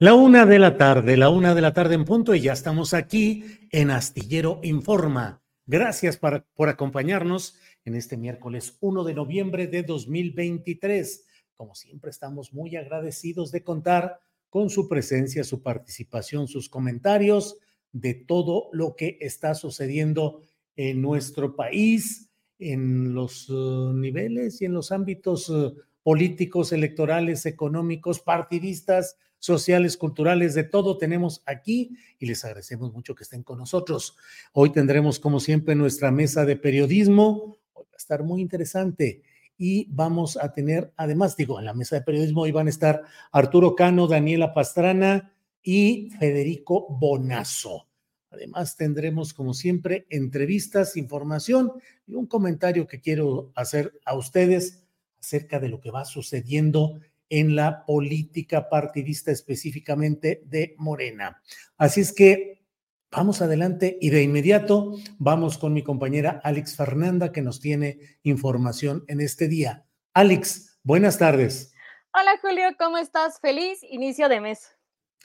La 0.00 0.14
una 0.14 0.46
de 0.46 0.60
la 0.60 0.76
tarde, 0.76 1.16
la 1.16 1.28
una 1.28 1.56
de 1.56 1.60
la 1.60 1.72
tarde 1.72 1.96
en 1.96 2.04
punto 2.04 2.32
y 2.32 2.40
ya 2.40 2.52
estamos 2.52 2.94
aquí 2.94 3.42
en 3.72 3.90
Astillero 3.90 4.60
Informa. 4.62 5.42
Gracias 5.66 6.16
por, 6.16 6.46
por 6.54 6.68
acompañarnos 6.68 7.56
en 7.84 7.96
este 7.96 8.16
miércoles 8.16 8.76
1 8.78 9.02
de 9.02 9.14
noviembre 9.14 9.66
de 9.66 9.82
2023. 9.82 11.26
Como 11.56 11.74
siempre, 11.74 12.10
estamos 12.10 12.52
muy 12.52 12.76
agradecidos 12.76 13.50
de 13.50 13.64
contar 13.64 14.20
con 14.50 14.70
su 14.70 14.88
presencia, 14.88 15.42
su 15.42 15.64
participación, 15.64 16.46
sus 16.46 16.68
comentarios 16.68 17.58
de 17.90 18.14
todo 18.14 18.68
lo 18.70 18.94
que 18.94 19.18
está 19.20 19.56
sucediendo 19.56 20.44
en 20.76 21.02
nuestro 21.02 21.56
país, 21.56 22.30
en 22.60 23.14
los 23.14 23.50
uh, 23.50 23.92
niveles 23.94 24.62
y 24.62 24.66
en 24.66 24.74
los 24.74 24.92
ámbitos 24.92 25.50
uh, 25.50 25.74
políticos, 26.04 26.72
electorales, 26.72 27.46
económicos, 27.46 28.20
partidistas, 28.20 29.16
sociales, 29.38 29.96
culturales, 29.96 30.54
de 30.54 30.64
todo 30.64 30.98
tenemos 30.98 31.42
aquí 31.46 31.96
y 32.18 32.26
les 32.26 32.44
agradecemos 32.44 32.92
mucho 32.92 33.14
que 33.14 33.24
estén 33.24 33.42
con 33.42 33.58
nosotros. 33.58 34.16
Hoy 34.52 34.70
tendremos, 34.70 35.18
como 35.18 35.40
siempre, 35.40 35.74
nuestra 35.74 36.10
mesa 36.10 36.44
de 36.44 36.56
periodismo. 36.56 37.56
Hoy 37.72 37.84
va 37.84 37.94
a 37.94 37.96
estar 37.96 38.22
muy 38.22 38.40
interesante 38.40 39.22
y 39.56 39.86
vamos 39.90 40.36
a 40.36 40.52
tener, 40.52 40.92
además, 40.96 41.36
digo, 41.36 41.58
en 41.58 41.64
la 41.64 41.74
mesa 41.74 41.96
de 41.96 42.02
periodismo 42.02 42.42
hoy 42.42 42.52
van 42.52 42.68
a 42.68 42.70
estar 42.70 43.02
Arturo 43.32 43.74
Cano, 43.74 44.06
Daniela 44.06 44.54
Pastrana 44.54 45.32
y 45.62 46.10
Federico 46.18 46.86
Bonazo. 46.88 47.88
Además, 48.30 48.76
tendremos, 48.76 49.34
como 49.34 49.54
siempre, 49.54 50.06
entrevistas, 50.10 50.96
información 50.96 51.72
y 52.06 52.14
un 52.14 52.26
comentario 52.26 52.86
que 52.86 53.00
quiero 53.00 53.50
hacer 53.54 53.98
a 54.04 54.14
ustedes 54.16 54.84
acerca 55.18 55.58
de 55.58 55.68
lo 55.68 55.80
que 55.80 55.90
va 55.90 56.04
sucediendo 56.04 57.00
en 57.30 57.56
la 57.56 57.84
política 57.84 58.68
partidista 58.68 59.30
específicamente 59.30 60.42
de 60.46 60.74
Morena. 60.78 61.42
Así 61.76 62.00
es 62.00 62.12
que 62.12 62.64
vamos 63.10 63.40
adelante 63.40 63.98
y 64.00 64.10
de 64.10 64.22
inmediato 64.22 64.94
vamos 65.18 65.58
con 65.58 65.72
mi 65.72 65.82
compañera 65.82 66.40
Alex 66.44 66.76
Fernanda 66.76 67.32
que 67.32 67.42
nos 67.42 67.60
tiene 67.60 67.98
información 68.22 69.04
en 69.08 69.20
este 69.20 69.48
día. 69.48 69.86
Alex, 70.14 70.78
buenas 70.82 71.18
tardes. 71.18 71.72
Hola 72.12 72.32
Julio, 72.40 72.68
¿cómo 72.78 72.98
estás? 72.98 73.40
Feliz 73.40 73.78
inicio 73.82 74.28
de 74.28 74.40
mes. 74.40 74.72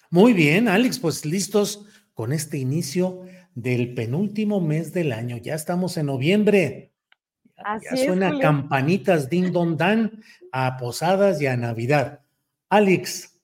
Muy 0.09 0.33
bien, 0.33 0.67
Alex, 0.67 0.99
pues 0.99 1.25
listos 1.25 1.87
con 2.13 2.33
este 2.33 2.57
inicio 2.57 3.23
del 3.55 3.93
penúltimo 3.93 4.61
mes 4.61 4.93
del 4.93 5.11
año. 5.11 5.37
Ya 5.37 5.55
estamos 5.55 5.97
en 5.97 6.07
noviembre. 6.07 6.92
Así 7.57 7.85
ya 7.95 8.05
suena 8.05 8.29
es, 8.29 8.39
campanitas 8.39 9.29
ding 9.29 9.51
dong 9.51 9.77
dan 9.77 10.23
a 10.51 10.77
posadas 10.77 11.41
y 11.41 11.47
a 11.47 11.55
Navidad. 11.55 12.21
Alex. 12.69 13.37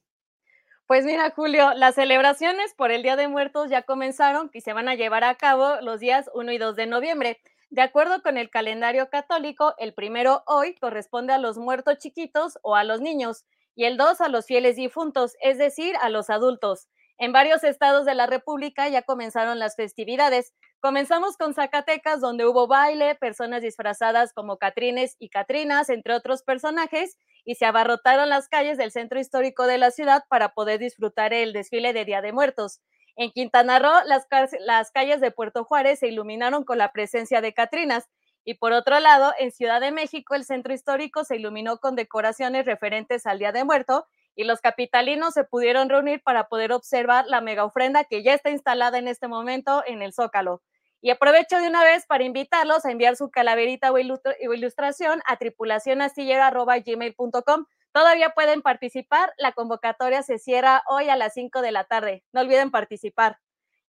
Pues 0.87 1.05
mira, 1.05 1.29
Julio, 1.35 1.73
las 1.75 1.95
celebraciones 1.95 2.73
por 2.73 2.89
el 2.89 3.03
Día 3.03 3.15
de 3.15 3.27
Muertos 3.27 3.69
ya 3.69 3.83
comenzaron 3.83 4.49
y 4.53 4.61
se 4.61 4.73
van 4.73 4.89
a 4.89 4.95
llevar 4.95 5.23
a 5.23 5.35
cabo 5.35 5.75
los 5.81 5.99
días 5.99 6.29
1 6.33 6.51
y 6.51 6.57
2 6.57 6.75
de 6.75 6.87
noviembre. 6.87 7.39
De 7.69 7.83
acuerdo 7.83 8.23
con 8.23 8.37
el 8.37 8.49
calendario 8.49 9.09
católico, 9.11 9.75
el 9.77 9.93
primero 9.93 10.41
hoy 10.47 10.73
corresponde 10.75 11.33
a 11.33 11.37
los 11.37 11.59
muertos 11.59 11.99
chiquitos 11.99 12.57
o 12.63 12.75
a 12.75 12.83
los 12.83 13.01
niños 13.01 13.45
y 13.75 13.85
el 13.85 13.97
2 13.97 14.21
a 14.21 14.29
los 14.29 14.47
fieles 14.47 14.75
difuntos, 14.75 15.35
es 15.41 15.59
decir, 15.59 15.95
a 16.01 16.09
los 16.09 16.31
adultos. 16.31 16.87
En 17.21 17.33
varios 17.33 17.65
estados 17.65 18.05
de 18.05 18.15
la 18.15 18.27
República 18.27 18.87
ya 18.87 19.01
comenzaron 19.01 19.59
las 19.59 19.75
festividades. 19.75 20.53
Comenzamos 20.79 21.35
con 21.35 21.53
Zacatecas, 21.53 22.21
donde 22.21 22.45
hubo 22.45 22.65
baile, 22.65 23.13
personas 23.15 23.61
disfrazadas 23.61 24.31
como 24.31 24.57
Catrines 24.57 25.17
y 25.19 25.27
Catrinas, 25.27 25.89
entre 25.89 26.13
otros 26.13 26.43
personajes, 26.43 27.17
y 27.43 27.55
se 27.55 27.65
abarrotaron 27.65 28.29
las 28.29 28.47
calles 28.47 28.77
del 28.77 28.91
centro 28.91 29.19
histórico 29.19 29.67
de 29.67 29.77
la 29.77 29.91
ciudad 29.91 30.23
para 30.29 30.53
poder 30.53 30.79
disfrutar 30.79 31.33
el 31.33 31.51
desfile 31.51 31.91
de 31.91 32.05
Día 32.05 32.21
de 32.21 32.31
Muertos. 32.31 32.79
En 33.17 33.31
Quintana 33.31 33.79
Roo, 33.79 33.99
las, 34.05 34.25
las 34.61 34.89
calles 34.91 35.19
de 35.19 35.31
Puerto 35.31 35.65
Juárez 35.65 35.99
se 35.99 36.07
iluminaron 36.07 36.63
con 36.63 36.77
la 36.77 36.93
presencia 36.93 37.41
de 37.41 37.53
Catrinas. 37.53 38.07
Y 38.45 38.53
por 38.53 38.71
otro 38.71 38.97
lado, 39.01 39.33
en 39.39 39.51
Ciudad 39.51 39.81
de 39.81 39.91
México, 39.91 40.35
el 40.35 40.45
centro 40.45 40.73
histórico 40.73 41.25
se 41.25 41.35
iluminó 41.35 41.79
con 41.79 41.97
decoraciones 41.97 42.65
referentes 42.65 43.25
al 43.25 43.39
Día 43.39 43.51
de 43.51 43.65
Muerto 43.65 44.07
y 44.39 44.45
los 44.45 44.61
capitalinos 44.61 45.33
se 45.33 45.43
pudieron 45.43 45.89
reunir 45.89 46.23
para 46.23 46.47
poder 46.47 46.71
observar 46.71 47.25
la 47.27 47.41
mega 47.41 47.65
ofrenda 47.65 48.05
que 48.05 48.23
ya 48.23 48.33
está 48.33 48.49
instalada 48.49 48.97
en 48.97 49.09
este 49.09 49.27
momento 49.27 49.83
en 49.85 50.01
el 50.01 50.13
Zócalo. 50.13 50.61
Y 51.01 51.09
aprovecho 51.09 51.57
de 51.57 51.67
una 51.67 51.83
vez 51.83 52.05
para 52.05 52.23
invitarlos 52.23 52.85
a 52.85 52.91
enviar 52.91 53.17
su 53.17 53.31
calaverita 53.31 53.91
o 53.91 53.97
ilustración 53.97 55.21
a 55.25 55.35
tripulacionastillero.gmail.com. 55.35 57.65
Todavía 57.91 58.29
pueden 58.29 58.61
participar. 58.61 59.33
La 59.37 59.51
convocatoria 59.51 60.23
se 60.23 60.39
cierra 60.39 60.83
hoy 60.87 61.09
a 61.09 61.17
las 61.17 61.33
5 61.33 61.61
de 61.61 61.73
la 61.73 61.83
tarde. 61.83 62.23
No 62.31 62.39
olviden 62.39 62.71
participar. 62.71 63.39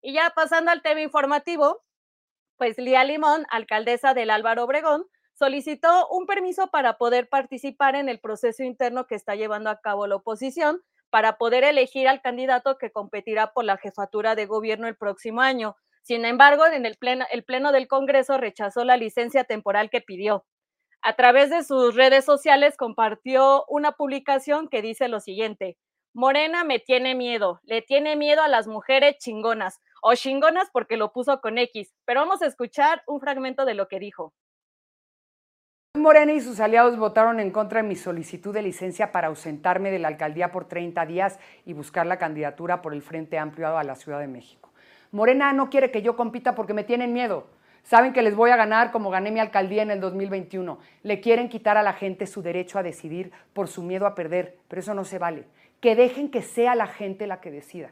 Y 0.02 0.14
ya 0.14 0.32
pasando 0.34 0.72
al 0.72 0.82
tema 0.82 1.00
informativo, 1.00 1.84
pues 2.56 2.76
Lía 2.76 3.04
Limón, 3.04 3.46
alcaldesa 3.50 4.14
del 4.14 4.30
Álvaro 4.30 4.64
Obregón, 4.64 5.06
solicitó 5.40 6.06
un 6.08 6.26
permiso 6.26 6.66
para 6.66 6.98
poder 6.98 7.26
participar 7.30 7.96
en 7.96 8.10
el 8.10 8.20
proceso 8.20 8.62
interno 8.62 9.06
que 9.06 9.14
está 9.14 9.36
llevando 9.36 9.70
a 9.70 9.80
cabo 9.80 10.06
la 10.06 10.16
oposición 10.16 10.82
para 11.08 11.38
poder 11.38 11.64
elegir 11.64 12.08
al 12.08 12.20
candidato 12.20 12.76
que 12.76 12.92
competirá 12.92 13.54
por 13.54 13.64
la 13.64 13.78
jefatura 13.78 14.34
de 14.34 14.44
gobierno 14.44 14.86
el 14.86 14.96
próximo 14.96 15.40
año. 15.40 15.76
Sin 16.02 16.26
embargo, 16.26 16.66
en 16.66 16.84
el 16.84 16.98
pleno, 16.98 17.24
el 17.32 17.42
pleno 17.42 17.72
del 17.72 17.88
Congreso 17.88 18.36
rechazó 18.36 18.84
la 18.84 18.98
licencia 18.98 19.44
temporal 19.44 19.88
que 19.88 20.02
pidió. 20.02 20.44
A 21.00 21.14
través 21.14 21.48
de 21.48 21.64
sus 21.64 21.94
redes 21.94 22.26
sociales 22.26 22.76
compartió 22.76 23.64
una 23.66 23.92
publicación 23.92 24.68
que 24.68 24.82
dice 24.82 25.08
lo 25.08 25.20
siguiente, 25.20 25.78
Morena 26.12 26.64
me 26.64 26.80
tiene 26.80 27.14
miedo, 27.14 27.60
le 27.62 27.80
tiene 27.80 28.14
miedo 28.14 28.42
a 28.42 28.48
las 28.48 28.66
mujeres 28.66 29.16
chingonas, 29.16 29.80
o 30.02 30.14
chingonas 30.14 30.68
porque 30.70 30.98
lo 30.98 31.14
puso 31.14 31.40
con 31.40 31.56
X, 31.56 31.94
pero 32.04 32.20
vamos 32.20 32.42
a 32.42 32.46
escuchar 32.46 33.02
un 33.06 33.20
fragmento 33.20 33.64
de 33.64 33.72
lo 33.72 33.88
que 33.88 34.00
dijo. 34.00 34.34
Morena 35.98 36.32
y 36.32 36.40
sus 36.40 36.60
aliados 36.60 36.96
votaron 36.96 37.40
en 37.40 37.50
contra 37.50 37.82
de 37.82 37.88
mi 37.88 37.96
solicitud 37.96 38.54
de 38.54 38.62
licencia 38.62 39.10
para 39.10 39.26
ausentarme 39.26 39.90
de 39.90 39.98
la 39.98 40.06
alcaldía 40.06 40.52
por 40.52 40.66
30 40.66 41.04
días 41.04 41.40
y 41.66 41.72
buscar 41.72 42.06
la 42.06 42.16
candidatura 42.16 42.80
por 42.80 42.94
el 42.94 43.02
Frente 43.02 43.38
Amplio 43.38 43.76
a 43.76 43.82
la 43.82 43.96
Ciudad 43.96 44.20
de 44.20 44.28
México. 44.28 44.70
Morena 45.10 45.52
no 45.52 45.68
quiere 45.68 45.90
que 45.90 46.00
yo 46.00 46.14
compita 46.14 46.54
porque 46.54 46.74
me 46.74 46.84
tienen 46.84 47.12
miedo. 47.12 47.48
Saben 47.82 48.12
que 48.12 48.22
les 48.22 48.36
voy 48.36 48.52
a 48.52 48.56
ganar 48.56 48.92
como 48.92 49.10
gané 49.10 49.32
mi 49.32 49.40
alcaldía 49.40 49.82
en 49.82 49.90
el 49.90 50.00
2021. 50.00 50.78
Le 51.02 51.20
quieren 51.20 51.48
quitar 51.48 51.76
a 51.76 51.82
la 51.82 51.94
gente 51.94 52.28
su 52.28 52.40
derecho 52.40 52.78
a 52.78 52.84
decidir 52.84 53.32
por 53.52 53.66
su 53.66 53.82
miedo 53.82 54.06
a 54.06 54.14
perder, 54.14 54.58
pero 54.68 54.78
eso 54.78 54.94
no 54.94 55.04
se 55.04 55.18
vale. 55.18 55.46
Que 55.80 55.96
dejen 55.96 56.30
que 56.30 56.42
sea 56.42 56.76
la 56.76 56.86
gente 56.86 57.26
la 57.26 57.40
que 57.40 57.50
decida. 57.50 57.90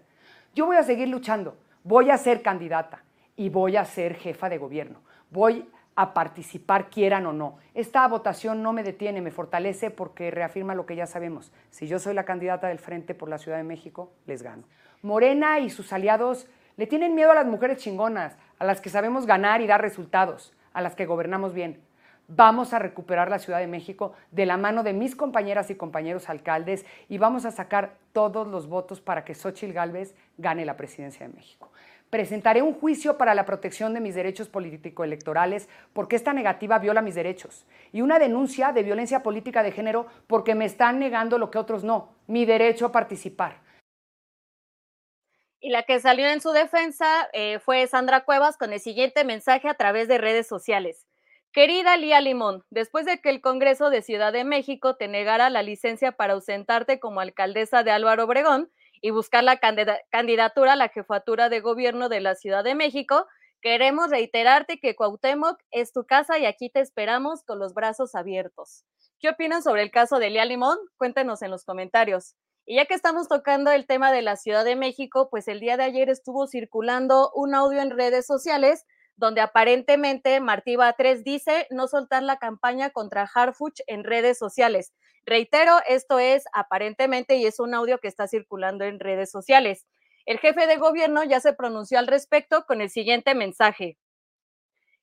Yo 0.54 0.66
voy 0.66 0.76
a 0.76 0.84
seguir 0.84 1.08
luchando, 1.08 1.56
voy 1.82 2.10
a 2.10 2.16
ser 2.16 2.42
candidata 2.42 3.02
y 3.34 3.48
voy 3.48 3.76
a 3.76 3.84
ser 3.84 4.14
jefa 4.14 4.48
de 4.48 4.58
gobierno. 4.58 5.00
Voy 5.30 5.68
a 5.98 6.14
participar, 6.14 6.90
quieran 6.90 7.26
o 7.26 7.32
no. 7.32 7.56
Esta 7.74 8.06
votación 8.06 8.62
no 8.62 8.72
me 8.72 8.84
detiene, 8.84 9.20
me 9.20 9.32
fortalece 9.32 9.90
porque 9.90 10.30
reafirma 10.30 10.76
lo 10.76 10.86
que 10.86 10.94
ya 10.94 11.06
sabemos. 11.06 11.50
Si 11.70 11.88
yo 11.88 11.98
soy 11.98 12.14
la 12.14 12.24
candidata 12.24 12.68
del 12.68 12.78
Frente 12.78 13.16
por 13.16 13.28
la 13.28 13.36
Ciudad 13.36 13.56
de 13.56 13.64
México, 13.64 14.12
les 14.24 14.44
gano. 14.44 14.62
Morena 15.02 15.58
y 15.58 15.70
sus 15.70 15.92
aliados 15.92 16.46
le 16.76 16.86
tienen 16.86 17.16
miedo 17.16 17.32
a 17.32 17.34
las 17.34 17.46
mujeres 17.46 17.78
chingonas, 17.78 18.36
a 18.60 18.64
las 18.64 18.80
que 18.80 18.90
sabemos 18.90 19.26
ganar 19.26 19.60
y 19.60 19.66
dar 19.66 19.82
resultados, 19.82 20.54
a 20.72 20.82
las 20.82 20.94
que 20.94 21.04
gobernamos 21.04 21.52
bien. 21.52 21.82
Vamos 22.28 22.74
a 22.74 22.78
recuperar 22.78 23.28
la 23.28 23.40
Ciudad 23.40 23.58
de 23.58 23.66
México 23.66 24.12
de 24.30 24.46
la 24.46 24.56
mano 24.56 24.84
de 24.84 24.92
mis 24.92 25.16
compañeras 25.16 25.68
y 25.68 25.74
compañeros 25.74 26.28
alcaldes 26.28 26.86
y 27.08 27.18
vamos 27.18 27.44
a 27.44 27.50
sacar 27.50 27.94
todos 28.12 28.46
los 28.46 28.68
votos 28.68 29.00
para 29.00 29.24
que 29.24 29.34
Xochitl 29.34 29.72
Gálvez 29.72 30.14
gane 30.36 30.64
la 30.64 30.76
presidencia 30.76 31.26
de 31.26 31.34
México. 31.34 31.72
Presentaré 32.10 32.62
un 32.62 32.72
juicio 32.72 33.18
para 33.18 33.34
la 33.34 33.44
protección 33.44 33.92
de 33.92 34.00
mis 34.00 34.14
derechos 34.14 34.48
político-electorales 34.48 35.68
porque 35.92 36.16
esta 36.16 36.32
negativa 36.32 36.78
viola 36.78 37.02
mis 37.02 37.14
derechos. 37.14 37.66
Y 37.92 38.00
una 38.00 38.18
denuncia 38.18 38.72
de 38.72 38.82
violencia 38.82 39.22
política 39.22 39.62
de 39.62 39.72
género 39.72 40.06
porque 40.26 40.54
me 40.54 40.64
están 40.64 40.98
negando 40.98 41.38
lo 41.38 41.50
que 41.50 41.58
otros 41.58 41.84
no, 41.84 42.14
mi 42.26 42.46
derecho 42.46 42.86
a 42.86 42.92
participar. 42.92 43.60
Y 45.60 45.70
la 45.70 45.82
que 45.82 46.00
salió 46.00 46.28
en 46.28 46.40
su 46.40 46.52
defensa 46.52 47.28
eh, 47.32 47.58
fue 47.58 47.86
Sandra 47.88 48.24
Cuevas 48.24 48.56
con 48.56 48.72
el 48.72 48.80
siguiente 48.80 49.24
mensaje 49.24 49.68
a 49.68 49.74
través 49.74 50.08
de 50.08 50.16
redes 50.16 50.46
sociales. 50.46 51.06
Querida 51.52 51.96
Lía 51.96 52.20
Limón, 52.20 52.64
después 52.70 53.04
de 53.06 53.20
que 53.20 53.30
el 53.30 53.40
Congreso 53.40 53.90
de 53.90 54.02
Ciudad 54.02 54.32
de 54.32 54.44
México 54.44 54.96
te 54.96 55.08
negara 55.08 55.50
la 55.50 55.62
licencia 55.62 56.12
para 56.12 56.34
ausentarte 56.34 57.00
como 57.00 57.20
alcaldesa 57.20 57.82
de 57.82 57.90
Álvaro 57.90 58.24
Obregón 58.24 58.70
y 59.00 59.10
buscar 59.10 59.44
la 59.44 59.58
candidatura 59.58 60.72
a 60.72 60.76
la 60.76 60.88
jefatura 60.88 61.48
de 61.48 61.60
gobierno 61.60 62.08
de 62.08 62.20
la 62.20 62.34
Ciudad 62.34 62.64
de 62.64 62.74
México, 62.74 63.26
queremos 63.60 64.10
reiterarte 64.10 64.78
que 64.78 64.94
Cuauhtémoc 64.94 65.58
es 65.70 65.92
tu 65.92 66.04
casa 66.04 66.38
y 66.38 66.46
aquí 66.46 66.70
te 66.70 66.80
esperamos 66.80 67.44
con 67.44 67.58
los 67.58 67.74
brazos 67.74 68.14
abiertos. 68.14 68.84
¿Qué 69.20 69.28
opinan 69.28 69.62
sobre 69.62 69.82
el 69.82 69.90
caso 69.90 70.18
de 70.18 70.30
Lía 70.30 70.44
Limón? 70.44 70.78
Cuéntenos 70.96 71.42
en 71.42 71.50
los 71.50 71.64
comentarios. 71.64 72.36
Y 72.66 72.76
ya 72.76 72.84
que 72.84 72.94
estamos 72.94 73.28
tocando 73.28 73.70
el 73.70 73.86
tema 73.86 74.12
de 74.12 74.22
la 74.22 74.36
Ciudad 74.36 74.64
de 74.64 74.76
México, 74.76 75.28
pues 75.30 75.48
el 75.48 75.58
día 75.58 75.76
de 75.76 75.84
ayer 75.84 76.10
estuvo 76.10 76.46
circulando 76.46 77.30
un 77.34 77.54
audio 77.54 77.80
en 77.80 77.90
redes 77.90 78.26
sociales 78.26 78.84
donde 79.18 79.40
aparentemente 79.40 80.40
Martí 80.40 80.76
Batres 80.76 81.24
dice 81.24 81.66
no 81.70 81.88
soltar 81.88 82.22
la 82.22 82.38
campaña 82.38 82.90
contra 82.90 83.28
Harfuch 83.32 83.80
en 83.88 84.04
redes 84.04 84.38
sociales. 84.38 84.94
Reitero, 85.26 85.80
esto 85.88 86.20
es 86.20 86.44
aparentemente 86.54 87.36
y 87.36 87.44
es 87.44 87.58
un 87.58 87.74
audio 87.74 87.98
que 87.98 88.06
está 88.06 88.28
circulando 88.28 88.84
en 88.84 89.00
redes 89.00 89.30
sociales. 89.30 89.86
El 90.24 90.38
jefe 90.38 90.68
de 90.68 90.76
gobierno 90.76 91.24
ya 91.24 91.40
se 91.40 91.52
pronunció 91.52 91.98
al 91.98 92.06
respecto 92.06 92.64
con 92.64 92.80
el 92.80 92.90
siguiente 92.90 93.34
mensaje. 93.34 93.98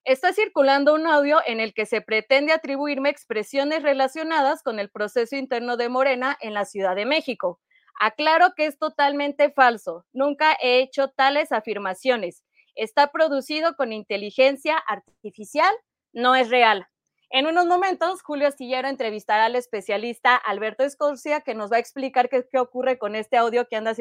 Está 0.06 0.32
circulando 0.32 0.94
un 0.94 1.08
audio 1.08 1.42
en 1.46 1.60
el 1.60 1.74
que 1.74 1.86
se 1.86 2.00
pretende 2.00 2.54
atribuirme 2.54 3.10
expresiones 3.10 3.84
relacionadas 3.84 4.64
con 4.64 4.80
el 4.80 4.90
proceso 4.90 5.36
interno 5.36 5.76
de 5.76 5.90
Morena 5.90 6.38
en 6.40 6.54
la 6.54 6.64
Ciudad 6.64 6.96
de 6.96 7.06
México. 7.06 7.60
Aclaro 8.00 8.54
que 8.56 8.68
es 8.68 8.78
totalmente 8.78 9.52
falso. 9.52 10.06
Nunca 10.14 10.56
he 10.62 10.80
hecho 10.80 11.10
tales 11.10 11.52
afirmaciones. 11.52 12.44
Está 12.76 13.12
producido 13.12 13.76
con 13.76 13.94
inteligencia 13.94 14.78
artificial, 14.78 15.74
no 16.14 16.36
es 16.36 16.50
real. 16.50 16.88
En 17.30 17.48
unos 17.48 17.66
momentos, 17.66 18.22
Julio 18.22 18.48
Astillero 18.48 18.88
entrevistará 18.88 19.46
al 19.46 19.56
especialista 19.56 20.36
Alberto 20.36 20.84
Escorcia, 20.84 21.42
que 21.42 21.56
nos 21.56 21.72
va 21.72 21.78
a 21.78 21.80
explicar 21.80 22.30
qué, 22.30 22.46
ocurre 22.60 22.98
con 22.98 23.16
este 23.16 23.38
audio 23.38 23.68
que 23.68 23.76
anda, 23.76 23.94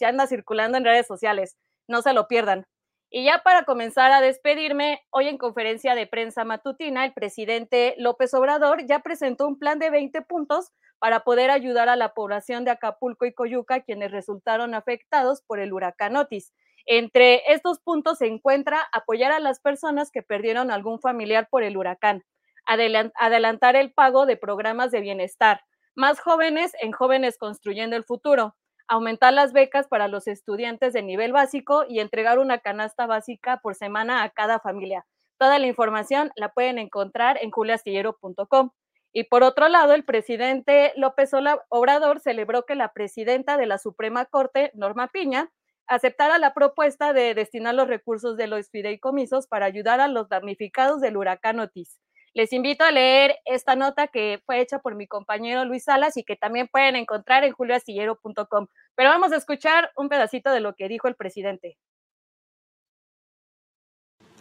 anda 0.00 0.26
circulando 0.26 0.78
en 0.78 0.84
redes 0.84 1.06
sociales. 1.06 1.56
No 1.86 2.02
se 2.02 2.12
lo 2.12 2.26
pierdan. 2.28 2.66
Y 3.08 3.24
ya 3.24 3.42
para 3.44 3.64
comenzar 3.64 4.10
a 4.10 4.20
despedirme, 4.20 5.00
hoy 5.10 5.28
en 5.28 5.38
conferencia 5.38 5.94
de 5.94 6.06
prensa 6.06 6.44
matutina, 6.44 7.04
el 7.04 7.12
presidente 7.12 7.94
López 7.98 8.34
Obrador 8.34 8.84
ya 8.86 8.98
presentó 8.98 9.46
un 9.46 9.58
plan 9.58 9.78
de 9.78 9.90
20 9.90 10.22
puntos 10.22 10.72
para 10.98 11.20
poder 11.20 11.50
ayudar 11.50 11.88
a 11.88 11.96
la 11.96 12.14
población 12.14 12.64
de 12.64 12.72
Acapulco 12.72 13.26
y 13.26 13.32
Coyuca, 13.32 13.82
quienes 13.82 14.10
resultaron 14.10 14.74
afectados 14.74 15.42
por 15.42 15.60
el 15.60 15.72
huracán 15.72 16.16
Otis. 16.16 16.52
Entre 16.86 17.42
estos 17.52 17.80
puntos 17.80 18.18
se 18.18 18.26
encuentra 18.26 18.86
apoyar 18.92 19.32
a 19.32 19.40
las 19.40 19.60
personas 19.60 20.12
que 20.12 20.22
perdieron 20.22 20.70
algún 20.70 21.00
familiar 21.00 21.48
por 21.50 21.64
el 21.64 21.76
huracán, 21.76 22.22
adelantar 22.64 23.74
el 23.74 23.92
pago 23.92 24.24
de 24.24 24.36
programas 24.36 24.92
de 24.92 25.00
bienestar, 25.00 25.60
más 25.96 26.20
jóvenes 26.20 26.72
en 26.80 26.92
Jóvenes 26.92 27.38
Construyendo 27.38 27.96
el 27.96 28.04
Futuro, 28.04 28.54
aumentar 28.86 29.32
las 29.32 29.52
becas 29.52 29.88
para 29.88 30.06
los 30.06 30.28
estudiantes 30.28 30.92
de 30.92 31.02
nivel 31.02 31.32
básico 31.32 31.84
y 31.88 31.98
entregar 31.98 32.38
una 32.38 32.58
canasta 32.58 33.06
básica 33.06 33.58
por 33.60 33.74
semana 33.74 34.22
a 34.22 34.30
cada 34.30 34.60
familia. 34.60 35.04
Toda 35.38 35.58
la 35.58 35.66
información 35.66 36.30
la 36.36 36.50
pueden 36.50 36.78
encontrar 36.78 37.38
en 37.42 37.50
juliastillero.com. 37.50 38.70
Y 39.12 39.24
por 39.24 39.42
otro 39.42 39.68
lado, 39.68 39.94
el 39.94 40.04
presidente 40.04 40.92
López 40.96 41.30
Obrador 41.68 42.20
celebró 42.20 42.64
que 42.64 42.74
la 42.74 42.92
presidenta 42.92 43.56
de 43.56 43.66
la 43.66 43.78
Suprema 43.78 44.26
Corte, 44.26 44.70
Norma 44.74 45.08
Piña, 45.08 45.50
aceptara 45.86 46.38
la 46.38 46.54
propuesta 46.54 47.12
de 47.12 47.34
destinar 47.34 47.74
los 47.74 47.88
recursos 47.88 48.36
de 48.36 48.46
los 48.46 48.70
fideicomisos 48.70 49.46
para 49.46 49.66
ayudar 49.66 50.00
a 50.00 50.08
los 50.08 50.28
damnificados 50.28 51.00
del 51.00 51.16
huracán 51.16 51.60
Otis. 51.60 51.98
Les 52.34 52.52
invito 52.52 52.84
a 52.84 52.90
leer 52.90 53.36
esta 53.46 53.76
nota 53.76 54.08
que 54.08 54.42
fue 54.44 54.60
hecha 54.60 54.78
por 54.80 54.94
mi 54.94 55.06
compañero 55.06 55.64
Luis 55.64 55.84
Salas 55.84 56.18
y 56.18 56.22
que 56.22 56.36
también 56.36 56.68
pueden 56.68 56.94
encontrar 56.94 57.44
en 57.44 57.52
julioastillero.com. 57.52 58.66
Pero 58.94 59.08
vamos 59.08 59.32
a 59.32 59.36
escuchar 59.36 59.90
un 59.96 60.10
pedacito 60.10 60.50
de 60.50 60.60
lo 60.60 60.74
que 60.74 60.88
dijo 60.88 61.08
el 61.08 61.14
presidente. 61.14 61.78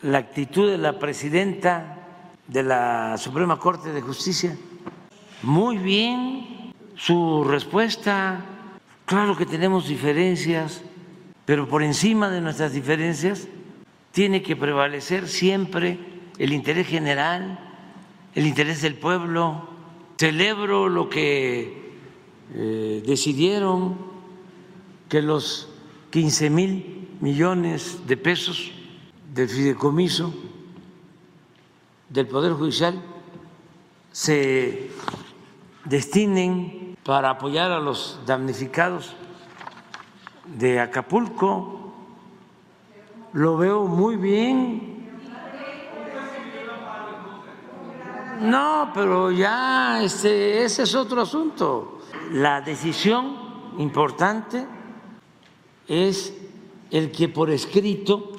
La 0.01 0.18
actitud 0.18 0.69
de 0.69 0.77
la 0.77 1.00
presidenta 1.00 2.33
de 2.48 2.63
la 2.63 3.18
Suprema 3.18 3.57
Corte 3.57 3.94
de 3.94 4.01
Justicia, 4.01 4.57
muy 5.41 5.77
bien 5.77 6.74
su 6.95 7.45
respuesta. 7.45 8.44
Claro 9.06 9.38
que 9.38 9.45
tenemos 9.45 9.88
diferencias, 9.88 10.83
pero 11.45 11.68
por 11.68 11.84
encima 11.84 12.29
de 12.29 12.41
nuestras 12.41 12.74
diferencias 12.74 13.48
tiene 14.12 14.41
que 14.41 14.55
prevalecer 14.55 15.27
siempre 15.27 16.00
el 16.38 16.53
interés 16.53 16.88
general 16.88 17.65
el 18.36 18.46
interés 18.46 18.81
del 18.81 18.96
pueblo. 18.96 19.70
Celebro 20.17 20.88
lo 20.89 21.10
que 21.10 21.96
eh, 22.53 23.03
decidieron 23.05 23.98
que 25.10 25.22
los 25.22 25.70
15 26.12 26.50
mil 26.50 27.10
millones 27.22 28.01
de 28.05 28.17
pesos 28.17 28.72
del 29.34 29.50
fideicomiso 29.50 30.34
del 32.10 32.27
Poder 32.27 32.53
Judicial 32.53 33.01
se 34.12 34.91
destinen 35.86 36.98
para 37.03 37.31
apoyar 37.31 37.72
a 37.72 37.79
los 37.79 38.20
damnificados 38.25 39.15
de 40.48 40.80
Acapulco. 40.80 41.94
Lo 43.34 43.58
veo 43.58 43.86
muy 43.86 44.16
bien, 44.16 44.96
No, 48.42 48.92
pero 48.94 49.32
ya 49.32 50.04
este, 50.04 50.64
ese 50.64 50.84
es 50.84 50.94
otro 50.94 51.22
asunto. 51.22 52.00
La 52.32 52.62
decisión 52.62 53.74
importante 53.78 54.66
es 55.88 56.34
el 56.92 57.12
que 57.12 57.30
por 57.30 57.50
escrito 57.50 58.34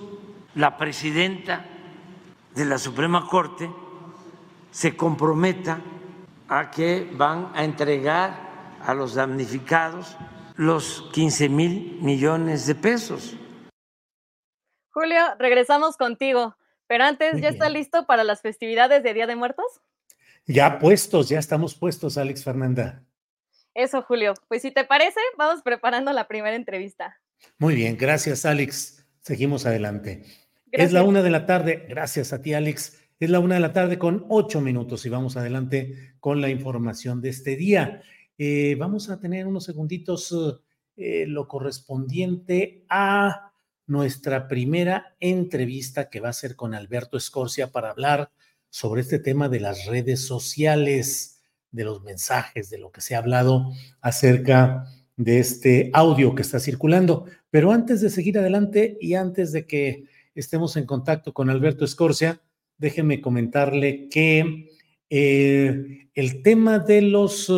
la 0.54 0.76
presidenta 0.76 1.64
de 2.54 2.64
la 2.64 2.78
Suprema 2.78 3.26
Corte 3.26 3.70
se 4.70 4.96
comprometa 4.96 5.80
a 6.48 6.70
que 6.70 7.10
van 7.16 7.50
a 7.54 7.64
entregar 7.64 8.76
a 8.84 8.94
los 8.94 9.14
damnificados 9.14 10.16
los 10.56 11.08
15 11.12 11.48
mil 11.48 11.98
millones 12.00 12.66
de 12.66 12.74
pesos. 12.74 13.36
Julio, 14.90 15.20
regresamos 15.38 15.96
contigo, 15.96 16.56
pero 16.86 17.04
antes, 17.04 17.40
¿ya 17.40 17.48
está 17.48 17.68
listo 17.68 18.06
para 18.06 18.24
las 18.24 18.40
festividades 18.40 19.02
de 19.02 19.12
Día 19.12 19.26
de 19.26 19.36
Muertos? 19.36 19.66
Ya 20.46 20.78
puestos, 20.78 21.28
ya 21.28 21.38
estamos 21.38 21.74
puestos, 21.74 22.16
Alex 22.16 22.44
Fernanda. 22.44 23.02
Eso, 23.74 24.00
Julio. 24.02 24.32
Pues 24.48 24.62
si 24.62 24.70
te 24.70 24.84
parece, 24.84 25.20
vamos 25.36 25.62
preparando 25.62 26.12
la 26.12 26.28
primera 26.28 26.56
entrevista. 26.56 27.20
Muy 27.58 27.74
bien, 27.74 27.98
gracias, 27.98 28.46
Alex. 28.46 29.04
Seguimos 29.20 29.66
adelante. 29.66 30.24
Es 30.72 30.92
la 30.92 31.02
una 31.02 31.22
de 31.22 31.30
la 31.30 31.44
tarde. 31.44 31.84
Gracias 31.88 32.32
a 32.32 32.40
ti, 32.40 32.54
Alex. 32.54 33.02
Es 33.18 33.28
la 33.28 33.40
una 33.40 33.56
de 33.56 33.60
la 33.60 33.72
tarde 33.72 33.98
con 33.98 34.24
ocho 34.28 34.60
minutos 34.60 35.04
y 35.04 35.10
vamos 35.10 35.36
adelante 35.36 36.14
con 36.20 36.40
la 36.40 36.48
información 36.48 37.20
de 37.20 37.30
este 37.30 37.56
día. 37.56 38.02
Eh, 38.38 38.76
vamos 38.78 39.08
a 39.08 39.18
tener 39.18 39.46
unos 39.46 39.64
segunditos 39.64 40.34
eh, 40.96 41.26
lo 41.26 41.48
correspondiente 41.48 42.84
a 42.88 43.52
nuestra 43.86 44.48
primera 44.48 45.14
entrevista 45.20 46.10
que 46.10 46.20
va 46.20 46.30
a 46.30 46.34
ser 46.34 46.56
con 46.56 46.74
Alberto 46.74 47.16
Escorcia 47.16 47.70
para 47.70 47.90
hablar 47.90 48.30
sobre 48.68 49.00
este 49.00 49.18
tema 49.18 49.48
de 49.48 49.60
las 49.60 49.86
redes 49.86 50.20
sociales, 50.20 51.42
de 51.70 51.84
los 51.84 52.02
mensajes, 52.02 52.68
de 52.68 52.78
lo 52.78 52.90
que 52.90 53.00
se 53.00 53.14
ha 53.14 53.18
hablado 53.18 53.72
acerca 54.00 54.86
de 55.16 55.38
este 55.38 55.90
audio 55.94 56.34
que 56.34 56.42
está 56.42 56.60
circulando. 56.60 57.26
Pero 57.50 57.72
antes 57.72 58.00
de 58.00 58.10
seguir 58.10 58.38
adelante 58.38 58.98
y 59.00 59.14
antes 59.14 59.52
de 59.52 59.66
que 59.66 60.04
estemos 60.34 60.76
en 60.76 60.84
contacto 60.84 61.32
con 61.32 61.48
Alberto 61.48 61.84
Escorcia, 61.84 62.42
déjeme 62.76 63.20
comentarle 63.20 64.08
que 64.08 64.70
eh, 65.08 66.08
el 66.14 66.42
tema 66.42 66.78
de 66.78 67.02
los 67.02 67.50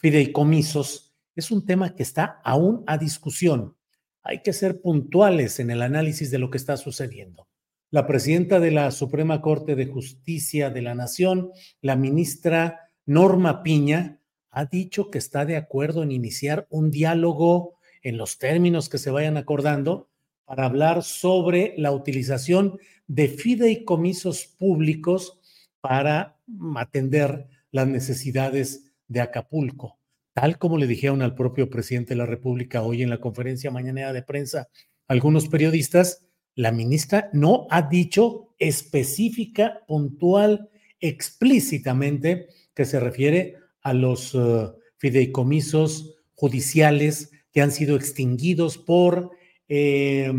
fideicomisos 0.00 1.14
es 1.36 1.50
un 1.50 1.64
tema 1.64 1.94
que 1.94 2.02
está 2.02 2.40
aún 2.44 2.82
a 2.86 2.98
discusión. 2.98 3.76
Hay 4.22 4.42
que 4.42 4.52
ser 4.52 4.80
puntuales 4.80 5.60
en 5.60 5.70
el 5.70 5.82
análisis 5.82 6.30
de 6.30 6.38
lo 6.38 6.50
que 6.50 6.58
está 6.58 6.76
sucediendo. 6.76 7.46
La 7.90 8.06
presidenta 8.06 8.60
de 8.60 8.70
la 8.70 8.90
Suprema 8.90 9.40
Corte 9.40 9.74
de 9.74 9.86
Justicia 9.86 10.70
de 10.70 10.82
la 10.82 10.94
Nación, 10.94 11.50
la 11.80 11.96
ministra 11.96 12.90
Norma 13.06 13.62
Piña, 13.62 14.20
ha 14.50 14.64
dicho 14.64 15.10
que 15.10 15.18
está 15.18 15.44
de 15.44 15.56
acuerdo 15.56 16.02
en 16.02 16.12
iniciar 16.12 16.66
un 16.70 16.90
diálogo 16.90 17.78
en 18.02 18.16
los 18.16 18.38
términos 18.38 18.88
que 18.88 18.98
se 18.98 19.10
vayan 19.10 19.36
acordando 19.36 20.08
para 20.44 20.66
hablar 20.66 21.02
sobre 21.02 21.74
la 21.76 21.92
utilización 21.92 22.78
de 23.06 23.28
fideicomisos 23.28 24.46
públicos 24.46 25.38
para 25.80 26.38
atender 26.76 27.46
las 27.70 27.86
necesidades 27.86 28.89
de 29.10 29.20
Acapulco. 29.20 29.98
Tal 30.32 30.56
como 30.56 30.78
le 30.78 30.86
dijeron 30.86 31.20
al 31.20 31.34
propio 31.34 31.68
presidente 31.68 32.14
de 32.14 32.18
la 32.18 32.26
República 32.26 32.82
hoy 32.82 33.02
en 33.02 33.10
la 33.10 33.20
conferencia 33.20 33.70
mañanera 33.70 34.12
de 34.12 34.22
prensa 34.22 34.68
algunos 35.08 35.48
periodistas, 35.48 36.24
la 36.54 36.70
ministra 36.70 37.30
no 37.32 37.66
ha 37.70 37.82
dicho 37.82 38.54
específica, 38.60 39.80
puntual, 39.88 40.70
explícitamente 41.00 42.46
que 42.74 42.84
se 42.84 43.00
refiere 43.00 43.56
a 43.82 43.92
los 43.92 44.34
uh, 44.36 44.72
fideicomisos 44.98 46.14
judiciales 46.34 47.32
que 47.52 47.60
han 47.60 47.72
sido 47.72 47.96
extinguidos 47.96 48.78
por 48.78 49.32
eh, 49.68 50.32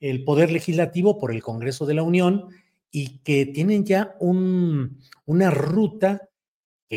el 0.00 0.24
Poder 0.24 0.52
Legislativo, 0.52 1.18
por 1.18 1.32
el 1.32 1.42
Congreso 1.42 1.86
de 1.86 1.94
la 1.94 2.02
Unión, 2.02 2.48
y 2.90 3.20
que 3.20 3.46
tienen 3.46 3.86
ya 3.86 4.16
un, 4.20 5.00
una 5.24 5.50
ruta 5.50 6.28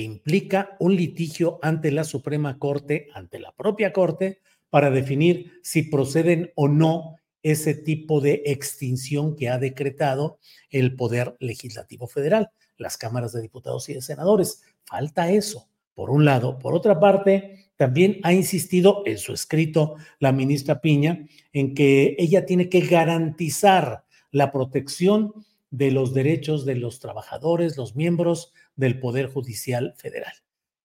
implica 0.01 0.75
un 0.80 0.96
litigio 0.96 1.60
ante 1.62 1.92
la 1.92 2.04
Suprema 2.04 2.58
Corte, 2.58 3.08
ante 3.13 3.39
la 3.39 3.51
propia 3.54 3.94
Corte, 3.94 4.39
para 4.70 4.92
definir 4.92 5.60
si 5.63 5.84
proceden 5.84 6.51
o 6.56 6.68
no 6.68 7.16
ese 7.44 7.74
tipo 7.74 8.20
de 8.20 8.44
extinción 8.46 9.36
que 9.36 9.50
ha 9.50 9.58
decretado 9.58 10.39
el 10.70 10.96
Poder 10.96 11.36
Legislativo 11.39 12.08
Federal, 12.08 12.50
las 12.77 12.98
cámaras 12.98 13.32
de 13.32 13.42
diputados 13.42 13.88
y 13.89 13.94
de 13.94 14.01
senadores. 14.01 14.63
Falta 14.84 15.32
eso, 15.32 15.70
por 15.94 16.10
un 16.10 16.25
lado. 16.25 16.60
Por 16.60 16.75
otra 16.75 17.00
parte, 17.00 17.72
también 17.77 18.20
ha 18.24 18.34
insistido 18.34 19.04
en 19.06 19.18
su 19.18 19.34
escrito 19.34 19.96
la 20.20 20.32
ministra 20.32 20.82
Piña 20.82 21.25
en 21.54 21.74
que 21.74 22.16
ella 22.20 22.46
tiene 22.46 22.70
que 22.70 22.82
garantizar 22.82 24.04
la 24.32 24.51
protección 24.51 25.34
de 25.70 25.92
los 25.92 26.13
derechos 26.13 26.66
de 26.66 26.75
los 26.75 27.00
trabajadores, 27.00 27.77
los 27.77 27.96
miembros 27.96 28.54
del 28.77 29.00
Poder 29.00 29.27
Judicial 29.27 29.93
Federal. 29.98 30.34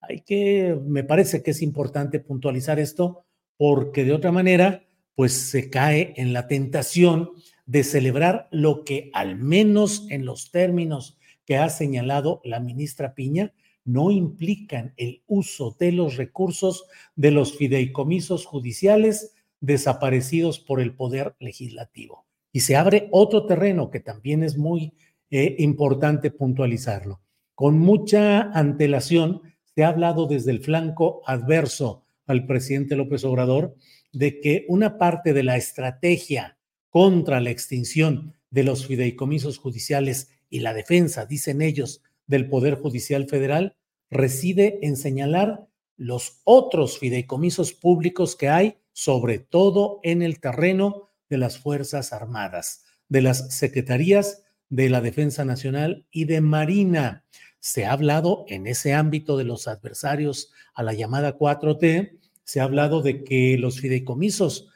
Hay 0.00 0.22
que, 0.22 0.76
me 0.84 1.04
parece 1.04 1.44
que 1.44 1.52
es 1.52 1.62
importante 1.62 2.18
puntualizar 2.18 2.80
esto 2.80 3.24
porque 3.56 4.04
de 4.04 4.12
otra 4.12 4.32
manera, 4.32 4.82
pues 5.14 5.32
se 5.32 5.70
cae 5.70 6.14
en 6.16 6.32
la 6.32 6.48
tentación 6.48 7.30
de 7.66 7.84
celebrar 7.84 8.48
lo 8.50 8.82
que 8.82 9.10
al 9.14 9.36
menos 9.36 10.06
en 10.10 10.24
los 10.24 10.50
términos 10.50 11.18
que 11.44 11.56
ha 11.56 11.68
señalado 11.68 12.40
la 12.44 12.58
ministra 12.58 13.14
Piña, 13.14 13.54
no 13.84 14.10
implican 14.10 14.94
el 14.96 15.22
uso 15.26 15.76
de 15.78 15.92
los 15.92 16.16
recursos 16.16 16.86
de 17.14 17.30
los 17.30 17.56
fideicomisos 17.56 18.46
judiciales 18.46 19.34
desaparecidos 19.60 20.58
por 20.58 20.80
el 20.80 20.94
Poder 20.94 21.34
Legislativo. 21.38 22.26
Y 22.52 22.60
se 22.60 22.76
abre 22.76 23.08
otro 23.12 23.46
terreno 23.46 23.90
que 23.90 24.00
también 24.00 24.42
es 24.42 24.56
muy 24.56 24.94
eh, 25.30 25.56
importante 25.58 26.30
puntualizarlo. 26.30 27.20
Con 27.62 27.78
mucha 27.78 28.50
antelación 28.58 29.42
se 29.72 29.84
ha 29.84 29.88
hablado 29.90 30.26
desde 30.26 30.50
el 30.50 30.64
flanco 30.64 31.22
adverso 31.26 32.04
al 32.26 32.44
presidente 32.44 32.96
López 32.96 33.22
Obrador 33.22 33.76
de 34.12 34.40
que 34.40 34.64
una 34.66 34.98
parte 34.98 35.32
de 35.32 35.44
la 35.44 35.56
estrategia 35.56 36.58
contra 36.90 37.40
la 37.40 37.50
extinción 37.50 38.34
de 38.50 38.64
los 38.64 38.88
fideicomisos 38.88 39.58
judiciales 39.58 40.30
y 40.50 40.58
la 40.58 40.74
defensa, 40.74 41.24
dicen 41.24 41.62
ellos, 41.62 42.02
del 42.26 42.48
Poder 42.48 42.74
Judicial 42.74 43.28
Federal 43.28 43.76
reside 44.10 44.80
en 44.82 44.96
señalar 44.96 45.68
los 45.96 46.40
otros 46.42 46.98
fideicomisos 46.98 47.74
públicos 47.74 48.34
que 48.34 48.48
hay, 48.48 48.78
sobre 48.92 49.38
todo 49.38 50.00
en 50.02 50.22
el 50.22 50.40
terreno 50.40 51.10
de 51.30 51.38
las 51.38 51.58
Fuerzas 51.58 52.12
Armadas, 52.12 52.82
de 53.08 53.22
las 53.22 53.56
Secretarías 53.56 54.42
de 54.68 54.88
la 54.88 55.02
Defensa 55.02 55.44
Nacional 55.44 56.06
y 56.10 56.24
de 56.24 56.40
Marina. 56.40 57.24
Se 57.62 57.84
ha 57.84 57.92
hablado 57.92 58.44
en 58.48 58.66
ese 58.66 58.92
ámbito 58.92 59.36
de 59.36 59.44
los 59.44 59.68
adversarios 59.68 60.50
a 60.74 60.82
la 60.82 60.94
llamada 60.94 61.38
4T, 61.38 62.18
se 62.42 62.58
ha 62.58 62.64
hablado 62.64 63.02
de 63.02 63.22
que 63.22 63.56
los 63.56 63.78
fideicomisos 63.78 64.68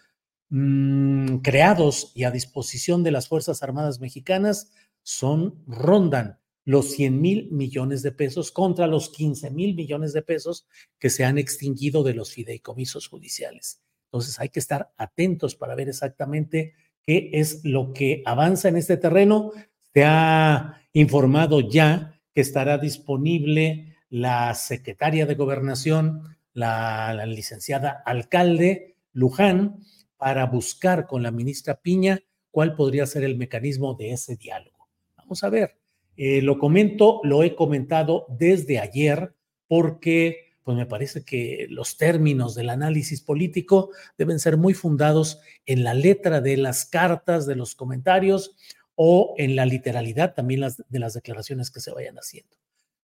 mmm, 0.51 1.39
creados 1.39 2.13
y 2.15 2.23
a 2.23 2.31
disposición 2.31 3.03
de 3.03 3.11
las 3.11 3.27
Fuerzas 3.27 3.65
Armadas 3.65 3.99
mexicanas 3.99 4.71
son, 5.03 5.65
rondan 5.67 6.39
los 6.65 6.93
100 6.93 7.21
mil 7.21 7.51
millones 7.51 8.03
de 8.03 8.13
pesos 8.13 8.53
contra 8.53 8.87
los 8.87 9.11
15 9.11 9.51
mil 9.51 9.75
millones 9.75 10.13
de 10.13 10.23
pesos 10.23 10.69
que 11.01 11.11
se 11.11 11.25
han 11.25 11.39
extinguido 11.39 12.05
de 12.05 12.15
los 12.15 12.33
fideicomisos 12.33 13.09
judiciales. 13.09 13.83
Entonces 14.05 14.39
hay 14.39 14.51
que 14.51 14.61
estar 14.61 14.93
atentos 14.97 15.57
para 15.57 15.75
ver 15.75 15.89
exactamente 15.89 16.75
qué 17.03 17.31
es 17.33 17.65
lo 17.65 17.93
que 17.93 18.23
avanza 18.25 18.69
en 18.69 18.77
este 18.77 18.97
terreno. 18.97 19.51
Se 19.93 20.05
ha 20.05 20.81
informado 20.93 21.61
ya 21.61 22.16
que 22.37 22.43
estará 22.43 22.77
disponible 22.77 23.97
la 24.11 24.55
secretaria 24.55 25.25
de 25.25 25.37
gobernación, 25.37 26.37
la, 26.53 27.25
licenciada 27.25 28.03
alcalde 28.05 28.95
Luján, 29.15 29.79
para 30.19 30.45
buscar 30.45 31.07
con 31.07 31.23
la 31.23 31.31
ministra 31.31 31.81
Piña 31.81 32.21
cuál 32.51 32.77
podría 32.77 33.07
ser 33.07 33.25
el 33.25 33.39
mecanismo 33.39 33.95
de 33.95 34.13
ese 34.13 34.37
diálogo. 34.37 34.87
Vamos 35.17 35.43
a 35.45 35.49
ver 35.49 35.79
eh, 36.19 36.43
lo 36.43 36.59
comento, 36.59 37.23
lo 37.25 37.43
he 37.43 37.55
comentado 37.55 38.27
desde 38.29 38.81
ayer 38.81 39.35
porque 39.67 40.53
pues 40.63 40.77
me 40.77 40.85
parece 40.85 41.25
que 41.25 41.69
los 41.71 41.97
términos 41.97 42.55
del 42.55 42.69
análisis 42.69 43.23
político 43.23 43.93
deben 44.19 44.41
ser 44.41 44.59
muy 44.59 44.75
fundados 44.75 45.41
en 45.65 45.85
la 45.85 45.95
letra 45.95 46.43
de 46.43 46.59
las 46.59 46.85
cartas, 46.85 47.47
de 47.47 47.57
los 47.57 47.75
comentarios 47.75 48.57
o 48.97 49.35
en 49.39 49.55
la 49.55 49.65
literalidad 49.67 50.35
también 50.35 50.61
las, 50.61 50.83
de 50.89 50.99
las 50.99 51.15
declaraciones 51.15 51.71
que 51.71 51.81
se 51.81 51.93
vayan 51.93 52.17
haciendo. 52.17 52.57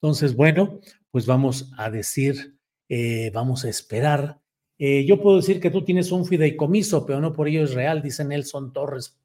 Entonces, 0.01 0.35
bueno, 0.35 0.81
pues 1.11 1.27
vamos 1.27 1.73
a 1.77 1.91
decir, 1.91 2.57
eh, 2.89 3.31
vamos 3.35 3.65
a 3.65 3.69
esperar. 3.69 4.41
Eh, 4.79 5.05
yo 5.05 5.21
puedo 5.21 5.37
decir 5.37 5.61
que 5.61 5.71
tú 5.71 5.85
tienes 5.85 6.11
un 6.11 6.25
fideicomiso, 6.25 7.05
pero 7.05 7.21
no 7.21 7.35
por 7.35 7.49
ello 7.49 7.65
es 7.65 7.75
real, 7.75 8.01
dice 8.01 8.25
Nelson 8.25 8.73
Torres 8.73 9.19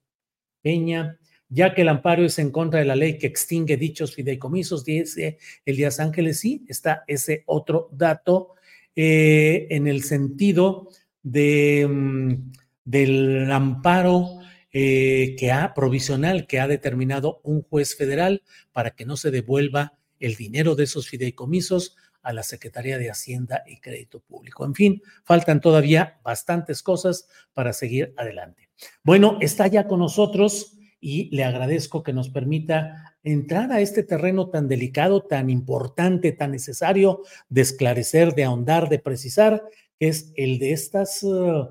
Peña 0.61 1.17
ya 1.49 1.73
que 1.73 1.83
el 1.83 1.89
amparo 1.89 2.25
es 2.25 2.39
en 2.39 2.51
contra 2.51 2.79
de 2.79 2.85
la 2.85 2.95
ley 2.95 3.17
que 3.17 3.27
extingue 3.27 3.77
dichos 3.77 4.15
fideicomisos, 4.15 4.83
dice 4.83 5.37
Elías 5.65 5.99
Ángeles, 5.99 6.39
sí, 6.39 6.65
está 6.67 7.03
ese 7.07 7.43
otro 7.45 7.89
dato 7.91 8.55
eh, 8.95 9.67
en 9.69 9.87
el 9.87 10.03
sentido 10.03 10.89
de, 11.21 11.87
mm, 11.87 12.51
del 12.83 13.51
amparo 13.51 14.34
eh, 14.77 15.37
que 15.39 15.53
ha 15.53 15.73
provisional 15.73 16.47
que 16.47 16.59
ha 16.59 16.67
determinado 16.67 17.39
un 17.45 17.61
juez 17.61 17.95
federal 17.95 18.43
para 18.73 18.91
que 18.91 19.05
no 19.05 19.15
se 19.15 19.31
devuelva 19.31 19.93
el 20.19 20.35
dinero 20.35 20.75
de 20.75 20.83
esos 20.83 21.07
fideicomisos 21.07 21.95
a 22.21 22.33
la 22.33 22.43
Secretaría 22.43 22.97
de 22.97 23.09
Hacienda 23.09 23.63
y 23.65 23.79
Crédito 23.79 24.19
Público. 24.19 24.65
En 24.65 24.75
fin, 24.75 25.01
faltan 25.23 25.61
todavía 25.61 26.19
bastantes 26.25 26.83
cosas 26.83 27.29
para 27.53 27.71
seguir 27.71 28.13
adelante. 28.17 28.67
Bueno, 29.01 29.37
está 29.39 29.67
ya 29.67 29.87
con 29.87 30.01
nosotros 30.01 30.77
y 30.99 31.33
le 31.33 31.45
agradezco 31.45 32.03
que 32.03 32.11
nos 32.11 32.29
permita 32.29 33.15
entrar 33.23 33.71
a 33.71 33.79
este 33.79 34.03
terreno 34.03 34.49
tan 34.49 34.67
delicado, 34.67 35.21
tan 35.21 35.49
importante, 35.49 36.33
tan 36.33 36.51
necesario 36.51 37.21
de 37.47 37.61
esclarecer, 37.61 38.35
de 38.35 38.43
ahondar, 38.43 38.89
de 38.89 38.99
precisar, 38.99 39.63
que 39.97 40.09
es 40.09 40.33
el 40.35 40.59
de 40.59 40.73
estas 40.73 41.23
uh, 41.23 41.69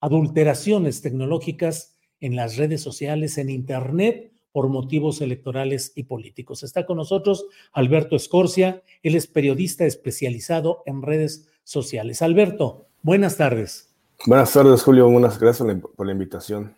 adulteraciones 0.00 1.02
tecnológicas 1.02 1.95
en 2.20 2.36
las 2.36 2.56
redes 2.56 2.80
sociales, 2.80 3.38
en 3.38 3.50
Internet, 3.50 4.32
por 4.52 4.68
motivos 4.68 5.20
electorales 5.20 5.92
y 5.96 6.04
políticos. 6.04 6.62
Está 6.62 6.86
con 6.86 6.96
nosotros 6.96 7.46
Alberto 7.72 8.16
Escorcia, 8.16 8.82
él 9.02 9.14
es 9.14 9.26
periodista 9.26 9.84
especializado 9.84 10.82
en 10.86 11.02
redes 11.02 11.48
sociales. 11.62 12.22
Alberto, 12.22 12.86
buenas 13.02 13.36
tardes. 13.36 13.94
Buenas 14.24 14.52
tardes, 14.52 14.82
Julio. 14.82 15.10
Buenas 15.10 15.38
gracias 15.38 15.68
por 15.94 16.06
la 16.06 16.12
invitación. 16.12 16.74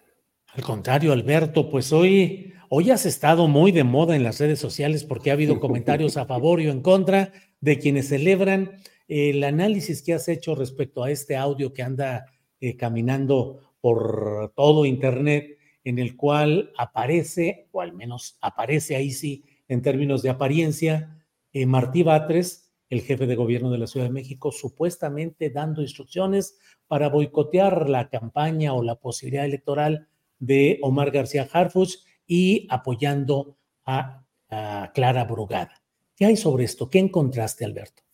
Al 0.54 0.64
contrario, 0.64 1.12
Alberto, 1.12 1.70
pues 1.70 1.92
hoy, 1.92 2.52
hoy 2.68 2.90
has 2.90 3.06
estado 3.06 3.46
muy 3.46 3.70
de 3.70 3.84
moda 3.84 4.16
en 4.16 4.24
las 4.24 4.40
redes 4.40 4.58
sociales 4.58 5.04
porque 5.04 5.30
ha 5.30 5.34
habido 5.34 5.60
comentarios 5.60 6.16
a 6.16 6.26
favor 6.26 6.60
y 6.60 6.68
en 6.68 6.82
contra 6.82 7.32
de 7.60 7.78
quienes 7.78 8.08
celebran 8.08 8.80
el 9.06 9.44
análisis 9.44 10.02
que 10.02 10.14
has 10.14 10.26
hecho 10.26 10.54
respecto 10.54 11.04
a 11.04 11.10
este 11.10 11.36
audio 11.36 11.72
que 11.72 11.82
anda 11.82 12.26
eh, 12.60 12.76
caminando 12.76 13.60
por 13.80 14.52
todo 14.56 14.84
Internet 14.84 15.58
en 15.84 15.98
el 15.98 16.16
cual 16.16 16.72
aparece, 16.76 17.68
o 17.72 17.80
al 17.80 17.92
menos 17.92 18.36
aparece 18.40 18.96
ahí 18.96 19.10
sí, 19.10 19.44
en 19.68 19.82
términos 19.82 20.22
de 20.22 20.30
apariencia, 20.30 21.24
eh, 21.52 21.66
Martí 21.66 22.02
Batres, 22.02 22.72
el 22.90 23.02
jefe 23.02 23.26
de 23.26 23.36
gobierno 23.36 23.70
de 23.70 23.78
la 23.78 23.86
Ciudad 23.86 24.06
de 24.06 24.12
México, 24.12 24.50
supuestamente 24.50 25.50
dando 25.50 25.82
instrucciones 25.82 26.58
para 26.86 27.08
boicotear 27.08 27.88
la 27.88 28.08
campaña 28.08 28.74
o 28.74 28.82
la 28.82 28.96
posibilidad 28.96 29.44
electoral 29.44 30.08
de 30.38 30.78
Omar 30.82 31.10
García 31.10 31.48
Harfuch 31.50 31.96
y 32.26 32.66
apoyando 32.70 33.56
a, 33.84 34.24
a 34.50 34.90
Clara 34.94 35.24
Brugada. 35.24 35.82
¿Qué 36.16 36.24
hay 36.24 36.36
sobre 36.36 36.64
esto? 36.64 36.88
¿Qué 36.88 36.98
encontraste, 36.98 37.64
Alberto? 37.64 38.07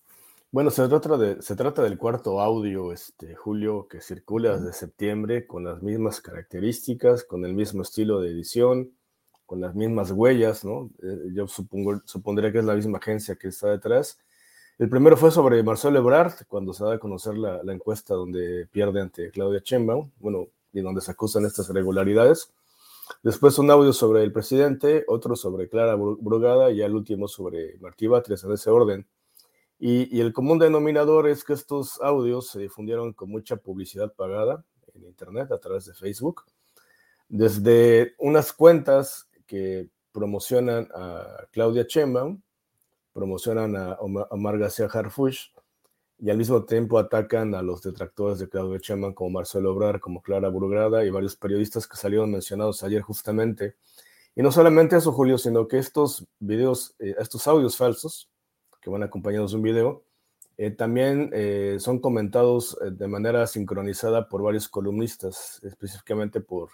Bueno, 0.54 0.70
se 0.70 0.86
trata, 0.86 1.16
de, 1.16 1.42
se 1.42 1.56
trata 1.56 1.82
del 1.82 1.98
cuarto 1.98 2.40
audio, 2.40 2.92
este, 2.92 3.34
Julio, 3.34 3.88
que 3.88 4.00
circula 4.00 4.56
desde 4.56 4.72
septiembre 4.72 5.48
con 5.48 5.64
las 5.64 5.82
mismas 5.82 6.20
características, 6.20 7.24
con 7.24 7.44
el 7.44 7.54
mismo 7.54 7.82
estilo 7.82 8.20
de 8.20 8.30
edición, 8.30 8.92
con 9.46 9.60
las 9.60 9.74
mismas 9.74 10.12
huellas, 10.12 10.64
¿no? 10.64 10.92
Eh, 11.02 11.32
yo 11.34 11.48
supongo, 11.48 12.00
supondría 12.04 12.52
que 12.52 12.60
es 12.60 12.64
la 12.64 12.76
misma 12.76 12.98
agencia 12.98 13.34
que 13.34 13.48
está 13.48 13.66
detrás. 13.66 14.20
El 14.78 14.88
primero 14.88 15.16
fue 15.16 15.32
sobre 15.32 15.60
Marcelo 15.64 15.98
Ebrard, 15.98 16.46
cuando 16.46 16.72
se 16.72 16.84
da 16.84 16.94
a 16.94 16.98
conocer 17.00 17.36
la, 17.36 17.60
la 17.64 17.72
encuesta 17.72 18.14
donde 18.14 18.68
pierde 18.70 19.00
ante 19.00 19.32
Claudia 19.32 19.60
Sheinbaum, 19.60 20.12
bueno, 20.20 20.46
y 20.72 20.82
donde 20.82 21.00
se 21.00 21.10
acusan 21.10 21.44
estas 21.46 21.68
irregularidades. 21.68 22.52
Después 23.24 23.58
un 23.58 23.72
audio 23.72 23.92
sobre 23.92 24.22
el 24.22 24.30
presidente, 24.30 25.04
otro 25.08 25.34
sobre 25.34 25.68
Clara 25.68 25.96
Brugada 25.96 26.70
y 26.70 26.80
el 26.80 26.94
último 26.94 27.26
sobre 27.26 27.76
Martí 27.80 28.06
Batres 28.06 28.44
en 28.44 28.52
ese 28.52 28.70
orden. 28.70 29.04
Y, 29.86 30.18
el 30.18 30.32
común 30.32 30.58
denominador 30.58 31.28
es 31.28 31.44
que 31.44 31.52
estos 31.52 32.00
audios 32.00 32.48
se 32.48 32.58
difundieron 32.58 33.12
con 33.12 33.28
mucha 33.28 33.56
publicidad 33.56 34.10
pagada 34.14 34.64
en 34.94 35.04
Internet 35.04 35.52
a 35.52 35.58
través 35.58 35.84
de 35.84 35.92
Facebook, 35.92 36.44
desde 37.28 38.14
unas 38.16 38.54
cuentas 38.54 39.28
que 39.46 39.90
promocionan 40.10 40.88
a 40.94 41.46
Claudia 41.52 41.84
Sheinbaum, 41.86 42.40
promocionan 43.12 43.76
a 43.76 43.98
Omar 44.00 44.58
García 44.58 44.86
Harfuch 44.86 45.52
y 46.18 46.30
al 46.30 46.38
mismo 46.38 46.64
tiempo 46.64 46.98
atacan 46.98 47.54
a 47.54 47.60
los 47.60 47.82
detractores 47.82 48.38
de 48.38 48.48
Claudia 48.48 48.80
Sheinbaum 48.82 49.12
como 49.12 49.28
Marcelo 49.28 49.74
Obrar, 49.74 50.00
como 50.00 50.22
Clara 50.22 50.48
Burgrada 50.48 51.04
y 51.04 51.10
varios 51.10 51.36
periodistas 51.36 51.86
que 51.86 51.98
salieron 51.98 52.30
mencionados 52.30 52.82
ayer 52.84 53.02
justamente. 53.02 53.76
Y 54.34 54.40
no 54.40 54.50
solamente 54.50 54.96
eso, 54.96 55.12
Julio, 55.12 55.36
sino 55.36 55.68
que 55.68 55.76
estos 55.76 56.26
videos, 56.38 56.96
eh, 57.00 57.16
estos 57.18 57.46
audios 57.46 57.76
falsos, 57.76 58.30
que 58.84 58.90
van 58.90 59.02
acompañados 59.02 59.52
de 59.52 59.56
un 59.56 59.62
video. 59.62 60.04
Eh, 60.58 60.70
también 60.70 61.30
eh, 61.32 61.78
son 61.80 61.98
comentados 61.98 62.78
eh, 62.84 62.90
de 62.90 63.08
manera 63.08 63.46
sincronizada 63.46 64.28
por 64.28 64.42
varios 64.42 64.68
columnistas, 64.68 65.60
específicamente 65.64 66.40
por 66.40 66.68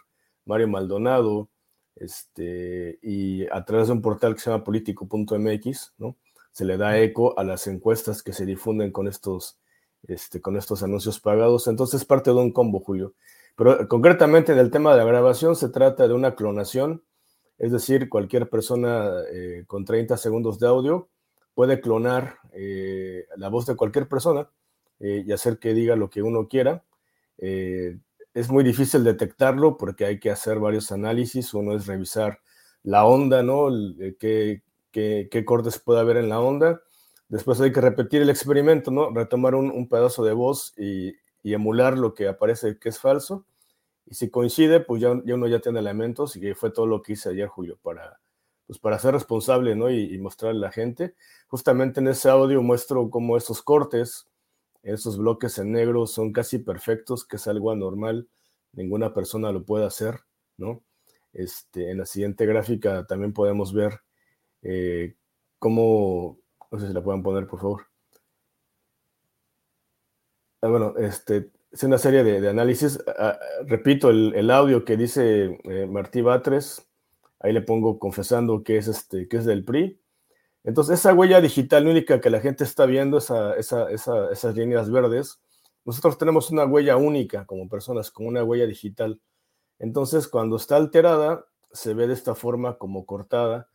Mario 0.45 0.69
Maldonado, 0.69 1.49
este, 1.95 2.99
y 3.01 3.47
a 3.47 3.65
través 3.65 3.87
de 3.87 3.93
un 3.93 4.03
portal 4.03 4.35
que 4.35 4.41
se 4.41 4.51
llama 4.51 4.65
político.mx, 4.65 5.95
¿no? 5.99 6.17
Se 6.51 6.65
le 6.65 6.77
da 6.77 6.99
eco 6.99 7.39
a 7.39 7.45
las 7.45 7.69
encuestas 7.69 8.23
que 8.25 8.33
se 8.33 8.45
difunden 8.45 8.91
con 8.91 9.07
estos, 9.07 9.61
este, 10.03 10.41
con 10.41 10.57
estos 10.57 10.83
anuncios 10.83 11.21
pagados. 11.21 11.69
Entonces, 11.69 12.05
parte 12.05 12.31
de 12.31 12.37
un 12.37 12.53
combo, 12.53 12.81
Julio. 12.81 13.15
Pero 13.57 13.87
concretamente 13.87 14.53
en 14.53 14.59
el 14.59 14.71
tema 14.71 14.91
de 14.93 14.99
la 14.99 15.05
grabación 15.05 15.55
se 15.55 15.69
trata 15.69 16.09
de 16.09 16.15
una 16.15 16.35
clonación, 16.35 17.05
es 17.59 17.71
decir, 17.71 18.09
cualquier 18.09 18.49
persona 18.49 19.11
con 19.67 19.85
30 19.85 20.17
segundos 20.17 20.59
de 20.59 20.67
audio 20.67 21.09
puede 21.61 21.83
clonar 21.83 22.39
eh, 22.55 23.27
la 23.37 23.51
voz 23.51 23.67
de 23.67 23.77
cualquier 23.77 24.09
persona 24.09 24.49
eh, 24.99 25.25
y 25.27 25.31
hacer 25.31 25.59
que 25.59 25.75
diga 25.75 25.95
lo 25.95 26.09
que 26.09 26.23
uno 26.23 26.49
quiera. 26.49 26.85
Eh, 27.37 27.99
es 28.33 28.49
muy 28.49 28.65
difícil 28.65 29.05
detectarlo 29.05 29.77
porque 29.77 30.07
hay 30.07 30.19
que 30.19 30.31
hacer 30.31 30.59
varios 30.59 30.91
análisis. 30.91 31.53
Uno 31.53 31.77
es 31.77 31.87
revisar 31.87 32.41
la 32.83 33.05
onda, 33.05 33.43
¿no? 33.43 33.69
qué, 34.19 34.63
qué, 34.91 35.45
cortes 35.45 35.79
puede 35.79 36.01
haber 36.01 36.17
en 36.17 36.31
la 36.31 36.41
onda. 36.41 36.81
Después 37.29 37.61
hay 37.61 37.73
que 37.73 37.83
repetir 37.83 38.23
el 38.23 38.31
experimento, 38.31 38.91
¿no? 38.91 39.11
Retomar 39.11 39.55
un, 39.55 39.87
pedazo 39.87 40.25
de 40.25 40.33
voz 40.33 40.73
y, 40.79 41.13
emular 41.45 41.99
lo 41.99 42.15
que 42.15 42.27
aparece 42.27 42.79
que 42.79 42.89
es 42.89 42.99
falso. 42.99 43.45
Y 44.07 44.15
si 44.15 44.31
coincide, 44.31 44.81
pues 44.81 45.03
ya, 45.03 45.13
ya, 45.27 45.35
uno 45.35 45.47
ya 45.47 45.61
tiene 45.61 45.81
elementos 45.81 46.37
y 46.37 46.55
fue 46.55 46.71
todo 46.71 46.87
lo 46.87 47.03
que 47.03 47.13
hice 47.13 47.29
ayer, 47.29 47.49
Julio, 47.49 47.79
para, 47.83 48.19
pues 48.71 48.79
para 48.79 49.01
ser 49.01 49.15
responsable, 49.15 49.75
¿no? 49.75 49.91
Y, 49.91 50.17
mostrarle 50.19 50.59
a 50.59 50.69
la 50.69 50.71
gente. 50.71 51.17
Justamente 51.49 51.99
en 51.99 52.07
ese 52.07 52.31
audio 52.31 52.63
muestro 52.63 53.11
cómo 53.11 53.37
esos 53.37 53.63
cortes, 53.63 54.29
esos 54.85 55.19
bloques 55.19 55.59
en 55.59 55.73
negro 55.73 56.07
son 56.07 56.33
casi 56.33 56.59
perfectos, 56.59 57.27
que 57.27 57.35
es 57.35 57.49
algo 57.49 57.73
anormal, 57.73 58.29
ninguna 58.71 59.13
persona 59.13 59.51
lo 59.51 59.65
puede 59.65 59.87
hacer, 59.87 60.21
¿no? 60.57 60.85
Este, 61.33 61.91
en 61.91 61.99
la 61.99 62.07
siguiente 62.07 62.47
gráfica 62.47 63.05
también 63.09 63.33
podemos 63.33 63.75
ver 63.75 64.03
eh, 64.63 65.17
cómo, 65.59 66.39
no 66.71 66.79
sé 66.79 66.87
si 66.87 66.93
la 66.93 67.03
pueden 67.03 67.25
poner, 67.25 67.49
por 67.49 67.59
favor. 67.59 67.87
Ah, 70.63 70.69
bueno, 70.69 70.95
este, 70.97 71.51
es 71.73 71.83
una 71.83 71.99
serie 71.99 72.23
de, 72.23 72.49
análisis. 72.49 73.01
Ah, 73.19 73.37
repito, 73.67 74.11
el, 74.11 74.49
audio 74.53 74.85
que 74.85 74.97
dice 74.97 75.59
eh, 75.65 75.87
Martí 75.91 76.21
Batres, 76.21 76.87
Ahí 77.41 77.53
le 77.53 77.63
pongo 77.63 77.99
confesando 77.99 78.63
que 78.63 78.77
es, 78.77 78.87
este, 78.87 79.27
que 79.27 79.39
es 79.39 79.45
del 79.45 79.65
PRI. 79.65 80.01
Entonces, 80.63 81.01
esa 81.01 81.15
huella 81.15 81.41
digital 81.41 81.89
única 81.89 82.21
que 82.21 82.31
la 82.31 82.41
gente 82.41 82.65
está 82.65 82.87
viendo, 82.87 83.19
esa, 83.19 83.57
esas 83.57 84.55
líneas 84.55 84.91
verdes, 84.91 85.41
nosotros 85.85 86.19
tenemos 86.19 86.51
una 86.51 86.67
huella 86.67 86.97
única 86.97 87.47
como 87.47 87.69
personas, 87.69 88.11
como 88.11 88.29
una 88.29 88.45
huella 88.45 88.67
digital. 88.67 89.21
Entonces, 89.79 90.29
cuando 90.29 90.57
está 90.57 90.77
alterada, 90.77 91.47
se 91.73 91.95
ve 91.95 92.07
de 92.07 92.15
esta 92.15 92.35
forma 92.35 92.77
como 92.77 93.07
cortada, 93.07 93.69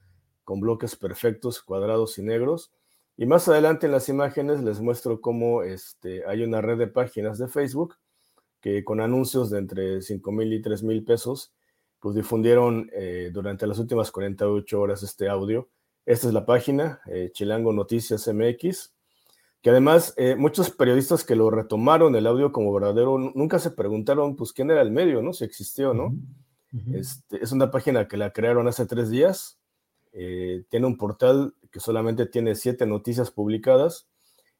con 0.43 0.59
bloques 0.59 0.95
perfectos, 0.95 1.61
cuadrados 1.61 2.19
y 2.19 2.21
negros. 2.21 2.71
Y 3.17 3.25
más 3.25 3.47
adelante 3.47 3.87
en 3.87 3.91
las 3.91 4.09
imágenes 4.09 4.61
les 4.61 4.79
muestro 4.79 5.21
cómo 5.21 5.63
este, 5.63 6.25
hay 6.27 6.43
una 6.43 6.61
red 6.61 6.77
de 6.77 6.87
páginas 6.87 7.39
de 7.39 7.47
Facebook 7.47 7.95
que 8.61 8.83
con 8.83 9.01
anuncios 9.01 9.49
de 9.49 9.59
entre 9.59 10.01
5 10.01 10.31
mil 10.31 10.53
y 10.53 10.61
3 10.61 10.83
mil 10.83 11.03
pesos 11.03 11.53
pues 11.99 12.15
difundieron 12.15 12.89
eh, 12.93 13.29
durante 13.33 13.67
las 13.67 13.79
últimas 13.79 14.11
48 14.11 14.79
horas 14.79 15.03
este 15.03 15.27
audio. 15.29 15.69
Esta 16.05 16.27
es 16.27 16.33
la 16.33 16.45
página, 16.45 17.01
eh, 17.07 17.31
Chilango 17.33 17.73
Noticias 17.73 18.27
MX, 18.27 18.93
que 19.61 19.69
además 19.71 20.13
eh, 20.17 20.35
muchos 20.35 20.69
periodistas 20.69 21.23
que 21.23 21.35
lo 21.35 21.49
retomaron 21.49 22.15
el 22.15 22.27
audio 22.27 22.51
como 22.51 22.71
verdadero 22.73 23.17
nunca 23.17 23.57
se 23.57 23.71
preguntaron, 23.71 24.35
pues, 24.35 24.53
quién 24.53 24.69
era 24.69 24.81
el 24.81 24.91
medio, 24.91 25.21
¿no? 25.21 25.33
Si 25.33 25.43
existió, 25.43 25.93
¿no? 25.93 26.15
este, 26.93 27.41
es 27.41 27.53
una 27.53 27.71
página 27.71 28.07
que 28.07 28.17
la 28.17 28.33
crearon 28.33 28.67
hace 28.67 28.85
tres 28.85 29.09
días, 29.09 29.57
tiene 30.11 30.85
un 30.85 30.97
portal 30.97 31.55
que 31.71 31.79
solamente 31.79 32.25
tiene 32.25 32.55
siete 32.55 32.85
noticias 32.85 33.31
publicadas, 33.31 34.07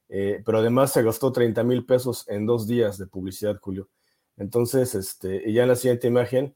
pero 0.08 0.58
además 0.58 0.92
se 0.94 1.04
gastó 1.04 1.32
30 1.32 1.64
mil 1.64 1.86
pesos 1.86 2.26
en 2.28 2.46
dos 2.46 2.68
días 2.68 2.98
de 2.98 3.08
publicidad, 3.08 3.58
Julio. 3.62 3.90
Entonces, 4.38 4.96
este, 4.96 5.50
y 5.50 5.54
ya 5.54 5.64
en 5.64 5.70
la 5.70 5.76
siguiente 5.76 6.08
imagen, 6.08 6.56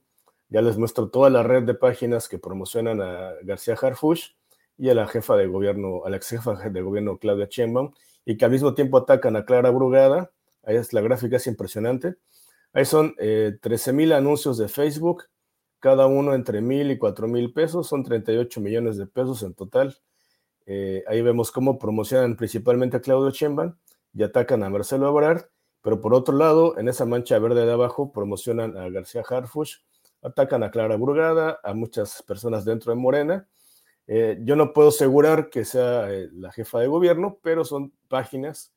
ya 0.50 0.62
les 0.62 0.78
muestro 0.78 1.10
toda 1.10 1.30
la 1.30 1.44
red 1.44 1.64
de 1.64 1.76
páginas 1.76 2.28
que 2.28 2.40
promocionan 2.40 3.02
a 3.02 3.34
García 3.44 3.76
Harfush 3.80 4.32
y 4.78 4.90
a 4.90 4.96
la 4.96 5.08
jefa 5.08 5.36
de 5.38 5.48
gobierno, 5.48 6.06
a 6.06 6.10
la 6.10 6.18
ex 6.18 6.30
jefa 6.30 6.56
de 6.56 6.82
gobierno 6.82 7.20
Claudia 7.20 7.48
Sheinbaum, 7.50 7.94
y 8.26 8.38
que 8.38 8.46
al 8.46 8.52
mismo 8.52 8.74
tiempo 8.74 8.98
atacan 8.98 9.36
a 9.36 9.46
Clara 9.46 9.70
Brugada. 9.70 10.32
Ahí 10.64 10.76
es 10.76 10.94
la 10.94 11.02
gráfica, 11.02 11.38
es 11.38 11.48
impresionante. 11.48 12.16
Ahí 12.74 12.86
son 12.86 13.16
eh, 13.20 13.58
13 13.62 13.94
mil 13.94 14.14
anuncios 14.14 14.58
de 14.58 14.68
Facebook, 14.68 15.26
cada 15.80 16.08
uno 16.08 16.34
entre 16.34 16.62
mil 16.62 16.92
y 16.92 16.98
cuatro 16.98 17.28
mil 17.28 17.54
pesos, 17.54 17.88
son 17.88 18.04
38 18.04 18.60
millones 18.60 18.98
de 18.98 19.08
pesos 19.08 19.44
en 19.44 19.54
total. 19.54 19.98
Eh, 20.66 21.04
ahí 21.08 21.22
vemos 21.22 21.52
cómo 21.52 21.80
promocionan 21.80 22.36
principalmente 22.36 22.98
a 22.98 23.02
Claudia 23.02 23.32
Sheinbaum 23.32 23.76
y 24.14 24.24
atacan 24.24 24.64
a 24.64 24.70
Marcelo 24.70 25.10
Ebrard, 25.10 25.46
pero 25.82 26.02
por 26.02 26.14
otro 26.14 26.36
lado, 26.36 26.78
en 26.78 26.90
esa 26.90 27.06
mancha 27.06 27.40
verde 27.40 27.66
de 27.66 27.72
abajo, 27.72 28.12
promocionan 28.12 28.78
a 28.78 28.90
García 28.90 29.24
Harfush 29.28 29.78
atacan 30.22 30.64
a 30.64 30.72
Clara 30.72 30.96
Burgada, 30.96 31.60
a 31.64 31.74
muchas 31.74 32.22
personas 32.24 32.66
dentro 32.66 32.92
de 32.92 33.00
Morena. 33.00 33.48
Eh, 34.08 34.40
yo 34.42 34.56
no 34.56 34.74
puedo 34.74 34.90
asegurar 34.90 35.50
que 35.50 35.66
sea 35.66 36.12
eh, 36.12 36.30
la 36.34 36.52
jefa 36.52 36.80
de 36.80 36.88
gobierno, 36.88 37.40
pero 37.42 37.64
son 37.64 37.94
páginas 38.08 38.74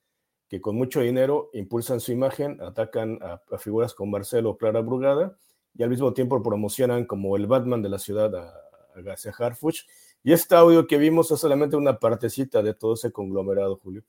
que 0.48 0.60
con 0.60 0.76
mucho 0.76 1.00
dinero 1.00 1.48
impulsan 1.54 1.98
su 2.00 2.12
imagen, 2.12 2.60
atacan 2.60 3.18
a, 3.22 3.40
figuras 3.56 3.94
como 3.94 4.12
Marcelo 4.12 4.50
o 4.50 4.58
Clara 4.58 4.82
Brugada 4.82 5.34
y 5.74 5.82
al 5.82 5.88
mismo 5.88 6.12
tiempo 6.12 6.42
promocionan 6.42 7.06
como 7.06 7.36
el 7.38 7.46
Batman 7.46 7.80
de 7.80 7.88
la 7.88 7.98
ciudad 7.98 8.34
a, 8.36 8.52
García 8.96 9.32
Harfuch. 9.38 9.86
Y 10.22 10.34
este 10.34 10.54
audio 10.54 10.86
que 10.86 10.98
vimos 10.98 11.30
es 11.30 11.40
solamente 11.40 11.76
una 11.76 11.98
partecita 11.98 12.62
de 12.62 12.74
todo 12.74 12.92
ese 12.92 13.10
conglomerado, 13.10 13.76
Julio. 13.76 14.04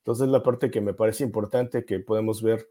Entonces, 0.00 0.28
la 0.28 0.42
parte 0.42 0.70
que 0.70 0.82
me 0.82 0.92
parece 0.92 1.24
importante 1.24 1.86
que 1.86 1.98
podemos 2.00 2.42
ver 2.42 2.68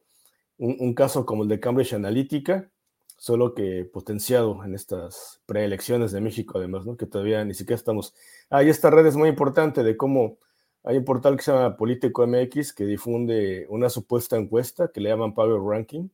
un, 0.57 0.93
caso 0.93 1.25
como 1.25 1.41
el 1.41 1.49
de 1.49 1.59
Cambridge 1.59 1.93
Analytica, 1.93 2.69
solo 3.17 3.53
que 3.53 3.85
potenciado 3.85 4.63
en 4.63 4.75
estas 4.75 5.41
preelecciones 5.45 6.11
de 6.11 6.21
México, 6.21 6.57
además, 6.57 6.85
¿no? 6.85 6.97
que 6.97 7.05
todavía 7.05 7.43
ni 7.45 7.53
siquiera 7.53 7.77
estamos. 7.77 8.13
Ah, 8.49 8.63
y 8.63 8.69
esta 8.69 8.89
red 8.89 9.05
es 9.05 9.15
muy 9.15 9.29
importante 9.29 9.83
de 9.83 9.97
cómo 9.97 10.37
hay 10.83 10.97
un 10.97 11.05
portal 11.05 11.37
que 11.37 11.43
se 11.43 11.51
llama 11.51 11.77
Político 11.77 12.27
MX 12.27 12.73
que 12.73 12.85
difunde 12.85 13.65
una 13.69 13.89
supuesta 13.89 14.37
encuesta 14.37 14.89
que 14.89 15.01
le 15.01 15.09
llaman 15.09 15.33
Power 15.33 15.61
Ranking, 15.61 16.09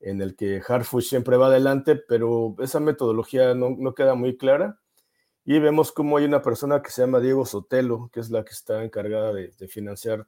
en 0.00 0.20
el 0.22 0.36
que 0.36 0.62
Harfuch 0.66 1.04
siempre 1.04 1.36
va 1.36 1.46
adelante, 1.46 1.96
pero 1.96 2.54
esa 2.60 2.80
metodología 2.80 3.54
no, 3.54 3.70
no 3.70 3.94
queda 3.94 4.14
muy 4.14 4.36
clara 4.36 4.78
y 5.48 5.60
vemos 5.60 5.92
cómo 5.92 6.16
hay 6.16 6.24
una 6.24 6.42
persona 6.42 6.82
que 6.82 6.90
se 6.90 7.02
llama 7.02 7.20
Diego 7.20 7.46
Sotelo, 7.46 8.10
que 8.12 8.18
es 8.18 8.30
la 8.30 8.44
que 8.44 8.50
está 8.50 8.82
encargada 8.82 9.32
de, 9.32 9.52
financiar 9.68 10.26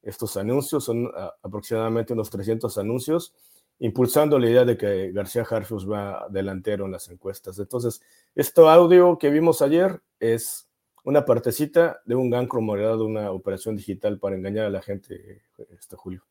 estos 0.00 0.38
anuncios, 0.38 0.84
son 0.84 1.10
aproximadamente 1.42 2.14
unos 2.14 2.30
300 2.30 2.78
anuncios, 2.78 3.34
impulsando 3.78 4.38
la 4.38 4.48
idea 4.48 4.64
de 4.64 4.76
que 4.76 5.12
García 5.12 5.46
Harfus 5.48 5.90
va 5.90 6.26
delantero 6.30 6.86
en 6.86 6.92
las 6.92 7.08
encuestas. 7.08 7.58
Entonces, 7.58 8.00
este 8.34 8.60
audio 8.62 9.18
que 9.18 9.30
vimos 9.30 9.62
ayer 9.62 10.00
es 10.20 10.68
una 11.04 11.24
partecita 11.24 12.00
de 12.06 12.14
un 12.14 12.30
gran 12.30 12.48
de 12.48 13.04
una 13.04 13.30
operación 13.30 13.76
digital 13.76 14.18
para 14.18 14.36
engañar 14.36 14.66
a 14.66 14.70
la 14.70 14.82
gente, 14.82 15.42
este 15.78 15.96
Julio. 15.96 16.24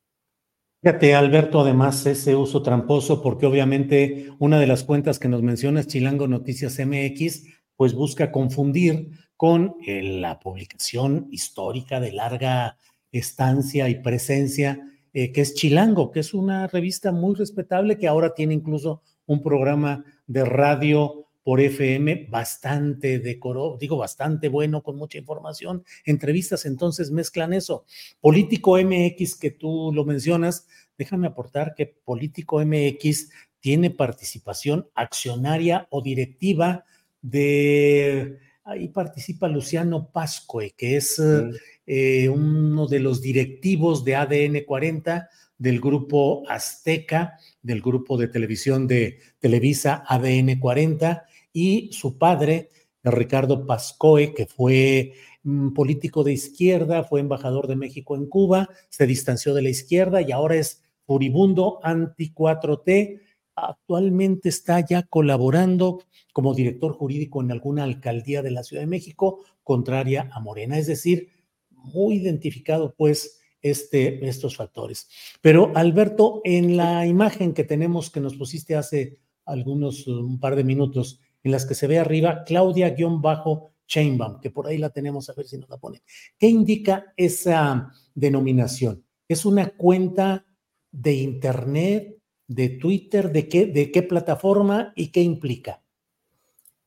Fíjate, 0.82 1.16
Alberto, 1.16 1.62
además 1.62 2.06
ese 2.06 2.36
uso 2.36 2.62
tramposo, 2.62 3.22
porque 3.22 3.46
obviamente 3.46 4.30
una 4.40 4.60
de 4.60 4.68
las 4.68 4.84
cuentas 4.84 5.18
que 5.18 5.30
nos 5.30 5.42
mencionas, 5.42 5.88
Chilango 5.88 6.28
Noticias 6.28 6.78
MX, 6.78 7.46
pues 7.78 7.94
busca 7.94 8.32
confundir 8.32 9.12
con 9.38 9.78
eh, 9.86 10.02
la 10.04 10.40
publicación 10.40 11.28
histórica 11.32 12.00
de 12.00 12.12
larga 12.12 12.78
estancia 13.12 13.88
y 13.90 14.02
presencia, 14.02 14.80
eh, 15.14 15.32
que 15.32 15.42
es 15.42 15.54
Chilango, 15.54 16.12
que 16.12 16.20
es 16.22 16.34
una 16.34 16.68
revista 16.68 17.12
muy 17.12 17.36
respetable 17.36 17.98
que 17.98 18.08
ahora 18.08 18.34
tiene 18.34 18.54
incluso 18.54 19.02
un 19.26 19.42
programa 19.42 20.04
de 20.28 20.44
radio 20.44 21.28
por 21.44 21.60
FM 21.60 22.28
bastante 22.30 23.20
decoro, 23.20 23.78
digo 23.80 23.98
bastante 23.98 24.48
bueno, 24.48 24.82
con 24.82 24.96
mucha 24.96 25.18
información, 25.18 25.84
entrevistas, 26.06 26.66
entonces 26.66 27.12
mezclan 27.12 27.54
eso. 27.54 27.86
Político 28.22 28.78
MX, 28.82 29.36
que 29.36 29.52
tú 29.52 29.92
lo 29.94 30.06
mencionas, 30.06 30.68
déjame 30.98 31.28
aportar 31.28 31.76
que 31.76 31.86
Político 31.86 32.64
MX 32.64 33.30
tiene 33.60 33.90
participación 33.90 34.88
accionaria 34.96 35.88
o 35.90 36.02
directiva 36.02 36.86
de, 37.22 38.40
ahí 38.64 38.88
participa 38.88 39.48
Luciano 39.48 40.10
Pascue, 40.12 40.74
que 40.78 40.98
es 40.98 41.20
mm. 41.20 41.50
eh, 41.86 42.30
uno 42.30 42.88
de 42.88 43.00
los 43.00 43.22
directivos 43.22 44.04
de 44.04 44.16
ADN 44.16 44.64
40 44.66 45.30
del 45.58 45.80
grupo 45.80 46.44
Azteca, 46.50 47.38
del 47.62 47.82
grupo 47.82 48.18
de 48.18 48.28
televisión 48.28 48.88
de 48.88 49.20
Televisa 49.40 50.04
ADN 50.08 50.60
40, 50.60 51.26
y 51.54 51.90
su 51.94 52.18
padre, 52.18 52.70
Ricardo 53.04 53.66
Pascoe, 53.66 54.34
que 54.34 54.46
fue 54.46 55.14
mm, 55.44 55.74
político 55.74 56.24
de 56.24 56.34
izquierda, 56.34 57.04
fue 57.04 57.20
embajador 57.20 57.68
de 57.68 57.76
México 57.76 58.16
en 58.16 58.26
Cuba, 58.28 58.70
se 58.90 59.06
distanció 59.06 59.54
de 59.54 59.62
la 59.62 59.70
izquierda 59.70 60.22
y 60.22 60.32
ahora 60.32 60.56
es 60.56 60.84
furibundo 61.06 61.80
anti 61.84 62.34
4T. 62.34 63.20
Actualmente 63.56 64.50
está 64.50 64.80
ya 64.80 65.04
colaborando 65.04 66.04
como 66.34 66.54
director 66.54 66.94
jurídico 66.94 67.42
en 67.42 67.52
alguna 67.52 67.84
alcaldía 67.84 68.42
de 68.42 68.52
la 68.52 68.64
Ciudad 68.64 68.82
de 68.82 68.88
México 68.88 69.44
contraria 69.64 70.30
a 70.34 70.40
Morena. 70.40 70.78
Es 70.78 70.88
decir, 70.88 71.30
muy 71.70 72.16
identificado 72.16 72.96
pues 72.98 73.40
este, 73.62 74.28
estos 74.28 74.58
factores. 74.58 75.08
Pero 75.42 75.72
Alberto, 75.76 76.42
en 76.44 76.78
la 76.78 77.06
imagen 77.06 77.54
que 77.54 77.64
tenemos 77.64 78.10
que 78.10 78.20
nos 78.20 78.36
pusiste 78.36 78.76
hace 78.76 79.20
algunos, 79.46 80.08
un 80.08 80.40
par 80.40 80.56
de 80.56 80.64
minutos, 80.64 81.20
en 81.44 81.52
las 81.52 81.66
que 81.66 81.76
se 81.76 81.88
ve 81.88 82.00
arriba 82.00 82.44
Claudia-Chainbaum, 82.46 84.40
que 84.42 84.50
por 84.50 84.68
ahí 84.68 84.78
la 84.78 84.90
tenemos, 84.90 85.30
a 85.30 85.34
ver 85.34 85.46
si 85.46 85.58
nos 85.58 85.70
la 85.70 85.78
pone. 85.78 86.02
¿Qué 86.40 86.48
indica 86.48 87.14
esa 87.18 87.92
denominación? 88.16 89.04
¿Es 89.28 89.46
una 89.46 89.70
cuenta 89.70 90.46
de 90.92 91.14
Internet, 91.14 92.18
de 92.48 92.70
Twitter, 92.70 93.32
de 93.32 93.48
qué, 93.48 93.66
de 93.66 93.92
qué 93.92 94.04
plataforma 94.04 94.94
y 94.96 95.12
qué 95.12 95.22
implica? 95.22 95.84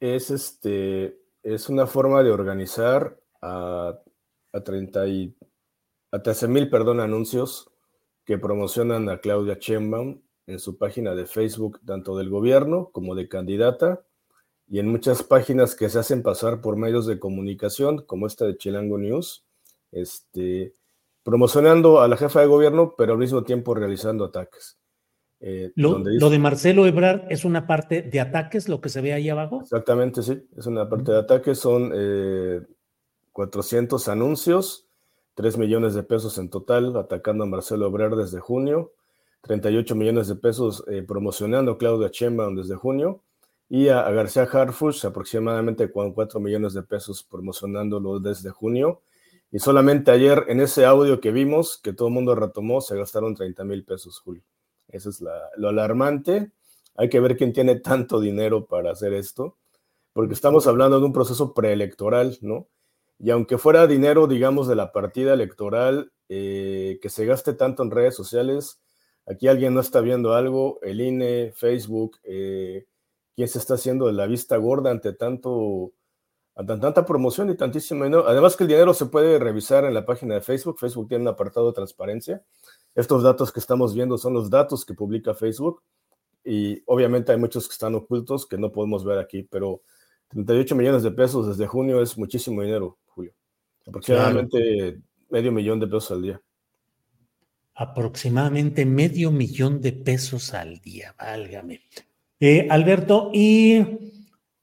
es, 0.01 0.31
este, 0.31 1.21
es 1.43 1.69
una 1.69 1.87
forma 1.87 2.23
de 2.23 2.31
organizar 2.31 3.19
a, 3.41 3.99
a 4.53 4.61
30 4.61 5.07
y, 5.09 5.37
a 6.13 6.23
13 6.23 6.49
mil, 6.49 6.71
perdón, 6.71 7.01
anuncios 7.01 7.71
que 8.25 8.39
promocionan 8.39 9.09
a 9.09 9.21
Claudia 9.21 9.59
Sheinbaum 9.61 10.23
en 10.47 10.59
su 10.59 10.79
página 10.79 11.15
de 11.15 11.27
Facebook, 11.27 11.81
tanto 11.85 12.17
del 12.17 12.31
gobierno 12.31 12.91
como 12.93 13.15
de 13.15 13.29
candidata, 13.29 14.05
y 14.69 14.81
en 14.81 14.89
muchas 14.89 15.23
páginas 15.23 15.77
que 15.77 15.89
se 15.89 15.99
hacen 16.01 16.23
pasar 16.23 16.61
por 16.61 16.77
medios 16.77 17.07
de 17.07 17.21
comunicación, 17.21 18.05
como 18.05 18.27
esta 18.27 18.47
de 18.47 18.57
Chilango 18.57 18.99
News, 18.99 19.45
este, 19.93 20.75
promocionando 21.23 22.01
a 22.01 22.09
la 22.09 22.17
jefa 22.17 22.41
de 22.41 22.47
gobierno, 22.47 22.95
pero 22.97 23.13
al 23.13 23.19
mismo 23.19 23.45
tiempo 23.45 23.75
realizando 23.75 24.25
ataques. 24.25 24.79
Eh, 25.41 25.73
lo, 25.75 26.01
de 26.03 26.39
Marcelo 26.39 26.87
Ebrard 26.87 27.27
es 27.31 27.45
una 27.45 27.67
parte 27.67 28.03
de 28.03 28.21
ataques, 28.21 28.69
lo 28.69 28.81
que 28.81 28.89
se 28.89 29.01
ve 29.01 29.13
ahí 29.13 29.29
abajo. 29.29 29.61
Exactamente, 29.63 30.23
sí, 30.23 30.43
es 30.57 30.67
una 30.67 30.89
parte 30.89 31.13
de 31.13 31.19
ataques, 31.19 31.59
son 31.59 31.93
400 33.33 34.09
eh, 34.09 34.11
anuncios, 34.11 34.87
3 35.35 35.59
millones 35.59 35.95
de 35.95 36.03
pesos 36.03 36.39
en 36.39 36.49
total 36.49 36.97
atacando 36.97 37.45
a 37.45 37.47
Marcelo 37.47 37.87
Ebrard 37.87 38.17
desde 38.17 38.41
junio, 38.41 38.93
38 39.43 39.95
millones 39.95 40.29
de 40.29 40.37
pesos 40.37 40.83
eh, 40.89 41.03
promocionando 41.07 41.73
a 41.73 41.79
Claudia 41.79 42.09
Sheinbaum 42.11 42.57
desde 42.57 42.75
junio 42.75 43.23
y 43.69 43.89
a, 43.89 44.11
García 44.11 44.45
Harfuch 44.45 45.05
aproximadamente 45.05 45.91
4 45.91 46.41
millones 46.41 46.73
de 46.73 46.83
pesos 46.83 47.23
promocionándolo 47.23 48.21
desde 48.21 48.51
junio. 48.51 49.03
Y 49.53 49.59
solamente 49.59 50.11
ayer 50.11 50.45
en 50.49 50.61
ese 50.61 50.85
audio 50.85 51.21
que 51.21 51.31
vimos, 51.31 51.79
que 51.79 51.93
todo 51.93 52.09
el 52.09 52.15
mundo 52.15 52.35
retomó, 52.35 52.81
se 52.81 52.97
gastaron 52.97 53.35
30 53.35 53.65
mil 53.65 53.85
pesos, 53.85 54.19
Julio. 54.19 54.43
Eso 54.89 55.11
es 55.11 55.21
lo 55.21 55.69
alarmante. 55.69 56.53
Hay 56.97 57.09
que 57.09 57.21
ver 57.21 57.37
quién 57.37 57.53
tiene 57.53 57.81
tanto 57.81 58.21
dinero 58.21 58.67
para 58.67 58.93
hacer 58.93 59.13
esto, 59.13 59.57
porque 60.13 60.35
estamos 60.35 60.67
hablando 60.67 60.99
de 60.99 61.07
un 61.07 61.13
proceso 61.13 61.53
preelectoral, 61.53 62.39
¿no? 62.41 62.69
Y 63.19 63.31
aunque 63.31 63.59
fuera 63.59 63.87
dinero, 63.87 64.27
digamos, 64.27 64.69
de 64.69 64.77
la 64.77 64.93
partida 64.93 65.35
electoral, 65.35 66.13
eh, 66.29 66.99
que 67.01 67.09
se 67.09 67.25
gaste 67.25 67.55
tanto 67.55 67.83
en 67.83 67.91
redes 67.91 68.15
sociales, 68.15 68.81
aquí 69.27 69.49
alguien 69.49 69.75
no 69.75 69.81
está 69.81 70.01
viendo 70.01 70.35
algo, 70.35 70.79
el 70.83 71.01
INE, 71.01 71.53
Facebook, 71.55 72.19
eh, 72.25 72.87
quién 73.35 73.49
se 73.49 73.59
está 73.59 73.75
haciendo 73.75 74.07
de 74.07 74.13
la 74.13 74.27
vista 74.27 74.57
gorda 74.57 74.91
ante 74.91 75.13
tanto, 75.13 75.93
ante 76.55 76.79
tanta 76.79 77.07
promoción 77.07 77.51
y 77.51 77.57
tantísimo 77.57 78.05
dinero. 78.05 78.27
Además 78.27 78.57
que 78.57 78.65
el 78.65 78.69
dinero 78.69 78.95
se 78.95 79.07
puede 79.07 79.39
revisar 79.39 79.85
en 79.85 79.95
la 79.95 80.05
página 80.05 80.35
de 80.35 80.41
Facebook, 80.41 80.79
Facebook 80.79 81.09
tiene 81.09 81.23
un 81.23 81.29
apartado 81.29 81.69
de 81.69 81.75
transparencia, 81.75 82.43
estos 82.97 83.23
datos 83.23 83.53
que 83.53 83.61
estamos 83.61 83.95
viendo 83.95 84.17
son 84.17 84.33
los 84.33 84.49
datos 84.49 84.85
que 84.85 84.95
publica 84.95 85.35
Facebook 85.35 85.83
y 86.43 86.83
obviamente 86.87 87.31
hay 87.31 87.39
muchos 87.39 87.69
que 87.69 87.73
están 87.73 87.95
ocultos 87.95 88.47
que 88.47 88.57
no 88.57 88.73
podemos 88.73 89.05
ver 89.05 89.19
aquí, 89.19 89.43
pero 89.43 89.83
38 90.29 90.75
millones 90.75 91.03
de 91.03 91.11
pesos 91.11 91.47
desde 91.47 91.67
junio 91.67 92.01
es 92.01 92.17
muchísimo 92.17 92.63
dinero, 92.63 92.99
Julio. 93.07 93.33
Aproximadamente 93.87 94.99
medio 95.29 95.53
millón 95.53 95.79
de 95.79 95.87
pesos 95.87 96.11
al 96.13 96.23
día. 96.23 96.41
Aproximadamente 97.75 98.87
medio 98.87 99.31
millón 99.31 99.83
de 99.83 99.93
pesos 99.93 100.55
al 100.55 100.79
día, 100.81 101.15
válgame. 101.19 101.83
Eh, 102.41 102.67
Alberto, 102.71 103.31
y 103.35 103.85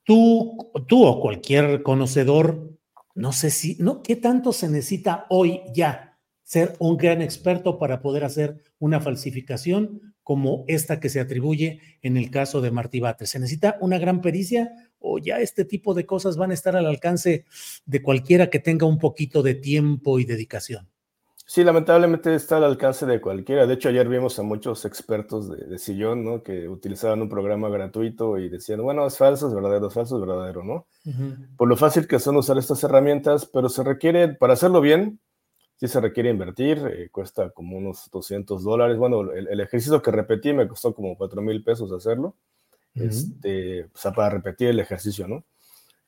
tú, 0.03 0.71
tú 0.87 1.05
o 1.05 1.21
cualquier 1.21 1.83
conocedor, 1.83 2.71
no 3.13 3.31
sé 3.31 3.51
si, 3.51 3.77
¿no? 3.79 4.01
¿Qué 4.01 4.15
tanto 4.15 4.51
se 4.51 4.67
necesita 4.67 5.27
hoy 5.29 5.61
ya 5.73 6.12
ser 6.53 6.75
un 6.77 6.97
gran 6.97 7.23
experto 7.23 7.79
para 7.79 7.99
poder 7.99 8.23
hacer 8.23 8.57
una 8.77 9.01
falsificación 9.01 10.13
como 10.21 10.65
esta 10.67 10.99
que 10.99 11.09
se 11.09 11.19
atribuye 11.19 11.81
en 12.03 12.15
el 12.15 12.29
caso 12.29 12.61
de 12.61 12.69
Martí 12.69 12.99
Batres. 12.99 13.31
¿Se 13.31 13.39
necesita 13.39 13.75
una 13.81 13.97
gran 13.97 14.21
pericia 14.21 14.69
o 14.99 15.17
ya 15.17 15.39
este 15.39 15.65
tipo 15.65 15.95
de 15.95 16.05
cosas 16.05 16.37
van 16.37 16.51
a 16.51 16.53
estar 16.53 16.75
al 16.75 16.85
alcance 16.85 17.45
de 17.87 18.03
cualquiera 18.03 18.51
que 18.51 18.59
tenga 18.59 18.85
un 18.85 18.99
poquito 18.99 19.41
de 19.41 19.55
tiempo 19.55 20.19
y 20.19 20.25
dedicación? 20.25 20.87
Sí, 21.43 21.63
lamentablemente 21.63 22.35
está 22.35 22.57
al 22.57 22.65
alcance 22.65 23.07
de 23.07 23.19
cualquiera. 23.19 23.65
De 23.65 23.73
hecho, 23.73 23.89
ayer 23.89 24.07
vimos 24.07 24.37
a 24.37 24.43
muchos 24.43 24.85
expertos 24.85 25.49
de, 25.49 25.79
sillón, 25.79 26.23
¿no? 26.23 26.43
Que 26.43 26.69
utilizaban 26.69 27.23
un 27.23 27.29
programa 27.29 27.67
gratuito 27.69 28.37
y 28.37 28.47
decían, 28.47 28.83
bueno, 28.83 29.07
es 29.07 29.17
falso, 29.17 29.47
es 29.47 29.55
verdadero, 29.55 29.87
es 29.87 29.93
falso, 29.93 30.17
es 30.17 30.21
verdadero, 30.21 30.63
¿no? 30.63 30.85
Por 31.57 31.67
lo 31.67 31.75
fácil 31.75 32.07
que 32.07 32.19
son 32.19 32.37
usar 32.37 32.59
estas 32.59 32.83
herramientas, 32.83 33.49
pero 33.51 33.69
se 33.69 33.83
requiere, 33.83 34.29
para 34.35 34.53
hacerlo 34.53 34.79
bien, 34.79 35.19
sí 35.75 35.87
se 35.87 36.01
requiere 36.01 36.29
invertir, 36.29 36.79
eh, 36.91 37.09
cuesta 37.11 37.49
como 37.49 37.77
unos 37.77 38.09
200 38.11 38.63
dólares. 38.63 38.97
Bueno, 38.97 39.31
el, 39.31 39.59
ejercicio 39.59 40.01
que 40.01 40.11
repetí 40.11 40.53
me 40.53 40.67
costó 40.67 40.93
como 40.93 41.17
4 41.17 41.41
mil 41.41 41.63
pesos 41.63 41.91
hacerlo, 41.91 42.35
este, 42.95 43.85
o 43.85 43.97
sea, 43.97 44.11
para 44.11 44.29
repetir 44.29 44.69
el 44.69 44.79
ejercicio, 44.79 45.27
¿no? 45.27 45.43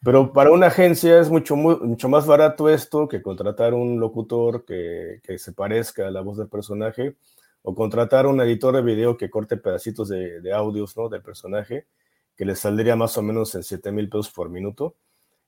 Pero 0.03 0.33
para 0.33 0.51
una 0.51 0.67
agencia 0.67 1.19
es 1.19 1.31
mucho, 1.31 1.55
mucho 1.55 2.09
más 2.09 2.27
barato 2.27 2.69
esto 2.69 3.07
que 3.07 3.23
contratar 3.23 3.73
un 3.73 3.99
locutor 3.99 4.63
que, 4.63 5.19
que, 5.23 5.39
se 5.39 5.51
parezca 5.51 6.07
a 6.07 6.11
la 6.11 6.21
voz 6.21 6.37
del 6.37 6.47
personaje 6.47 7.15
o 7.63 7.73
contratar 7.73 8.27
un 8.27 8.39
editor 8.39 8.75
de 8.75 8.83
video 8.83 9.17
que 9.17 9.31
corte 9.31 9.57
pedacitos 9.57 10.09
de, 10.09 10.41
de 10.41 10.53
audios 10.53 10.95
¿no? 10.95 11.09
del 11.09 11.23
personaje, 11.23 11.87
que 12.35 12.45
le 12.45 12.55
saldría 12.55 12.95
más 12.95 13.17
o 13.17 13.23
menos 13.23 13.55
en 13.55 13.63
7 13.63 13.91
mil 13.91 14.07
pesos 14.07 14.29
por 14.29 14.49
minuto. 14.49 14.95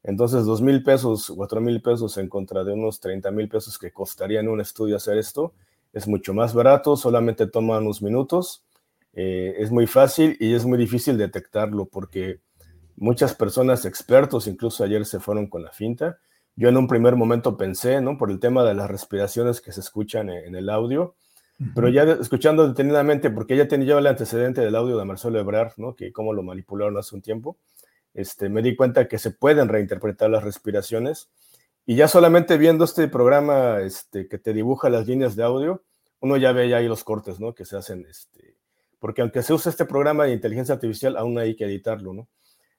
Entonces, 0.03 0.45
2 0.45 0.61
mil 0.61 0.83
pesos, 0.83 1.31
4 1.35 1.61
mil 1.61 1.81
pesos 1.81 2.17
en 2.17 2.29
contra 2.29 2.63
de 2.63 2.73
unos 2.73 2.99
30 2.99 3.31
mil 3.31 3.49
pesos 3.49 3.77
que 3.77 3.91
costaría 3.91 4.39
en 4.39 4.47
un 4.47 4.61
estudio 4.61 4.95
hacer 4.95 5.17
esto, 5.17 5.53
es 5.93 6.07
mucho 6.07 6.33
más 6.33 6.53
barato, 6.53 6.95
solamente 6.95 7.47
toma 7.47 7.79
unos 7.79 8.01
minutos, 8.01 8.63
eh, 9.13 9.55
es 9.57 9.71
muy 9.71 9.87
fácil 9.87 10.37
y 10.39 10.53
es 10.53 10.65
muy 10.65 10.77
difícil 10.77 11.17
detectarlo 11.17 11.85
porque 11.85 12.39
Muchas 12.99 13.35
personas 13.35 13.85
expertos 13.85 14.47
incluso 14.47 14.83
ayer 14.83 15.05
se 15.05 15.19
fueron 15.19 15.45
con 15.47 15.61
la 15.61 15.71
finta. 15.71 16.17
Yo 16.55 16.67
en 16.67 16.77
un 16.77 16.87
primer 16.87 17.15
momento 17.15 17.55
pensé, 17.55 18.01
¿no? 18.01 18.17
Por 18.17 18.31
el 18.31 18.39
tema 18.39 18.63
de 18.63 18.73
las 18.73 18.89
respiraciones 18.89 19.61
que 19.61 19.71
se 19.71 19.81
escuchan 19.81 20.31
en, 20.31 20.55
el 20.55 20.67
audio, 20.67 21.13
pero 21.75 21.89
ya 21.89 22.01
escuchando 22.03 22.67
detenidamente, 22.67 23.29
porque 23.29 23.55
ya 23.55 23.67
tenía 23.67 23.99
el 23.99 24.07
antecedente 24.07 24.61
del 24.61 24.75
audio 24.75 24.97
de 24.97 25.05
Marcelo 25.05 25.39
Ebrard, 25.39 25.73
¿no? 25.77 25.95
Que 25.95 26.11
cómo 26.11 26.33
lo 26.33 26.41
manipularon 26.41 26.97
hace 26.97 27.13
un 27.13 27.21
tiempo, 27.21 27.57
este, 28.17 28.49
me 28.49 28.63
di 28.63 28.75
cuenta 28.75 29.07
que 29.07 29.19
se 29.19 29.29
pueden 29.29 29.69
reinterpretar 29.69 30.29
las 30.29 30.43
respiraciones. 30.43 31.29
Y 31.85 31.95
ya 31.95 32.07
solamente 32.07 32.57
viendo 32.57 32.83
este 32.83 33.07
programa 33.07 33.79
este, 33.81 34.27
que 34.27 34.39
te 34.39 34.53
dibuja 34.53 34.89
las 34.89 35.07
líneas 35.07 35.35
de 35.35 35.43
audio, 35.43 35.83
uno 36.19 36.35
ya 36.35 36.51
ve 36.51 36.73
ahí 36.73 36.87
los 36.87 37.03
cortes, 37.03 37.39
¿no? 37.39 37.53
Que 37.53 37.63
se 37.63 37.77
hacen, 37.77 38.05
este, 38.09 38.57
porque 38.99 39.21
aunque 39.21 39.43
se 39.43 39.53
use 39.53 39.69
este 39.69 39.85
programa 39.85 40.25
de 40.25 40.33
inteligencia 40.33 40.73
artificial, 40.73 41.15
aún 41.15 41.37
hay 41.37 41.55
que 41.55 41.65
editarlo, 41.65 42.11
¿no? 42.13 42.27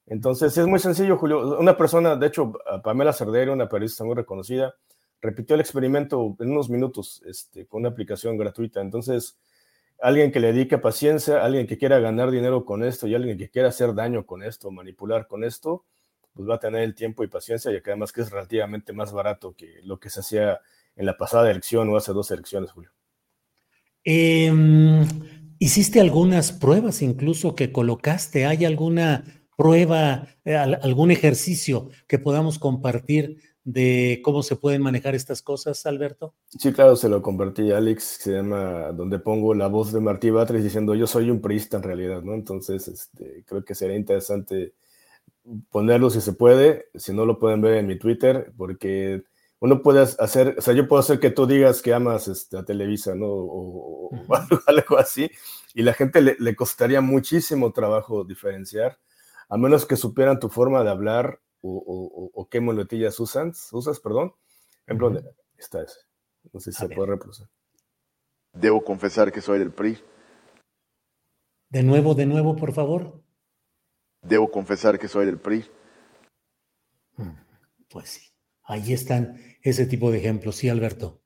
Entonces 0.07 0.57
es 0.59 0.67
muy 0.67 0.81
sencillo, 0.81 1.17
Julio. 1.17 1.57
Una 1.59 1.77
persona, 1.77 2.17
de 2.17 2.27
hecho, 2.27 2.53
Pamela 2.83 3.13
Cerdero, 3.13 3.53
una 3.53 3.69
periodista 3.69 4.03
muy 4.03 4.17
reconocida, 4.17 4.75
repitió 5.21 5.55
el 5.55 5.61
experimento 5.61 6.37
en 6.41 6.51
unos 6.51 6.69
minutos 6.69 7.23
este, 7.27 7.67
con 7.67 7.81
una 7.83 7.91
aplicación 7.91 8.37
gratuita. 8.37 8.81
Entonces, 8.81 9.39
alguien 10.01 10.31
que 10.31 10.41
le 10.41 10.53
dedique 10.53 10.79
paciencia, 10.79 11.45
alguien 11.45 11.67
que 11.67 11.79
quiera 11.79 11.99
ganar 11.99 12.31
dinero 12.31 12.65
con 12.65 12.85
esto 12.85 13.07
y 13.07 13.15
alguien 13.15 13.37
que 13.39 13.51
quiera 13.51 13.69
hacer 13.69 13.95
daño 13.95 14.27
con 14.27 14.43
esto, 14.43 14.71
manipular 14.71 15.27
con 15.27 15.45
esto, 15.45 15.85
pues 16.33 16.49
va 16.49 16.57
a 16.57 16.61
tener 16.61 16.83
el 16.83 16.95
tiempo 16.95 17.25
y 17.25 17.29
paciencia 17.29 17.73
y 17.73 17.83
que 17.83 17.91
además 17.91 18.13
que 18.13 18.21
es 18.21 18.31
relativamente 18.31 18.93
más 18.93 19.13
barato 19.13 19.55
que 19.57 19.81
lo 19.83 19.99
que 19.99 20.11
se 20.11 20.21
hacía 20.21 20.61
en 20.95 21.07
la 21.07 21.17
pasada 21.17 21.51
elección 21.51 21.89
o 21.89 21.97
hace 21.97 22.13
dos 22.13 22.31
elecciones, 22.31 22.71
Julio. 22.71 22.91
Em, 24.05 25.05
¿Hiciste 25.59 26.01
algunas 26.01 26.53
pruebas 26.53 27.03
incluso 27.03 27.57
que 27.57 27.73
colocaste? 27.73 28.47
¿Hay 28.47 28.65
alguna 28.65 29.25
prueba, 29.57 30.29
eh, 30.45 30.55
algún 30.55 31.11
ejercicio 31.11 31.91
que 32.07 32.21
podamos 32.21 32.61
compartir 32.61 33.39
de 33.69 34.23
cómo 34.25 34.43
se 34.43 34.57
pueden 34.57 34.81
manejar 34.81 35.15
estas 35.15 35.43
cosas, 35.43 35.85
Alberto? 35.85 36.35
Sí, 36.59 36.73
claro, 36.73 36.97
se 36.97 37.11
lo 37.11 37.21
compartí 37.21 37.71
a 37.71 37.77
Alex, 37.77 38.03
se 38.03 38.33
llama, 38.33 38.93
donde 38.93 39.19
pongo 39.19 39.53
la 39.53 39.67
voz 39.67 39.93
de 39.93 40.01
Martí 40.01 40.31
Batres 40.31 40.65
diciendo 40.65 40.95
yo 40.95 41.07
soy 41.07 41.29
un 41.29 41.43
priista 41.43 41.77
en 41.77 41.83
realidad, 41.83 42.23
¿no? 42.23 42.33
Entonces, 42.33 42.89
este, 42.89 43.45
creo 43.47 43.63
que 43.67 43.75
sería 43.75 43.97
interesante 43.99 44.73
ponerlo 45.69 46.09
si 46.09 46.23
se 46.23 46.33
puede, 46.33 46.87
si 46.95 47.13
no 47.13 47.27
lo 47.27 47.39
pueden 47.39 47.61
ver 47.61 47.75
en 47.75 47.87
mi 47.87 47.99
Twitter, 47.99 48.55
porque 48.57 49.25
uno 49.61 49.83
puede 49.83 50.01
hacer, 50.01 50.55
o 50.57 50.63
sea, 50.63 50.73
yo 50.73 50.89
puedo 50.89 51.01
hacer 51.01 51.21
que 51.21 51.31
tú 51.31 51.47
digas 51.47 51.83
que 51.83 51.93
amas 51.93 52.27
este, 52.27 52.57
a 52.57 52.65
Televisa, 52.65 53.15
¿no? 53.15 53.27
O, 53.29 54.11
algo 54.67 54.97
así, 54.97 55.31
y 55.75 55.83
la 55.83 55.93
gente 55.93 56.23
le, 56.23 56.37
le 56.39 56.57
costaría 56.57 57.03
muchísimo 57.03 57.71
trabajo 57.73 58.25
diferenciar 58.25 58.99
a 59.51 59.59
menos 59.59 59.85
que 59.85 59.97
supieran 59.97 60.41
tu 60.41 60.49
forma 60.49 60.83
de 60.85 60.91
hablar 60.91 61.41
o, 61.63 62.49
qué 62.51 62.61
muletillas 62.61 63.19
usas, 63.21 63.73
usas, 63.73 64.01
perdón. 64.01 64.35
Ejemplo, 64.87 65.11
uh 65.11 65.35
esta 65.57 65.83
es. 65.83 66.07
No 66.53 66.61
sé 66.61 66.71
si 66.73 66.79
se 66.79 66.89
puede 66.89 67.11
reproducir. 67.11 67.49
Debo 68.53 68.85
confesar 68.85 69.33
que 69.33 69.41
soy 69.41 69.59
del 69.59 69.73
PRI. 69.73 69.99
De 71.69 71.83
nuevo, 71.83 72.15
de 72.15 72.27
nuevo, 72.27 72.57
por 72.57 72.73
favor. 72.73 73.21
Debo 74.23 74.51
confesar 74.51 74.99
que 74.99 75.09
soy 75.09 75.27
del 75.27 75.41
PRI. 75.41 75.65
Mm, 77.17 77.31
pues 77.91 78.09
sí, 78.09 78.29
ahí 78.63 78.93
están 78.93 79.37
ese 79.63 79.87
tipo 79.87 80.11
de 80.11 80.19
ejemplos, 80.19 80.57
sí, 80.57 80.69
Alberto. 80.69 81.21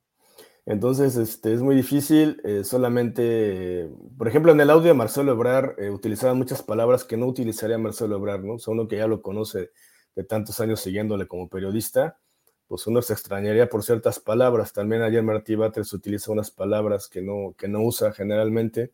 Entonces, 0.64 1.16
este, 1.16 1.52
es 1.52 1.60
muy 1.60 1.74
difícil, 1.74 2.40
eh, 2.44 2.62
solamente, 2.64 3.90
por 4.16 4.28
ejemplo, 4.28 4.52
en 4.52 4.60
el 4.60 4.70
audio 4.70 4.88
de 4.88 4.94
Marcelo 4.94 5.32
Ebrar 5.32 5.74
eh, 5.78 5.90
utilizaban 5.90 6.38
muchas 6.38 6.62
palabras 6.62 7.04
que 7.04 7.16
no 7.16 7.26
utilizaría 7.26 7.78
Marcelo 7.78 8.16
Ebrar, 8.16 8.44
¿no? 8.44 8.54
O 8.54 8.58
sea, 8.58 8.72
uno 8.72 8.86
que 8.86 8.96
ya 8.96 9.08
lo 9.08 9.22
conoce 9.22 9.70
de 10.14 10.25
tantos 10.25 10.61
años 10.61 10.81
siguiéndole 10.81 11.27
como 11.27 11.48
periodista, 11.48 12.18
pues 12.66 12.87
uno 12.87 13.03
se 13.03 13.12
extrañaría 13.12 13.68
por 13.68 13.83
ciertas 13.83 14.18
palabras. 14.18 14.72
También 14.72 15.03
ayer 15.03 15.22
Martí 15.22 15.55
Batres 15.55 15.92
utiliza 15.92 16.33
unas 16.33 16.51
palabras 16.51 17.09
que 17.09 17.22
no, 17.22 17.55
que 17.57 17.68
no 17.68 17.83
usa 17.83 18.12
generalmente. 18.12 18.92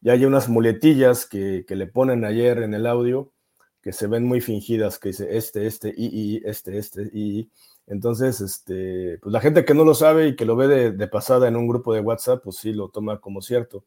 Y 0.00 0.10
hay 0.10 0.24
unas 0.24 0.48
muletillas 0.48 1.26
que, 1.26 1.64
que 1.66 1.76
le 1.76 1.86
ponen 1.86 2.24
ayer 2.24 2.58
en 2.58 2.74
el 2.74 2.86
audio 2.86 3.32
que 3.82 3.92
se 3.92 4.06
ven 4.06 4.24
muy 4.24 4.40
fingidas, 4.40 4.98
que 4.98 5.10
dice 5.10 5.36
este, 5.36 5.66
este, 5.66 5.94
y, 5.96 6.36
y, 6.36 6.42
este, 6.44 6.78
este, 6.78 7.10
y, 7.12 7.50
entonces, 7.88 8.40
este, 8.42 9.18
pues 9.22 9.32
la 9.32 9.40
gente 9.40 9.64
que 9.64 9.72
no 9.74 9.84
lo 9.84 9.94
sabe 9.94 10.28
y 10.28 10.36
que 10.36 10.44
lo 10.44 10.56
ve 10.56 10.92
de, 10.92 11.08
pasada 11.08 11.48
en 11.48 11.56
un 11.56 11.66
grupo 11.66 11.94
de 11.94 12.00
WhatsApp, 12.00 12.42
pues 12.44 12.56
sí 12.56 12.72
lo 12.72 12.90
toma 12.90 13.18
como 13.20 13.40
cierto. 13.40 13.84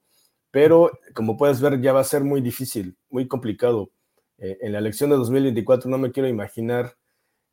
Pero 0.49 0.91
como 1.13 1.37
puedes 1.37 1.61
ver, 1.61 1.79
ya 1.81 1.93
va 1.93 2.01
a 2.01 2.03
ser 2.03 2.23
muy 2.23 2.41
difícil, 2.41 2.97
muy 3.09 3.27
complicado. 3.27 3.91
Eh, 4.41 4.57
en 4.61 4.73
la 4.73 4.79
elección 4.79 5.09
de 5.09 5.15
2024 5.15 5.89
no 5.89 5.97
me 5.97 6.11
quiero 6.11 6.27
imaginar 6.27 6.97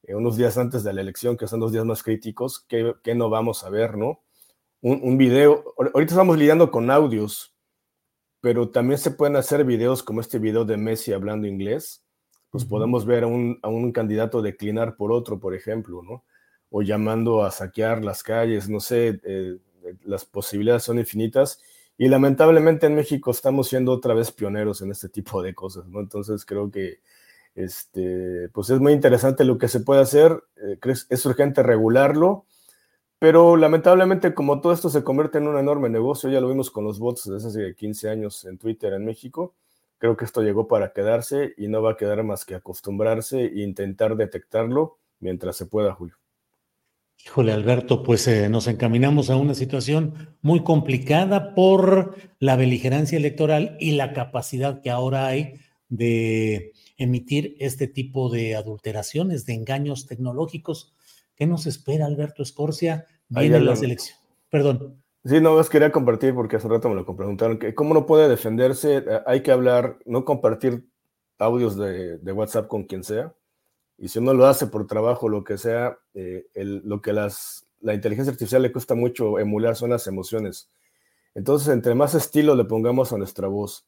eh, 0.03 0.15
unos 0.17 0.37
días 0.37 0.59
antes 0.59 0.83
de 0.83 0.93
la 0.93 1.03
elección, 1.03 1.37
que 1.37 1.47
son 1.47 1.61
los 1.61 1.71
días 1.71 1.85
más 1.85 2.03
críticos, 2.03 2.67
que, 2.67 3.15
no 3.15 3.31
vamos 3.31 3.63
a 3.63 3.71
ver, 3.71 3.97
¿no? 3.97 4.25
Un, 4.81 5.01
un, 5.03 5.19
video, 5.19 5.75
ahorita 5.77 6.15
estamos 6.15 6.37
lidiando 6.37 6.71
con 6.71 6.91
audios, 6.91 7.55
pero 8.41 8.71
también 8.71 8.99
se 8.99 9.11
pueden 9.11 9.37
hacer 9.37 9.65
videos 9.65 10.03
como 10.03 10.21
este 10.21 10.39
video 10.39 10.65
de 10.65 10.77
Messi 10.77 11.13
hablando 11.13 11.47
inglés, 11.47 12.05
pues 12.51 12.65
podemos 12.65 13.07
ver 13.07 13.25
a 13.25 13.27
un, 13.27 13.59
a 13.63 13.69
un 13.69 13.93
candidato 13.93 14.43
declinar 14.43 14.97
por 14.97 15.13
otro, 15.13 15.39
por 15.39 15.55
ejemplo, 15.55 16.03
¿no? 16.03 16.25
o 16.71 16.83
llamando 16.83 17.45
a 17.45 17.51
saquear 17.51 18.05
las 18.05 18.23
calles, 18.23 18.69
no 18.69 18.81
sé, 18.81 19.21
eh, 19.25 19.57
las 20.05 20.25
posibilidades 20.25 20.83
son 20.83 20.99
infinitas 20.99 21.61
y 21.99 22.09
lamentablemente 22.09 22.87
en 22.87 22.95
México 22.95 23.33
estamos 23.33 23.69
siendo 23.69 23.93
otra 23.93 24.15
vez 24.15 24.31
pioneros 24.31 24.81
en 24.83 24.93
este 24.93 25.09
tipo 25.09 25.43
de 25.43 25.55
cosas, 25.55 25.87
¿no? 25.89 26.01
Entonces 26.01 26.47
creo 26.47 26.71
que 26.71 27.01
este, 27.57 28.49
pues 28.51 28.71
es 28.71 28.79
muy 28.81 28.93
interesante 28.93 29.45
lo 29.45 29.59
que 29.59 29.67
se 29.67 29.81
puede 29.81 30.01
hacer, 30.01 30.45
eh, 30.57 30.79
es 31.11 31.27
urgente 31.27 31.63
regularlo, 31.65 32.47
pero 33.19 33.57
lamentablemente 33.57 34.33
como 34.33 34.61
todo 34.61 34.73
esto 34.73 34.91
se 34.91 35.03
convierte 35.03 35.39
en 35.39 35.49
un 35.49 35.59
enorme 35.59 35.89
negocio, 35.89 36.31
ya 36.31 36.41
lo 36.41 36.49
vimos 36.49 36.71
con 36.71 36.85
los 36.85 37.01
bots 37.01 37.29
desde 37.29 37.49
hace 37.49 37.75
15 37.75 38.09
años 38.11 38.45
en 38.45 38.59
Twitter 38.59 38.93
en 38.93 39.05
México, 39.05 39.57
creo 39.99 40.17
que 40.17 40.25
esto 40.25 40.43
llegó 40.43 40.69
para 40.69 40.93
quedarse 40.93 41.55
y 41.57 41.67
no 41.67 41.83
va 41.83 41.93
a 41.93 41.97
quedar 41.97 42.23
más 42.23 42.45
que 42.45 42.55
acostumbrarse 42.55 43.47
e 43.47 43.63
intentar 43.63 44.17
detectarlo 44.17 44.99
mientras 45.19 45.57
se 45.57 45.67
pueda, 45.67 45.93
Julio. 45.95 46.17
Híjole, 47.25 47.53
Alberto, 47.53 48.03
pues 48.03 48.27
eh, 48.29 48.49
nos 48.49 48.69
encaminamos 48.69 49.29
a 49.29 49.37
una 49.37 49.55
situación 49.55 50.37
muy 50.41 50.63
complicada 50.63 51.55
por 51.55 52.15
la 52.39 52.57
beligerancia 52.57 53.19
electoral 53.19 53.77
y 53.81 53.93
la 53.93 54.13
capacidad 54.13 54.81
que 54.81 54.91
ahora 54.91 55.27
hay 55.27 55.55
de 55.89 56.73
emitir 56.97 57.57
este 57.59 57.87
tipo 57.87 58.31
de 58.31 58.57
adulteraciones, 58.57 59.47
de 59.47 59.55
engaños 59.55 60.07
tecnológicos. 60.07 60.95
¿Qué 61.35 61.47
nos 61.47 61.67
espera, 61.67 62.07
Alberto 62.07 62.43
Escorcia? 62.43 63.07
Viene 63.29 63.61
la 63.61 63.77
selección. 63.77 64.17
Perdón. 64.51 65.03
Sí, 65.25 65.41
no, 65.41 65.57
más 65.57 65.69
quería 65.69 65.93
compartir 65.93 66.35
porque 66.35 66.57
hace 66.57 66.69
rato 66.69 66.89
me 66.89 66.95
lo 66.95 67.05
preguntaron, 67.05 67.59
que 67.59 67.75
cómo 67.75 67.93
no 67.93 68.07
puede 68.07 68.29
defenderse, 68.29 68.99
eh, 68.99 69.21
hay 69.27 69.43
que 69.43 69.51
hablar, 69.51 69.99
no 70.07 70.25
compartir 70.25 70.87
audios 71.39 71.77
de, 71.77 72.19
de 72.19 72.33
WhatsApp 72.33 72.69
con 72.69 72.85
quien 72.85 73.05
sea, 73.05 73.35
y 73.99 74.09
si 74.09 74.21
uno 74.21 74.33
lo 74.33 74.47
hace 74.47 74.69
por 74.69 74.87
trabajo, 74.87 75.29
lo 75.29 75.43
que 75.43 75.59
sea, 75.59 75.99
eh, 76.15 76.47
lo 76.55 77.03
que 77.03 77.13
las, 77.13 77.67
la 77.81 77.95
inteligencia 77.95 78.31
artificial 78.31 78.63
le 78.63 78.73
cuesta 78.73 78.95
mucho 78.95 79.41
emular 79.41 79.75
son 79.75 79.91
las 79.91 80.07
emociones. 80.07 80.71
Entonces, 81.35 81.69
entre 81.69 81.97
más 81.97 82.15
estilo 82.15 82.55
le 82.55 82.65
pongamos 82.65 83.13
a 83.13 83.19
nuestra 83.19 83.49
voz, 83.49 83.87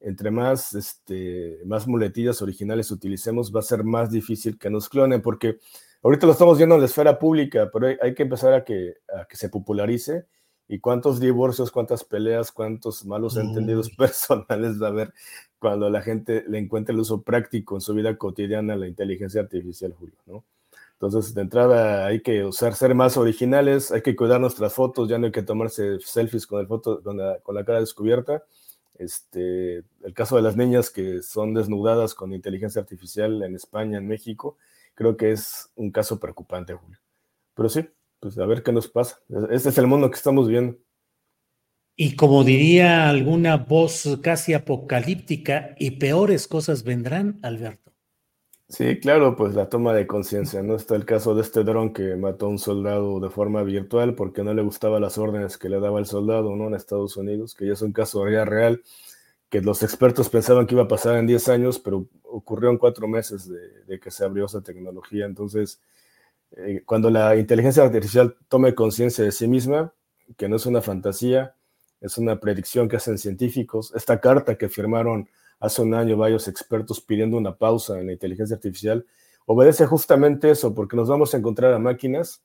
entre 0.00 0.30
más, 0.30 0.74
este, 0.74 1.58
más 1.66 1.88
muletillas 1.88 2.40
originales 2.40 2.92
utilicemos, 2.92 3.54
va 3.54 3.60
a 3.60 3.64
ser 3.64 3.82
más 3.82 4.12
difícil 4.12 4.58
que 4.58 4.70
nos 4.70 4.88
clonen, 4.88 5.22
porque 5.22 5.58
ahorita 6.02 6.26
lo 6.26 6.32
estamos 6.32 6.56
viendo 6.56 6.76
en 6.76 6.80
la 6.80 6.86
esfera 6.86 7.18
pública, 7.18 7.68
pero 7.72 7.88
hay, 8.00 8.14
que 8.14 8.22
empezar 8.22 8.52
a 8.54 8.64
que, 8.64 8.94
a 9.12 9.26
que 9.26 9.36
se 9.36 9.48
popularice 9.48 10.26
y 10.68 10.78
cuántos 10.78 11.18
divorcios, 11.18 11.72
cuántas 11.72 12.04
peleas, 12.04 12.52
cuántos 12.52 13.04
malos 13.04 13.36
entendidos 13.36 13.90
personales 13.96 14.80
va 14.80 14.86
a 14.86 14.90
haber 14.90 15.12
cuando 15.58 15.90
la 15.90 16.02
gente 16.02 16.44
le 16.48 16.58
encuentre 16.58 16.94
el 16.94 17.00
uso 17.00 17.22
práctico 17.22 17.74
en 17.76 17.80
su 17.80 17.94
vida 17.94 18.16
cotidiana 18.16 18.74
a 18.74 18.76
la 18.76 18.88
inteligencia 18.88 19.40
artificial, 19.40 19.92
Julio, 19.92 20.16
¿no? 20.26 20.44
Entonces, 21.00 21.32
de 21.32 21.42
entrada 21.42 22.06
hay 22.06 22.22
que 22.22 22.44
usar, 22.44 22.74
ser 22.74 22.92
más 22.94 23.16
originales, 23.16 23.92
hay 23.92 24.02
que 24.02 24.16
cuidar 24.16 24.40
nuestras 24.40 24.74
fotos, 24.74 25.08
ya 25.08 25.16
no 25.16 25.26
hay 25.26 25.32
que 25.32 25.44
tomarse 25.44 26.00
selfies 26.00 26.44
con, 26.44 26.60
el 26.60 26.66
foto, 26.66 27.00
la, 27.14 27.38
con 27.40 27.54
la 27.54 27.64
cara 27.64 27.78
descubierta. 27.78 28.42
Este, 28.96 29.84
el 30.02 30.12
caso 30.12 30.34
de 30.34 30.42
las 30.42 30.56
niñas 30.56 30.90
que 30.90 31.22
son 31.22 31.54
desnudadas 31.54 32.14
con 32.14 32.32
inteligencia 32.32 32.80
artificial 32.80 33.44
en 33.44 33.54
España, 33.54 33.98
en 33.98 34.08
México, 34.08 34.56
creo 34.94 35.16
que 35.16 35.30
es 35.30 35.70
un 35.76 35.92
caso 35.92 36.18
preocupante, 36.18 36.74
Julio. 36.74 36.98
Pero 37.54 37.68
sí, 37.68 37.88
pues 38.18 38.36
a 38.38 38.46
ver 38.46 38.64
qué 38.64 38.72
nos 38.72 38.88
pasa. 38.88 39.20
Este 39.50 39.68
es 39.68 39.78
el 39.78 39.86
mundo 39.86 40.10
que 40.10 40.16
estamos 40.16 40.48
viendo. 40.48 40.76
Y 42.00 42.14
como 42.14 42.44
diría 42.44 43.08
alguna 43.08 43.56
voz 43.56 44.20
casi 44.22 44.54
apocalíptica, 44.54 45.74
y 45.80 45.90
peores 45.98 46.46
cosas 46.46 46.84
vendrán, 46.84 47.40
Alberto. 47.42 47.90
Sí, 48.68 49.00
claro, 49.00 49.34
pues 49.34 49.56
la 49.56 49.68
toma 49.68 49.92
de 49.92 50.06
conciencia, 50.06 50.62
¿no? 50.62 50.76
Está 50.76 50.94
el 50.94 51.04
caso 51.04 51.34
de 51.34 51.42
este 51.42 51.64
dron 51.64 51.92
que 51.92 52.14
mató 52.14 52.46
a 52.46 52.50
un 52.50 52.60
soldado 52.60 53.18
de 53.18 53.30
forma 53.30 53.64
virtual 53.64 54.14
porque 54.14 54.44
no 54.44 54.54
le 54.54 54.62
gustaban 54.62 55.02
las 55.02 55.18
órdenes 55.18 55.58
que 55.58 55.68
le 55.68 55.80
daba 55.80 55.98
el 55.98 56.06
soldado, 56.06 56.54
¿no? 56.54 56.68
En 56.68 56.74
Estados 56.74 57.16
Unidos, 57.16 57.56
que 57.56 57.66
ya 57.66 57.72
es 57.72 57.82
un 57.82 57.90
caso 57.90 58.28
ya 58.30 58.44
real, 58.44 58.80
que 59.48 59.60
los 59.60 59.82
expertos 59.82 60.28
pensaban 60.28 60.68
que 60.68 60.76
iba 60.76 60.84
a 60.84 60.88
pasar 60.88 61.16
en 61.16 61.26
10 61.26 61.48
años, 61.48 61.80
pero 61.80 62.06
ocurrió 62.22 62.70
en 62.70 62.78
cuatro 62.78 63.08
meses 63.08 63.50
de, 63.88 63.98
que 63.98 64.12
se 64.12 64.24
abrió 64.24 64.46
esa 64.46 64.60
tecnología. 64.60 65.26
Entonces, 65.26 65.80
eh, 66.52 66.84
cuando 66.86 67.10
la 67.10 67.34
inteligencia 67.34 67.82
artificial 67.82 68.36
tome 68.48 68.76
conciencia 68.76 69.24
de 69.24 69.32
sí 69.32 69.48
misma, 69.48 69.92
que 70.36 70.48
no 70.48 70.54
es 70.54 70.66
una 70.66 70.80
fantasía, 70.80 71.56
es 72.00 72.18
una 72.18 72.38
predicción 72.38 72.88
que 72.88 72.96
hacen 72.96 73.18
científicos, 73.18 73.92
esta 73.94 74.20
carta 74.20 74.56
que 74.56 74.68
firmaron 74.68 75.28
hace 75.60 75.82
un 75.82 75.94
año 75.94 76.16
varios 76.16 76.48
expertos 76.48 77.00
pidiendo 77.00 77.36
una 77.36 77.56
pausa 77.56 77.98
en 77.98 78.06
la 78.06 78.12
inteligencia 78.12 78.56
artificial, 78.56 79.06
obedece 79.46 79.86
justamente 79.86 80.50
eso, 80.50 80.74
porque 80.74 80.96
nos 80.96 81.08
vamos 81.08 81.34
a 81.34 81.38
encontrar 81.38 81.72
a 81.72 81.78
máquinas 81.78 82.42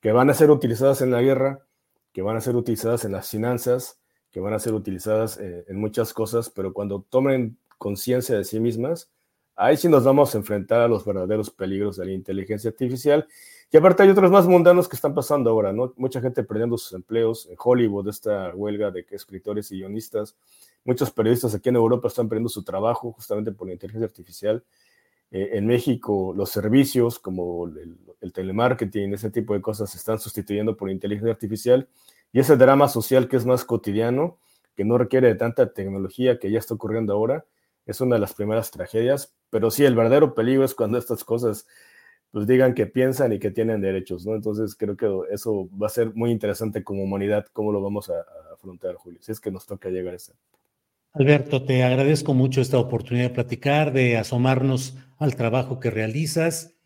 que 0.00 0.12
van 0.12 0.30
a 0.30 0.34
ser 0.34 0.50
utilizadas 0.50 1.00
en 1.02 1.10
la 1.10 1.22
guerra, 1.22 1.64
que 2.12 2.22
van 2.22 2.36
a 2.36 2.40
ser 2.40 2.56
utilizadas 2.56 3.04
en 3.04 3.12
las 3.12 3.30
finanzas, 3.30 4.00
que 4.30 4.40
van 4.40 4.54
a 4.54 4.58
ser 4.58 4.74
utilizadas 4.74 5.38
eh, 5.38 5.64
en 5.68 5.80
muchas 5.80 6.12
cosas, 6.12 6.50
pero 6.50 6.72
cuando 6.72 7.02
tomen 7.08 7.58
conciencia 7.78 8.36
de 8.36 8.44
sí 8.44 8.60
mismas, 8.60 9.10
ahí 9.56 9.76
sí 9.76 9.88
nos 9.88 10.04
vamos 10.04 10.34
a 10.34 10.38
enfrentar 10.38 10.80
a 10.80 10.88
los 10.88 11.04
verdaderos 11.04 11.50
peligros 11.50 11.96
de 11.96 12.06
la 12.06 12.12
inteligencia 12.12 12.70
artificial. 12.70 13.26
Y 13.72 13.76
aparte 13.76 14.02
hay 14.02 14.08
otros 14.10 14.30
más 14.30 14.46
mundanos 14.46 14.88
que 14.88 14.96
están 14.96 15.14
pasando 15.14 15.50
ahora, 15.50 15.72
¿no? 15.72 15.92
Mucha 15.96 16.20
gente 16.20 16.42
perdiendo 16.42 16.76
sus 16.76 16.92
empleos 16.92 17.46
en 17.46 17.56
Hollywood, 17.56 18.08
esta 18.08 18.52
huelga 18.54 18.90
de 18.90 19.06
escritores 19.10 19.70
y 19.70 19.78
guionistas, 19.78 20.34
Muchos 20.84 21.10
periodistas 21.10 21.54
aquí 21.54 21.68
en 21.68 21.76
Europa 21.76 22.08
están 22.08 22.28
perdiendo 22.28 22.48
su 22.48 22.62
trabajo 22.62 23.12
justamente 23.12 23.52
por 23.52 23.66
la 23.66 23.74
inteligencia 23.74 24.06
artificial. 24.06 24.64
Eh, 25.30 25.50
en 25.52 25.66
México, 25.66 26.32
los 26.34 26.50
servicios 26.50 27.18
como 27.18 27.66
el, 27.66 28.32
telemarketing, 28.32 29.12
ese 29.12 29.30
tipo 29.30 29.54
de 29.54 29.60
cosas 29.60 29.90
se 29.90 29.98
están 29.98 30.18
sustituyendo 30.18 30.76
por 30.76 30.90
inteligencia 30.90 31.32
artificial. 31.32 31.88
Y 32.32 32.40
ese 32.40 32.56
drama 32.56 32.88
social 32.88 33.28
que 33.28 33.36
es 33.36 33.44
más 33.44 33.64
cotidiano, 33.64 34.38
que 34.74 34.84
no 34.84 34.96
requiere 34.96 35.28
de 35.28 35.34
tanta 35.34 35.72
tecnología 35.72 36.38
que 36.38 36.50
ya 36.50 36.58
está 36.58 36.74
ocurriendo 36.74 37.12
ahora, 37.12 37.44
es 37.86 38.00
una 38.00 38.16
de 38.16 38.20
las 38.20 38.34
primeras 38.34 38.70
tragedias. 38.70 39.34
Pero 39.50 39.70
sí, 39.70 39.84
el 39.84 39.94
verdadero 39.94 40.34
peligro 40.34 40.64
es 40.64 40.74
cuando 40.74 40.96
estas 40.96 41.24
cosas 41.24 41.66
pues 42.30 42.46
digan 42.46 42.74
que 42.74 42.86
piensan 42.86 43.32
y 43.32 43.38
que 43.38 43.50
tienen 43.50 43.80
derechos, 43.80 44.24
¿no? 44.24 44.34
Entonces 44.34 44.76
creo 44.76 44.96
que 44.96 45.08
eso 45.32 45.68
va 45.76 45.86
a 45.86 45.90
ser 45.90 46.14
muy 46.14 46.30
interesante 46.30 46.84
como 46.84 47.02
humanidad, 47.02 47.46
cómo 47.52 47.72
lo 47.72 47.82
vamos 47.82 48.10
a, 48.10 48.24
afrontar, 48.52 48.94
Julio, 48.96 49.18
si 49.22 49.32
es 49.32 49.40
que 49.40 49.50
nos 49.50 49.66
toca 49.66 49.88
llegar 49.88 50.12
a 50.12 50.16
ese. 50.16 50.34
Alberto, 51.12 51.64
te 51.64 51.82
agradezco 51.82 52.34
mucho 52.34 52.60
esta 52.60 52.78
oportunidad 52.78 53.28
de 53.28 53.34
platicar, 53.34 53.92
de 53.92 54.16
asomarnos 54.16 54.96
al 55.18 55.34
trabajo 55.34 55.80
que 55.80 55.90
realizas, 55.90 56.76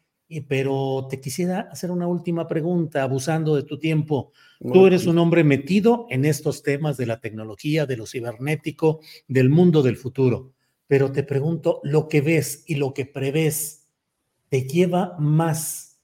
pero 0.48 1.06
te 1.10 1.20
quisiera 1.20 1.68
hacer 1.70 1.90
una 1.90 2.06
última 2.06 2.48
pregunta, 2.48 3.02
abusando 3.02 3.54
de 3.54 3.64
tu 3.64 3.78
tiempo. 3.78 4.32
Tú 4.72 4.86
eres 4.86 5.06
un 5.06 5.18
hombre 5.18 5.44
metido 5.44 6.06
en 6.08 6.24
estos 6.24 6.62
temas 6.62 6.96
de 6.96 7.06
la 7.06 7.20
tecnología, 7.20 7.84
de 7.84 7.96
lo 7.96 8.06
cibernético, 8.06 9.00
del 9.28 9.50
mundo 9.50 9.82
del 9.82 9.96
futuro, 9.96 10.52
pero 10.86 11.12
te 11.12 11.22
pregunto, 11.22 11.80
lo 11.82 12.08
que 12.08 12.22
ves 12.22 12.64
y 12.66 12.76
lo 12.76 12.94
que 12.94 13.04
prevés, 13.04 13.83
¿te 14.54 14.68
lleva 14.68 15.16
más 15.18 16.00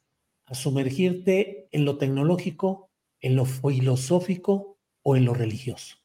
a 0.46 0.54
sumergirte 0.54 1.68
en 1.70 1.84
lo 1.84 1.98
tecnológico, 1.98 2.90
en 3.20 3.36
lo 3.36 3.44
filosófico 3.44 4.76
o 5.04 5.14
en 5.14 5.24
lo 5.24 5.34
religioso? 5.34 5.98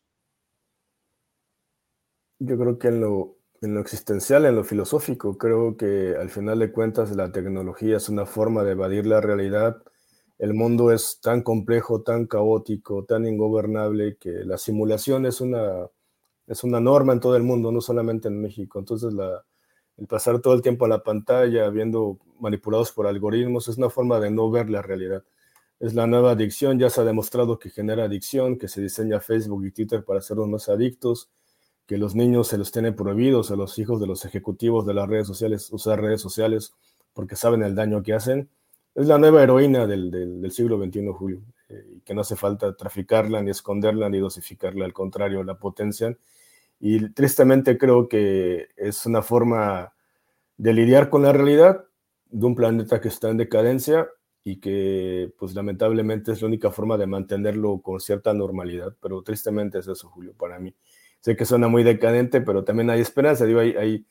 Yo 2.38 2.56
creo 2.56 2.78
que 2.78 2.90
en 2.90 3.02
lo, 3.02 3.40
en 3.62 3.74
lo 3.74 3.82
existencial, 3.82 4.46
en 4.46 4.56
lo 4.56 4.64
filosófico, 4.64 5.40
creo 5.40 5.76
que 5.76 6.14
al 6.16 6.30
final 6.30 6.60
de 6.60 6.72
cuentas 6.72 7.16
la 7.16 7.32
tecnología 7.32 7.98
es 7.98 8.10
una 8.10 8.28
forma 8.28 8.64
de 8.64 8.74
evadir 8.74 9.08
la 9.08 9.22
realidad. 9.22 9.82
El 10.38 10.54
mundo 10.54 10.92
es 10.92 11.20
tan 11.24 11.42
complejo, 11.42 12.04
tan 12.04 12.28
caótico, 12.28 13.06
tan 13.06 13.26
ingobernable 13.26 14.18
que 14.18 14.30
la 14.30 14.60
simulación 14.60 15.26
es 15.26 15.42
una, 15.42 15.90
es 16.46 16.64
una 16.64 16.80
norma 16.80 17.14
en 17.14 17.22
todo 17.22 17.38
el 17.38 17.42
mundo, 17.42 17.72
no 17.72 17.82
solamente 17.82 18.28
en 18.28 18.40
México. 18.40 18.78
Entonces 18.78 19.14
la, 19.14 19.44
el 19.98 20.08
pasar 20.08 20.40
todo 20.40 20.54
el 20.54 20.62
tiempo 20.62 20.86
a 20.86 20.90
la 20.90 21.04
pantalla, 21.04 21.70
viendo 21.70 22.18
manipulados 22.40 22.92
por 22.92 23.08
algoritmos, 23.08 23.68
es 23.68 23.78
una 23.78 23.90
forma 23.90 24.20
de 24.20 24.32
no 24.32 24.50
ver 24.52 24.70
la 24.70 24.82
realidad. 24.82 25.24
Es 25.80 25.94
la 25.94 26.08
nueva 26.08 26.32
adicción, 26.32 26.80
ya 26.80 26.90
se 26.90 27.02
ha 27.02 27.04
demostrado 27.04 27.60
que 27.60 27.70
genera 27.70 28.06
adicción, 28.06 28.58
que 28.58 28.68
se 28.68 28.82
diseña 28.82 29.20
Facebook 29.20 29.66
y 29.66 29.72
Twitter 29.72 30.04
para 30.04 30.20
hacernos 30.20 30.48
más 30.48 30.70
adictos 30.70 31.30
que 31.86 31.98
los 31.98 32.16
niños 32.16 32.48
se 32.48 32.58
los 32.58 32.72
tienen 32.72 32.96
prohibidos 32.96 33.52
a 33.52 33.56
los 33.56 33.78
hijos 33.78 34.00
de 34.00 34.08
los 34.08 34.26
ejecutivos 34.26 34.86
de 34.86 34.94
las 34.94 35.08
redes 35.08 35.28
sociales 35.28 35.72
usar 35.72 36.02
redes 36.02 36.22
sociales 36.22 36.74
porque 37.14 37.36
saben 37.36 37.64
el 37.64 37.76
daño 37.76 38.02
que 38.04 38.14
hacen. 38.14 38.50
Es 38.94 39.08
la 39.08 39.18
nueva 39.18 39.44
heroína 39.44 39.86
del, 39.88 40.50
siglo 40.52 40.84
XXI, 40.84 41.08
Julio, 41.14 41.42
eh, 41.70 42.00
que 42.04 42.14
no 42.14 42.22
hace 42.22 42.36
falta 42.36 42.76
traficarla, 42.76 43.42
ni 43.42 43.52
esconderla, 43.52 44.10
ni 44.10 44.20
dosificarla, 44.20 44.86
al 44.86 44.94
contrario, 44.94 45.44
la 45.44 45.60
potencian. 45.60 46.18
Y 46.80 47.14
tristemente 47.14 47.78
creo 47.78 48.08
que 48.08 48.68
es 48.76 49.06
una 49.06 49.22
forma 49.22 49.94
de 50.58 50.74
lidiar 50.74 51.10
con 51.10 51.24
la 51.24 51.34
realidad 51.34 51.86
de 52.26 52.46
un 52.46 52.56
planeta 52.56 53.02
que 53.02 53.08
está 53.08 53.30
en 53.30 53.38
decadencia 53.38 54.08
y 54.44 54.60
que 54.60 55.34
pues 55.40 55.56
lamentablemente 55.56 56.32
es 56.32 56.42
la 56.42 56.48
única 56.48 56.70
forma 56.72 56.98
de 56.98 57.08
mantenerlo 57.08 57.82
con 57.82 58.00
cierta 58.00 58.34
normalidad, 58.34 58.96
pero 59.02 59.24
tristemente 59.24 59.80
es 59.80 59.88
eso, 59.88 60.08
Julio, 60.10 60.34
para 60.38 60.60
mí. 60.60 60.76
Sé 61.20 61.36
que 61.36 61.46
suena 61.46 61.68
muy 61.68 61.84
decadente, 61.84 62.42
pero 62.42 62.64
también 62.64 62.92
hay 62.92 63.02
esperanza. 63.02 63.46
Digo, 63.46 63.60
hay, 63.60 63.76
hay, 63.76 64.06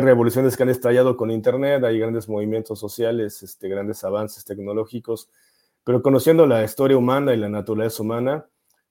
revoluciones 0.00 0.56
que 0.56 0.64
han 0.64 0.70
estallado 0.70 1.16
con 1.16 1.30
Internet, 1.30 1.84
hay 1.84 2.00
grandes 2.00 2.28
movimientos 2.28 2.80
sociales, 2.80 3.44
este, 3.44 3.68
grandes 3.68 4.02
avances 4.02 4.44
tecnológicos, 4.44 5.30
pero 5.84 6.02
conociendo 6.02 6.44
la 6.48 6.64
historia 6.64 6.96
humana 6.96 7.32
y 7.32 7.36
la 7.36 7.48
naturaleza 7.48 8.02
humana, 8.02 8.46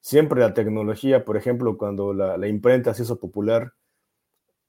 siempre 0.06 0.40
la 0.40 0.54
tecnología, 0.54 1.26
por 1.26 1.36
ejemplo, 1.36 1.80
cuando 1.80 2.14
la, 2.14 2.38
la 2.38 2.48
imprenta 2.48 2.94
se 2.94 3.02
hizo 3.02 3.20
popular, 3.20 3.74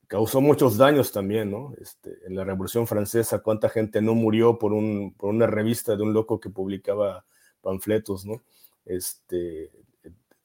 causó 0.06 0.40
muchos 0.40 0.78
daños 0.78 1.12
también, 1.12 1.50
¿no? 1.50 1.74
Este, 1.78 2.16
en 2.26 2.36
la 2.36 2.44
Revolución 2.44 2.86
Francesa, 2.86 3.40
cuánta 3.40 3.68
gente 3.68 4.00
no 4.00 4.14
murió 4.14 4.58
por, 4.58 4.72
un, 4.72 5.12
por 5.14 5.28
una 5.28 5.46
revista 5.46 5.94
de 5.94 6.02
un 6.02 6.14
loco 6.14 6.40
que 6.40 6.48
publicaba 6.48 7.26
panfletos, 7.60 8.24
¿no? 8.24 8.44
Este, 8.86 9.70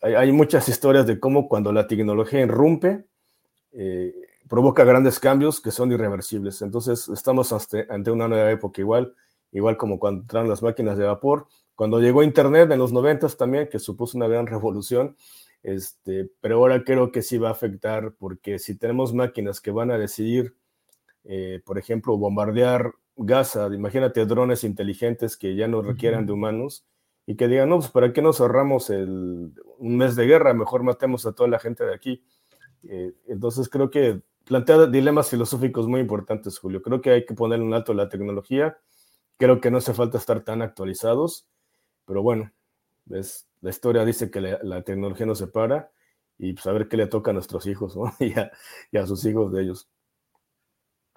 hay, 0.02 0.30
muchas 0.34 0.68
historias 0.68 1.08
de 1.08 1.22
cómo 1.22 1.48
cuando 1.48 1.72
la 1.72 1.88
tecnología 1.88 2.42
irrumpe, 2.42 3.06
eh, 3.72 4.14
provoca 4.50 4.84
grandes 4.84 5.22
cambios 5.22 5.62
que 5.62 5.72
son 5.72 5.94
irreversibles. 5.94 6.62
Entonces, 6.62 7.08
estamos 7.08 7.54
ante, 7.54 8.12
una 8.12 8.28
nueva 8.28 8.52
época 8.52 8.82
igual, 8.82 9.16
igual 9.54 9.78
como 9.78 10.00
cuando 10.00 10.24
entraron 10.24 10.50
las 10.50 10.62
máquinas 10.62 10.98
de 10.98 11.06
vapor. 11.06 11.48
Cuando 11.82 12.00
llegó 12.00 12.22
Internet 12.22 12.70
en 12.70 12.78
los 12.78 12.94
90 12.94 13.28
también, 13.30 13.68
que 13.68 13.80
supuso 13.80 14.16
una 14.16 14.28
gran 14.28 14.46
revolución, 14.46 15.18
este, 15.64 16.30
pero 16.40 16.58
ahora 16.58 16.84
creo 16.84 17.12
que 17.12 17.24
sí 17.24 17.40
va 17.40 17.48
a 17.50 17.54
afectar 17.54 18.14
porque 18.20 18.60
si 18.60 18.78
tenemos 18.78 19.16
máquinas 19.16 19.60
que 19.62 19.72
van 19.72 19.90
a 19.90 19.98
decidir, 19.98 20.56
eh, 21.24 21.60
por 21.66 21.80
ejemplo, 21.80 22.16
bombardear 22.20 22.94
Gaza, 23.16 23.68
imagínate 23.74 24.28
drones 24.28 24.64
inteligentes 24.64 25.36
que 25.36 25.56
ya 25.56 25.68
no 25.68 25.82
requieran 25.82 26.28
de 26.28 26.34
humanos, 26.34 26.86
y 27.26 27.36
que 27.36 27.48
digan, 27.48 27.70
no, 27.70 27.80
pues 27.80 27.90
¿para 27.90 28.14
qué 28.14 28.22
nos 28.22 28.42
ahorramos 28.42 28.92
el, 28.92 29.52
un 29.80 29.98
mes 29.98 30.16
de 30.16 30.28
guerra? 30.28 30.54
Mejor 30.54 30.84
matemos 30.84 31.26
a 31.26 31.34
toda 31.34 31.50
la 31.50 31.58
gente 31.58 31.84
de 31.84 31.96
aquí. 31.96 32.24
Eh, 32.84 33.16
entonces 33.26 33.68
creo 33.70 33.90
que 33.90 34.22
plantea 34.46 34.86
dilemas 34.86 35.32
filosóficos 35.32 35.88
muy 35.88 36.02
importantes, 36.02 36.60
Julio. 36.60 36.84
Creo 36.84 37.02
que 37.02 37.10
hay 37.10 37.26
que 37.26 37.34
poner 37.34 37.60
un 37.60 37.74
alto 37.74 37.94
a 37.94 37.96
la 37.96 38.08
tecnología. 38.08 38.78
Creo 39.38 39.60
que 39.60 39.72
no 39.72 39.80
hace 39.80 39.96
falta 39.96 40.20
estar 40.20 40.42
tan 40.42 40.62
actualizados, 40.62 41.48
pero 42.12 42.24
bueno, 42.24 42.52
es, 43.12 43.48
la 43.62 43.70
historia 43.70 44.04
dice 44.04 44.30
que 44.30 44.42
la, 44.42 44.82
tecnología 44.82 45.26
nos 45.26 45.38
separa 45.38 45.94
y 46.38 46.52
pues 46.52 46.68
a 46.68 46.74
ver 46.74 46.90
qué 46.90 46.98
le 46.98 47.08
toca 47.08 47.32
a 47.32 47.34
nuestros 47.34 47.66
hijos 47.68 47.96
y, 48.20 48.38
a, 48.38 48.52
y 48.92 48.98
a 48.98 49.08
sus 49.08 49.24
hijos 49.24 49.54
de 49.54 49.62
ellos. 49.62 49.90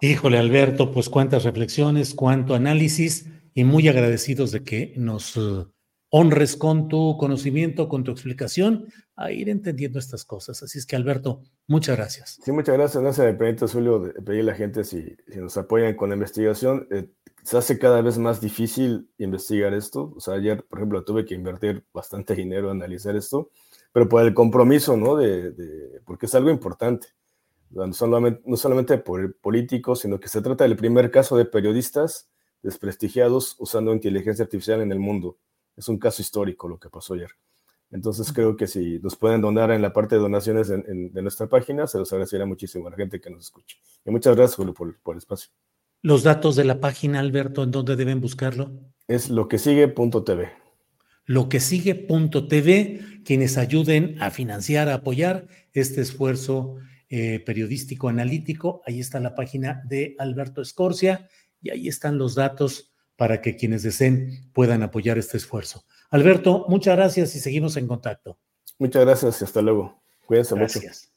Híjole, 0.01 0.39
Alberto, 0.39 0.93
pues 0.93 1.09
cuántas 1.09 1.43
reflexiones, 1.43 2.15
cuánto 2.15 2.55
análisis 2.55 3.29
y 3.55 3.65
muy 3.65 3.89
agradecidos 3.89 4.53
de 4.53 4.63
que 4.63 4.95
nos 4.97 5.37
uh, 5.37 5.69
honres 6.11 6.57
con 6.57 6.87
tu 6.87 7.17
conocimiento, 7.19 7.89
con 7.89 8.05
tu 8.05 8.13
explicación, 8.13 8.87
a 9.17 9.33
ir 9.33 9.49
entendiendo 9.49 9.99
estas 9.99 10.25
cosas. 10.25 10.63
Así 10.63 10.79
es 10.79 10.87
que, 10.87 10.95
Alberto, 10.95 11.43
muchas 11.67 11.97
gracias. 11.97 12.39
Sí, 12.41 12.53
muchas 12.53 12.77
gracias. 12.77 13.03
No 13.03 13.13
se 13.13 13.25
me 13.25 13.35
permite, 13.35 13.67
Julio, 13.67 14.13
pedir 14.25 14.43
a 14.43 14.45
la 14.45 14.55
gente 14.55 14.85
si, 14.85 15.17
nos 15.35 15.57
apoyan 15.57 15.97
con 15.97 16.11
la 16.11 16.15
investigación. 16.15 16.87
Eh, 16.93 17.09
se 17.45 17.59
hace 17.59 17.79
cada 17.79 18.01
vez 18.01 18.17
más 18.17 18.41
difícil 18.41 19.11
investigar 19.19 19.75
esto. 19.75 20.15
O 20.17 20.21
sea, 20.21 20.35
ayer, 20.35 20.65
por 20.65 20.79
ejemplo, 20.79 21.05
tuve 21.05 21.27
que 21.27 21.35
invertir 21.35 21.85
bastante 21.93 22.35
dinero 22.35 22.71
en 22.71 22.79
analizar 22.79 23.15
esto, 23.17 23.51
pero 23.93 24.09
por 24.09 24.23
el 24.23 24.33
compromiso, 24.33 24.97
¿no? 24.97 25.15
De, 25.17 26.01
porque 26.07 26.25
es 26.27 26.35
algo 26.35 26.51
importante. 26.51 27.09
No 27.71 27.93
solamente, 27.93 28.41
no 28.47 28.57
solamente 28.57 28.97
por 28.99 29.37
políticos, 29.37 30.01
sino 30.01 30.19
que 30.19 30.29
se 30.29 30.41
trata 30.41 30.65
del 30.65 30.77
primer 30.77 31.11
caso 31.11 31.37
de 31.37 31.45
periodistas 31.45 32.31
desprestigiados 32.63 33.57
usando 33.59 33.93
inteligencia 33.93 34.45
artificial 34.45 34.81
en 34.81 34.91
el 34.91 34.99
mundo. 34.99 35.37
Es 35.77 35.89
un 35.89 35.99
caso 35.99 36.23
histórico 36.23 36.67
lo 36.67 36.79
que 36.79 36.89
pasó 36.89 37.13
ayer. 37.13 37.31
Entonces 37.91 38.33
creo 38.33 38.57
que 38.57 38.67
si 38.67 38.99
nos 39.01 39.17
pueden 39.17 39.43
donar 39.43 39.71
en 39.71 39.83
la 39.83 39.93
parte 39.93 40.15
de 40.15 40.23
donaciones 40.23 40.69
de 40.69 41.23
nuestra 41.23 41.47
página, 41.47 41.87
se 41.87 41.99
los 41.99 42.11
agradecería 42.13 42.47
muchísimo 42.47 42.87
a 42.87 42.91
la 42.91 42.97
gente 42.97 43.21
que 43.21 43.29
nos 43.29 43.43
escuche. 43.43 43.77
Y 44.05 44.11
muchas 44.11 44.35
gracias, 44.35 44.57
Julio, 44.57 44.73
por, 44.73 44.99
por 45.01 45.15
el 45.15 45.19
espacio. 45.19 45.51
Los 46.05 46.23
datos 46.23 46.55
de 46.55 46.65
la 46.65 46.81
página, 46.81 47.19
Alberto, 47.19 47.63
¿en 47.63 47.71
dónde 47.71 47.97
deben 47.97 48.21
buscarlo? 48.21 48.71
Es 49.09 49.31
lo 49.31 49.49
que 49.49 49.57
sigue.tv. 49.57 50.53
Lo 51.25 51.49
que 51.49 51.61
sigue.tv, 51.61 53.23
quienes 53.25 53.57
ayuden 53.57 54.21
a 54.21 54.31
financiar, 54.31 54.91
a 54.91 54.97
apoyar 54.97 55.47
este 55.73 56.03
esfuerzo 56.03 56.77
eh, 57.09 57.41
periodístico 57.41 58.11
analítico. 58.11 58.83
Ahí 58.87 59.01
está 59.01 59.19
la 59.19 59.35
página 59.35 59.81
de 59.87 60.15
Alberto 60.19 60.61
Escorcia 60.61 61.27
y 61.63 61.71
ahí 61.71 61.89
están 61.89 62.19
los 62.19 62.35
datos 62.35 62.93
para 63.17 63.41
que 63.41 63.57
quienes 63.57 63.83
deseen 63.83 64.51
puedan 64.53 64.83
apoyar 64.83 65.17
este 65.17 65.39
esfuerzo. 65.39 65.87
Alberto, 66.11 66.67
muchas 66.69 66.97
gracias 66.97 67.35
y 67.35 67.41
seguimos 67.41 67.79
en 67.79 67.89
contacto. 67.89 68.39
Muchas 68.79 69.07
gracias 69.07 69.41
y 69.41 69.45
hasta 69.45 69.63
luego. 69.63 70.03
Cuídense 70.27 70.55
gracias. 70.55 71.15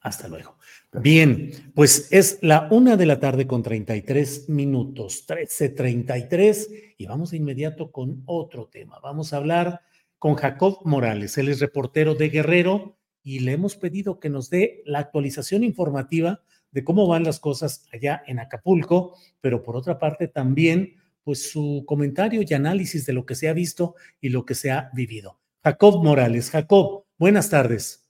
Hasta 0.00 0.26
luego. 0.26 0.56
Bien, 1.00 1.72
pues 1.74 2.08
es 2.12 2.38
la 2.42 2.68
una 2.70 2.98
de 2.98 3.06
la 3.06 3.18
tarde 3.18 3.46
con 3.46 3.62
33 3.62 4.50
minutos, 4.50 5.26
13.33, 5.26 6.94
y 6.98 7.06
vamos 7.06 7.30
de 7.30 7.38
inmediato 7.38 7.90
con 7.90 8.22
otro 8.26 8.66
tema. 8.66 9.00
Vamos 9.02 9.32
a 9.32 9.38
hablar 9.38 9.80
con 10.18 10.34
Jacob 10.34 10.80
Morales, 10.84 11.38
él 11.38 11.48
es 11.48 11.60
reportero 11.60 12.14
de 12.14 12.28
Guerrero 12.28 12.98
y 13.22 13.38
le 13.38 13.52
hemos 13.52 13.76
pedido 13.76 14.20
que 14.20 14.28
nos 14.28 14.50
dé 14.50 14.82
la 14.84 14.98
actualización 14.98 15.64
informativa 15.64 16.42
de 16.70 16.84
cómo 16.84 17.06
van 17.06 17.24
las 17.24 17.40
cosas 17.40 17.86
allá 17.90 18.22
en 18.26 18.38
Acapulco, 18.38 19.16
pero 19.40 19.62
por 19.62 19.76
otra 19.76 19.98
parte 19.98 20.28
también 20.28 20.96
pues 21.24 21.50
su 21.50 21.84
comentario 21.86 22.42
y 22.46 22.52
análisis 22.52 23.06
de 23.06 23.14
lo 23.14 23.24
que 23.24 23.34
se 23.34 23.48
ha 23.48 23.54
visto 23.54 23.94
y 24.20 24.28
lo 24.28 24.44
que 24.44 24.54
se 24.54 24.70
ha 24.70 24.90
vivido. 24.92 25.38
Jacob 25.62 26.04
Morales. 26.04 26.50
Jacob, 26.50 27.04
buenas 27.16 27.48
tardes. 27.48 28.01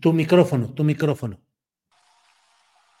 Tu 0.00 0.12
micrófono, 0.12 0.72
tu 0.72 0.84
micrófono. 0.84 1.38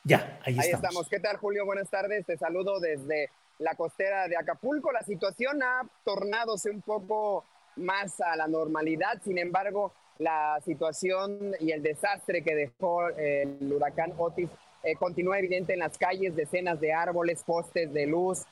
Ya, 0.04 0.40
ahí, 0.44 0.58
ahí 0.58 0.70
estamos. 0.70 1.08
¿Qué 1.08 1.20
tal, 1.20 1.36
Julio? 1.36 1.64
Buenas 1.64 1.88
tardes. 1.88 2.26
Te 2.26 2.36
saludo 2.36 2.80
desde 2.80 3.30
la 3.58 3.74
costera 3.76 4.26
de 4.26 4.36
Acapulco. 4.36 4.90
La 4.90 5.02
situación 5.02 5.62
ha 5.62 5.88
tornadose 6.04 6.70
un 6.70 6.82
poco 6.82 7.44
más 7.76 8.20
a 8.20 8.34
la 8.36 8.48
normalidad. 8.48 9.22
Sin 9.22 9.38
embargo, 9.38 9.94
la 10.18 10.60
situación 10.64 11.54
y 11.60 11.70
el 11.70 11.82
desastre 11.82 12.42
que 12.42 12.54
dejó 12.54 13.08
el 13.10 13.72
huracán 13.72 14.12
Otis 14.18 14.50
eh, 14.82 14.96
continúa 14.96 15.38
evidente 15.38 15.74
en 15.74 15.78
las 15.78 15.96
calles, 15.96 16.34
decenas 16.34 16.80
de 16.80 16.92
árboles, 16.92 17.44
postes 17.44 17.92
de 17.92 18.06
luz, 18.06 18.44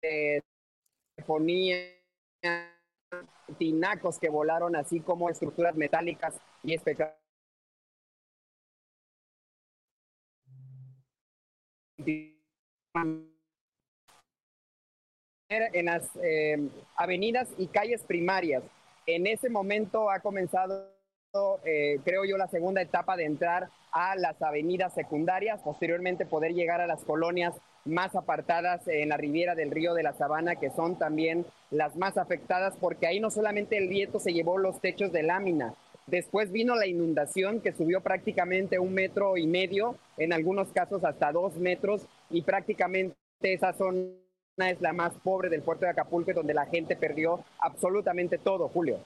eh, 0.00 0.40
telefonía, 1.14 1.76
tinacos 3.58 4.18
que 4.18 4.28
volaron, 4.28 4.76
así 4.76 5.00
como 5.00 5.30
estructuras 5.30 5.74
metálicas 5.74 6.40
y 6.62 6.74
espectaculares. 6.74 7.24
en 15.72 15.86
las 15.86 16.10
eh, 16.22 16.68
avenidas 16.96 17.48
y 17.58 17.68
calles 17.68 18.02
primarias. 18.02 18.62
En 19.06 19.26
ese 19.26 19.50
momento 19.50 20.10
ha 20.10 20.20
comenzado, 20.20 20.90
eh, 21.64 22.00
creo 22.04 22.24
yo, 22.24 22.36
la 22.36 22.48
segunda 22.48 22.80
etapa 22.80 23.16
de 23.16 23.24
entrar 23.24 23.68
a 23.92 24.16
las 24.16 24.40
avenidas 24.42 24.94
secundarias, 24.94 25.60
posteriormente 25.62 26.26
poder 26.26 26.52
llegar 26.52 26.80
a 26.80 26.86
las 26.86 27.04
colonias 27.04 27.54
más 27.84 28.14
apartadas 28.14 28.86
en 28.88 29.10
la 29.10 29.16
riviera 29.16 29.54
del 29.54 29.70
río 29.70 29.94
de 29.94 30.02
la 30.02 30.14
Sabana, 30.14 30.56
que 30.56 30.70
son 30.70 30.98
también 30.98 31.44
las 31.70 31.96
más 31.96 32.16
afectadas, 32.16 32.74
porque 32.80 33.06
ahí 33.06 33.20
no 33.20 33.30
solamente 33.30 33.76
el 33.76 33.88
viento 33.88 34.20
se 34.20 34.32
llevó 34.32 34.58
los 34.58 34.80
techos 34.80 35.12
de 35.12 35.22
lámina, 35.22 35.74
después 36.06 36.52
vino 36.52 36.76
la 36.76 36.86
inundación 36.86 37.60
que 37.60 37.72
subió 37.72 38.00
prácticamente 38.00 38.78
un 38.78 38.94
metro 38.94 39.36
y 39.36 39.46
medio, 39.46 39.96
en 40.16 40.32
algunos 40.32 40.68
casos 40.68 41.04
hasta 41.04 41.32
dos 41.32 41.56
metros, 41.56 42.06
y 42.30 42.42
prácticamente 42.42 43.16
esa 43.40 43.72
zona 43.72 44.08
es 44.58 44.80
la 44.80 44.92
más 44.92 45.12
pobre 45.22 45.48
del 45.48 45.62
puerto 45.62 45.84
de 45.84 45.90
Acapulco, 45.90 46.32
donde 46.32 46.54
la 46.54 46.66
gente 46.66 46.96
perdió 46.96 47.44
absolutamente 47.58 48.38
todo, 48.38 48.68
Julio. 48.68 49.00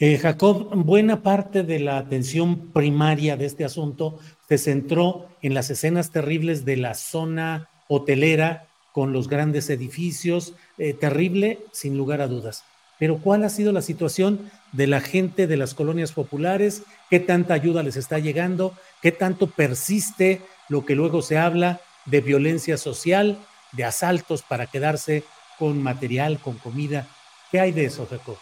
Eh, 0.00 0.18
Jacob, 0.18 0.70
buena 0.74 1.22
parte 1.22 1.64
de 1.64 1.80
la 1.80 1.98
atención 1.98 2.72
primaria 2.72 3.36
de 3.36 3.46
este 3.46 3.64
asunto 3.64 4.18
se 4.48 4.58
centró 4.58 5.26
en 5.42 5.54
las 5.54 5.70
escenas 5.70 6.10
terribles 6.10 6.64
de 6.64 6.76
la 6.76 6.94
zona 6.94 7.68
hotelera 7.88 8.66
con 8.92 9.12
los 9.12 9.28
grandes 9.28 9.70
edificios, 9.70 10.54
eh, 10.78 10.94
terrible 10.94 11.58
sin 11.72 11.96
lugar 11.96 12.20
a 12.20 12.28
dudas. 12.28 12.64
Pero 12.98 13.18
¿cuál 13.18 13.44
ha 13.44 13.48
sido 13.48 13.72
la 13.72 13.82
situación 13.82 14.50
de 14.72 14.86
la 14.86 15.00
gente 15.00 15.46
de 15.46 15.56
las 15.56 15.74
colonias 15.74 16.12
populares? 16.12 16.82
¿Qué 17.10 17.20
tanta 17.20 17.54
ayuda 17.54 17.82
les 17.82 17.96
está 17.96 18.18
llegando? 18.18 18.74
¿Qué 19.02 19.12
tanto 19.12 19.48
persiste 19.48 20.42
lo 20.68 20.84
que 20.84 20.94
luego 20.94 21.22
se 21.22 21.38
habla 21.38 21.80
de 22.06 22.20
violencia 22.20 22.76
social? 22.76 23.38
de 23.72 23.84
asaltos 23.84 24.42
para 24.42 24.66
quedarse 24.66 25.24
con 25.58 25.82
material, 25.82 26.38
con 26.38 26.58
comida. 26.58 27.06
¿Qué 27.50 27.60
hay 27.60 27.72
de 27.72 27.86
eso, 27.86 28.06
Jacob? 28.08 28.38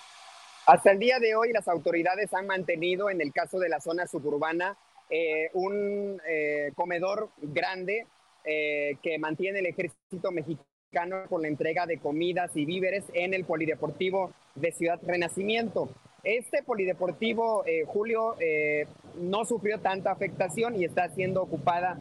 Hasta 0.66 0.90
el 0.90 0.98
día 0.98 1.20
de 1.20 1.36
hoy 1.36 1.52
las 1.52 1.68
autoridades 1.68 2.34
han 2.34 2.48
mantenido 2.48 3.08
en 3.08 3.20
el 3.20 3.32
caso 3.32 3.60
de 3.60 3.68
la 3.68 3.78
zona 3.78 4.08
suburbana 4.08 4.76
eh, 5.08 5.48
un 5.52 6.20
eh, 6.28 6.72
comedor 6.74 7.30
grande 7.40 8.04
eh, 8.44 8.96
que 9.00 9.16
mantiene 9.20 9.60
el 9.60 9.66
ejército 9.66 10.32
mexicano 10.32 11.22
con 11.28 11.42
la 11.42 11.48
entrega 11.48 11.86
de 11.86 11.98
comidas 11.98 12.50
y 12.56 12.64
víveres 12.64 13.04
en 13.14 13.32
el 13.32 13.44
polideportivo 13.44 14.32
de 14.56 14.72
Ciudad 14.72 14.98
Renacimiento. 15.04 15.88
Este 16.24 16.64
polideportivo, 16.64 17.64
Julio, 17.86 18.34
no 19.16 19.44
sufrió 19.44 19.78
tanta 19.78 20.10
afectación 20.10 20.74
y 20.74 20.84
está 20.84 21.08
siendo 21.10 21.42
ocupada 21.42 21.98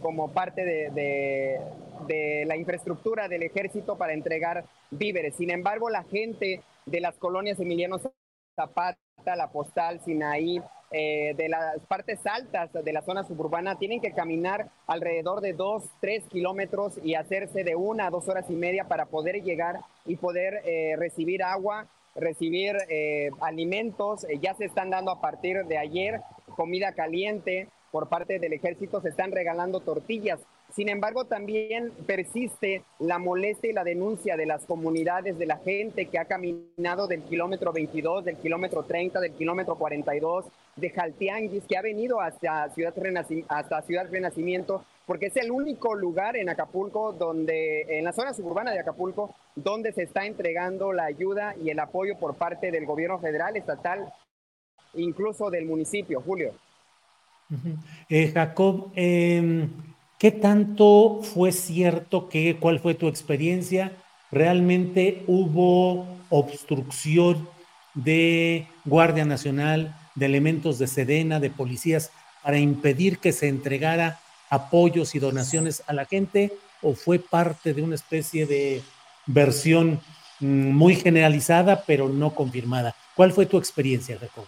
como 0.00 0.32
parte 0.32 0.64
de, 0.64 1.60
de 2.08 2.44
la 2.46 2.56
infraestructura 2.56 3.28
del 3.28 3.44
ejército 3.44 3.96
para 3.96 4.14
entregar 4.14 4.64
víveres. 4.90 5.36
Sin 5.36 5.50
embargo, 5.50 5.90
la 5.90 6.02
gente 6.04 6.62
de 6.86 7.00
las 7.00 7.16
colonias 7.18 7.60
Emiliano 7.60 7.98
Zapata, 8.56 8.98
La 9.36 9.50
Postal, 9.50 10.00
Sinaí, 10.04 10.60
eh, 10.94 11.32
de 11.36 11.48
las 11.48 11.80
partes 11.86 12.20
altas 12.26 12.70
de 12.72 12.92
la 12.92 13.00
zona 13.00 13.24
suburbana, 13.24 13.78
tienen 13.78 14.00
que 14.00 14.12
caminar 14.12 14.68
alrededor 14.86 15.40
de 15.40 15.54
dos, 15.54 15.84
tres 16.00 16.24
kilómetros 16.28 17.00
y 17.02 17.14
hacerse 17.14 17.64
de 17.64 17.76
una 17.76 18.08
a 18.08 18.10
dos 18.10 18.28
horas 18.28 18.50
y 18.50 18.54
media 18.54 18.88
para 18.88 19.06
poder 19.06 19.42
llegar 19.42 19.80
y 20.04 20.16
poder 20.16 20.60
eh, 20.66 20.94
recibir 20.98 21.42
agua, 21.42 21.86
recibir 22.14 22.76
eh, 22.90 23.30
alimentos. 23.40 24.26
ya 24.42 24.54
se 24.54 24.66
están 24.66 24.90
dando 24.90 25.10
a 25.10 25.20
partir 25.22 25.64
de 25.64 25.78
ayer 25.78 26.20
comida 26.56 26.92
caliente 26.92 27.68
por 27.90 28.10
parte 28.10 28.38
del 28.38 28.52
ejército, 28.52 29.00
se 29.00 29.08
están 29.08 29.32
regalando 29.32 29.80
tortillas. 29.80 30.40
Sin 30.74 30.88
embargo, 30.88 31.26
también 31.26 31.92
persiste 32.06 32.82
la 32.98 33.18
molestia 33.18 33.68
y 33.68 33.74
la 33.74 33.84
denuncia 33.84 34.38
de 34.38 34.46
las 34.46 34.64
comunidades, 34.64 35.38
de 35.38 35.44
la 35.44 35.58
gente 35.58 36.06
que 36.06 36.18
ha 36.18 36.24
caminado 36.24 37.06
del 37.06 37.22
kilómetro 37.24 37.74
22, 37.74 38.24
del 38.24 38.38
kilómetro 38.38 38.82
30, 38.82 39.20
del 39.20 39.32
kilómetro 39.32 39.76
42, 39.76 40.46
de 40.76 40.88
Jaltianguis, 40.88 41.64
que 41.64 41.76
ha 41.76 41.82
venido 41.82 42.22
hasta 42.22 42.70
Ciudad, 42.70 42.94
hasta 43.48 43.82
Ciudad 43.82 44.08
Renacimiento, 44.10 44.82
porque 45.04 45.26
es 45.26 45.36
el 45.36 45.50
único 45.50 45.94
lugar 45.94 46.36
en 46.36 46.48
Acapulco, 46.48 47.12
donde, 47.12 47.98
en 47.98 48.04
la 48.04 48.14
zona 48.14 48.32
suburbana 48.32 48.70
de 48.70 48.80
Acapulco, 48.80 49.34
donde 49.54 49.92
se 49.92 50.04
está 50.04 50.24
entregando 50.24 50.94
la 50.94 51.04
ayuda 51.04 51.54
y 51.62 51.68
el 51.68 51.80
apoyo 51.80 52.16
por 52.18 52.36
parte 52.36 52.70
del 52.70 52.86
gobierno 52.86 53.18
federal, 53.18 53.58
estatal, 53.58 54.10
incluso 54.94 55.50
del 55.50 55.66
municipio. 55.66 56.22
Julio. 56.22 56.52
Eh, 58.08 58.30
Jacob, 58.32 58.90
eh 58.96 59.68
¿Qué 60.22 60.30
tanto 60.30 61.18
fue 61.20 61.50
cierto 61.50 62.28
que, 62.28 62.56
cuál 62.60 62.78
fue 62.78 62.94
tu 62.94 63.08
experiencia? 63.08 63.90
¿Realmente 64.30 65.24
hubo 65.26 66.06
obstrucción 66.30 67.48
de 67.94 68.68
Guardia 68.84 69.24
Nacional, 69.24 69.96
de 70.14 70.26
elementos 70.26 70.78
de 70.78 70.86
Sedena, 70.86 71.40
de 71.40 71.50
policías, 71.50 72.12
para 72.44 72.60
impedir 72.60 73.18
que 73.18 73.32
se 73.32 73.48
entregara 73.48 74.20
apoyos 74.48 75.16
y 75.16 75.18
donaciones 75.18 75.82
a 75.88 75.92
la 75.92 76.04
gente? 76.04 76.52
¿O 76.82 76.94
fue 76.94 77.18
parte 77.18 77.74
de 77.74 77.82
una 77.82 77.96
especie 77.96 78.46
de 78.46 78.80
versión 79.26 80.00
mm, 80.38 80.70
muy 80.70 80.94
generalizada, 80.94 81.82
pero 81.84 82.08
no 82.08 82.32
confirmada? 82.32 82.94
¿Cuál 83.16 83.32
fue 83.32 83.46
tu 83.46 83.58
experiencia, 83.58 84.16
Jacob? 84.20 84.46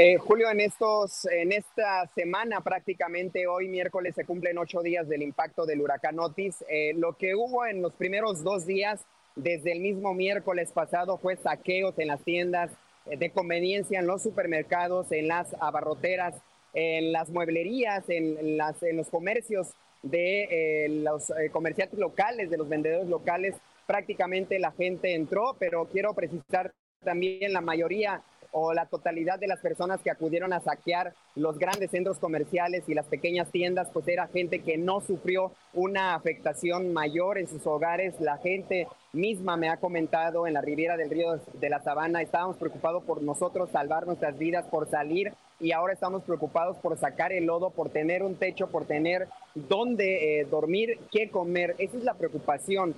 Eh, 0.00 0.16
Julio, 0.16 0.48
en, 0.48 0.60
estos, 0.60 1.24
en 1.24 1.50
esta 1.50 2.06
semana 2.14 2.60
prácticamente 2.60 3.48
hoy 3.48 3.66
miércoles 3.66 4.14
se 4.14 4.24
cumplen 4.24 4.56
ocho 4.56 4.80
días 4.80 5.08
del 5.08 5.22
impacto 5.22 5.66
del 5.66 5.80
huracán 5.80 6.20
Otis. 6.20 6.64
Eh, 6.68 6.92
lo 6.94 7.14
que 7.14 7.34
hubo 7.34 7.66
en 7.66 7.82
los 7.82 7.94
primeros 7.94 8.44
dos 8.44 8.64
días, 8.64 9.04
desde 9.34 9.72
el 9.72 9.80
mismo 9.80 10.14
miércoles 10.14 10.70
pasado, 10.70 11.18
fue 11.18 11.34
saqueos 11.34 11.98
en 11.98 12.06
las 12.06 12.22
tiendas 12.22 12.70
eh, 13.06 13.16
de 13.16 13.30
conveniencia, 13.30 13.98
en 13.98 14.06
los 14.06 14.22
supermercados, 14.22 15.10
en 15.10 15.26
las 15.26 15.52
abarroteras, 15.60 16.36
en 16.74 17.10
las 17.10 17.28
mueblerías, 17.30 18.08
en, 18.08 18.56
las, 18.56 18.80
en 18.84 18.98
los 18.98 19.10
comercios 19.10 19.72
de 20.04 20.44
eh, 20.84 20.88
los 20.90 21.28
eh, 21.30 21.50
comerciantes 21.50 21.98
locales, 21.98 22.50
de 22.50 22.56
los 22.56 22.68
vendedores 22.68 23.08
locales, 23.08 23.56
prácticamente 23.84 24.60
la 24.60 24.70
gente 24.70 25.14
entró, 25.14 25.56
pero 25.58 25.86
quiero 25.86 26.14
precisar 26.14 26.72
también 27.02 27.52
la 27.52 27.60
mayoría 27.60 28.22
o 28.52 28.72
la 28.72 28.86
totalidad 28.86 29.38
de 29.38 29.46
las 29.46 29.60
personas 29.60 30.00
que 30.02 30.10
acudieron 30.10 30.52
a 30.52 30.60
saquear 30.60 31.14
los 31.34 31.58
grandes 31.58 31.90
centros 31.90 32.18
comerciales 32.18 32.84
y 32.88 32.94
las 32.94 33.06
pequeñas 33.06 33.50
tiendas, 33.50 33.88
pues 33.92 34.08
era 34.08 34.26
gente 34.28 34.60
que 34.60 34.78
no 34.78 35.00
sufrió 35.00 35.52
una 35.74 36.14
afectación 36.14 36.92
mayor 36.92 37.38
en 37.38 37.46
sus 37.46 37.66
hogares. 37.66 38.20
La 38.20 38.38
gente 38.38 38.88
misma 39.12 39.56
me 39.56 39.68
ha 39.68 39.78
comentado 39.78 40.46
en 40.46 40.54
la 40.54 40.60
Riviera 40.60 40.96
del 40.96 41.10
Río 41.10 41.40
de 41.54 41.70
la 41.70 41.82
Sabana, 41.82 42.22
estábamos 42.22 42.56
preocupados 42.56 43.04
por 43.04 43.22
nosotros 43.22 43.70
salvar 43.70 44.06
nuestras 44.06 44.38
vidas, 44.38 44.66
por 44.66 44.88
salir 44.88 45.32
y 45.60 45.72
ahora 45.72 45.92
estamos 45.92 46.22
preocupados 46.22 46.76
por 46.78 46.96
sacar 46.98 47.32
el 47.32 47.46
lodo, 47.46 47.70
por 47.70 47.90
tener 47.90 48.22
un 48.22 48.36
techo, 48.36 48.68
por 48.68 48.86
tener 48.86 49.28
dónde 49.54 50.40
eh, 50.40 50.44
dormir, 50.44 50.98
qué 51.10 51.30
comer. 51.30 51.74
Esa 51.78 51.96
es 51.96 52.04
la 52.04 52.14
preocupación 52.14 52.94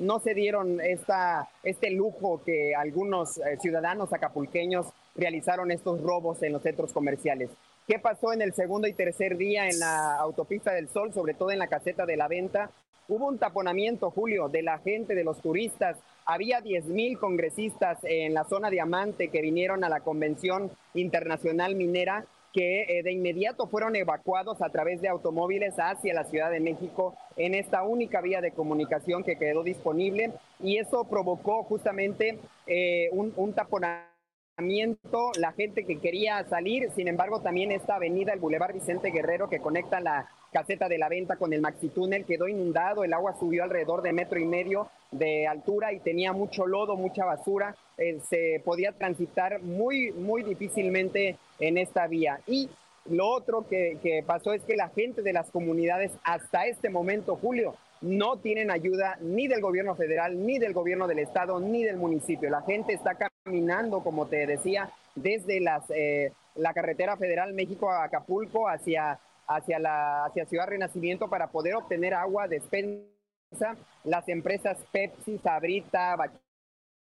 no 0.00 0.18
se 0.18 0.34
dieron 0.34 0.80
este 0.80 1.90
lujo 1.90 2.42
que 2.44 2.74
algunos 2.74 3.38
eh, 3.38 3.58
ciudadanos 3.60 4.12
acapulqueños 4.12 4.86
realizaron 5.14 5.70
estos 5.70 6.00
robos 6.00 6.42
en 6.42 6.52
los 6.52 6.62
centros 6.62 6.92
comerciales. 6.92 7.50
¿Qué 7.86 7.98
pasó 7.98 8.32
en 8.32 8.40
el 8.40 8.54
segundo 8.54 8.88
y 8.88 8.94
tercer 8.94 9.36
día 9.36 9.68
en 9.68 9.78
la 9.78 10.16
autopista 10.16 10.72
del 10.72 10.88
Sol, 10.88 11.12
sobre 11.12 11.34
todo 11.34 11.50
en 11.50 11.58
la 11.58 11.66
caseta 11.66 12.06
de 12.06 12.16
la 12.16 12.28
venta? 12.28 12.70
Hubo 13.08 13.26
un 13.26 13.38
taponamiento, 13.38 14.10
Julio, 14.10 14.48
de 14.48 14.62
la 14.62 14.78
gente, 14.78 15.14
de 15.14 15.24
los 15.24 15.40
turistas. 15.40 15.98
Había 16.24 16.60
10 16.60 16.86
mil 16.86 17.18
congresistas 17.18 17.98
en 18.04 18.32
la 18.32 18.44
zona 18.44 18.70
diamante 18.70 19.28
que 19.28 19.42
vinieron 19.42 19.84
a 19.84 19.88
la 19.88 20.00
Convención 20.00 20.70
Internacional 20.94 21.74
Minera 21.74 22.24
que 22.52 22.82
eh, 22.82 23.02
de 23.02 23.12
inmediato 23.12 23.66
fueron 23.68 23.96
evacuados 23.96 24.60
a 24.62 24.70
través 24.70 25.00
de 25.00 25.08
automóviles 25.08 25.74
hacia 25.78 26.14
la 26.14 26.24
Ciudad 26.24 26.50
de 26.50 26.60
México 26.60 27.16
en 27.36 27.54
esta 27.54 27.82
única 27.82 28.20
vía 28.20 28.40
de 28.40 28.52
comunicación 28.52 29.22
que 29.22 29.36
quedó 29.36 29.62
disponible. 29.62 30.32
Y 30.60 30.78
eso 30.78 31.04
provocó 31.04 31.62
justamente 31.64 32.38
eh, 32.66 33.08
un, 33.12 33.32
un 33.36 33.52
taponamiento 33.52 34.10
la 35.38 35.52
gente 35.52 35.86
que 35.86 35.98
quería 35.98 36.44
salir, 36.44 36.90
sin 36.94 37.08
embargo 37.08 37.40
también 37.40 37.72
esta 37.72 37.94
avenida, 37.94 38.34
el 38.34 38.40
Boulevard 38.40 38.74
Vicente 38.74 39.10
Guerrero 39.10 39.48
que 39.48 39.60
conecta 39.60 40.00
la 40.00 40.28
caseta 40.52 40.88
de 40.88 40.98
la 40.98 41.08
venta 41.08 41.36
con 41.36 41.52
el 41.52 41.62
Maxi 41.62 41.88
Túnel 41.88 42.26
quedó 42.26 42.46
inundado, 42.46 43.04
el 43.04 43.14
agua 43.14 43.36
subió 43.38 43.62
alrededor 43.62 44.02
de 44.02 44.12
metro 44.12 44.38
y 44.38 44.44
medio 44.44 44.88
de 45.12 45.46
altura 45.46 45.92
y 45.92 46.00
tenía 46.00 46.32
mucho 46.32 46.66
lodo, 46.66 46.96
mucha 46.96 47.24
basura, 47.24 47.74
eh, 48.00 48.18
se 48.28 48.62
podía 48.64 48.92
transitar 48.92 49.60
muy, 49.62 50.10
muy 50.12 50.42
difícilmente 50.42 51.36
en 51.58 51.78
esta 51.78 52.06
vía. 52.06 52.40
Y 52.46 52.68
lo 53.04 53.28
otro 53.28 53.68
que, 53.68 53.98
que 54.02 54.24
pasó 54.26 54.52
es 54.52 54.62
que 54.62 54.74
la 54.74 54.88
gente 54.88 55.22
de 55.22 55.32
las 55.32 55.50
comunidades 55.50 56.10
hasta 56.24 56.66
este 56.66 56.88
momento, 56.88 57.36
Julio, 57.36 57.76
no 58.00 58.38
tienen 58.38 58.70
ayuda 58.70 59.18
ni 59.20 59.46
del 59.46 59.60
gobierno 59.60 59.94
federal, 59.94 60.46
ni 60.46 60.58
del 60.58 60.72
gobierno 60.72 61.06
del 61.06 61.18
estado, 61.18 61.60
ni 61.60 61.84
del 61.84 61.98
municipio. 61.98 62.48
La 62.48 62.62
gente 62.62 62.94
está 62.94 63.16
caminando, 63.44 64.02
como 64.02 64.26
te 64.26 64.46
decía, 64.46 64.90
desde 65.14 65.60
las, 65.60 65.84
eh, 65.90 66.32
la 66.54 66.72
carretera 66.72 67.16
federal 67.16 67.52
México 67.52 67.90
a 67.90 68.04
Acapulco 68.04 68.68
hacia, 68.68 69.18
hacia, 69.46 69.78
la, 69.78 70.24
hacia 70.24 70.46
Ciudad 70.46 70.68
Renacimiento 70.68 71.28
para 71.28 71.48
poder 71.48 71.74
obtener 71.74 72.14
agua, 72.14 72.48
despensa. 72.48 73.76
Las 74.04 74.28
empresas 74.28 74.78
Pepsi, 74.92 75.38
Sabrita, 75.38 76.16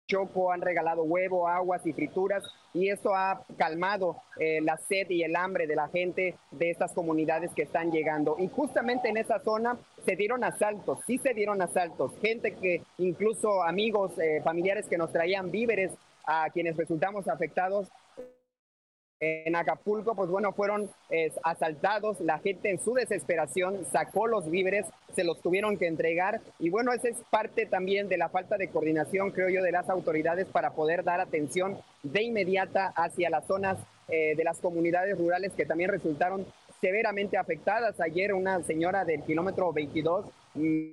Choco 0.08 0.52
han 0.52 0.62
regalado 0.62 1.04
huevo, 1.04 1.48
aguas 1.48 1.86
y 1.86 1.94
frituras 1.94 2.44
y 2.74 2.90
esto 2.90 3.16
ha 3.16 3.44
calmado 3.58 4.18
eh, 4.40 4.60
la 4.62 4.78
sed 4.78 5.10
y 5.10 5.24
el 5.24 5.36
hambre 5.36 5.68
de 5.68 5.76
la 5.76 5.88
gente 5.88 6.36
de 6.52 6.70
estas 6.70 6.92
comunidades 6.94 7.52
que 7.54 7.64
están 7.64 7.92
llegando. 7.92 8.36
Y 8.40 8.48
justamente 8.48 9.10
en 9.10 9.18
esa 9.18 9.40
zona 9.40 9.78
se 10.06 10.16
dieron 10.16 10.44
asaltos, 10.44 11.00
sí 11.06 11.18
se 11.20 11.34
dieron 11.34 11.62
asaltos, 11.62 12.12
gente 12.22 12.56
que 12.56 12.82
incluso 12.98 13.64
amigos, 13.64 14.12
eh, 14.20 14.42
familiares 14.44 14.88
que 14.88 14.98
nos 14.98 15.12
traían 15.12 15.52
víveres 15.52 15.92
a 16.26 16.50
quienes 16.50 16.78
resultamos 16.78 17.28
afectados 17.28 17.90
en 19.46 19.56
Acapulco, 19.56 20.16
pues 20.16 20.30
bueno, 20.30 20.54
fueron 20.54 20.90
asaltados, 21.44 22.20
la 22.20 22.40
gente 22.40 22.70
en 22.70 22.80
su 22.80 22.94
desesperación 22.94 23.86
sacó 23.86 24.28
los 24.28 24.50
víveres, 24.50 24.86
se 25.16 25.24
los 25.24 25.42
tuvieron 25.42 25.78
que 25.78 25.88
entregar. 25.88 26.42
Y 26.60 26.70
bueno, 26.70 26.92
esa 26.92 27.10
es 27.10 27.18
parte 27.30 27.66
también 27.66 28.10
de 28.10 28.18
la 28.18 28.30
falta 28.30 28.58
de 28.58 28.70
coordinación, 28.70 29.32
creo 29.32 29.50
yo, 29.50 29.62
de 29.62 29.72
las 29.72 29.90
autoridades 29.90 30.48
para 30.48 30.72
poder 30.72 31.04
dar 31.04 31.22
atención 31.22 31.78
de 32.02 32.24
inmediata 32.24 32.94
hacia 32.96 33.30
las 33.30 33.46
zonas 33.46 33.78
eh, 34.10 34.36
de 34.36 34.44
las 34.44 34.60
comunidades 34.60 35.18
rurales 35.18 35.54
que 35.54 35.66
también 35.66 35.90
resultaron 35.90 36.46
severamente 36.82 37.38
afectadas. 37.38 38.00
Ayer 38.02 38.34
una 38.34 38.62
señora 38.64 39.06
del 39.06 39.24
kilómetro 39.24 39.72
22 39.72 40.26
mm, 40.56 40.88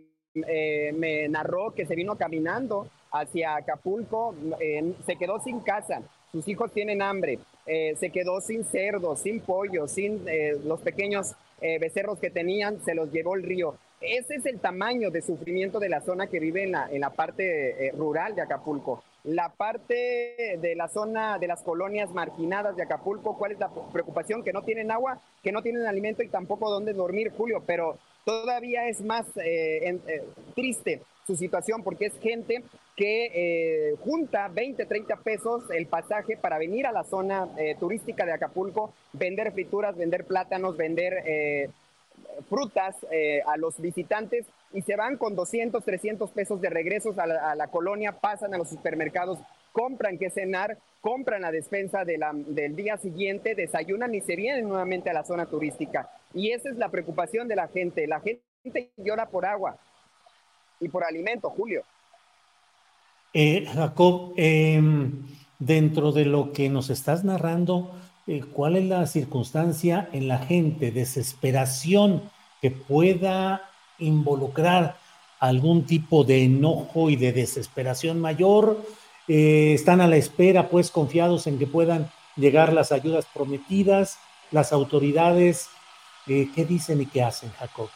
eh, 0.46 0.92
me 0.96 1.28
narró 1.28 1.72
que 1.74 1.86
se 1.86 1.96
vino 1.96 2.16
caminando 2.16 2.88
hacia 3.10 3.56
Acapulco, 3.56 4.34
eh, 4.60 4.94
se 5.04 5.16
quedó 5.16 5.40
sin 5.40 5.58
casa, 5.58 6.02
sus 6.30 6.46
hijos 6.46 6.70
tienen 6.72 7.02
hambre, 7.02 7.40
eh, 7.72 7.94
se 8.00 8.10
quedó 8.10 8.40
sin 8.40 8.64
cerdo, 8.64 9.14
sin 9.14 9.38
pollo, 9.38 9.86
sin 9.86 10.26
eh, 10.26 10.58
los 10.64 10.80
pequeños 10.80 11.36
eh, 11.60 11.78
becerros 11.78 12.18
que 12.18 12.28
tenían, 12.28 12.84
se 12.84 12.96
los 12.96 13.12
llevó 13.12 13.36
el 13.36 13.44
río. 13.44 13.76
Ese 14.00 14.34
es 14.34 14.46
el 14.46 14.58
tamaño 14.58 15.12
de 15.12 15.22
sufrimiento 15.22 15.78
de 15.78 15.88
la 15.88 16.00
zona 16.00 16.26
que 16.26 16.40
vive 16.40 16.64
en 16.64 16.72
la, 16.72 16.88
en 16.90 17.00
la 17.00 17.10
parte 17.10 17.92
rural 17.96 18.34
de 18.34 18.42
Acapulco. 18.42 19.04
La 19.24 19.50
parte 19.50 20.58
de 20.60 20.74
la 20.74 20.88
zona 20.88 21.38
de 21.38 21.46
las 21.46 21.62
colonias 21.62 22.10
marginadas 22.10 22.76
de 22.76 22.82
Acapulco, 22.82 23.36
¿cuál 23.36 23.52
es 23.52 23.58
la 23.58 23.70
preocupación? 23.92 24.42
Que 24.42 24.52
no 24.52 24.62
tienen 24.62 24.90
agua, 24.90 25.20
que 25.42 25.52
no 25.52 25.62
tienen 25.62 25.86
alimento 25.86 26.22
y 26.22 26.28
tampoco 26.28 26.70
dónde 26.70 26.92
dormir, 26.92 27.32
Julio, 27.36 27.62
pero 27.66 27.98
todavía 28.24 28.88
es 28.88 29.02
más 29.02 29.26
triste 30.54 31.02
su 31.26 31.36
situación 31.36 31.82
porque 31.82 32.06
es 32.06 32.18
gente 32.20 32.64
que 32.96 33.30
eh, 33.32 33.96
junta 34.04 34.48
20, 34.48 34.84
30 34.84 35.16
pesos 35.16 35.62
el 35.70 35.86
pasaje 35.86 36.36
para 36.36 36.58
venir 36.58 36.86
a 36.86 36.92
la 36.92 37.04
zona 37.04 37.48
eh, 37.56 37.76
turística 37.80 38.26
de 38.26 38.32
Acapulco, 38.32 38.92
vender 39.12 39.52
frituras, 39.52 39.96
vender 39.96 40.26
plátanos, 40.26 40.76
vender 40.76 41.22
eh, 41.24 41.70
frutas 42.48 42.96
a 43.46 43.56
los 43.56 43.80
visitantes 43.80 44.46
y 44.72 44.82
se 44.82 44.96
van 44.96 45.16
con 45.16 45.34
200, 45.34 45.84
300 45.84 46.30
pesos 46.30 46.60
de 46.60 46.70
regresos 46.70 47.18
a 47.18 47.26
la, 47.26 47.66
colonia, 47.68 48.12
pasan 48.12 48.54
a 48.54 48.58
los 48.58 48.68
supermercados, 48.68 49.38
compran 49.72 50.18
que 50.18 50.30
cenar, 50.30 50.78
compran 51.00 51.42
la 51.42 51.50
despensa 51.50 52.04
del 52.04 52.76
día 52.76 52.96
siguiente, 52.96 53.54
desayunan 53.54 54.14
y 54.14 54.20
se 54.20 54.36
vienen 54.36 54.68
nuevamente 54.68 55.10
a 55.10 55.12
la 55.12 55.24
zona 55.24 55.46
turística. 55.46 56.10
Y 56.34 56.52
esa 56.52 56.70
es 56.70 56.76
la 56.76 56.88
preocupación 56.88 57.48
de 57.48 57.56
la 57.56 57.68
gente. 57.68 58.06
La 58.06 58.20
gente 58.20 58.90
llora 58.96 59.26
por 59.26 59.44
agua 59.44 59.76
y 60.78 60.88
por 60.88 61.04
alimento, 61.04 61.50
Julio. 61.50 61.82
Eh, 63.32 63.66
Jacob, 63.66 64.34
em, 64.36 65.26
dentro 65.58 66.12
de 66.12 66.24
lo 66.24 66.52
que 66.52 66.68
nos 66.68 66.90
estás 66.90 67.24
narrando, 67.24 67.92
eh, 68.26 68.42
¿cuál 68.52 68.76
es 68.76 68.84
la 68.84 69.06
circunstancia 69.06 70.08
en 70.12 70.28
la 70.28 70.38
gente, 70.38 70.90
desesperación 70.92 72.22
que 72.60 72.70
pueda 72.70 73.69
involucrar 74.00 74.96
algún 75.38 75.86
tipo 75.86 76.24
de 76.24 76.44
enojo 76.44 77.10
y 77.10 77.16
de 77.16 77.32
desesperación 77.32 78.20
mayor? 78.20 78.84
Eh, 79.28 79.72
¿Están 79.74 80.00
a 80.00 80.08
la 80.08 80.16
espera, 80.16 80.68
pues, 80.68 80.90
confiados 80.90 81.46
en 81.46 81.58
que 81.58 81.66
puedan 81.66 82.10
llegar 82.36 82.72
las 82.72 82.92
ayudas 82.92 83.26
prometidas? 83.32 84.18
¿Las 84.50 84.72
autoridades 84.72 85.68
qué 86.26 86.64
dicen 86.64 87.00
y 87.00 87.06
qué 87.06 87.22
hacen, 87.22 87.50
Jacob? 87.50 87.88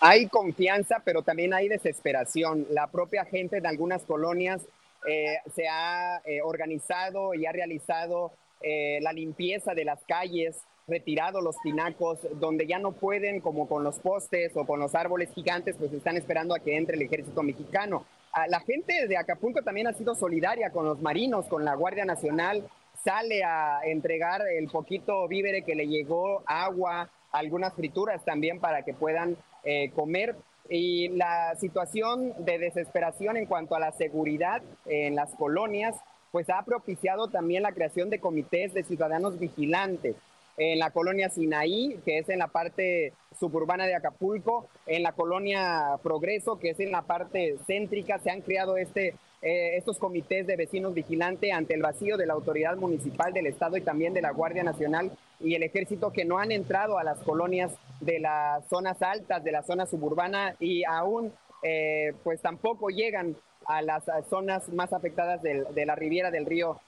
Hay 0.00 0.28
confianza, 0.28 1.02
pero 1.04 1.22
también 1.22 1.52
hay 1.52 1.68
desesperación. 1.68 2.66
La 2.70 2.86
propia 2.86 3.24
gente 3.24 3.60
de 3.60 3.68
algunas 3.68 4.04
colonias 4.04 4.62
eh, 5.06 5.38
se 5.54 5.66
ha 5.68 6.22
eh, 6.24 6.40
organizado 6.42 7.34
y 7.34 7.46
ha 7.46 7.52
realizado 7.52 8.32
eh, 8.60 8.98
la 9.02 9.12
limpieza 9.12 9.74
de 9.74 9.84
las 9.84 10.04
calles, 10.06 10.56
retirado 10.88 11.40
los 11.40 11.56
tinacos, 11.60 12.18
donde 12.40 12.66
ya 12.66 12.78
no 12.78 12.92
pueden, 12.92 13.40
como 13.40 13.68
con 13.68 13.84
los 13.84 13.98
postes 13.98 14.56
o 14.56 14.66
con 14.66 14.80
los 14.80 14.94
árboles 14.94 15.30
gigantes, 15.34 15.76
pues 15.78 15.92
están 15.92 16.16
esperando 16.16 16.54
a 16.54 16.58
que 16.58 16.76
entre 16.76 16.96
el 16.96 17.02
ejército 17.02 17.42
mexicano. 17.42 18.04
Ah, 18.32 18.46
la 18.48 18.60
gente 18.60 19.06
de 19.06 19.16
Acapulco 19.16 19.62
también 19.62 19.86
ha 19.86 19.92
sido 19.92 20.14
solidaria 20.14 20.70
con 20.70 20.84
los 20.84 21.00
marinos, 21.00 21.46
con 21.46 21.64
la 21.64 21.74
Guardia 21.74 22.04
Nacional, 22.04 22.68
sale 23.04 23.44
a 23.44 23.80
entregar 23.84 24.42
el 24.48 24.68
poquito 24.68 25.28
vívere 25.28 25.62
que 25.62 25.74
le 25.74 25.86
llegó, 25.86 26.42
agua, 26.46 27.10
algunas 27.32 27.74
frituras 27.74 28.24
también 28.24 28.58
para 28.60 28.82
que 28.82 28.94
puedan 28.94 29.36
eh, 29.64 29.90
comer. 29.94 30.36
Y 30.70 31.08
la 31.08 31.54
situación 31.56 32.34
de 32.44 32.58
desesperación 32.58 33.36
en 33.36 33.46
cuanto 33.46 33.74
a 33.74 33.80
la 33.80 33.92
seguridad 33.92 34.62
en 34.86 35.14
las 35.14 35.34
colonias, 35.34 35.96
pues 36.30 36.50
ha 36.50 36.62
propiciado 36.62 37.28
también 37.28 37.62
la 37.62 37.72
creación 37.72 38.10
de 38.10 38.20
comités 38.20 38.74
de 38.74 38.84
ciudadanos 38.84 39.38
vigilantes 39.38 40.16
en 40.58 40.78
la 40.78 40.90
colonia 40.90 41.30
Sinaí, 41.30 41.98
que 42.04 42.18
es 42.18 42.28
en 42.28 42.40
la 42.40 42.48
parte 42.48 43.12
suburbana 43.38 43.86
de 43.86 43.94
Acapulco, 43.94 44.68
en 44.86 45.02
la 45.02 45.12
colonia 45.12 45.98
Progreso, 46.02 46.58
que 46.58 46.70
es 46.70 46.80
en 46.80 46.90
la 46.90 47.02
parte 47.02 47.56
céntrica, 47.66 48.18
se 48.18 48.30
han 48.30 48.42
creado 48.42 48.76
este 48.76 49.14
eh, 49.40 49.76
estos 49.76 49.98
comités 49.98 50.48
de 50.48 50.56
vecinos 50.56 50.94
vigilante 50.94 51.52
ante 51.52 51.72
el 51.72 51.80
vacío 51.80 52.16
de 52.16 52.26
la 52.26 52.32
autoridad 52.32 52.76
municipal 52.76 53.32
del 53.32 53.46
Estado 53.46 53.76
y 53.76 53.82
también 53.82 54.12
de 54.12 54.20
la 54.20 54.32
Guardia 54.32 54.64
Nacional 54.64 55.12
y 55.38 55.54
el 55.54 55.62
ejército 55.62 56.12
que 56.12 56.24
no 56.24 56.38
han 56.38 56.50
entrado 56.50 56.98
a 56.98 57.04
las 57.04 57.18
colonias 57.18 57.72
de 58.00 58.18
las 58.18 58.66
zonas 58.68 59.00
altas, 59.00 59.44
de 59.44 59.52
la 59.52 59.62
zona 59.62 59.86
suburbana 59.86 60.56
y 60.58 60.82
aún 60.82 61.32
eh, 61.62 62.14
pues 62.24 62.42
tampoco 62.42 62.88
llegan 62.88 63.36
a 63.66 63.80
las 63.80 64.04
zonas 64.28 64.68
más 64.70 64.92
afectadas 64.92 65.40
de, 65.42 65.86
la 65.86 65.94
riviera 65.94 66.32
del 66.32 66.46
río 66.46 66.80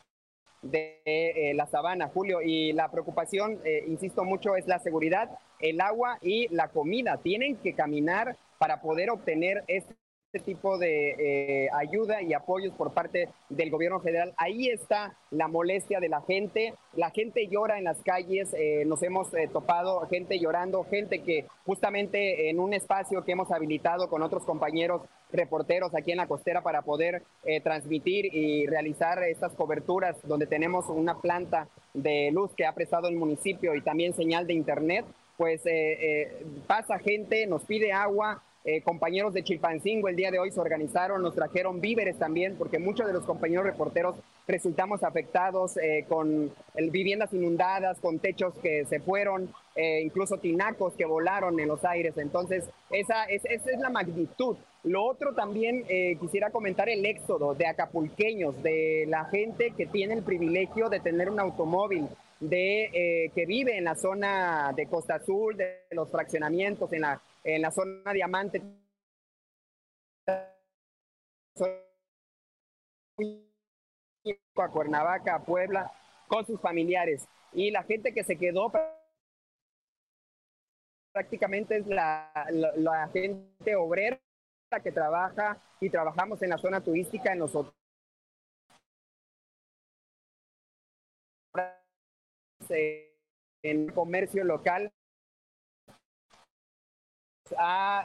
de 0.62 1.00
eh, 1.04 1.54
la 1.54 1.66
sabana, 1.66 2.08
Julio. 2.08 2.40
Y 2.42 2.72
la 2.72 2.90
preocupación, 2.90 3.60
insisto 3.86 4.24
mucho, 4.24 4.56
es 4.56 4.66
la 4.66 4.78
seguridad, 4.78 5.30
el 5.58 5.80
agua 5.80 6.18
y 6.22 6.48
la 6.48 6.68
comida. 6.68 7.18
Tienen 7.18 7.56
que 7.56 7.74
caminar 7.74 8.36
para 8.58 8.80
poder 8.80 9.10
obtener 9.10 9.64
este 9.68 9.99
este 10.32 10.52
tipo 10.52 10.78
de 10.78 11.64
eh, 11.64 11.68
ayuda 11.72 12.22
y 12.22 12.34
apoyos 12.34 12.72
por 12.74 12.92
parte 12.92 13.30
del 13.48 13.68
gobierno 13.68 13.98
federal. 13.98 14.32
Ahí 14.36 14.68
está 14.68 15.16
la 15.32 15.48
molestia 15.48 15.98
de 15.98 16.08
la 16.08 16.20
gente. 16.20 16.72
La 16.94 17.10
gente 17.10 17.48
llora 17.48 17.78
en 17.78 17.84
las 17.84 18.00
calles. 18.02 18.54
Eh, 18.56 18.84
nos 18.86 19.02
hemos 19.02 19.34
eh, 19.34 19.48
topado 19.52 20.06
gente 20.06 20.38
llorando, 20.38 20.84
gente 20.84 21.22
que 21.22 21.46
justamente 21.66 22.48
en 22.48 22.60
un 22.60 22.74
espacio 22.74 23.24
que 23.24 23.32
hemos 23.32 23.50
habilitado 23.50 24.08
con 24.08 24.22
otros 24.22 24.44
compañeros 24.44 25.02
reporteros 25.32 25.96
aquí 25.96 26.12
en 26.12 26.18
la 26.18 26.28
costera 26.28 26.60
para 26.60 26.82
poder 26.82 27.22
transmitir 27.62 28.34
y 28.34 28.66
realizar 28.66 29.22
estas 29.22 29.52
coberturas 29.54 30.16
donde 30.24 30.48
tenemos 30.48 30.88
una 30.88 31.20
planta 31.20 31.68
de 31.94 32.32
luz 32.32 32.50
que 32.56 32.66
ha 32.66 32.74
prestado 32.74 33.06
el 33.06 33.14
municipio 33.14 33.76
y 33.76 33.80
también 33.80 34.12
señal 34.12 34.48
de 34.48 34.54
internet, 34.54 35.04
pues 35.36 35.62
pasa 36.66 36.98
gente, 36.98 37.46
nos 37.46 37.64
pide 37.64 37.92
agua, 37.92 38.42
eh, 38.62 38.82
compañeros 38.82 39.32
de 39.32 39.42
Chilpancingo 39.42 40.08
el 40.08 40.16
día 40.16 40.30
de 40.30 40.38
hoy 40.38 40.50
se 40.50 40.60
organizaron, 40.60 41.22
nos 41.22 41.34
trajeron 41.34 41.80
víveres 41.80 42.18
también, 42.18 42.56
porque 42.58 42.78
muchos 42.78 43.06
de 43.06 43.14
los 43.14 43.24
compañeros 43.24 43.64
reporteros 43.64 44.16
resultamos 44.46 45.02
afectados 45.02 45.78
eh, 45.78 46.04
con 46.06 46.52
viviendas 46.90 47.32
inundadas, 47.32 47.98
con 48.00 48.18
techos 48.18 48.52
que 48.58 48.84
se 48.84 49.00
fueron, 49.00 49.50
eh, 49.76 50.02
incluso 50.04 50.36
tinacos 50.36 50.92
que 50.92 51.06
volaron 51.06 51.58
en 51.58 51.68
los 51.68 51.82
aires. 51.86 52.18
Entonces, 52.18 52.68
esa 52.90 53.24
es, 53.24 53.42
esa 53.46 53.70
es 53.70 53.78
la 53.78 53.88
magnitud. 53.88 54.56
Lo 54.82 55.04
otro 55.04 55.34
también 55.34 55.84
quisiera 56.18 56.48
comentar 56.48 56.88
el 56.88 57.04
éxodo 57.04 57.54
de 57.54 57.66
acapulqueños, 57.66 58.62
de 58.62 59.04
la 59.08 59.26
gente 59.26 59.74
que 59.76 59.84
tiene 59.84 60.14
el 60.14 60.22
privilegio 60.22 60.88
de 60.88 61.00
tener 61.00 61.28
un 61.28 61.38
automóvil, 61.38 62.08
de 62.40 63.30
que 63.34 63.44
vive 63.44 63.76
en 63.76 63.84
la 63.84 63.94
zona 63.94 64.72
de 64.74 64.86
Costa 64.86 65.16
Azul, 65.16 65.54
de 65.58 65.82
los 65.90 66.10
fraccionamientos, 66.10 66.90
en 66.94 67.02
la 67.02 67.20
en 67.44 67.62
la 67.62 67.70
zona 67.70 68.12
diamante. 68.12 68.62
A 74.56 74.68
Cuernavaca, 74.68 75.36
a 75.36 75.44
Puebla, 75.44 75.90
con 76.28 76.44
sus 76.44 76.60
familiares. 76.60 77.26
Y 77.52 77.70
la 77.70 77.82
gente 77.82 78.12
que 78.12 78.24
se 78.24 78.36
quedó 78.36 78.70
prácticamente 81.12 81.78
es 81.78 81.86
la, 81.86 82.30
la, 82.76 83.08
gente 83.08 83.74
obrera 83.74 84.20
que 84.82 84.92
trabaja 84.92 85.60
y 85.80 85.90
trabajamos 85.90 86.42
en 86.42 86.50
la 86.50 86.58
zona 86.58 86.80
turística 86.82 87.32
en 87.32 87.40
los 87.40 87.56
en 93.62 93.88
comercio 93.90 94.44
local 94.44 94.92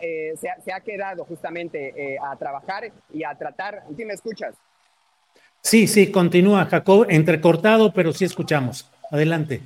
eh, 0.02 0.34
se, 0.38 0.72
ha, 0.72 0.80
quedado 0.82 1.26
justamente 1.26 1.93
eh, 1.96 2.18
a 2.22 2.36
trabajar 2.36 2.91
y 3.12 3.24
a 3.24 3.36
tratar. 3.36 3.84
¿Sí 3.96 4.06
me 4.06 4.14
escuchas? 4.14 4.56
Sí, 5.62 5.88
sí, 5.88 6.12
continúa, 6.12 6.66
Jacob, 6.66 7.06
entrecortado, 7.10 7.93
pero 7.93 8.14
sí 8.14 8.26
escuchamos. 8.26 8.89
Adelante. 9.12 9.62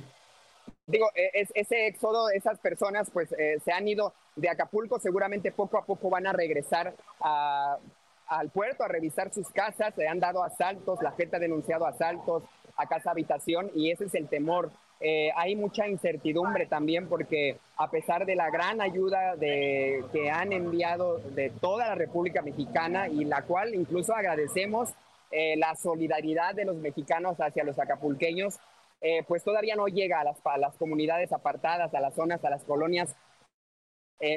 Digo, 0.86 1.08
e, 1.14 1.46
ese 1.54 1.86
éxodo, 1.86 2.30
esas 2.30 2.58
personas 2.58 3.10
pues 3.10 3.32
eh, 3.38 3.58
se 3.64 3.72
han 3.72 3.86
ido 3.86 4.14
de 4.36 4.48
Acapulco, 4.48 4.98
seguramente 4.98 5.52
poco 5.52 5.78
a 5.78 5.84
poco 5.84 6.08
van 6.10 6.26
a 6.26 6.32
regresar 6.32 6.94
al 7.20 8.48
puerto 8.50 8.84
a 8.84 8.88
revisar 8.88 9.32
sus 9.32 9.48
casas, 9.50 9.94
se 9.94 10.06
han 10.06 10.20
dado 10.20 10.42
asaltos, 10.42 11.02
la 11.02 11.12
gente 11.12 11.36
ha 11.36 11.40
denunciado 11.40 11.84
asaltos 11.84 12.44
a 12.76 12.86
casa 12.86 13.10
habitación 13.10 13.70
y 13.74 13.90
ese 13.90 14.04
es 14.04 14.14
el 14.14 14.28
temor 14.28 14.70
eh, 15.02 15.30
hay 15.34 15.56
mucha 15.56 15.88
incertidumbre 15.88 16.66
también 16.66 17.08
porque 17.08 17.56
a 17.78 17.90
pesar 17.90 18.26
de 18.26 18.34
la 18.34 18.50
gran 18.50 18.82
ayuda 18.82 19.34
de, 19.34 20.04
que 20.12 20.30
han 20.30 20.52
enviado 20.52 21.16
de 21.18 21.48
toda 21.48 21.88
la 21.88 21.94
República 21.94 22.42
Mexicana 22.42 23.08
y 23.08 23.24
la 23.24 23.42
cual 23.42 23.74
incluso 23.74 24.14
agradecemos 24.14 24.90
eh, 25.30 25.56
la 25.56 25.74
solidaridad 25.74 26.54
de 26.54 26.66
los 26.66 26.76
mexicanos 26.76 27.40
hacia 27.40 27.64
los 27.64 27.78
acapulqueños, 27.78 28.58
eh, 29.00 29.24
pues 29.26 29.42
todavía 29.42 29.74
no 29.74 29.86
llega 29.86 30.20
a 30.20 30.24
las, 30.24 30.36
las, 30.58 30.76
comunidades 30.76 31.32
apartadas, 31.32 31.94
a 31.94 32.00
las 32.00 32.14
zonas, 32.14 32.44
a 32.44 32.50
las 32.50 32.62
colonias 32.64 33.16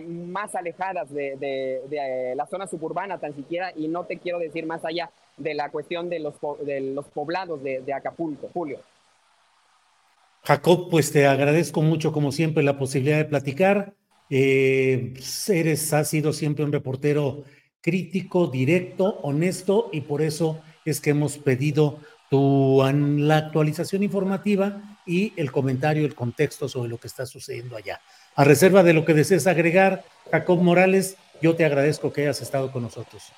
más 0.06 0.56
alejadas 0.56 1.10
de, 1.14 2.34
la 2.38 2.46
zona 2.46 2.68
suburbana 2.68 3.20
tan 3.20 3.36
siquiera, 3.36 3.74
y 3.76 3.90
no 3.90 4.06
te 4.06 4.18
quiero 4.18 4.40
decir 4.40 4.66
más 4.66 4.86
allá 4.86 5.12
de 5.36 5.56
la 5.56 5.72
cuestión 5.72 6.08
de 6.08 6.20
los, 6.20 6.36
de 6.62 6.80
los 6.80 7.06
poblados 7.10 7.62
de 7.62 7.94
Acapulco, 7.94 8.50
Julio. 8.54 8.80
Jacob, 10.44 10.90
pues 10.90 11.12
te 11.12 11.26
agradezco 11.26 11.82
mucho, 11.82 12.12
como 12.12 12.34
siempre, 12.34 12.64
la 12.64 12.78
posibilidad 12.78 13.18
de 13.18 13.26
platicar. 13.26 13.94
Eh, 14.30 15.14
eres, 15.48 15.94
has 15.94 16.10
sido 16.10 16.34
siempre 16.34 16.66
un 16.66 16.74
reportero 16.74 17.44
crítico, 17.82 18.48
directo, 18.48 19.20
honesto, 19.24 19.90
y 19.94 20.02
por 20.02 20.22
eso 20.22 20.62
es 20.84 21.00
que 21.00 21.12
hemos 21.12 21.38
pedido 21.38 22.00
tu, 22.30 22.82
la 22.84 23.38
actualización 23.38 24.04
informativa 24.04 25.00
y 25.06 25.34
el 25.38 25.52
comentario, 25.52 26.06
el 26.06 26.16
contexto 26.16 26.68
sobre 26.68 26.90
lo 26.90 26.98
que 26.98 27.08
está 27.08 27.26
sucediendo 27.26 27.78
allá. 27.78 28.02
A 28.36 28.44
reserva 28.44 28.84
de 28.84 28.94
lo 28.94 29.06
que 29.06 29.14
desees 29.14 29.48
agregar, 29.48 30.04
Jacob 30.30 30.62
Morales, 30.62 31.16
yo 31.42 31.56
te 31.56 31.64
agradezco 31.64 32.12
que 32.12 32.24
hayas 32.24 32.42
estado 32.42 32.72
con 32.72 32.84
nosotros. 32.84 33.32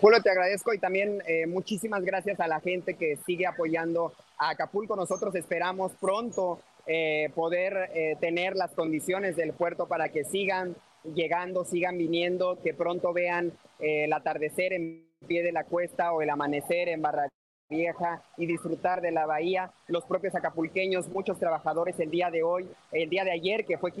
Julio, 0.00 0.22
te 0.22 0.30
agradezco 0.30 0.72
y 0.72 0.78
también 0.78 1.20
eh, 1.26 1.48
muchísimas 1.48 2.04
gracias 2.04 2.38
a 2.38 2.46
la 2.46 2.60
gente 2.60 2.94
que 2.94 3.16
sigue 3.26 3.46
apoyando 3.46 4.12
a 4.38 4.50
Acapulco. 4.50 4.94
Nosotros 4.94 5.34
esperamos 5.34 5.92
pronto 6.00 6.60
eh, 6.86 7.30
poder 7.34 7.90
eh, 7.92 8.16
tener 8.20 8.54
las 8.54 8.70
condiciones 8.74 9.34
del 9.34 9.54
puerto 9.54 9.88
para 9.88 10.10
que 10.10 10.22
sigan 10.22 10.76
llegando, 11.02 11.64
sigan 11.64 11.98
viniendo, 11.98 12.62
que 12.62 12.74
pronto 12.74 13.12
vean 13.12 13.52
el 13.80 14.12
atardecer 14.12 14.72
en 14.72 15.04
pie 15.26 15.42
de 15.42 15.50
la 15.50 15.64
cuesta 15.64 16.12
o 16.12 16.22
el 16.22 16.30
amanecer 16.30 16.88
en 16.88 17.02
Barra 17.02 17.28
Vieja 17.68 18.22
y 18.36 18.46
disfrutar 18.46 19.00
de 19.00 19.10
la 19.10 19.26
bahía. 19.26 19.72
Los 19.88 20.04
propios 20.04 20.34
acapulqueños, 20.36 21.08
muchos 21.08 21.40
trabajadores 21.40 21.98
el 21.98 22.10
día 22.10 22.30
de 22.30 22.44
hoy, 22.44 22.68
el 22.92 23.10
día 23.10 23.24
de 23.24 23.32
ayer, 23.32 23.64
que 23.64 23.78
fue 23.78 23.92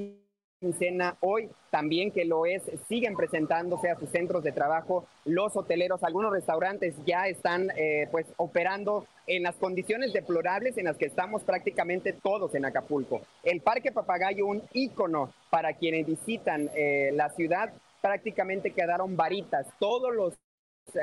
quincena 0.60 1.16
hoy 1.20 1.50
también 1.70 2.10
que 2.10 2.24
lo 2.24 2.46
es, 2.46 2.62
siguen 2.88 3.14
presentándose 3.14 3.90
a 3.90 3.98
sus 3.98 4.10
centros 4.10 4.42
de 4.42 4.52
trabajo. 4.52 5.06
Los 5.24 5.56
hoteleros, 5.56 6.02
algunos 6.02 6.32
restaurantes 6.32 6.94
ya 7.06 7.28
están 7.28 7.70
eh, 7.76 8.08
pues 8.10 8.26
operando 8.36 9.06
en 9.26 9.42
las 9.42 9.56
condiciones 9.56 10.12
deplorables 10.12 10.76
en 10.78 10.86
las 10.86 10.96
que 10.96 11.06
estamos 11.06 11.42
prácticamente 11.44 12.12
todos 12.12 12.54
en 12.54 12.64
Acapulco. 12.64 13.20
El 13.44 13.60
Parque 13.60 13.92
Papagayo, 13.92 14.46
un 14.46 14.62
ícono 14.72 15.32
para 15.50 15.74
quienes 15.74 16.06
visitan 16.06 16.70
eh, 16.74 17.10
la 17.12 17.30
ciudad, 17.30 17.72
prácticamente 18.00 18.72
quedaron 18.72 19.16
varitas. 19.16 19.66
Todos 19.78 20.14
los 20.14 20.34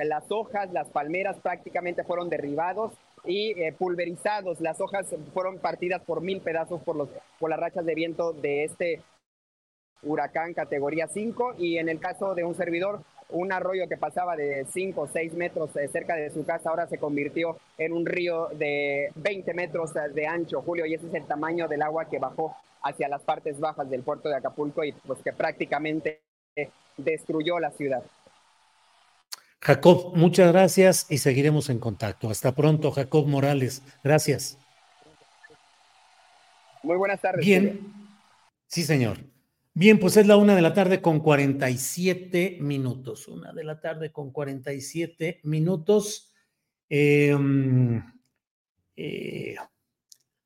las 0.04 0.32
hojas, 0.32 0.74
las 0.74 0.90
palmeras 0.90 1.38
prácticamente 1.38 2.04
fueron 2.04 2.28
derribados 2.28 2.94
y 3.24 3.52
eh, 3.52 3.72
pulverizados. 3.72 4.60
Las 4.60 4.82
hojas 4.82 5.06
fueron 5.32 5.60
partidas 5.60 6.02
por 6.02 6.22
mil 6.22 6.42
pedazos 6.42 6.82
por, 6.82 6.96
los, 6.96 7.10
por 7.40 7.52
las 7.52 7.60
rachas 7.60 7.86
de 7.86 7.94
viento 7.94 8.34
de 8.34 8.64
este 8.64 9.04
huracán 10.04 10.54
categoría 10.54 11.08
5 11.08 11.56
y 11.58 11.78
en 11.78 11.90
el 11.90 12.00
caso 12.00 12.36
de 12.36 12.44
un 12.44 12.56
servidor, 12.56 13.02
un 13.30 13.52
arroyo 13.52 13.88
que 13.88 13.98
pasaba 13.98 14.36
de 14.36 14.66
5 14.72 15.02
o 15.02 15.08
6 15.08 15.34
metros 15.34 15.76
eh, 15.76 15.88
cerca 15.88 16.16
de 16.16 16.30
su 16.30 16.46
casa 16.46 16.70
ahora 16.70 16.88
se 16.88 16.98
convirtió 16.98 17.58
en 17.78 17.94
un 17.94 18.06
río 18.06 18.50
de 18.54 19.12
20 19.16 19.54
metros 19.54 19.94
de 19.94 20.28
ancho, 20.28 20.62
Julio, 20.62 20.86
y 20.86 20.94
ese 20.94 21.08
es 21.08 21.14
el 21.14 21.26
tamaño 21.26 21.68
del 21.68 21.82
agua 21.82 22.06
que 22.06 22.20
bajó 22.20 22.56
hacia 22.84 23.08
las 23.08 23.24
partes 23.24 23.60
bajas 23.60 23.90
del 23.90 24.04
puerto 24.04 24.30
de 24.30 24.36
Acapulco 24.36 24.84
y 24.84 24.92
pues 24.92 25.20
que 25.24 25.34
prácticamente 25.34 26.22
destruyó 26.98 27.60
la 27.60 27.72
ciudad. 27.72 28.04
Jacob, 29.62 30.12
muchas 30.16 30.52
gracias 30.52 31.08
y 31.10 31.18
seguiremos 31.18 31.72
en 31.72 31.80
contacto. 31.80 32.30
Hasta 32.30 32.54
pronto, 32.54 32.92
Jacob 32.92 33.26
Morales. 33.26 33.82
Gracias. 34.04 34.60
Muy 36.84 36.98
buenas 36.98 37.20
tardes. 37.20 37.44
Bien. 37.44 37.92
Sí, 38.68 38.84
señor. 38.84 39.18
Bien, 39.78 40.00
pues 40.00 40.16
es 40.16 40.26
la 40.26 40.38
una 40.38 40.56
de 40.56 40.62
la 40.62 40.74
tarde 40.74 41.02
con 41.02 41.20
47 41.20 42.60
minutos. 42.62 43.28
Una 43.28 43.52
de 43.52 43.66
la 43.66 43.82
tarde 43.82 44.10
con 44.10 44.32
47 44.32 45.42
minutos. 45.44 46.34
Em, 46.88 48.02
eh, 48.96 49.56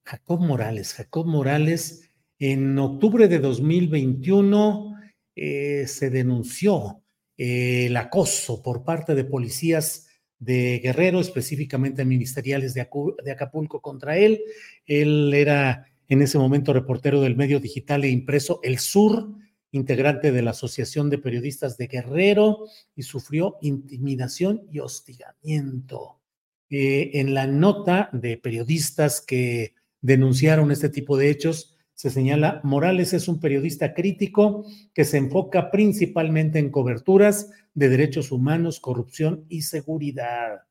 Jacob 0.03 0.39
Morales, 0.39 0.95
Jacob 0.95 1.27
Morales, 1.27 2.09
en 2.39 2.79
octubre 2.79 3.27
de 3.27 3.37
2021 3.37 4.95
eh, 5.35 5.85
se 5.85 6.09
denunció 6.09 7.03
eh, 7.37 7.85
el 7.85 7.97
acoso 7.97 8.63
por 8.63 8.83
parte 8.83 9.13
de 9.13 9.25
policías 9.25 10.07
de 10.39 10.79
Guerrero, 10.79 11.19
específicamente 11.19 12.03
ministeriales 12.03 12.73
de 12.73 12.81
Acapulco 13.31 13.79
contra 13.79 14.17
él. 14.17 14.41
Él 14.87 15.31
era 15.35 15.85
en 16.09 16.23
ese 16.23 16.37
momento 16.39 16.73
reportero 16.73 17.21
del 17.21 17.37
medio 17.37 17.59
digital 17.59 18.03
e 18.03 18.09
impreso 18.09 18.59
El 18.63 18.79
Sur, 18.79 19.29
integrante 19.71 20.31
de 20.31 20.41
la 20.41 20.51
Asociación 20.51 21.09
de 21.09 21.19
Periodistas 21.19 21.77
de 21.77 21.87
Guerrero 21.87 22.65
y 22.95 23.03
sufrió 23.03 23.57
intimidación 23.61 24.63
y 24.71 24.79
hostigamiento. 24.79 26.19
Eh, 26.71 27.11
en 27.19 27.33
la 27.35 27.47
nota 27.47 28.09
de 28.11 28.37
periodistas 28.37 29.21
que 29.21 29.75
denunciaron 30.01 30.71
este 30.71 30.89
tipo 30.89 31.17
de 31.17 31.29
hechos, 31.29 31.77
se 31.93 32.09
señala, 32.09 32.61
Morales 32.63 33.13
es 33.13 33.27
un 33.27 33.39
periodista 33.39 33.93
crítico 33.93 34.65
que 34.93 35.05
se 35.05 35.17
enfoca 35.17 35.69
principalmente 35.69 36.57
en 36.57 36.71
coberturas 36.71 37.51
de 37.73 37.89
derechos 37.89 38.31
humanos, 38.31 38.79
corrupción 38.79 39.45
y 39.49 39.63
seguridad. 39.63 40.61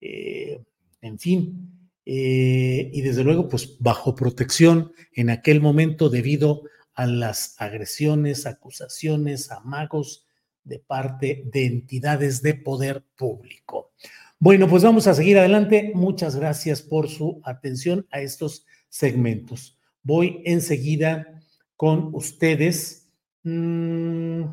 Eh, 0.00 0.60
en 1.00 1.18
fin, 1.18 1.75
eh, 2.06 2.88
y 2.92 3.00
desde 3.02 3.24
luego, 3.24 3.48
pues 3.48 3.76
bajo 3.80 4.14
protección 4.14 4.92
en 5.12 5.28
aquel 5.28 5.60
momento 5.60 6.08
debido 6.08 6.62
a 6.94 7.04
las 7.04 7.60
agresiones, 7.60 8.46
acusaciones, 8.46 9.50
amagos 9.50 10.24
de 10.62 10.78
parte 10.78 11.42
de 11.52 11.66
entidades 11.66 12.42
de 12.42 12.54
poder 12.54 13.04
público. 13.16 13.92
Bueno, 14.38 14.68
pues 14.68 14.84
vamos 14.84 15.06
a 15.08 15.14
seguir 15.14 15.36
adelante. 15.38 15.92
Muchas 15.94 16.36
gracias 16.36 16.80
por 16.80 17.08
su 17.08 17.40
atención 17.44 18.06
a 18.10 18.20
estos 18.20 18.64
segmentos. 18.88 19.78
Voy 20.02 20.42
enseguida 20.44 21.42
con 21.76 22.14
ustedes. 22.14 23.08
Mm, 23.42 24.44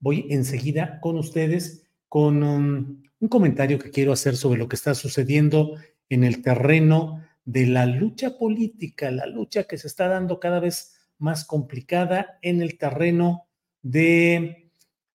voy 0.00 0.26
enseguida 0.30 1.00
con 1.00 1.18
ustedes 1.18 1.82
con 2.08 2.42
um, 2.42 3.02
un 3.18 3.28
comentario 3.28 3.78
que 3.78 3.90
quiero 3.90 4.12
hacer 4.12 4.36
sobre 4.36 4.58
lo 4.58 4.68
que 4.68 4.76
está 4.76 4.94
sucediendo 4.94 5.74
en 6.08 6.24
el 6.24 6.42
terreno 6.42 7.22
de 7.44 7.66
la 7.66 7.86
lucha 7.86 8.38
política, 8.38 9.10
la 9.10 9.26
lucha 9.26 9.64
que 9.64 9.78
se 9.78 9.86
está 9.86 10.08
dando 10.08 10.40
cada 10.40 10.60
vez 10.60 10.94
más 11.18 11.44
complicada 11.44 12.38
en 12.42 12.62
el 12.62 12.78
terreno 12.78 13.46
de 13.82 14.70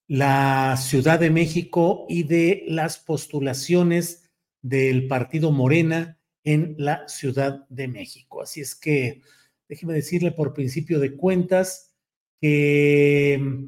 la 0.07 0.75
Ciudad 0.77 1.19
de 1.19 1.29
México 1.29 2.05
y 2.09 2.23
de 2.23 2.63
las 2.67 2.97
postulaciones 2.97 4.29
del 4.61 5.07
partido 5.07 5.51
Morena 5.51 6.19
en 6.43 6.75
la 6.77 7.07
Ciudad 7.07 7.67
de 7.69 7.87
México. 7.87 8.41
Así 8.41 8.61
es 8.61 8.75
que 8.75 9.21
déjeme 9.67 9.93
decirle 9.93 10.31
por 10.31 10.53
principio 10.53 10.99
de 10.99 11.15
cuentas 11.15 11.93
que 12.41 13.67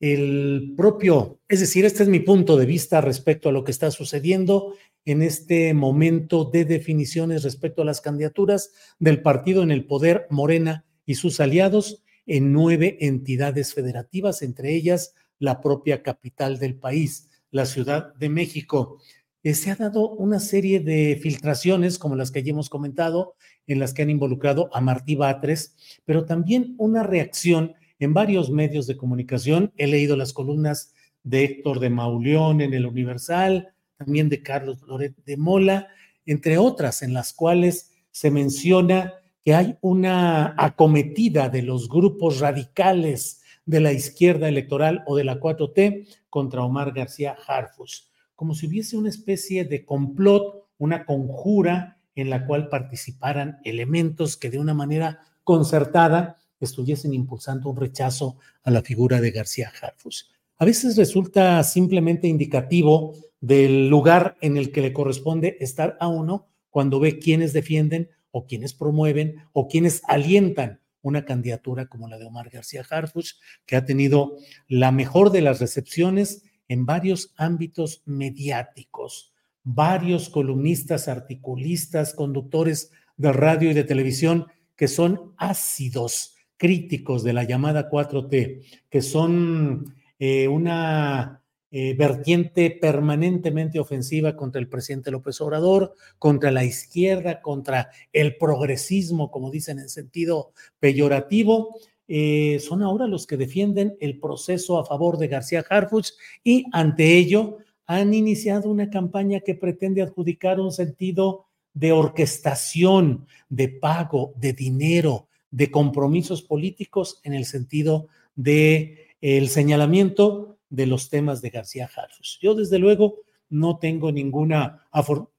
el 0.00 0.74
propio, 0.76 1.40
es 1.48 1.60
decir, 1.60 1.84
este 1.84 2.02
es 2.02 2.08
mi 2.08 2.20
punto 2.20 2.56
de 2.56 2.66
vista 2.66 3.00
respecto 3.00 3.48
a 3.48 3.52
lo 3.52 3.62
que 3.62 3.70
está 3.70 3.90
sucediendo 3.90 4.74
en 5.04 5.22
este 5.22 5.74
momento 5.74 6.44
de 6.44 6.64
definiciones 6.64 7.42
respecto 7.42 7.82
a 7.82 7.84
las 7.84 8.00
candidaturas 8.00 8.72
del 8.98 9.22
partido 9.22 9.62
en 9.62 9.70
el 9.70 9.86
poder 9.86 10.26
Morena 10.30 10.84
y 11.04 11.16
sus 11.16 11.40
aliados 11.40 12.02
en 12.26 12.52
nueve 12.52 12.98
entidades 13.00 13.74
federativas, 13.74 14.42
entre 14.42 14.74
ellas 14.74 15.14
la 15.38 15.60
propia 15.60 16.02
capital 16.02 16.58
del 16.58 16.76
país, 16.76 17.28
la 17.50 17.66
Ciudad 17.66 18.14
de 18.14 18.28
México. 18.28 18.98
Eh, 19.42 19.54
se 19.54 19.72
ha 19.72 19.76
dado 19.76 20.08
una 20.10 20.38
serie 20.38 20.78
de 20.78 21.18
filtraciones, 21.20 21.98
como 21.98 22.14
las 22.14 22.30
que 22.30 22.44
ya 22.44 22.50
hemos 22.52 22.70
comentado, 22.70 23.34
en 23.66 23.80
las 23.80 23.92
que 23.92 24.02
han 24.02 24.10
involucrado 24.10 24.70
a 24.72 24.80
Martí 24.80 25.16
Batres, 25.16 25.74
pero 26.04 26.24
también 26.24 26.76
una 26.78 27.02
reacción 27.02 27.74
en 27.98 28.14
varios 28.14 28.50
medios 28.50 28.86
de 28.86 28.96
comunicación. 28.96 29.72
He 29.76 29.88
leído 29.88 30.16
las 30.16 30.32
columnas 30.32 30.94
de 31.24 31.44
Héctor 31.44 31.80
de 31.80 31.90
Mauleón 31.90 32.60
en 32.60 32.72
el 32.72 32.86
Universal, 32.86 33.74
también 34.04 34.28
de 34.28 34.42
Carlos 34.42 34.82
Loret 34.82 35.14
de 35.24 35.36
Mola, 35.36 35.88
entre 36.26 36.58
otras, 36.58 37.02
en 37.02 37.14
las 37.14 37.32
cuales 37.32 37.92
se 38.10 38.30
menciona 38.30 39.14
que 39.44 39.54
hay 39.54 39.76
una 39.80 40.54
acometida 40.58 41.48
de 41.48 41.62
los 41.62 41.88
grupos 41.88 42.40
radicales 42.40 43.42
de 43.64 43.80
la 43.80 43.92
izquierda 43.92 44.48
electoral 44.48 45.02
o 45.06 45.16
de 45.16 45.24
la 45.24 45.38
4T 45.38 46.08
contra 46.28 46.64
Omar 46.64 46.92
García 46.92 47.36
Harfus, 47.46 48.10
como 48.34 48.54
si 48.54 48.66
hubiese 48.66 48.96
una 48.96 49.08
especie 49.08 49.64
de 49.64 49.84
complot, 49.84 50.66
una 50.78 51.04
conjura 51.04 51.98
en 52.14 52.28
la 52.28 52.44
cual 52.46 52.68
participaran 52.68 53.60
elementos 53.64 54.36
que 54.36 54.50
de 54.50 54.58
una 54.58 54.74
manera 54.74 55.20
concertada 55.44 56.38
estuviesen 56.60 57.14
impulsando 57.14 57.70
un 57.70 57.76
rechazo 57.76 58.36
a 58.64 58.70
la 58.70 58.82
figura 58.82 59.20
de 59.20 59.30
García 59.30 59.72
Harfus. 59.80 60.32
A 60.62 60.64
veces 60.64 60.96
resulta 60.96 61.60
simplemente 61.64 62.28
indicativo 62.28 63.16
del 63.40 63.88
lugar 63.88 64.36
en 64.40 64.56
el 64.56 64.70
que 64.70 64.80
le 64.80 64.92
corresponde 64.92 65.56
estar 65.58 65.96
a 65.98 66.06
uno 66.06 66.46
cuando 66.70 67.00
ve 67.00 67.18
quienes 67.18 67.52
defienden 67.52 68.10
o 68.30 68.46
quienes 68.46 68.72
promueven 68.72 69.42
o 69.52 69.66
quienes 69.66 70.02
alientan 70.06 70.80
una 71.00 71.24
candidatura 71.24 71.86
como 71.86 72.06
la 72.06 72.16
de 72.16 72.26
Omar 72.26 72.48
García 72.48 72.86
Harfuch, 72.88 73.30
que 73.66 73.74
ha 73.74 73.84
tenido 73.84 74.36
la 74.68 74.92
mejor 74.92 75.32
de 75.32 75.40
las 75.40 75.58
recepciones 75.58 76.44
en 76.68 76.86
varios 76.86 77.34
ámbitos 77.36 78.04
mediáticos. 78.04 79.32
Varios 79.64 80.28
columnistas, 80.28 81.08
articulistas, 81.08 82.14
conductores 82.14 82.92
de 83.16 83.32
radio 83.32 83.72
y 83.72 83.74
de 83.74 83.82
televisión 83.82 84.46
que 84.76 84.86
son 84.86 85.34
ácidos 85.38 86.36
críticos 86.56 87.24
de 87.24 87.32
la 87.32 87.42
llamada 87.42 87.90
4T, 87.90 88.64
que 88.88 89.02
son 89.02 90.00
eh, 90.24 90.46
una 90.46 91.42
eh, 91.72 91.94
vertiente 91.94 92.70
permanentemente 92.70 93.80
ofensiva 93.80 94.36
contra 94.36 94.60
el 94.60 94.68
presidente 94.68 95.10
López 95.10 95.40
Obrador, 95.40 95.94
contra 96.20 96.52
la 96.52 96.62
izquierda, 96.62 97.42
contra 97.42 97.90
el 98.12 98.36
progresismo, 98.36 99.32
como 99.32 99.50
dicen 99.50 99.80
en 99.80 99.88
sentido 99.88 100.52
peyorativo. 100.78 101.74
Eh, 102.06 102.60
son 102.60 102.84
ahora 102.84 103.08
los 103.08 103.26
que 103.26 103.36
defienden 103.36 103.96
el 103.98 104.20
proceso 104.20 104.78
a 104.78 104.86
favor 104.86 105.18
de 105.18 105.26
García 105.26 105.64
Harfuch 105.68 106.10
y 106.44 106.66
ante 106.70 107.16
ello 107.16 107.56
han 107.86 108.14
iniciado 108.14 108.70
una 108.70 108.90
campaña 108.90 109.40
que 109.40 109.56
pretende 109.56 110.02
adjudicar 110.02 110.60
un 110.60 110.70
sentido 110.70 111.46
de 111.74 111.90
orquestación, 111.90 113.26
de 113.48 113.70
pago, 113.70 114.34
de 114.36 114.52
dinero, 114.52 115.26
de 115.50 115.72
compromisos 115.72 116.42
políticos 116.42 117.18
en 117.24 117.34
el 117.34 117.44
sentido 117.44 118.06
de 118.36 119.11
el 119.22 119.48
señalamiento 119.48 120.58
de 120.68 120.86
los 120.86 121.08
temas 121.08 121.40
de 121.40 121.50
García 121.50 121.88
Harfus. 121.94 122.38
Yo, 122.42 122.54
desde 122.54 122.78
luego, 122.78 123.20
no 123.48 123.78
tengo 123.78 124.12
ninguna, 124.12 124.86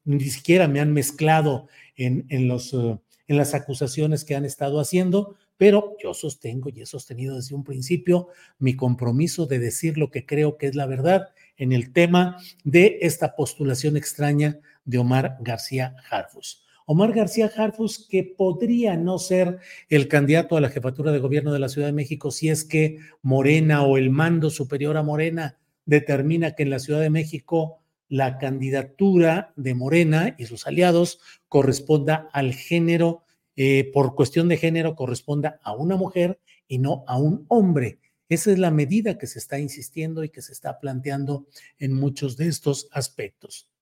ni 0.05 0.21
siquiera 0.21 0.67
me 0.67 0.79
han 0.79 0.93
mezclado 0.93 1.67
en, 1.95 2.25
en, 2.29 2.47
los, 2.47 2.73
eh, 2.73 2.97
en 3.27 3.37
las 3.37 3.53
acusaciones 3.53 4.23
que 4.23 4.35
han 4.35 4.45
estado 4.45 4.79
haciendo, 4.79 5.35
pero 5.57 5.95
yo 6.01 6.13
sostengo 6.13 6.69
y 6.69 6.81
he 6.81 6.85
sostenido 6.85 7.35
desde 7.35 7.55
un 7.55 7.63
principio 7.63 8.29
mi 8.57 8.75
compromiso 8.75 9.45
de 9.45 9.59
decir 9.59 9.97
lo 9.97 10.11
que 10.11 10.25
creo 10.25 10.57
que 10.57 10.67
es 10.67 10.75
la 10.75 10.85
verdad 10.85 11.29
en 11.57 11.71
el 11.71 11.91
tema 11.91 12.37
de 12.63 12.99
esta 13.01 13.35
postulación 13.35 13.97
extraña 13.97 14.59
de 14.85 14.97
Omar 14.97 15.37
García 15.41 15.95
Harfus. 16.09 16.63
Omar 16.85 17.13
García 17.13 17.49
Harfus, 17.55 18.07
que 18.07 18.23
podría 18.23 18.97
no 18.97 19.19
ser 19.19 19.59
el 19.89 20.07
candidato 20.07 20.57
a 20.57 20.61
la 20.61 20.69
jefatura 20.69 21.11
de 21.11 21.19
gobierno 21.19 21.53
de 21.53 21.59
la 21.59 21.69
Ciudad 21.69 21.87
de 21.87 21.93
México 21.93 22.31
si 22.31 22.49
es 22.49 22.65
que 22.65 22.97
Morena 23.21 23.83
o 23.83 23.97
el 23.97 24.09
mando 24.09 24.49
superior 24.49 24.97
a 24.97 25.03
Morena 25.03 25.57
determina 25.85 26.55
que 26.55 26.63
en 26.63 26.69
la 26.69 26.79
Ciudad 26.79 27.01
de 27.01 27.09
México 27.09 27.79
la 28.09 28.37
candidatura 28.37 29.53
de 29.55 29.73
Morena 29.73 30.35
y 30.37 30.45
sus 30.45 30.67
aliados 30.67 31.19
corresponda 31.47 32.29
al 32.31 32.53
género, 32.53 33.23
eh, 33.55 33.89
por 33.93 34.15
cuestión 34.15 34.49
de 34.49 34.57
género, 34.57 34.95
corresponda 34.95 35.59
a 35.63 35.73
una 35.73 35.95
mujer 35.95 36.39
y 36.67 36.77
no 36.77 37.03
a 37.07 37.17
un 37.17 37.45
hombre. 37.47 37.99
Esa 38.29 38.51
es 38.51 38.59
la 38.59 38.71
medida 38.71 39.17
que 39.17 39.27
se 39.27 39.39
está 39.39 39.59
insistiendo 39.59 40.23
y 40.23 40.29
que 40.29 40.41
se 40.41 40.53
está 40.53 40.79
planteando 40.79 41.47
en 41.79 41.93
muchos 41.93 42.37
de 42.37 42.47
estos 42.47 42.87
aspectos. 42.91 43.72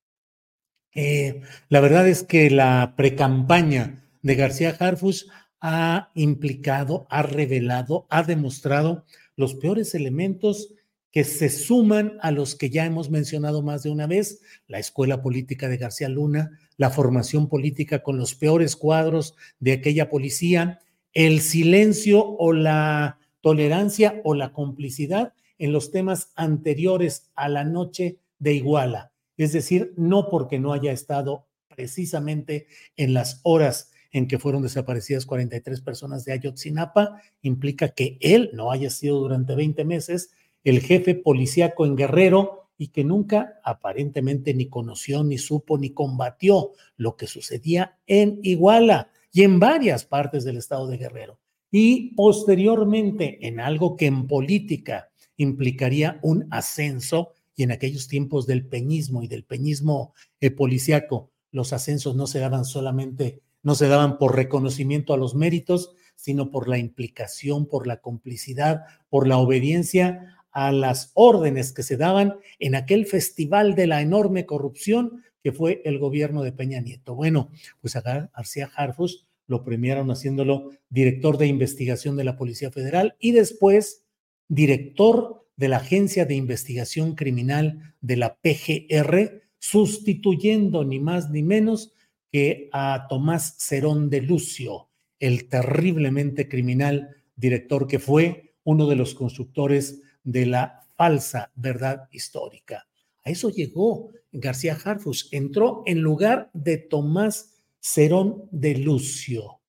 Eh, 0.93 1.41
la 1.69 1.79
verdad 1.79 2.07
es 2.07 2.23
que 2.23 2.49
la 2.49 2.95
precampaña 2.97 4.03
de 4.21 4.35
García 4.35 4.75
Harfus 4.77 5.29
ha 5.61 6.11
implicado, 6.15 7.07
ha 7.09 7.21
revelado, 7.21 8.07
ha 8.09 8.23
demostrado 8.23 9.05
los 9.35 9.55
peores 9.55 9.95
elementos 9.95 10.73
que 11.11 11.23
se 11.23 11.49
suman 11.49 12.17
a 12.21 12.31
los 12.31 12.55
que 12.55 12.69
ya 12.69 12.85
hemos 12.85 13.09
mencionado 13.09 13.61
más 13.61 13.83
de 13.83 13.89
una 13.89 14.07
vez, 14.07 14.41
la 14.67 14.79
escuela 14.79 15.21
política 15.21 15.67
de 15.67 15.77
García 15.77 16.07
Luna, 16.07 16.57
la 16.77 16.89
formación 16.89 17.49
política 17.49 18.01
con 18.01 18.17
los 18.17 18.33
peores 18.33 18.75
cuadros 18.75 19.35
de 19.59 19.73
aquella 19.73 20.09
policía, 20.09 20.79
el 21.13 21.41
silencio 21.41 22.25
o 22.25 22.53
la 22.53 23.19
tolerancia 23.41 24.21
o 24.23 24.35
la 24.35 24.53
complicidad 24.53 25.33
en 25.57 25.73
los 25.73 25.91
temas 25.91 26.31
anteriores 26.35 27.29
a 27.35 27.49
la 27.49 27.65
noche 27.65 28.17
de 28.39 28.53
Iguala, 28.53 29.10
es 29.43 29.53
decir, 29.53 29.93
no 29.97 30.29
porque 30.29 30.59
no 30.59 30.73
haya 30.73 30.91
estado 30.91 31.47
precisamente 31.67 32.67
en 32.95 33.13
las 33.13 33.39
horas 33.43 33.91
en 34.11 34.27
que 34.27 34.39
fueron 34.39 34.61
desaparecidas 34.61 35.25
43 35.25 35.81
personas 35.81 36.25
de 36.25 36.33
Ayotzinapa, 36.33 37.21
implica 37.41 37.89
que 37.89 38.17
él 38.19 38.51
no 38.53 38.71
haya 38.71 38.89
sido 38.89 39.19
durante 39.19 39.55
20 39.55 39.85
meses 39.85 40.31
el 40.63 40.81
jefe 40.81 41.15
policíaco 41.15 41.85
en 41.85 41.95
Guerrero 41.95 42.69
y 42.77 42.87
que 42.87 43.03
nunca 43.03 43.59
aparentemente 43.63 44.53
ni 44.53 44.67
conoció, 44.67 45.23
ni 45.23 45.37
supo, 45.37 45.77
ni 45.77 45.91
combatió 45.91 46.71
lo 46.97 47.15
que 47.15 47.27
sucedía 47.27 47.99
en 48.07 48.39
Iguala 48.43 49.11
y 49.31 49.43
en 49.43 49.59
varias 49.59 50.05
partes 50.05 50.43
del 50.43 50.57
estado 50.57 50.87
de 50.87 50.97
Guerrero. 50.97 51.39
Y 51.71 52.13
posteriormente, 52.15 53.47
en 53.47 53.59
algo 53.59 53.95
que 53.95 54.07
en 54.07 54.27
política 54.27 55.09
implicaría 55.37 56.19
un 56.21 56.47
ascenso, 56.51 57.33
y 57.61 57.63
en 57.63 57.69
aquellos 57.69 58.07
tiempos 58.07 58.47
del 58.47 58.65
peñismo 58.65 59.21
y 59.21 59.27
del 59.27 59.43
peñismo 59.43 60.15
eh, 60.39 60.49
policiaco, 60.49 61.29
los 61.51 61.73
ascensos 61.73 62.15
no 62.15 62.25
se 62.25 62.39
daban 62.39 62.65
solamente, 62.65 63.43
no 63.61 63.75
se 63.75 63.87
daban 63.87 64.17
por 64.17 64.35
reconocimiento 64.35 65.13
a 65.13 65.17
los 65.17 65.35
méritos, 65.35 65.93
sino 66.15 66.49
por 66.49 66.67
la 66.67 66.79
implicación, 66.79 67.67
por 67.67 67.85
la 67.85 68.01
complicidad, 68.01 68.81
por 69.09 69.27
la 69.27 69.37
obediencia 69.37 70.39
a 70.49 70.71
las 70.71 71.11
órdenes 71.13 71.71
que 71.71 71.83
se 71.83 71.97
daban 71.97 72.37
en 72.57 72.73
aquel 72.73 73.05
festival 73.05 73.75
de 73.75 73.85
la 73.85 74.01
enorme 74.01 74.47
corrupción 74.47 75.23
que 75.43 75.51
fue 75.51 75.83
el 75.85 75.99
gobierno 75.99 76.41
de 76.41 76.53
Peña 76.53 76.81
Nieto. 76.81 77.13
Bueno, 77.13 77.51
pues 77.79 77.95
a 77.95 78.01
García 78.01 78.71
Harfus 78.75 79.27
lo 79.45 79.63
premiaron 79.63 80.09
haciéndolo 80.09 80.71
director 80.89 81.37
de 81.37 81.45
investigación 81.45 82.15
de 82.15 82.23
la 82.23 82.37
Policía 82.37 82.71
Federal 82.71 83.15
y 83.19 83.33
después 83.33 84.03
director 84.47 85.40
de 85.61 85.67
la 85.67 85.77
Agencia 85.77 86.25
de 86.25 86.33
Investigación 86.33 87.13
Criminal 87.13 87.93
de 88.01 88.17
la 88.17 88.35
PGR, 88.41 89.43
sustituyendo 89.59 90.83
ni 90.83 90.99
más 90.99 91.29
ni 91.29 91.43
menos 91.43 91.93
que 92.31 92.67
a 92.73 93.05
Tomás 93.07 93.57
Cerón 93.59 94.09
de 94.09 94.21
Lucio, 94.21 94.89
el 95.19 95.49
terriblemente 95.49 96.49
criminal 96.49 97.15
director 97.35 97.85
que 97.85 97.99
fue 97.99 98.55
uno 98.63 98.87
de 98.87 98.95
los 98.95 99.13
constructores 99.13 100.01
de 100.23 100.47
la 100.47 100.81
falsa 100.97 101.51
verdad 101.53 102.09
histórica. 102.11 102.87
A 103.23 103.29
eso 103.29 103.51
llegó 103.51 104.09
García 104.31 104.75
Harfus, 104.83 105.29
entró 105.31 105.83
en 105.85 105.99
lugar 106.01 106.49
de 106.55 106.77
Tomás 106.79 107.61
Cerón 107.79 108.49
de 108.49 108.79
Lucio. 108.79 109.60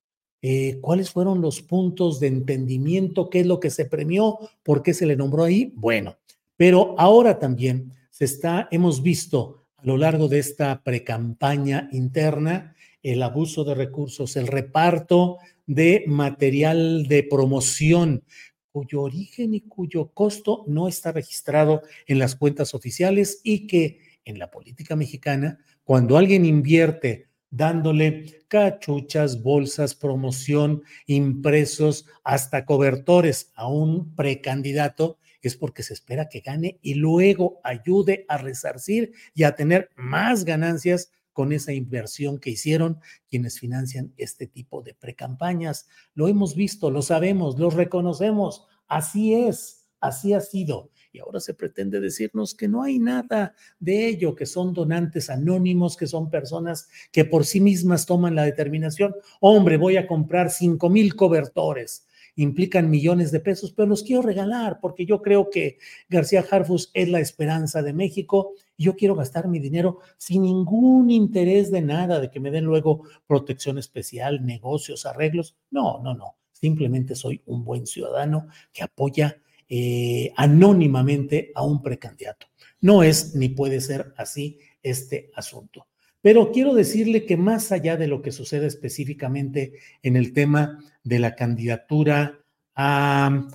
Eh, 0.45 0.79
¿Cuáles 0.81 1.09
fueron 1.09 1.39
los 1.39 1.61
puntos 1.61 2.19
de 2.19 2.27
entendimiento? 2.27 3.29
¿Qué 3.29 3.39
es 3.39 3.45
lo 3.45 3.61
que 3.61 3.69
se 3.69 3.85
premió? 3.85 4.37
¿Por 4.61 4.83
qué 4.83 4.93
se 4.93 5.05
le 5.05 5.15
nombró 5.15 5.45
ahí? 5.45 5.71
Bueno, 5.77 6.17
pero 6.57 6.95
ahora 6.97 7.39
también 7.39 7.93
se 8.11 8.25
está, 8.25 8.67
hemos 8.69 9.01
visto 9.01 9.63
a 9.77 9.85
lo 9.85 9.95
largo 9.95 10.27
de 10.27 10.39
esta 10.39 10.83
precampaña 10.83 11.87
interna 11.93 12.75
el 13.01 13.23
abuso 13.23 13.63
de 13.63 13.73
recursos, 13.73 14.35
el 14.35 14.47
reparto 14.47 15.37
de 15.65 16.03
material 16.07 17.07
de 17.07 17.23
promoción 17.23 18.25
cuyo 18.69 19.03
origen 19.03 19.53
y 19.53 19.61
cuyo 19.61 20.09
costo 20.09 20.65
no 20.67 20.89
está 20.89 21.13
registrado 21.13 21.83
en 22.05 22.19
las 22.19 22.35
cuentas 22.35 22.73
oficiales 22.73 23.39
y 23.45 23.65
que 23.65 23.99
en 24.25 24.39
la 24.39 24.51
política 24.51 24.97
mexicana, 24.97 25.59
cuando 25.85 26.17
alguien 26.17 26.43
invierte 26.43 27.27
dándole 27.53 28.45
cachuchas, 28.47 29.43
bolsas, 29.43 29.93
promoción, 29.93 30.81
impresos, 31.05 32.07
hasta 32.23 32.65
cobertores 32.65 33.51
a 33.53 33.67
un 33.67 34.15
precandidato, 34.15 35.19
es 35.41 35.55
porque 35.55 35.83
se 35.83 35.93
espera 35.93 36.29
que 36.29 36.39
gane 36.39 36.79
y 36.81 36.95
luego 36.95 37.59
ayude 37.63 38.25
a 38.27 38.37
resarcir 38.37 39.11
y 39.35 39.43
a 39.43 39.55
tener 39.55 39.89
más 39.95 40.45
ganancias 40.45 41.11
con 41.31 41.51
esa 41.51 41.73
inversión 41.73 42.39
que 42.39 42.51
hicieron 42.51 42.99
quienes 43.29 43.59
financian 43.59 44.13
este 44.17 44.47
tipo 44.47 44.81
de 44.81 44.93
precampañas. 44.93 45.87
Lo 46.15 46.27
hemos 46.27 46.55
visto, 46.55 46.89
lo 46.89 47.01
sabemos, 47.01 47.59
lo 47.59 47.69
reconocemos. 47.69 48.65
Así 48.87 49.33
es, 49.33 49.85
así 49.99 50.33
ha 50.33 50.39
sido 50.39 50.89
y 51.13 51.19
ahora 51.19 51.39
se 51.39 51.53
pretende 51.53 52.01
decirnos 52.01 52.53
que 52.55 52.67
no 52.67 52.83
hay 52.83 52.99
nada 52.99 53.55
de 53.79 54.07
ello, 54.07 54.35
que 54.35 54.45
son 54.45 54.73
donantes 54.73 55.29
anónimos, 55.29 55.95
que 55.95 56.07
son 56.07 56.29
personas 56.29 56.89
que 57.11 57.23
por 57.23 57.45
sí 57.45 57.61
mismas 57.61 58.05
toman 58.05 58.35
la 58.35 58.43
determinación, 58.43 59.15
hombre, 59.39 59.77
voy 59.77 59.95
a 59.95 60.07
comprar 60.07 60.49
cinco 60.49 60.89
mil 60.89 61.15
cobertores 61.15 62.07
implican 62.35 62.89
millones 62.89 63.31
de 63.31 63.39
pesos, 63.39 63.73
pero 63.73 63.87
los 63.87 64.01
quiero 64.01 64.23
regalar 64.23 64.79
porque 64.81 65.05
yo 65.05 65.21
creo 65.21 65.51
que 65.51 65.77
García 66.09 66.43
Harfus 66.49 66.89
es 66.95 67.07
la 67.07 67.19
esperanza 67.19 67.83
de 67.83 67.93
México 67.93 68.55
yo 68.77 68.95
quiero 68.95 69.15
gastar 69.15 69.47
mi 69.47 69.59
dinero 69.59 69.99
sin 70.17 70.43
ningún 70.43 71.09
interés 71.09 71.71
de 71.71 71.81
nada, 71.81 72.19
de 72.19 72.29
que 72.29 72.39
me 72.39 72.51
den 72.51 72.65
luego 72.65 73.03
protección 73.27 73.77
especial, 73.77 74.45
negocios, 74.45 75.05
arreglos. 75.05 75.55
No, 75.71 76.01
no, 76.01 76.13
no. 76.13 76.35
Simplemente 76.51 77.15
soy 77.15 77.41
un 77.45 77.63
buen 77.63 77.85
ciudadano 77.85 78.47
que 78.71 78.83
apoya 78.83 79.41
eh, 79.69 80.31
anónimamente 80.35 81.51
a 81.55 81.63
un 81.63 81.81
precandidato. 81.81 82.47
No 82.81 83.03
es 83.03 83.35
ni 83.35 83.49
puede 83.49 83.81
ser 83.81 84.13
así 84.17 84.59
este 84.81 85.31
asunto. 85.35 85.87
Pero 86.21 86.51
quiero 86.51 86.73
decirle 86.73 87.25
que 87.25 87.37
más 87.37 87.71
allá 87.71 87.97
de 87.97 88.07
lo 88.07 88.21
que 88.21 88.31
sucede 88.31 88.67
específicamente 88.67 89.73
en 90.01 90.15
el 90.15 90.33
tema 90.33 90.79
de 91.03 91.19
la 91.19 91.35
candidatura 91.35 92.39
a, 92.75 93.47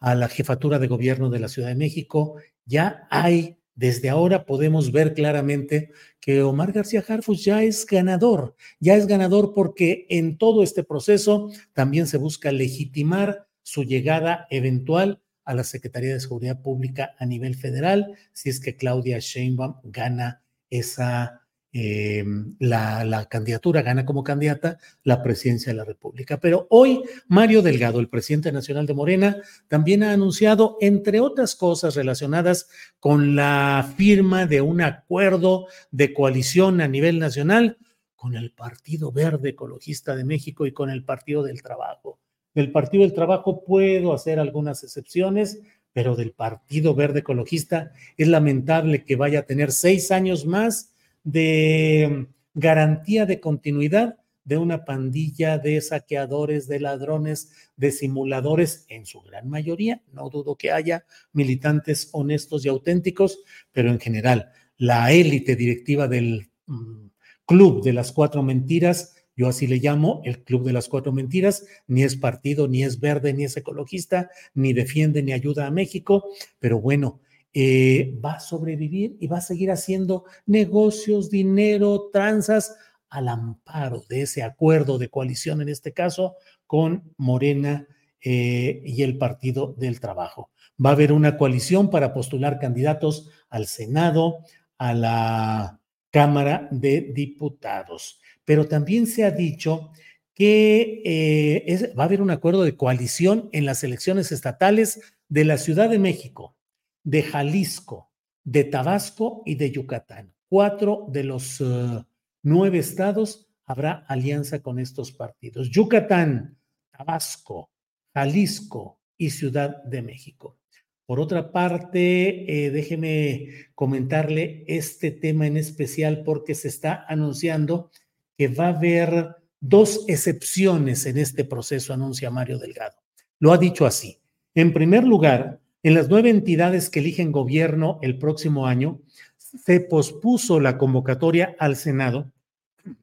a 0.00 0.14
la 0.14 0.28
jefatura 0.28 0.78
de 0.78 0.86
gobierno 0.86 1.30
de 1.30 1.38
la 1.38 1.48
Ciudad 1.48 1.68
de 1.68 1.74
México, 1.74 2.36
ya 2.66 3.06
hay, 3.10 3.58
desde 3.74 4.08
ahora 4.08 4.46
podemos 4.46 4.92
ver 4.92 5.14
claramente 5.14 5.90
que 6.20 6.42
Omar 6.42 6.72
García 6.72 7.04
Harfus 7.06 7.44
ya 7.44 7.62
es 7.62 7.84
ganador, 7.84 8.54
ya 8.80 8.96
es 8.96 9.06
ganador 9.06 9.52
porque 9.54 10.06
en 10.08 10.38
todo 10.38 10.62
este 10.62 10.82
proceso 10.84 11.50
también 11.72 12.06
se 12.06 12.16
busca 12.16 12.52
legitimar 12.52 13.46
su 13.62 13.84
llegada 13.84 14.46
eventual 14.50 15.20
a 15.44 15.54
la 15.54 15.64
Secretaría 15.64 16.14
de 16.14 16.20
Seguridad 16.20 16.60
Pública 16.60 17.14
a 17.18 17.26
nivel 17.26 17.54
federal, 17.54 18.16
si 18.32 18.48
es 18.50 18.60
que 18.60 18.76
Claudia 18.76 19.18
Sheinbaum 19.18 19.76
gana 19.84 20.42
esa, 20.70 21.42
eh, 21.72 22.24
la, 22.58 23.04
la, 23.04 23.26
candidatura, 23.26 23.82
gana 23.82 24.04
como 24.04 24.24
candidata 24.24 24.78
la 25.02 25.22
presidencia 25.22 25.72
de 25.72 25.76
la 25.76 25.84
República. 25.84 26.40
Pero 26.40 26.66
hoy 26.70 27.02
Mario 27.28 27.62
Delgado, 27.62 28.00
el 28.00 28.08
presidente 28.08 28.52
nacional 28.52 28.86
de 28.86 28.94
Morena, 28.94 29.36
también 29.68 30.02
ha 30.02 30.12
anunciado, 30.12 30.76
entre 30.80 31.20
otras 31.20 31.54
cosas 31.54 31.94
relacionadas 31.94 32.68
con 32.98 33.36
la 33.36 33.92
firma 33.96 34.46
de 34.46 34.60
un 34.60 34.80
acuerdo 34.80 35.66
de 35.90 36.14
coalición 36.14 36.80
a 36.80 36.88
nivel 36.88 37.18
nacional 37.18 37.78
con 38.24 38.36
el 38.36 38.52
Partido 38.52 39.12
Verde 39.12 39.50
Ecologista 39.50 40.16
de 40.16 40.24
México 40.24 40.66
y 40.66 40.72
con 40.72 40.88
el 40.88 41.04
Partido 41.04 41.42
del 41.42 41.60
Trabajo. 41.60 42.23
Del 42.54 42.70
Partido 42.70 43.02
del 43.02 43.14
Trabajo 43.14 43.64
puedo 43.64 44.12
hacer 44.12 44.38
algunas 44.38 44.84
excepciones, 44.84 45.60
pero 45.92 46.16
del 46.16 46.32
Partido 46.32 46.94
Verde 46.94 47.20
Ecologista 47.20 47.92
es 48.16 48.28
lamentable 48.28 49.04
que 49.04 49.16
vaya 49.16 49.40
a 49.40 49.46
tener 49.46 49.72
seis 49.72 50.10
años 50.10 50.46
más 50.46 50.92
de 51.22 52.26
garantía 52.54 53.26
de 53.26 53.40
continuidad 53.40 54.18
de 54.44 54.58
una 54.58 54.84
pandilla 54.84 55.58
de 55.58 55.80
saqueadores, 55.80 56.68
de 56.68 56.80
ladrones, 56.80 57.50
de 57.76 57.90
simuladores, 57.90 58.84
en 58.88 59.06
su 59.06 59.22
gran 59.22 59.48
mayoría. 59.48 60.02
No 60.12 60.28
dudo 60.28 60.56
que 60.56 60.70
haya 60.70 61.06
militantes 61.32 62.10
honestos 62.12 62.64
y 62.64 62.68
auténticos, 62.68 63.38
pero 63.72 63.90
en 63.90 63.98
general, 63.98 64.50
la 64.76 65.12
élite 65.12 65.56
directiva 65.56 66.08
del 66.08 66.50
mm, 66.66 67.06
club 67.46 67.82
de 67.82 67.94
las 67.94 68.12
cuatro 68.12 68.42
mentiras 68.42 69.14
yo 69.36 69.48
así 69.48 69.66
le 69.66 69.78
llamo 69.78 70.22
el 70.24 70.42
Club 70.44 70.64
de 70.64 70.72
las 70.72 70.88
Cuatro 70.88 71.12
Mentiras, 71.12 71.64
ni 71.86 72.02
es 72.02 72.16
partido, 72.16 72.68
ni 72.68 72.84
es 72.84 73.00
verde, 73.00 73.32
ni 73.32 73.44
es 73.44 73.56
ecologista, 73.56 74.30
ni 74.54 74.72
defiende, 74.72 75.22
ni 75.22 75.32
ayuda 75.32 75.66
a 75.66 75.70
México, 75.70 76.24
pero 76.58 76.80
bueno, 76.80 77.20
eh, 77.52 78.18
va 78.24 78.34
a 78.34 78.40
sobrevivir 78.40 79.16
y 79.20 79.26
va 79.26 79.38
a 79.38 79.42
seguir 79.42 79.70
haciendo 79.70 80.24
negocios, 80.46 81.30
dinero, 81.30 82.10
tranzas 82.12 82.76
al 83.08 83.28
amparo 83.28 84.02
de 84.08 84.22
ese 84.22 84.42
acuerdo 84.42 84.98
de 84.98 85.08
coalición, 85.08 85.62
en 85.62 85.68
este 85.68 85.92
caso, 85.92 86.36
con 86.66 87.14
Morena 87.16 87.86
eh, 88.20 88.82
y 88.84 89.02
el 89.02 89.18
Partido 89.18 89.74
del 89.78 90.00
Trabajo. 90.00 90.50
Va 90.84 90.90
a 90.90 90.94
haber 90.94 91.12
una 91.12 91.36
coalición 91.36 91.90
para 91.90 92.12
postular 92.12 92.58
candidatos 92.58 93.30
al 93.48 93.66
Senado, 93.66 94.38
a 94.78 94.92
la 94.92 95.80
Cámara 96.10 96.68
de 96.72 97.12
Diputados 97.14 98.18
pero 98.44 98.66
también 98.66 99.06
se 99.06 99.24
ha 99.24 99.30
dicho 99.30 99.90
que 100.34 101.02
eh, 101.04 101.92
va 101.98 102.04
a 102.04 102.06
haber 102.06 102.20
un 102.20 102.30
acuerdo 102.30 102.62
de 102.62 102.76
coalición 102.76 103.48
en 103.52 103.66
las 103.66 103.84
elecciones 103.84 104.32
estatales 104.32 105.00
de 105.28 105.44
la 105.44 105.58
Ciudad 105.58 105.88
de 105.88 105.98
México, 105.98 106.56
de 107.04 107.22
Jalisco, 107.22 108.10
de 108.42 108.64
Tabasco 108.64 109.42
y 109.46 109.54
de 109.54 109.70
Yucatán. 109.70 110.34
Cuatro 110.48 111.06
de 111.08 111.24
los 111.24 111.60
eh, 111.60 112.04
nueve 112.42 112.78
estados 112.78 113.48
habrá 113.64 114.04
alianza 114.08 114.60
con 114.60 114.78
estos 114.78 115.12
partidos. 115.12 115.70
Yucatán, 115.70 116.58
Tabasco, 116.90 117.70
Jalisco 118.12 119.00
y 119.16 119.30
Ciudad 119.30 119.82
de 119.84 120.02
México. 120.02 120.58
Por 121.06 121.20
otra 121.20 121.52
parte, 121.52 122.66
eh, 122.66 122.70
déjeme 122.70 123.48
comentarle 123.74 124.64
este 124.66 125.10
tema 125.10 125.46
en 125.46 125.56
especial 125.56 126.22
porque 126.24 126.54
se 126.54 126.68
está 126.68 127.04
anunciando 127.08 127.90
que 128.36 128.48
va 128.48 128.66
a 128.66 128.76
haber 128.76 129.36
dos 129.60 130.04
excepciones 130.08 131.06
en 131.06 131.18
este 131.18 131.44
proceso, 131.44 131.92
anuncia 131.92 132.30
Mario 132.30 132.58
Delgado. 132.58 132.96
Lo 133.38 133.52
ha 133.52 133.58
dicho 133.58 133.86
así. 133.86 134.18
En 134.54 134.72
primer 134.72 135.04
lugar, 135.04 135.60
En 135.84 135.92
las 135.92 136.08
nueve 136.08 136.30
entidades 136.30 136.88
que 136.88 137.00
eligen 137.00 137.30
gobierno 137.30 137.98
el 138.00 138.18
próximo 138.18 138.66
año, 138.66 139.02
se 139.36 139.80
pospuso 139.80 140.58
la 140.58 140.78
convocatoria 140.78 141.54
al 141.58 141.76
Senado 141.76 142.32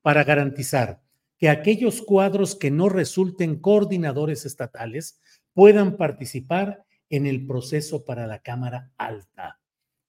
para 0.01 0.23
garantizar 0.23 0.99
que 1.37 1.49
aquellos 1.49 2.01
cuadros 2.01 2.55
que 2.55 2.71
no 2.71 2.89
resulten 2.89 3.59
coordinadores 3.59 4.47
estatales 4.47 5.19
puedan 5.53 5.95
participar 5.95 6.83
en 7.11 7.27
el 7.27 7.45
proceso 7.45 8.03
para 8.03 8.25
la 8.25 8.39
Cámara 8.39 8.89
Alta. 8.97 9.59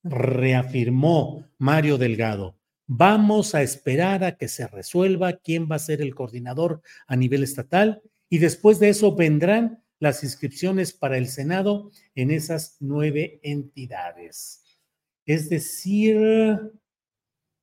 Reafirmó 0.02 1.44
Mario 1.58 1.98
Delgado, 1.98 2.56
vamos 2.86 3.54
a 3.54 3.62
esperar 3.62 4.24
a 4.24 4.36
que 4.36 4.48
se 4.48 4.66
resuelva 4.66 5.34
quién 5.34 5.68
va 5.70 5.76
a 5.76 5.80
ser 5.80 6.00
el 6.00 6.14
coordinador 6.14 6.82
a 7.06 7.16
nivel 7.16 7.42
estatal 7.42 8.02
y 8.28 8.38
después 8.38 8.78
de 8.80 8.88
eso 8.88 9.14
vendrán 9.14 9.82
las 9.98 10.24
inscripciones 10.24 10.92
para 10.92 11.16
el 11.16 11.28
Senado 11.28 11.90
en 12.14 12.30
esas 12.30 12.76
nueve 12.80 13.40
entidades. 13.42 14.64
Es 15.24 15.48
decir, 15.48 16.18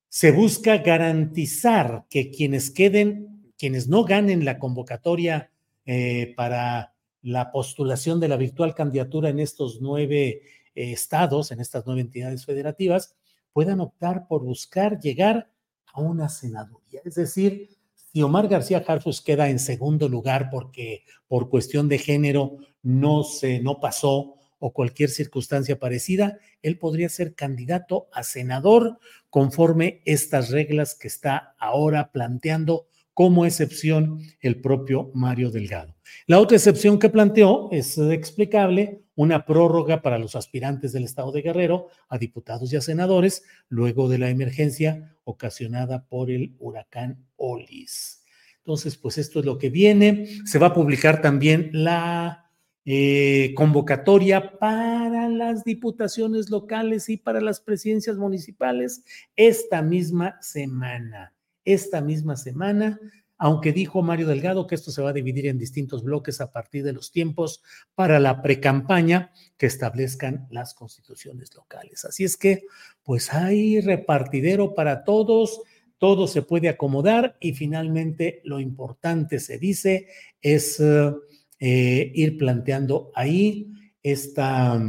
se 0.07 0.31
busca 0.31 0.77
garantizar 0.77 2.05
que 2.09 2.31
quienes 2.31 2.71
queden, 2.71 3.53
quienes 3.57 3.87
no 3.87 4.05
ganen 4.05 4.45
la 4.45 4.57
convocatoria 4.57 5.51
eh, 5.85 6.33
para 6.37 6.95
la 7.21 7.51
postulación 7.51 8.19
de 8.19 8.29
la 8.29 8.37
virtual 8.37 8.73
candidatura 8.73 9.29
en 9.29 9.39
estos 9.39 9.81
nueve 9.81 10.41
eh, 10.75 10.91
estados, 10.91 11.51
en 11.51 11.59
estas 11.59 11.85
nueve 11.85 12.01
entidades 12.01 12.45
federativas, 12.45 13.15
puedan 13.53 13.79
optar 13.79 14.27
por 14.27 14.43
buscar 14.43 14.99
llegar 14.99 15.49
a 15.93 16.01
una 16.01 16.29
senaduría. 16.29 17.01
Es 17.05 17.15
decir, 17.15 17.69
si 17.95 18.21
Omar 18.21 18.47
García 18.47 18.83
Harfus 18.87 19.21
queda 19.21 19.49
en 19.49 19.59
segundo 19.59 20.09
lugar 20.09 20.49
porque 20.51 21.03
por 21.27 21.49
cuestión 21.49 21.87
de 21.87 21.99
género 21.99 22.57
no 22.81 23.23
se 23.23 23.59
no 23.59 23.79
pasó 23.79 24.35
o 24.59 24.73
cualquier 24.73 25.09
circunstancia 25.09 25.79
parecida, 25.79 26.37
él 26.61 26.77
podría 26.77 27.09
ser 27.09 27.33
candidato 27.33 28.07
a 28.11 28.23
senador 28.23 28.99
conforme 29.29 30.01
estas 30.05 30.49
reglas 30.49 30.95
que 30.95 31.07
está 31.07 31.55
ahora 31.59 32.11
planteando 32.11 32.87
como 33.13 33.45
excepción 33.45 34.19
el 34.39 34.61
propio 34.61 35.11
Mario 35.13 35.51
Delgado. 35.51 35.95
La 36.25 36.39
otra 36.39 36.57
excepción 36.57 36.99
que 36.99 37.09
planteó 37.09 37.69
es 37.71 37.97
explicable, 37.97 39.01
una 39.19 39.45
prórroga 39.45 40.01
para 40.01 40.17
los 40.17 40.37
aspirantes 40.37 40.93
del 40.93 41.03
estado 41.03 41.33
de 41.33 41.41
Guerrero 41.41 41.87
a 42.07 42.17
diputados 42.17 42.71
y 42.71 42.77
a 42.77 42.81
senadores 42.81 43.43
luego 43.67 44.07
de 44.07 44.17
la 44.17 44.29
emergencia 44.29 45.13
ocasionada 45.25 46.05
por 46.05 46.31
el 46.31 46.55
huracán 46.57 47.27
Olis. 47.35 48.23
Entonces, 48.59 48.95
pues 48.95 49.17
esto 49.17 49.41
es 49.41 49.45
lo 49.45 49.57
que 49.57 49.69
viene. 49.69 50.25
Se 50.45 50.57
va 50.57 50.67
a 50.67 50.73
publicar 50.73 51.21
también 51.21 51.69
la 51.73 52.49
eh, 52.85 53.53
convocatoria 53.57 54.57
para 54.57 55.27
las 55.27 55.65
diputaciones 55.65 56.49
locales 56.49 57.09
y 57.09 57.17
para 57.17 57.41
las 57.41 57.59
presidencias 57.59 58.15
municipales 58.15 59.03
esta 59.35 59.81
misma 59.81 60.41
semana. 60.41 61.33
Esta 61.65 61.99
misma 61.99 62.37
semana, 62.37 62.97
aunque 63.39 63.73
dijo 63.73 64.03
Mario 64.03 64.27
Delgado 64.27 64.67
que 64.67 64.75
esto 64.75 64.91
se 64.91 65.01
va 65.01 65.09
a 65.09 65.13
dividir 65.13 65.47
en 65.47 65.57
distintos 65.57 66.03
bloques 66.03 66.41
a 66.41 66.51
partir 66.51 66.83
de 66.83 66.93
los 66.93 67.11
tiempos 67.11 67.63
para 67.95 68.19
la 68.19 68.41
precampaña 68.41 69.31
que 69.57 69.65
establezcan 69.65 70.47
las 70.51 70.73
constituciones 70.75 71.55
locales. 71.55 72.05
Así 72.05 72.25
es 72.25 72.37
que, 72.37 72.65
pues 73.01 73.33
hay 73.33 73.81
repartidero 73.81 74.75
para 74.75 75.03
todos 75.03 75.61
todo 75.97 76.27
se 76.27 76.41
puede 76.41 76.69
acomodar 76.69 77.35
y 77.41 77.51
finalmente 77.53 78.41
lo 78.45 78.61
importante 78.61 79.37
se 79.39 79.57
dice 79.59 80.07
es 80.41 80.79
eh, 80.79 82.11
ir 82.15 82.37
planteando 82.37 83.11
ahí 83.13 83.73
esta 84.01 84.81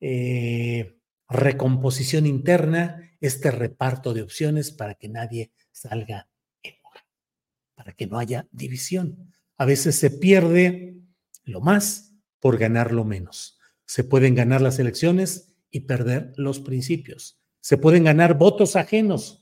eh, 0.00 0.96
recomposición 1.28 2.26
interna, 2.26 3.12
este 3.20 3.50
reparto 3.50 4.14
de 4.14 4.22
opciones 4.22 4.70
para 4.70 4.94
que 4.94 5.10
nadie 5.10 5.52
salga 5.70 6.28
para 7.82 7.94
que 7.94 8.06
no 8.06 8.20
haya 8.20 8.46
división. 8.52 9.32
A 9.56 9.64
veces 9.64 9.96
se 9.96 10.08
pierde 10.08 11.00
lo 11.42 11.60
más 11.60 12.14
por 12.38 12.56
ganar 12.56 12.92
lo 12.92 13.04
menos. 13.04 13.58
Se 13.86 14.04
pueden 14.04 14.36
ganar 14.36 14.60
las 14.60 14.78
elecciones 14.78 15.56
y 15.68 15.80
perder 15.80 16.32
los 16.36 16.60
principios. 16.60 17.40
Se 17.60 17.78
pueden 17.78 18.04
ganar 18.04 18.38
votos 18.38 18.76
ajenos 18.76 19.41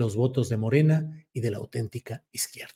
los 0.00 0.16
votos 0.16 0.48
de 0.48 0.56
Morena 0.56 1.24
y 1.32 1.40
de 1.40 1.52
la 1.52 1.58
auténtica 1.58 2.24
izquierda. 2.32 2.74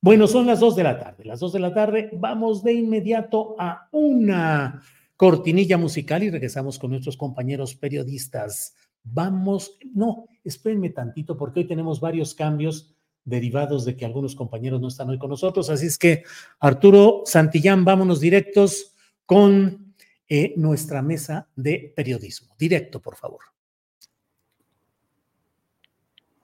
Bueno, 0.00 0.28
son 0.28 0.46
las 0.46 0.60
dos 0.60 0.76
de 0.76 0.84
la 0.84 0.98
tarde. 0.98 1.24
Las 1.24 1.40
dos 1.40 1.52
de 1.52 1.58
la 1.58 1.74
tarde, 1.74 2.10
vamos 2.12 2.62
de 2.62 2.74
inmediato 2.74 3.56
a 3.58 3.88
una 3.90 4.82
cortinilla 5.16 5.78
musical 5.78 6.22
y 6.22 6.30
regresamos 6.30 6.78
con 6.78 6.90
nuestros 6.90 7.16
compañeros 7.16 7.74
periodistas. 7.74 8.74
Vamos, 9.02 9.78
no, 9.94 10.26
espérenme 10.44 10.90
tantito 10.90 11.36
porque 11.36 11.60
hoy 11.60 11.66
tenemos 11.66 12.00
varios 12.00 12.34
cambios 12.34 12.94
derivados 13.24 13.84
de 13.84 13.96
que 13.96 14.04
algunos 14.04 14.34
compañeros 14.34 14.80
no 14.80 14.88
están 14.88 15.10
hoy 15.10 15.18
con 15.18 15.30
nosotros. 15.30 15.70
Así 15.70 15.86
es 15.86 15.98
que, 15.98 16.22
Arturo 16.60 17.22
Santillán, 17.24 17.84
vámonos 17.84 18.20
directos 18.20 18.94
con 19.26 19.94
eh, 20.28 20.52
nuestra 20.56 21.02
mesa 21.02 21.48
de 21.56 21.92
periodismo. 21.96 22.54
Directo, 22.58 23.00
por 23.00 23.16
favor. 23.16 23.40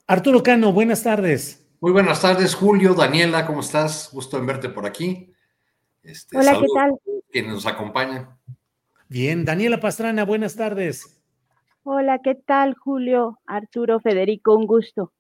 Arturo 0.07 0.43
Cano, 0.43 0.71
buenas 0.71 1.03
tardes. 1.03 1.67
Muy 1.81 1.91
buenas 1.91 2.21
tardes, 2.21 2.55
Julio, 2.55 2.93
Daniela, 2.93 3.47
¿cómo 3.47 3.61
estás? 3.61 4.11
Gusto 4.13 4.37
en 4.37 4.47
verte 4.47 4.69
por 4.69 4.85
aquí. 4.85 5.33
Este, 6.03 6.37
Hola, 6.37 6.59
¿qué 6.61 6.67
tal? 6.75 6.93
Quienes 7.31 7.55
nos 7.55 7.67
acompañan. 7.67 8.39
Bien, 9.09 9.47
Daniela 9.47 9.81
Pastrana, 9.81 10.27
buenas 10.27 10.57
tardes. 10.57 11.23
Hola, 11.85 12.21
¿qué 12.23 12.35
tal, 12.35 12.75
Julio? 12.75 13.41
Arturo, 13.47 13.99
Federico, 13.99 14.55
un 14.55 14.67
gusto. 14.67 15.15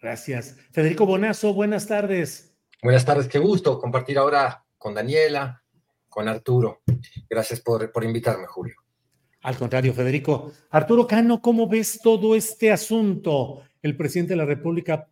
Gracias. 0.00 0.56
Federico 0.72 1.06
Bonazo, 1.06 1.54
buenas 1.54 1.86
tardes. 1.86 2.52
Buenas 2.82 3.04
tardes, 3.04 3.28
qué 3.28 3.38
gusto 3.38 3.78
compartir 3.78 4.18
ahora 4.18 4.64
con 4.76 4.92
Daniela, 4.92 5.62
con 6.08 6.26
Arturo. 6.26 6.80
Gracias 7.28 7.60
por, 7.60 7.92
por 7.92 8.02
invitarme, 8.02 8.46
Julio. 8.48 8.74
Al 9.42 9.56
contrario, 9.56 9.94
Federico. 9.94 10.50
Arturo 10.70 11.06
Cano, 11.06 11.40
¿cómo 11.40 11.68
ves 11.68 12.00
todo 12.02 12.34
este 12.34 12.72
asunto? 12.72 13.62
El 13.82 13.96
presidente 13.96 14.34
de 14.34 14.38
la 14.38 14.44
República 14.44 15.08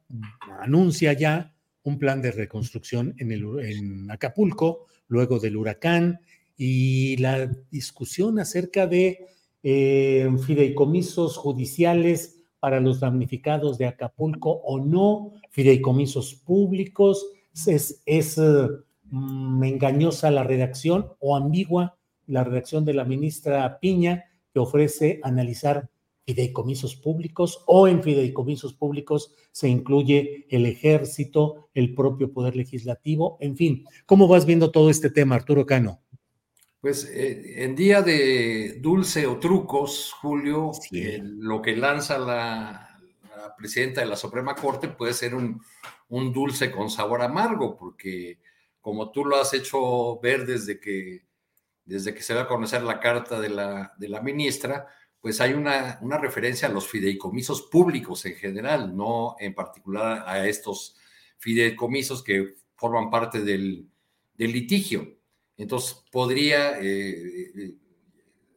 anuncia 0.61 1.12
ya 1.12 1.55
un 1.83 1.99
plan 1.99 2.21
de 2.21 2.33
reconstrucción 2.33 3.14
en, 3.19 3.33
el, 3.33 4.11
Acapulco, 4.11 4.87
luego 5.09 5.39
del 5.39 5.57
huracán, 5.57 6.21
y 6.57 7.16
la 7.19 7.47
discusión 7.71 8.39
acerca 8.39 8.87
de 8.87 9.27
eh, 9.62 10.29
fideicomisos 10.47 11.37
judiciales 11.37 12.43
para 12.61 12.81
los 12.81 13.01
damnificados 13.01 13.79
de 13.79 13.87
Acapulco 13.87 14.51
o 14.51 14.85
no, 14.85 15.33
fideicomisos 15.51 16.35
públicos, 16.35 17.27
es, 17.66 18.03
es 18.05 18.39
mm, 19.05 19.64
engañosa 19.64 20.31
la 20.31 20.43
redacción 20.43 21.12
o 21.21 21.37
ambigua 21.37 21.99
la 22.27 22.45
redacción 22.45 22.85
de 22.85 22.95
la 22.95 23.05
ministra 23.05 23.81
Piña, 23.81 24.27
que 24.53 24.61
ofrece 24.61 25.19
analizar 25.23 25.89
fideicomisos 26.29 26.95
públicos 26.95 27.64
o 27.64 27.89
en 27.89 28.03
fideicomisos 28.03 28.74
públicos 28.74 29.33
se 29.51 29.66
incluye 29.66 30.47
el 30.51 30.66
ejército, 30.66 31.70
el 31.72 31.95
propio 31.95 32.31
poder 32.31 32.55
legislativo, 32.55 33.39
en 33.41 33.57
fin. 33.57 33.87
¿Cómo 34.05 34.29
vas 34.29 34.45
viendo 34.45 34.70
todo 34.70 34.91
este 34.91 35.09
tema, 35.09 35.37
Arturo 35.37 35.64
Cano? 35.64 36.03
Pues 36.83 37.11
eh, 37.11 37.64
en 37.64 37.74
día 37.74 38.03
de 38.03 38.79
dulce 38.79 39.26
o 39.26 39.39
trucos, 39.39 40.12
Julio, 40.20 40.72
eh, 40.93 41.18
lo 41.22 41.62
que 41.62 41.74
lanza 41.74 42.18
la, 42.18 43.01
la, 43.35 43.57
presidenta 43.57 44.03
de 44.03 44.09
la 44.09 44.16
Suprema 44.16 44.55
Corte 44.55 44.89
puede 44.89 45.14
ser 45.14 45.35
un, 45.35 45.62
un, 46.11 46.31
dulce 46.31 46.70
con 46.70 46.91
sabor 46.91 47.22
amargo, 47.22 47.74
porque 47.74 48.39
como 48.83 49.12
tú 49.12 49.24
lo 49.24 49.37
has 49.37 49.55
hecho 49.55 50.20
ver 50.20 50.45
desde 50.45 50.79
que, 50.79 51.22
desde 51.87 52.14
que 52.14 52.22
se 52.22 52.35
va 52.35 52.43
a 52.43 52.49
conocer 52.49 52.83
la 52.83 53.01
carta 53.01 53.41
de 53.41 53.49
la, 53.49 53.95
de 53.97 54.09
la 54.11 54.20
ministra, 54.20 54.89
pues 55.21 55.41
hay 55.41 55.53
una, 55.53 55.99
una, 56.03 56.19
referencia 56.19 56.69
a 56.69 56.71
los 56.71 56.87
fideicomisos 56.87 57.62
públicos 57.62 58.25
en 58.27 58.35
general, 58.35 58.97
no 58.97 59.37
en 59.39 59.55
particular 59.55 60.25
a 60.27 60.47
estos 60.47 60.97
fideicomisos 61.39 62.23
que 62.23 62.55
forman 62.77 63.11
parte 63.11 63.41
del, 63.41 63.89
litigio. 64.37 65.19
Entonces 65.57 66.05
podría 66.12 66.79
eh, 66.81 67.51
eh, 67.57 67.75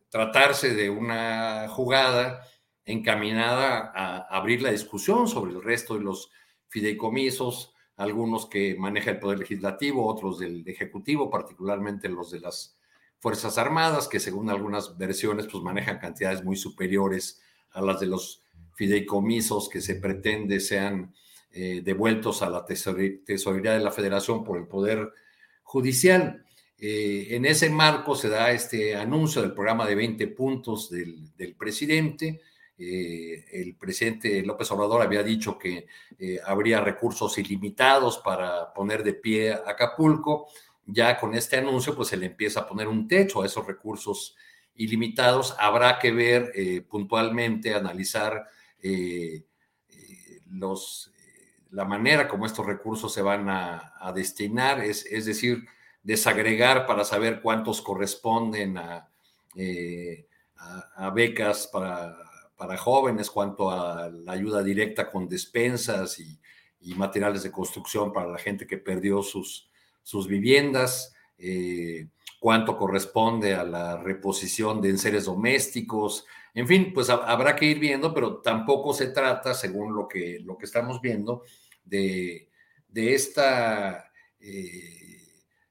tratarse 0.10 0.76
de 0.76 0.90
una 0.92 1.68
jugada 1.70 2.46
encaminada 2.86 3.92
a 3.96 4.18
abrir 4.38 4.62
la 4.62 4.72
discusión 4.72 5.28
sobre 5.28 5.54
el 5.54 5.64
resto 5.64 5.96
de 5.96 6.02
los 6.02 6.30
fideicomisos, 6.68 7.74
algunos 7.96 8.46
que 8.46 8.76
maneja 8.76 9.12
el 9.12 9.20
Poder 9.20 9.40
Legislativo, 9.40 10.08
otros 10.08 10.40
del 10.40 10.68
Ejecutivo, 10.68 11.30
particularmente 11.30 12.10
los 12.10 12.32
de 12.32 12.40
las 12.40 12.78
Fuerzas 13.22 13.60
Armadas, 13.60 14.08
que 14.08 14.20
según 14.20 14.50
algunas 14.50 14.98
versiones 14.98 15.46
pues 15.46 15.64
manejan 15.64 16.00
cantidades 16.00 16.44
muy 16.44 16.56
superiores 16.56 17.40
a 17.70 17.80
las 17.80 18.00
de 18.00 18.08
los 18.08 18.42
fideicomisos 18.74 19.70
que 19.70 19.80
se 19.80 19.94
pretende 19.94 20.60
sean 20.60 21.14
eh, 21.52 21.82
devueltos 21.84 22.42
a 22.42 22.50
la 22.50 22.66
tesorería 22.66 23.74
de 23.74 23.80
la 23.80 23.92
Federación 23.92 24.44
por 24.44 24.58
el 24.58 24.66
Poder 24.66 25.12
Judicial. 25.62 26.44
Eh, 26.80 27.28
en 27.30 27.46
ese 27.46 27.70
marco 27.70 28.16
se 28.16 28.28
da 28.28 28.52
este 28.52 28.96
anuncio 28.96 29.44
del 29.44 29.54
programa 29.54 29.86
de 29.86 29.94
20 29.94 30.28
puntos 30.30 30.90
del, 30.90 31.56
presidente. 31.60 32.42
Eh, 32.76 33.46
el 33.52 33.76
presidente 33.76 34.42
López 34.42 34.72
Obrador 34.72 35.04
había 35.04 35.22
dicho 35.22 35.60
que 35.60 35.86
habría 36.44 36.82
recursos 36.82 37.38
ilimitados 37.38 38.18
para 38.18 38.74
poner 38.74 39.04
de 39.04 39.14
pie 39.14 39.54
Acapulco 39.54 40.48
ya 40.92 41.18
con 41.20 41.34
este 41.34 41.58
anuncio, 41.58 41.96
pues 41.96 42.10
se 42.10 42.18
le 42.18 42.28
empieza 42.28 42.62
a 42.62 42.68
poner 42.68 42.88
un 42.88 43.08
techo 43.08 43.42
a 43.42 43.46
esos 43.46 43.66
recursos 43.66 44.36
ilimitados. 44.76 45.56
Habrá 45.60 46.00
que 46.00 46.12
ver 46.12 46.52
eh, 46.56 46.82
puntualmente, 46.82 47.74
analizar 47.74 48.48
eh, 48.82 49.46
eh, 49.90 50.42
los, 50.50 51.12
la 51.72 51.86
manera 51.86 52.28
como 52.28 52.46
estos 52.46 52.66
recursos 52.66 53.14
se 53.14 53.22
van 53.22 53.50
a, 53.50 54.12
destinar, 54.14 54.82
es, 54.82 55.06
es, 55.06 55.26
decir, 55.26 55.66
desagregar 56.04 56.86
para 56.86 57.06
saber 57.06 57.42
cuántos 57.42 57.82
corresponden 57.82 58.78
a, 58.78 59.08
a, 60.96 61.10
becas 61.12 61.68
para, 61.68 62.18
para, 62.58 62.78
jóvenes, 62.78 63.30
cuánto 63.30 63.70
a 63.72 64.10
la 64.10 64.32
ayuda 64.34 64.64
directa 64.64 65.10
con 65.10 65.30
despensas 65.30 66.20
y, 66.20 66.40
y 66.82 66.96
materiales 66.96 67.44
de 67.44 67.52
construcción 67.52 68.12
para 68.12 68.28
la 68.28 68.40
gente 68.40 68.66
que 68.68 68.78
perdió 68.78 69.22
sus, 69.22 69.71
sus 70.04 70.28
viviendas, 70.28 71.14
eh, 71.38 72.08
cuánto 72.40 72.78
corresponde 72.78 73.56
a 73.56 73.64
la 73.64 73.98
reposición 73.98 74.82
de 74.82 74.90
enseres 74.90 75.26
domésticos, 75.26 76.26
en 76.54 76.68
fin, 76.68 76.92
pues 76.94 77.10
habrá 77.10 77.56
que 77.56 77.66
ir 77.66 77.80
viendo, 77.80 78.14
pero 78.14 78.42
tampoco 78.42 78.94
se 78.94 79.08
trata, 79.08 79.54
según 79.54 79.96
lo 79.96 80.08
que, 80.08 80.40
lo 80.44 80.58
que 80.58 80.66
estamos 80.66 81.00
viendo, 81.02 81.44
de, 81.84 82.50
esta 82.94 84.12
eh, 84.40 85.30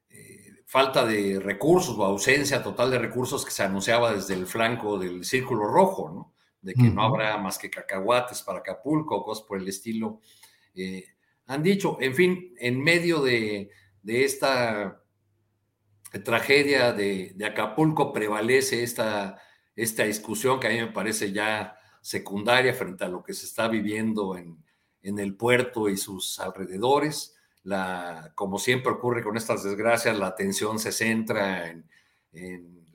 eh, 0.09 0.63
falta 0.65 1.05
de 1.05 1.39
recursos 1.39 1.97
o 1.97 2.03
ausencia 2.03 2.63
total 2.63 2.89
de 2.89 2.99
recursos 2.99 3.45
que 3.45 3.51
se 3.51 3.63
anunciaba 3.63 4.13
desde 4.13 4.33
el 4.33 4.47
flanco 4.47 4.97
del 4.97 5.23
Círculo 5.23 5.65
Rojo, 5.65 6.09
¿no? 6.09 6.33
De 6.61 6.73
que 6.73 6.89
no 6.89 7.01
habrá 7.01 7.37
más 7.37 7.57
que 7.57 7.71
cacahuates 7.71 8.43
para 8.43 8.59
Acapulco, 8.59 9.23
cosas 9.23 9.43
por 9.47 9.57
el 9.57 9.67
estilo. 9.67 10.19
han 11.47 11.63
dicho, 11.63 11.97
en 11.99 12.13
fin, 12.13 12.53
en 12.59 12.83
medio 12.83 13.21
de, 13.21 13.71
de 14.01 14.25
esta 14.25 15.01
tragedia 16.19 16.91
de, 16.91 17.35
Acapulco 17.45 18.11
prevalece 18.11 18.83
esta, 18.83 19.41
esta 19.75 20.03
discusión 20.03 20.59
que 20.59 20.67
a 20.67 20.71
mí 20.71 20.77
me 20.77 20.91
parece 20.91 21.31
ya 21.31 21.77
secundaria 22.01 22.73
frente 22.73 23.05
a 23.05 23.09
lo 23.09 23.23
que 23.23 23.33
se 23.33 23.45
está 23.45 23.67
viviendo 23.67 24.35
en, 24.37 24.57
el 25.03 25.35
puerto 25.35 25.89
y 25.89 25.97
sus 25.97 26.39
alrededores. 26.39 27.35
La, 27.63 28.33
como 28.35 28.59
siempre 28.59 28.91
ocurre 28.91 29.23
con 29.23 29.37
estas 29.37 29.63
desgracias, 29.63 30.17
la 30.17 30.27
atención 30.27 30.79
se 30.79 30.91
centra 30.91 31.69
en, 31.69 31.85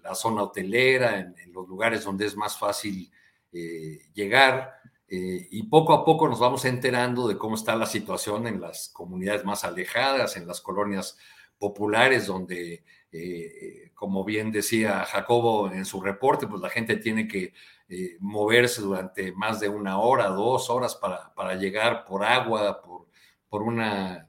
la 0.02 0.14
zona 0.14 0.42
hotelera, 0.42 1.18
en, 1.18 1.52
los 1.52 1.66
lugares 1.66 2.04
donde 2.04 2.26
es 2.26 2.36
más 2.36 2.58
fácil 2.58 3.10
eh, 3.52 3.98
llegar. 4.12 4.75
Eh, 5.08 5.46
y 5.52 5.62
poco 5.64 5.92
a 5.92 6.04
poco 6.04 6.28
nos 6.28 6.40
vamos 6.40 6.64
enterando 6.64 7.28
de 7.28 7.38
cómo 7.38 7.54
está 7.54 7.76
la 7.76 7.86
situación 7.86 8.46
en 8.48 8.60
las 8.60 8.88
comunidades 8.88 9.44
más 9.44 9.64
alejadas, 9.64 10.36
en 10.36 10.48
las 10.48 10.60
colonias 10.60 11.16
populares, 11.58 12.26
donde, 12.26 12.84
eh, 13.12 13.92
como 13.94 14.24
bien 14.24 14.50
decía 14.50 15.04
Jacobo 15.04 15.70
en 15.70 15.84
su 15.84 16.00
reporte, 16.00 16.48
pues 16.48 16.60
la 16.60 16.70
gente 16.70 16.96
tiene 16.96 17.28
que 17.28 17.54
eh, 17.88 18.16
moverse 18.18 18.82
durante 18.82 19.32
más 19.32 19.60
de 19.60 19.68
una 19.68 19.98
hora, 20.00 20.26
dos 20.28 20.70
horas 20.70 20.96
para, 20.96 21.32
para 21.34 21.54
llegar 21.54 22.04
por 22.04 22.24
agua, 22.24 22.82
por, 22.82 23.06
por 23.48 23.62
una 23.62 24.28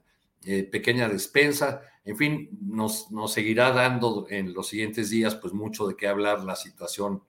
pequeña 0.70 1.08
despensa. 1.08 1.82
En 2.04 2.16
fin, 2.16 2.48
nos, 2.62 3.10
nos 3.10 3.32
seguirá 3.32 3.72
dando 3.72 4.26
en 4.30 4.54
los 4.54 4.68
siguientes 4.68 5.10
días 5.10 5.34
pues 5.34 5.52
mucho 5.52 5.86
de 5.86 5.96
qué 5.96 6.06
hablar 6.06 6.42
la 6.44 6.56
situación 6.56 7.22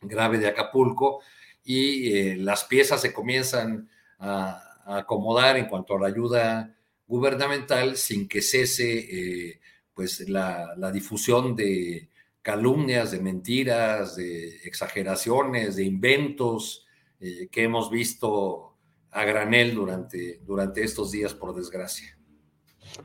grave 0.00 0.38
de 0.38 0.46
Acapulco 0.46 1.20
y 1.64 2.12
eh, 2.12 2.36
las 2.36 2.64
piezas 2.64 3.00
se 3.00 3.12
comienzan 3.12 3.88
a, 4.18 4.60
acomodar 4.86 5.56
en 5.56 5.64
cuanto 5.64 5.96
a 5.96 6.00
la 6.00 6.08
ayuda 6.08 6.76
gubernamental 7.06 7.96
sin 7.96 8.28
que 8.28 8.42
cese 8.42 8.98
eh, 8.98 9.60
pues 9.94 10.28
la, 10.28 10.74
difusión 10.92 11.56
de 11.56 12.10
calumnias, 12.42 13.10
de 13.10 13.20
mentiras, 13.20 14.16
de 14.16 14.56
exageraciones, 14.64 15.76
de 15.76 15.84
inventos 15.84 16.86
eh, 17.18 17.48
que 17.50 17.62
hemos 17.62 17.90
visto 17.90 18.76
a 19.10 19.24
granel 19.24 19.74
durante, 19.74 20.40
durante 20.44 20.82
estos 20.82 21.12
días, 21.12 21.32
por 21.32 21.54
desgracia. 21.54 22.18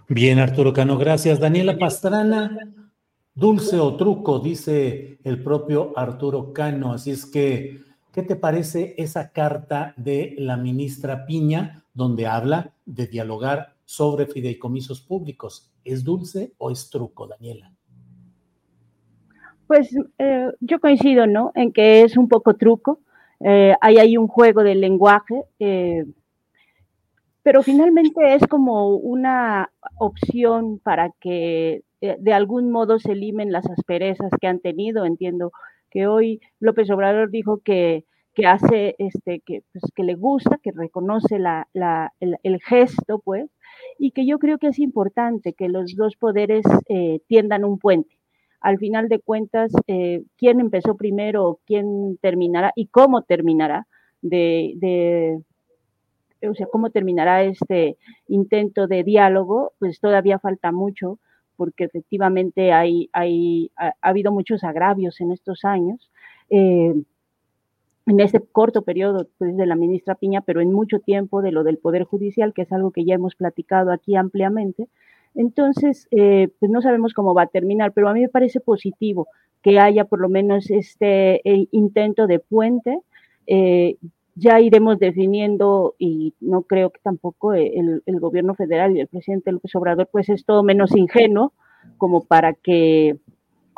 Bien, 0.10 0.40
Arturo 0.40 0.74
Cano, 0.74 0.98
gracias. 0.98 1.40
Daniela 1.40 1.78
Pastrana, 1.78 2.58
dulce 3.34 3.80
o 3.80 3.96
truco, 3.96 4.40
dice 4.40 5.20
el 5.24 5.42
propio 5.42 5.98
Arturo 5.98 6.52
Cano. 6.52 6.92
Así 6.92 7.12
es 7.12 7.26
que 7.26 7.89
¿Qué 8.12 8.24
te 8.24 8.36
parece 8.36 8.96
esa 8.98 9.32
carta 9.32 9.94
de 9.96 10.34
la 10.40 10.58
ministra 10.58 11.28
Piña 11.28 11.86
donde 11.94 12.26
habla 12.26 12.74
de 12.86 13.06
dialogar 13.06 13.76
sobre 13.86 14.26
fideicomisos 14.26 15.00
públicos? 15.00 15.72
¿Es 15.84 16.04
dulce 16.04 16.54
o 16.58 16.72
es 16.72 16.90
truco, 16.90 17.28
Daniela? 17.28 17.72
Pues 19.68 19.96
eh, 20.18 20.48
yo 20.60 20.80
coincido, 20.80 21.28
¿no? 21.28 21.52
En 21.54 21.72
que 21.72 22.02
es 22.02 22.18
un 22.18 22.28
poco 22.28 22.56
truco. 22.56 23.00
Eh, 23.42 23.76
hay 23.80 24.18
un 24.18 24.28
juego 24.28 24.64
de 24.64 24.74
lenguaje, 24.74 25.44
eh, 25.60 26.06
pero 27.44 27.62
finalmente 27.62 28.34
es 28.34 28.46
como 28.48 28.96
una 28.96 29.72
opción 30.00 30.80
para 30.80 31.12
que 31.20 31.84
de 32.02 32.34
algún 32.34 32.72
modo 32.72 32.98
se 32.98 33.14
limen 33.14 33.52
las 33.52 33.70
asperezas 33.70 34.32
que 34.42 34.48
han 34.48 34.60
tenido. 34.60 35.06
Entiendo 35.06 35.52
que 35.90 36.08
hoy 36.08 36.42
López 36.60 36.90
Obrador 36.90 37.30
dijo 37.30 37.60
que, 37.64 38.06
que 38.34 38.46
hace, 38.46 38.96
este, 38.98 39.42
que, 39.42 39.64
pues, 39.72 39.84
que 39.96 40.04
le 40.04 40.16
gusta, 40.16 40.60
que 40.62 40.72
reconoce 40.72 41.40
la, 41.40 41.68
la, 41.74 42.14
el, 42.20 42.62
gesto, 42.62 43.20
pues, 43.20 43.50
y 43.98 44.12
que 44.12 44.26
yo 44.26 44.40
creo 44.40 44.58
que 44.58 44.68
es 44.68 44.80
importante 44.80 45.54
que 45.54 45.70
los 45.70 45.96
dos 45.96 46.16
poderes 46.16 46.66
eh, 46.88 47.20
tiendan 47.28 47.66
un 47.66 47.80
puente. 47.80 48.18
Al 48.62 48.78
final 48.78 49.08
de 49.08 49.20
cuentas, 49.20 49.72
eh, 49.88 50.24
quién 50.38 50.60
empezó 50.60 50.96
primero, 50.96 51.60
quién 51.66 52.18
terminará 52.22 52.74
y 52.76 52.88
cómo 52.88 53.22
terminará 53.22 53.88
de, 54.22 54.74
de 54.76 55.42
o 56.48 56.54
sea, 56.54 56.68
cómo 56.68 56.90
terminará 56.90 57.44
este 57.44 57.98
intento 58.28 58.88
de 58.88 59.04
diálogo, 59.04 59.74
pues 59.80 60.00
todavía 60.00 60.40
falta 60.40 60.72
mucho 60.72 61.20
porque 61.60 61.84
efectivamente 61.84 62.72
hay, 62.72 63.10
hay, 63.12 63.70
ha, 63.76 63.94
habido 64.02 64.32
muchos 64.32 64.64
agravios 64.64 65.20
en 65.20 65.34
estos 65.34 65.66
años, 65.66 66.10
eh, 66.50 66.96
en 68.06 68.20
este 68.22 68.40
corto 68.40 68.84
periodo 68.84 69.28
pues, 69.38 69.58
de 69.58 69.66
la 69.66 69.76
ministra 69.76 70.16
Piña, 70.16 70.40
pero 70.40 70.62
en 70.62 70.72
mucho 70.72 71.00
tiempo 71.00 71.42
de 71.42 71.52
lo 71.52 71.66
del 71.66 71.78
Poder 71.78 72.06
Judicial, 72.06 72.54
que 72.54 72.62
es 72.62 72.72
algo 72.72 72.92
que 72.92 73.04
ya 73.04 73.16
hemos 73.16 73.36
platicado 73.36 73.92
aquí 73.92 74.16
ampliamente. 74.16 74.88
Entonces, 75.36 76.08
eh, 76.12 76.48
pues 76.62 76.72
no 76.72 76.82
sabemos 76.82 77.14
cómo 77.14 77.34
va 77.34 77.44
a 77.44 77.48
terminar, 77.48 77.92
pero 77.92 78.08
a 78.08 78.14
mí 78.14 78.22
me 78.22 78.30
parece 78.30 78.62
positivo 78.62 79.28
que 79.62 79.80
haya 79.80 80.06
por 80.06 80.22
lo 80.22 80.30
menos 80.30 80.72
este 80.72 81.42
eh, 81.44 81.68
intento 81.72 82.26
de 82.26 82.40
puente 82.40 83.02
ya 84.40 84.60
iremos 84.60 85.00
definiendo 85.00 85.96
y 86.00 86.34
no 86.40 86.64
creo 86.64 86.90
que 86.92 87.00
tampoco 87.02 87.54
el, 87.54 88.02
el, 88.06 88.20
gobierno 88.20 88.56
federal 88.56 88.96
y 88.96 89.02
el 89.02 89.08
presidente 89.08 89.52
López 89.52 89.76
Obrador 89.76 90.08
pues 90.12 90.30
es 90.30 90.46
todo 90.46 90.64
menos 90.64 90.96
ingenuo 90.96 91.54
como 91.98 92.24
para 92.24 92.54
que 92.54 93.18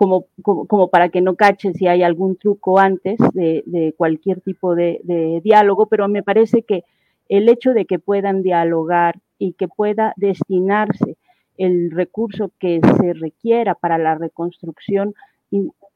como, 0.02 0.26
como, 0.42 0.88
para 0.90 1.10
que 1.10 1.22
no 1.22 1.36
cache 1.36 1.74
si 1.74 1.86
hay 1.86 2.02
algún 2.02 2.36
truco 2.36 2.80
antes 2.80 3.20
de, 3.34 3.94
cualquier 3.96 4.42
tipo 4.42 4.74
de, 4.74 5.00
diálogo, 5.44 5.86
pero 5.86 6.08
me 6.08 6.24
parece 6.24 6.64
que 6.64 6.86
el 7.30 7.48
hecho 7.50 7.74
de 7.74 7.86
que 7.86 8.00
puedan 8.00 8.42
dialogar 8.42 9.20
y 9.38 9.54
que 9.54 9.68
pueda 9.68 10.14
destinarse 10.18 11.18
el 11.56 11.92
recurso 11.92 12.52
que 12.58 12.82
se 13.00 13.14
requiera 13.14 13.76
para 13.76 14.00
la 14.00 14.16
reconstrucción, 14.16 15.14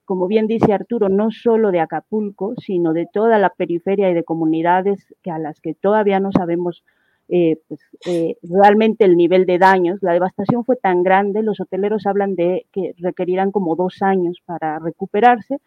como 0.05 0.27
bien 0.27 0.47
dice 0.47 0.73
Arturo, 0.73 1.09
no 1.09 1.31
solo 1.31 1.71
de 1.71 1.79
Acapulco, 1.79 2.53
sino 2.57 2.93
de 2.93 3.07
toda 3.11 3.39
la 3.39 3.49
periferia 3.49 4.09
y 4.09 4.13
de 4.13 4.23
comunidades 4.23 5.13
que 5.23 5.31
a 5.31 5.39
las 5.39 5.59
que 5.59 5.73
todavía 5.73 6.19
no 6.19 6.31
sabemos 6.31 6.83
eh, 7.27 7.57
pues, 7.67 7.79
eh, 8.05 8.37
realmente 8.43 9.03
el 9.03 9.17
nivel 9.17 9.45
de 9.45 9.57
daños. 9.57 9.99
La 10.01 10.13
devastación 10.13 10.63
fue 10.63 10.75
tan 10.75 11.03
grande, 11.03 11.41
los 11.41 11.59
hoteleros 11.59 12.05
hablan 12.05 12.35
de 12.35 12.67
que 12.71 12.93
requerirán 12.99 13.51
como 13.51 13.75
dos 13.75 14.01
años 14.01 14.41
para 14.45 14.79
recuperarse, 14.79 15.57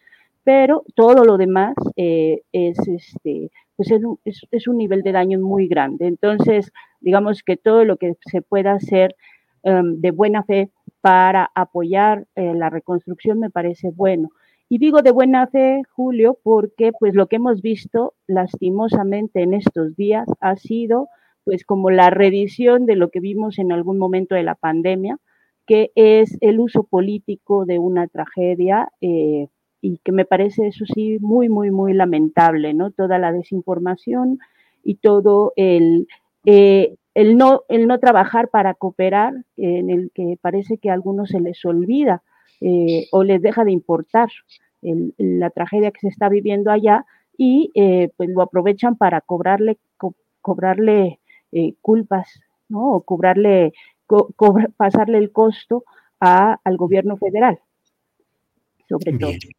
pero 0.44 0.84
todo 0.94 1.24
lo 1.24 1.36
demás 1.36 1.74
eh, 1.96 2.42
es, 2.52 2.78
este, 2.86 3.50
pues 3.76 3.90
es, 3.90 4.66
un, 4.68 4.76
nivel 4.78 5.02
de 5.02 5.12
daño 5.12 5.40
muy 5.40 5.68
grande. 5.68 6.06
Entonces, 6.06 6.72
digamos 7.00 7.42
que 7.42 7.56
todo 7.56 7.84
lo 7.84 7.96
que 7.96 8.14
se 8.20 8.40
pueda 8.40 8.72
hacer 8.72 9.16
um, 9.62 10.00
de 10.00 10.10
buena 10.10 10.44
fe 10.44 10.70
para 11.00 11.50
apoyar 11.54 12.26
eh, 12.34 12.54
la 12.54 12.70
reconstrucción 12.70 13.38
me 13.38 13.50
parece 13.50 13.90
bueno. 13.90 14.30
Y 14.68 14.78
digo 14.78 15.00
de 15.00 15.12
buena 15.12 15.46
fe, 15.46 15.82
Julio, 15.90 16.38
porque 16.42 16.92
pues 16.98 17.14
lo 17.14 17.26
que 17.26 17.36
hemos 17.36 17.62
visto 17.62 18.14
lastimosamente 18.26 19.42
en 19.42 19.54
estos 19.54 19.96
días 19.96 20.28
ha 20.40 20.56
sido 20.56 21.08
pues 21.44 21.64
como 21.64 21.88
la 21.90 22.10
reedición 22.10 22.84
de 22.84 22.94
lo 22.94 23.08
que 23.10 23.20
vimos 23.20 23.58
en 23.58 23.72
algún 23.72 23.96
momento 23.96 24.34
de 24.34 24.42
la 24.42 24.54
pandemia, 24.54 25.16
que 25.66 25.90
es 25.94 26.36
el 26.42 26.60
uso 26.60 26.82
político 26.82 27.64
de 27.64 27.78
una 27.78 28.06
tragedia 28.08 28.90
eh, 29.00 29.48
y 29.80 29.98
que 30.04 30.12
me 30.12 30.26
parece 30.26 30.66
eso 30.66 30.84
sí 30.92 31.18
muy, 31.20 31.48
muy, 31.48 31.70
muy 31.70 31.94
lamentable, 31.94 32.74
¿no? 32.74 32.90
Toda 32.90 33.18
la 33.18 33.32
desinformación 33.32 34.38
y 34.82 34.96
todo 34.96 35.54
el, 35.56 36.06
eh, 36.44 36.94
el, 37.14 37.36
no, 37.36 37.62
el 37.68 37.86
no 37.86 37.98
trabajar 37.98 38.48
para 38.48 38.74
cooperar, 38.74 39.34
en 39.56 39.90
el 39.90 40.10
que 40.14 40.38
parece 40.40 40.78
que 40.78 40.90
a 40.90 40.94
algunos 40.94 41.30
se 41.30 41.40
les 41.40 41.64
olvida 41.64 42.22
eh, 42.60 43.06
o 43.12 43.24
les 43.24 43.40
deja 43.42 43.64
de 43.64 43.72
importar 43.72 44.28
el, 44.82 45.14
la 45.18 45.50
tragedia 45.50 45.90
que 45.90 46.00
se 46.00 46.08
está 46.08 46.28
viviendo 46.28 46.70
allá 46.70 47.04
y 47.36 47.70
eh, 47.74 48.10
pues 48.16 48.28
lo 48.30 48.42
aprovechan 48.42 48.96
para 48.96 49.20
cobrarle, 49.20 49.78
co 49.96 50.14
cobrarle 50.40 51.20
eh, 51.52 51.74
culpas, 51.80 52.40
¿no? 52.68 52.92
O 52.92 53.02
cobrarle, 53.02 53.72
co 54.06 54.28
pasarle 54.76 55.18
el 55.18 55.30
costo 55.32 55.84
a, 56.20 56.58
al 56.64 56.76
gobierno 56.76 57.16
federal, 57.16 57.60
sobre 58.88 59.12
Bien. 59.12 59.38
todo. 59.38 59.57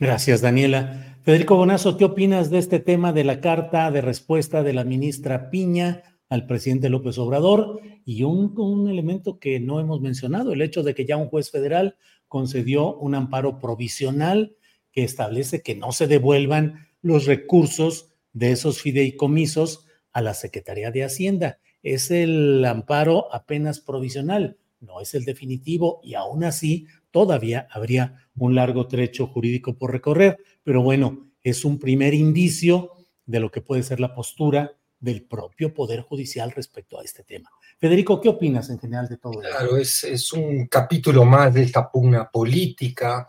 Gracias, 0.00 0.40
Daniela. 0.40 1.16
Federico 1.24 1.56
Bonazo, 1.56 1.96
¿qué 1.96 2.04
opinas 2.04 2.50
de 2.50 2.58
este 2.58 2.78
tema 2.78 3.12
de 3.12 3.24
la 3.24 3.40
carta 3.40 3.90
de 3.90 4.00
respuesta 4.00 4.62
de 4.62 4.72
la 4.72 4.84
ministra 4.84 5.50
Piña 5.50 6.04
al 6.28 6.46
presidente 6.46 6.88
López 6.88 7.18
Obrador? 7.18 7.80
Y 8.04 8.22
un, 8.22 8.54
un 8.56 8.88
elemento 8.88 9.40
que 9.40 9.58
no 9.58 9.80
hemos 9.80 10.00
mencionado, 10.00 10.52
el 10.52 10.62
hecho 10.62 10.84
de 10.84 10.94
que 10.94 11.04
ya 11.04 11.16
un 11.16 11.26
juez 11.26 11.50
federal 11.50 11.96
concedió 12.28 12.94
un 12.94 13.16
amparo 13.16 13.58
provisional 13.58 14.54
que 14.92 15.02
establece 15.02 15.62
que 15.62 15.74
no 15.74 15.90
se 15.90 16.06
devuelvan 16.06 16.86
los 17.02 17.26
recursos 17.26 18.14
de 18.32 18.52
esos 18.52 18.80
fideicomisos 18.80 19.84
a 20.12 20.20
la 20.20 20.34
Secretaría 20.34 20.92
de 20.92 21.02
Hacienda. 21.02 21.58
Es 21.82 22.12
el 22.12 22.64
amparo 22.64 23.34
apenas 23.34 23.80
provisional, 23.80 24.58
no 24.80 25.00
es 25.00 25.14
el 25.14 25.24
definitivo 25.24 26.00
y 26.04 26.14
aún 26.14 26.44
así 26.44 26.86
todavía 27.10 27.68
habría 27.70 28.28
un 28.36 28.54
largo 28.54 28.86
trecho 28.86 29.26
jurídico 29.26 29.76
por 29.76 29.92
recorrer, 29.92 30.38
pero 30.62 30.82
bueno, 30.82 31.30
es 31.42 31.64
un 31.64 31.78
primer 31.78 32.14
indicio 32.14 32.92
de 33.26 33.40
lo 33.40 33.50
que 33.50 33.60
puede 33.60 33.82
ser 33.82 34.00
la 34.00 34.14
postura 34.14 34.72
del 35.00 35.24
propio 35.24 35.72
Poder 35.72 36.00
Judicial 36.00 36.50
respecto 36.50 36.98
a 36.98 37.04
este 37.04 37.22
tema. 37.22 37.50
Federico, 37.78 38.20
¿qué 38.20 38.28
opinas 38.28 38.68
en 38.70 38.78
general 38.78 39.08
de 39.08 39.18
todo 39.18 39.40
esto? 39.40 39.56
Claro, 39.56 39.76
es, 39.76 40.02
es 40.04 40.32
un 40.32 40.66
capítulo 40.66 41.24
más 41.24 41.54
de 41.54 41.62
esta 41.62 41.90
pugna 41.90 42.28
política, 42.28 43.26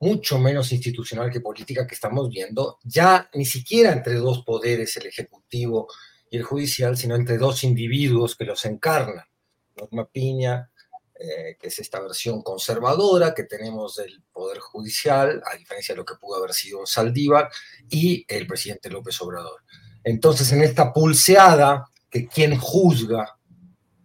mucho 0.00 0.38
menos 0.38 0.72
institucional 0.72 1.30
que 1.30 1.40
política 1.40 1.86
que 1.86 1.94
estamos 1.94 2.28
viendo, 2.30 2.78
ya 2.84 3.28
ni 3.34 3.44
siquiera 3.44 3.92
entre 3.92 4.14
dos 4.14 4.42
poderes, 4.44 4.96
el 4.96 5.06
Ejecutivo 5.06 5.88
y 6.30 6.38
el 6.38 6.42
Judicial, 6.42 6.96
sino 6.96 7.14
entre 7.14 7.38
dos 7.38 7.64
individuos 7.64 8.36
que 8.36 8.44
los 8.44 8.64
encarnan. 8.64 9.24
Norma 9.76 10.06
Piña, 10.06 10.70
eh, 11.18 11.56
que 11.58 11.68
es 11.68 11.78
esta 11.78 12.00
versión 12.00 12.42
conservadora 12.42 13.34
que 13.34 13.44
tenemos 13.44 13.96
del 13.96 14.22
Poder 14.32 14.58
Judicial, 14.58 15.42
a 15.50 15.56
diferencia 15.56 15.94
de 15.94 15.98
lo 15.98 16.04
que 16.04 16.16
pudo 16.16 16.36
haber 16.36 16.52
sido 16.52 16.84
Saldívar, 16.86 17.50
y 17.88 18.24
el 18.28 18.46
presidente 18.46 18.90
López 18.90 19.20
Obrador. 19.22 19.62
Entonces, 20.04 20.52
en 20.52 20.62
esta 20.62 20.92
pulseada, 20.92 21.90
que 22.10 22.26
quién 22.26 22.58
juzga, 22.58 23.38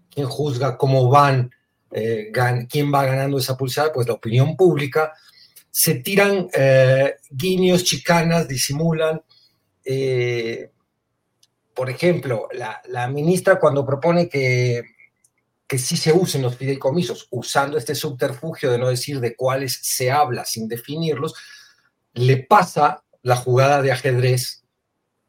quién 0.10 0.28
juzga 0.28 0.78
cómo 0.78 1.10
van, 1.10 1.52
eh, 1.92 2.32
quién 2.70 2.94
va 2.94 3.06
ganando 3.06 3.38
esa 3.38 3.58
pulseada, 3.58 3.92
pues 3.92 4.08
la 4.08 4.14
opinión 4.14 4.56
pública, 4.56 5.14
se 5.70 5.96
tiran 5.96 6.50
eh, 6.54 7.16
guiños, 7.30 7.84
chicanas, 7.84 8.48
disimulan. 8.48 9.22
Eh, 9.84 10.70
por 11.74 11.90
ejemplo, 11.90 12.50
la, 12.52 12.82
la, 12.90 13.08
ministra 13.08 13.60
cuando 13.60 13.86
propone 13.86 14.28
que, 14.28 14.90
que 15.72 15.77
sí 15.77 15.95
se 15.95 16.11
usen 16.11 16.41
los 16.41 16.57
fideicomisos, 16.57 17.30
usando 17.30 17.77
este 17.77 17.95
subterfugio 17.95 18.69
de 18.69 18.77
no 18.77 18.89
decir 18.89 19.22
de 19.22 19.38
cuáles 19.38 19.80
se 19.81 20.11
habla 20.11 20.43
sin 20.43 20.68
definirlos, 20.68 21.34
le 22.11 22.43
pasa 22.43 23.06
la 23.22 23.38
jugada 23.38 23.81
de 23.81 23.93
ajedrez 23.93 24.65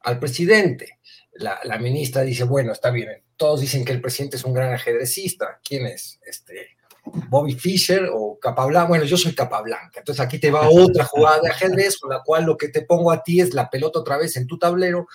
al 0.01 0.19
presidente. 0.19 0.99
La, 1.35 1.61
la, 1.63 1.79
ministra 1.79 2.23
dice, 2.23 2.43
bueno, 2.43 2.73
está 2.73 2.91
bien, 2.91 3.23
todos 3.37 3.61
dicen 3.61 3.85
que 3.85 3.93
el 3.93 4.01
presidente 4.01 4.37
es 4.37 4.43
un 4.43 4.53
gran 4.53 4.73
ajedrecista. 4.73 5.61
¿Quién 5.63 5.87
es? 5.87 6.19
Este, 6.27 6.71
Bobby 7.05 7.55
Fischer 7.55 8.09
o 8.13 8.37
Capablanca. 8.41 8.89
Bueno, 8.89 9.05
yo 9.05 9.17
soy 9.17 9.37
Capablanca. 9.37 10.01
Entonces 10.01 10.25
aquí 10.25 10.41
te 10.41 10.51
va 10.51 10.69
otra 10.69 11.05
jugada 11.05 11.39
de 11.41 11.51
ajedrez 11.51 11.99
con 11.99 12.11
la 12.11 12.21
cual 12.25 12.47
lo 12.47 12.57
que 12.57 12.67
te 12.67 12.83
pongo 12.83 13.13
a 13.13 13.23
ti 13.23 13.41
es 13.41 13.55
la 13.55 13.71
pelota 13.71 14.01
otra 14.01 14.17
vez 14.17 14.37
en 14.37 14.49
tu 14.49 14.59
tablero 14.59 15.07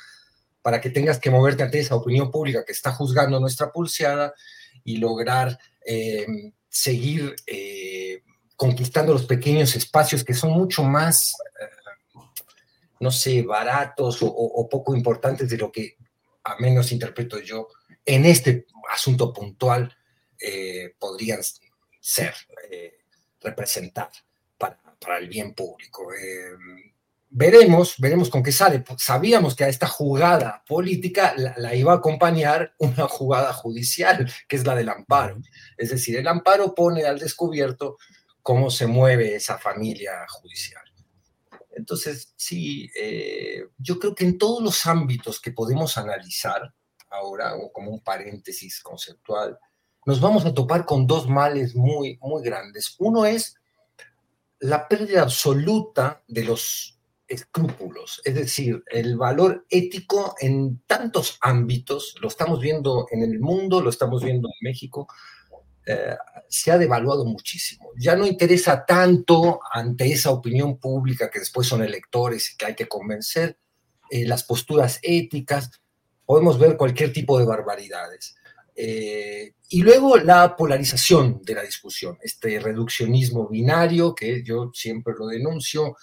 para 0.62 0.80
que 0.80 0.90
tengas 0.90 1.20
que 1.20 1.32
moverte 1.32 1.64
ante 1.64 1.80
esa 1.80 1.96
opinión 1.96 2.32
pública 2.32 2.64
que 2.64 2.72
está 2.72 2.94
juzgando 2.94 3.42
nuestra 3.42 3.74
pulseada 3.74 4.34
y 4.88 4.98
lograr 4.98 5.60
eh, 5.86 6.26
seguir 6.70 7.36
eh, 7.46 8.24
conquistando 8.56 9.12
los 9.12 9.26
pequeños 9.26 9.76
espacios 9.76 10.24
que 10.24 10.34
son 10.34 10.52
mucho 10.52 10.82
más, 10.82 11.34
eh, 11.60 12.22
no 13.02 13.12
sé, 13.12 13.42
baratos 13.42 14.24
o, 14.24 14.28
o, 14.28 14.70
poco 14.70 14.96
importantes 14.96 15.50
de 15.50 15.58
lo 15.58 15.70
que, 15.74 15.98
a 16.46 16.56
menos 16.60 16.94
interpreto 16.94 17.38
yo, 17.40 17.68
en 18.06 18.26
este 18.26 18.66
asunto 18.90 19.34
puntual 19.34 19.94
podrían 20.98 21.42
ser, 22.00 22.34
representar 23.42 24.10
para, 24.58 24.80
para, 25.00 25.18
el 25.18 25.28
bien 25.28 25.54
público. 25.54 26.08
Veremos, 27.30 27.96
veremos 27.98 28.30
con 28.30 28.42
qué 28.42 28.52
sale. 28.52 28.84
Sabíamos 28.98 29.56
que 29.56 29.66
a 29.66 29.68
esta 29.68 29.88
jugada 29.88 30.64
política 30.68 31.34
la, 31.38 31.54
la, 31.58 31.76
iba 31.76 31.92
a 31.94 31.98
acompañar 31.98 32.74
una 32.80 33.08
jugada 33.08 33.54
judicial, 33.54 34.32
que 34.48 34.56
es 34.56 34.66
la 34.66 34.76
del 34.76 34.90
amparo. 34.90 35.38
Es 35.78 35.90
decir, 35.90 36.18
el 36.18 36.28
amparo 36.28 36.74
pone 36.74 37.04
al 37.04 37.20
descubierto 37.20 37.98
cómo 38.42 38.70
se 38.70 38.88
mueve 38.88 39.36
esa 39.36 39.58
familia 39.58 40.26
judicial. 40.30 40.84
Entonces, 41.78 42.34
sí, 42.36 42.90
eh, 43.00 43.68
yo 43.78 44.00
creo 44.00 44.16
que 44.16 44.26
en 44.26 44.38
todos 44.38 44.64
los 44.64 44.86
ámbitos 44.88 45.40
que 45.40 45.52
podemos 45.52 45.98
analizar 45.98 46.74
ahora, 47.10 47.56
o 47.56 47.72
como 47.72 47.92
un 47.92 48.02
paréntesis 48.02 48.82
conceptual, 48.82 49.60
nos 50.06 50.20
vamos 50.20 50.46
a 50.46 50.54
topar 50.54 50.86
con 50.86 51.06
dos 51.06 51.28
males 51.28 51.76
muy, 51.76 52.18
muy 52.22 52.42
grandes. 52.42 52.96
Uno 52.98 53.26
es 53.26 53.56
la 54.60 54.88
pérdida 54.88 55.22
absoluta 55.22 56.24
de 56.28 56.46
los 56.46 56.97
escrúpulos, 57.28 58.22
es 58.24 58.36
decir, 58.36 58.84
el 58.90 59.18
valor 59.18 59.66
ético 59.70 60.36
en 60.40 60.82
tantos 60.86 61.38
ámbitos, 61.42 62.16
lo 62.22 62.28
estamos 62.28 62.62
viendo 62.62 63.08
en 63.12 63.24
el 63.24 63.40
mundo, 63.40 63.82
lo 63.82 63.90
estamos 63.90 64.24
viendo 64.24 64.48
en 64.48 64.70
México, 64.70 65.08
eh, 65.86 66.16
se 66.50 66.72
ha 66.72 66.78
devaluado 66.78 67.26
muchísimo. 67.26 67.92
Ya 67.98 68.16
no 68.16 68.26
interesa 68.26 68.86
tanto 68.86 69.60
ante 69.72 70.12
esa 70.12 70.32
opinión 70.32 70.78
pública 70.80 71.30
que 71.30 71.40
después 71.40 71.68
son 71.68 71.84
electores 71.84 72.52
y 72.52 72.58
que 72.58 72.66
hay 72.66 72.76
que 72.76 72.88
convencer, 72.88 73.58
eh, 74.10 74.26
las 74.26 74.44
posturas 74.44 75.00
éticas, 75.02 75.72
podemos 76.26 76.60
ver 76.60 76.78
cualquier 76.78 77.14
tipo 77.14 77.40
de 77.40 77.46
barbaridades. 77.46 78.36
Eh, 78.76 79.54
y 79.70 79.82
luego 79.82 80.18
la 80.18 80.56
polarización 80.56 81.42
de 81.44 81.56
la 81.56 81.64
discusión, 81.64 82.18
este 82.22 82.60
reduccionismo 82.60 83.48
binario 83.48 84.14
que 84.14 84.44
yo 84.44 84.72
siempre 84.74 85.14
lo 85.18 85.28
denuncio, 85.28 85.96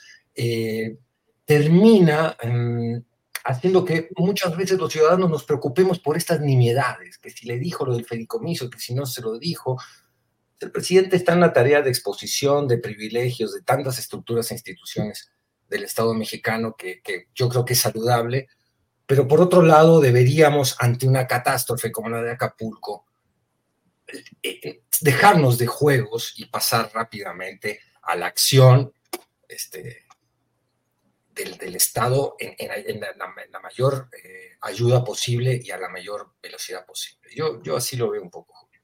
termina 1.44 2.36
mm, 2.42 2.96
haciendo 3.44 3.84
que 3.84 4.08
muchas 4.16 4.56
veces 4.56 4.78
los 4.78 4.92
ciudadanos 4.92 5.28
nos 5.30 5.44
preocupemos 5.44 5.98
por 5.98 6.16
estas 6.16 6.40
nimiedades, 6.40 7.18
que 7.18 7.30
si 7.30 7.46
le 7.46 7.58
dijo 7.58 7.84
lo 7.84 7.94
del 7.94 8.06
fedicomiso, 8.06 8.70
que 8.70 8.78
si 8.78 8.94
no 8.94 9.06
se 9.06 9.20
lo 9.20 9.38
dijo. 9.38 9.78
El 10.60 10.70
presidente 10.70 11.16
está 11.16 11.34
en 11.34 11.40
la 11.40 11.52
tarea 11.52 11.82
de 11.82 11.90
exposición, 11.90 12.66
de 12.66 12.78
privilegios, 12.78 13.52
de 13.52 13.62
tantas 13.62 13.98
estructuras 13.98 14.50
e 14.50 14.54
instituciones 14.54 15.30
del 15.68 15.84
Estado 15.84 16.14
mexicano 16.14 16.74
que, 16.76 17.02
que 17.02 17.28
yo 17.34 17.48
creo 17.48 17.64
que 17.64 17.74
es 17.74 17.80
saludable, 17.80 18.48
pero 19.06 19.28
por 19.28 19.40
otro 19.40 19.62
lado 19.62 20.00
deberíamos, 20.00 20.76
ante 20.78 21.06
una 21.06 21.26
catástrofe 21.26 21.92
como 21.92 22.08
la 22.08 22.22
de 22.22 22.30
Acapulco, 22.30 23.04
eh, 24.06 24.60
eh, 24.62 24.82
dejarnos 25.00 25.58
de 25.58 25.66
juegos 25.66 26.34
y 26.36 26.46
pasar 26.46 26.90
rápidamente 26.94 27.80
a 28.02 28.16
la 28.16 28.26
acción 28.26 28.92
este, 29.48 30.03
del, 31.34 31.74
Estado 31.74 32.36
en, 32.38 33.00
la, 33.00 33.60
mayor 33.60 34.08
eh, 34.12 34.52
ayuda 34.60 35.02
posible 35.04 35.60
y 35.62 35.70
a 35.70 35.78
la 35.78 35.88
mayor 35.88 36.34
velocidad 36.42 36.86
posible. 36.86 37.30
Yo, 37.34 37.62
yo 37.62 37.76
así 37.76 37.96
lo 37.96 38.10
veo 38.10 38.22
un 38.22 38.30
poco, 38.30 38.54
Julio. 38.54 38.80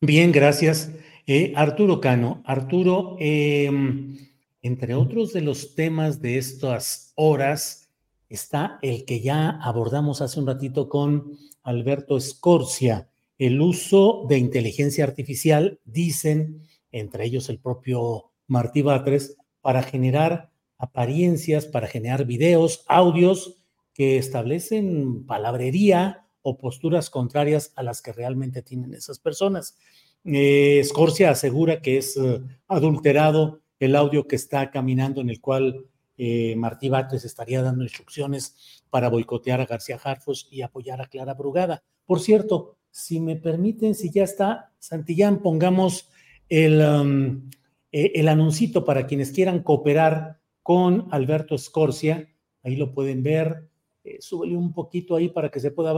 Bien, 0.00 0.30
gracias. 0.32 0.90
Eh, 1.26 1.52
Arturo 1.56 2.00
Cano, 2.00 2.42
Arturo, 2.46 3.16
em, 3.18 4.18
entre 4.62 4.94
otros 4.94 5.32
de 5.32 5.40
los 5.40 5.74
temas 5.74 6.20
de 6.20 6.38
estas 6.38 7.12
horas 7.16 7.88
está 8.28 8.78
el 8.82 9.04
que 9.04 9.20
ya 9.20 9.50
abordamos 9.62 10.20
hace 10.20 10.38
un 10.38 10.46
ratito 10.46 10.88
con 10.88 11.38
Alberto 11.62 12.20
Scorcia, 12.20 13.08
el 13.38 13.60
uso 13.60 14.26
de 14.28 14.38
inteligencia 14.38 15.04
artificial, 15.04 15.80
dicen, 15.84 16.62
entre 16.92 17.24
ellos 17.24 17.48
el 17.48 17.58
propio 17.58 18.30
Martí 18.46 18.82
Batres, 18.82 19.36
para 19.64 19.82
generar 19.82 20.50
apariencias, 20.76 21.64
para 21.64 21.86
generar 21.86 22.26
videos, 22.26 22.84
audios 22.86 23.56
que 23.94 24.18
establecen 24.18 25.24
palabrería 25.24 26.26
o 26.42 26.58
posturas 26.58 27.08
contrarias 27.08 27.72
a 27.74 27.82
las 27.82 28.02
que 28.02 28.12
realmente 28.12 28.60
tienen 28.60 28.92
esas 28.92 29.18
personas. 29.18 29.78
Eh, 30.22 30.82
asegura 31.26 31.80
que 31.80 31.96
es 31.96 32.14
eh, 32.18 32.42
adulterado 32.68 33.62
el 33.80 33.96
audio 33.96 34.28
que 34.28 34.36
está 34.36 34.70
caminando 34.70 35.22
en 35.22 35.30
el 35.30 35.40
cual 35.40 35.86
eh, 36.18 36.54
Martí 36.56 36.90
Batres 36.90 37.24
estaría 37.24 37.62
dando 37.62 37.84
instrucciones 37.84 38.82
para 38.90 39.08
boicotear 39.08 39.62
a 39.62 39.66
García 39.66 39.98
Harfus 40.04 40.46
y 40.50 40.60
apoyar 40.60 41.00
a 41.00 41.06
Clara 41.06 41.32
Brugada. 41.32 41.82
Por 42.04 42.20
cierto, 42.20 42.76
si 42.90 43.18
me 43.18 43.36
permiten, 43.36 43.94
si 43.94 44.10
ya 44.10 44.24
está, 44.24 44.74
Santillán, 44.78 45.40
pongamos 45.40 46.10
el, 46.50 46.82
um, 46.82 47.50
eh, 47.96 48.10
el 48.16 48.26
anuncito 48.26 48.84
para 48.84 49.06
quienes 49.06 49.30
quieran 49.30 49.62
cooperar 49.62 50.40
con 50.64 51.06
Alberto 51.12 51.56
Scorcia. 51.56 52.28
Ahí 52.64 52.74
lo 52.74 52.92
pueden 52.92 53.22
ver. 53.22 53.68
Eh, 54.02 54.16
súbele 54.18 54.56
un 54.56 54.72
poquito 54.72 55.14
ahí 55.14 55.28
para 55.28 55.48
que 55.48 55.60
se 55.60 55.70
pueda 55.70 55.92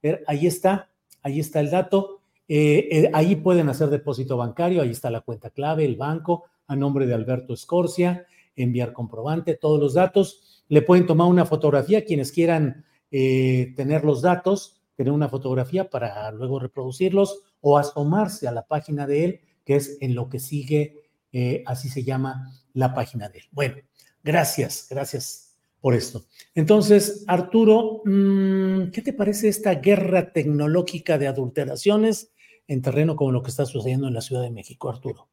ver. 0.00 0.24
Ahí 0.26 0.46
está, 0.46 0.88
ahí 1.22 1.40
está 1.40 1.60
el 1.60 1.70
dato. 1.70 2.20
Eh, 2.48 2.88
eh, 2.90 3.10
ahí 3.12 3.36
pueden 3.36 3.68
hacer 3.68 3.90
depósito 3.90 4.38
bancario, 4.38 4.80
ahí 4.80 4.90
está 4.90 5.10
la 5.10 5.20
cuenta 5.20 5.50
clave, 5.50 5.84
el 5.84 5.96
banco, 5.96 6.44
a 6.66 6.76
nombre 6.76 7.06
de 7.06 7.12
Alberto 7.12 7.54
Scorcia, 7.54 8.26
enviar 8.56 8.94
comprobante, 8.94 9.54
todos 9.54 9.78
los 9.78 9.92
datos. 9.92 10.64
Le 10.68 10.80
pueden 10.80 11.04
tomar 11.04 11.26
una 11.26 11.44
fotografía 11.44 12.06
quienes 12.06 12.32
quieran 12.32 12.86
tener 13.10 14.04
los 14.04 14.22
datos, 14.22 14.82
tener 14.96 15.12
una 15.12 15.28
fotografía 15.28 15.88
para 15.88 16.32
luego 16.32 16.58
reproducirlos 16.58 17.42
o 17.60 17.78
asomarse 17.78 18.48
a 18.48 18.52
la 18.52 18.66
página 18.66 19.06
de 19.06 19.24
él, 19.24 19.40
que 19.64 19.76
es 19.76 19.98
en 20.00 20.16
lo 20.16 20.28
que 20.28 20.40
sigue 20.40 21.03
eh, 21.36 21.64
así 21.66 21.88
se 21.88 22.04
llama 22.04 22.48
la 22.74 22.94
página 22.94 23.28
de 23.28 23.38
él. 23.38 23.44
Bueno, 23.50 23.74
gracias, 24.22 24.86
gracias 24.88 25.56
por 25.80 25.94
esto. 25.94 26.26
Entonces, 26.54 27.24
Arturo, 27.26 28.02
mm, 28.04 28.92
¿qué 28.92 29.02
te 29.02 29.12
parece 29.12 29.48
esta 29.48 29.74
guerra 29.74 30.32
tecnológica 30.32 31.18
de 31.18 31.26
adulteraciones 31.26 32.30
en 32.68 32.82
terreno 32.82 33.16
como 33.16 33.32
lo 33.32 33.42
que 33.42 33.50
está 33.50 33.66
sucediendo 33.66 34.06
en 34.06 34.14
la 34.14 34.20
Ciudad 34.20 34.42
de 34.42 34.52
México, 34.52 34.88
Arturo? 34.88 35.28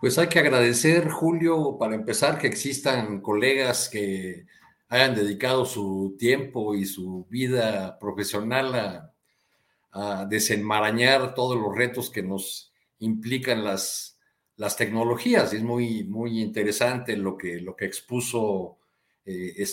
Pues 0.00 0.16
hay 0.16 0.28
que 0.28 0.38
agradecer, 0.38 1.10
Julio, 1.10 1.76
para 1.78 1.94
empezar, 1.94 2.38
que 2.38 2.46
existan 2.46 3.20
colegas 3.20 3.90
que 3.90 4.46
hayan 4.88 5.14
dedicado 5.14 5.66
su 5.66 6.16
tiempo 6.18 6.74
y 6.74 6.86
su 6.86 7.26
vida 7.28 7.98
profesional 7.98 8.74
a, 8.74 9.12
a 9.90 10.24
desenmarañar 10.24 11.34
todos 11.34 11.60
los 11.60 11.76
retos 11.76 12.08
que 12.08 12.22
nos 12.22 12.72
implican 12.98 13.62
las 13.62 14.11
las 14.56 14.76
tecnologías. 14.76 15.52
Es 15.52 15.62
muy, 15.62 16.04
muy 16.04 16.40
interesante 16.40 17.16
lo 17.16 17.36
que, 17.36 17.60
lo 17.60 17.76
que 17.76 17.86
expuso 17.86 18.78
eh, 19.24 19.64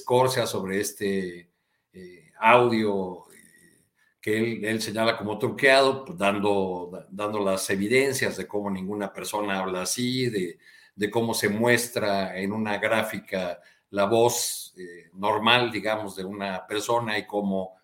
sobre 0.46 0.80
este 0.80 1.50
eh, 1.94 2.32
audio 2.40 3.26
eh, 3.32 3.84
que 4.22 4.62
él, 4.64 4.82
señala 4.82 5.18
como 5.18 5.40
truqueado, 5.40 6.06
pues, 6.06 6.18
dando, 6.18 7.08
dando 7.10 7.40
las 7.40 7.70
evidencias 7.70 8.38
de 8.38 8.48
cómo 8.48 8.70
ninguna 8.70 9.12
persona 9.12 9.60
habla 9.60 9.84
así, 9.84 10.30
de, 10.30 10.60
de 10.96 11.10
cómo 11.10 11.34
se 11.34 11.50
muestra 11.50 12.38
en 12.38 12.52
una 12.52 12.78
gráfica 12.78 13.60
la 13.92 14.06
voz 14.06 14.74
eh, 14.78 15.10
normal, 15.14 15.72
digamos, 15.72 16.16
de 16.16 16.24
una 16.24 16.66
persona 16.68 17.18
y 17.18 17.26
cómo 17.26 17.78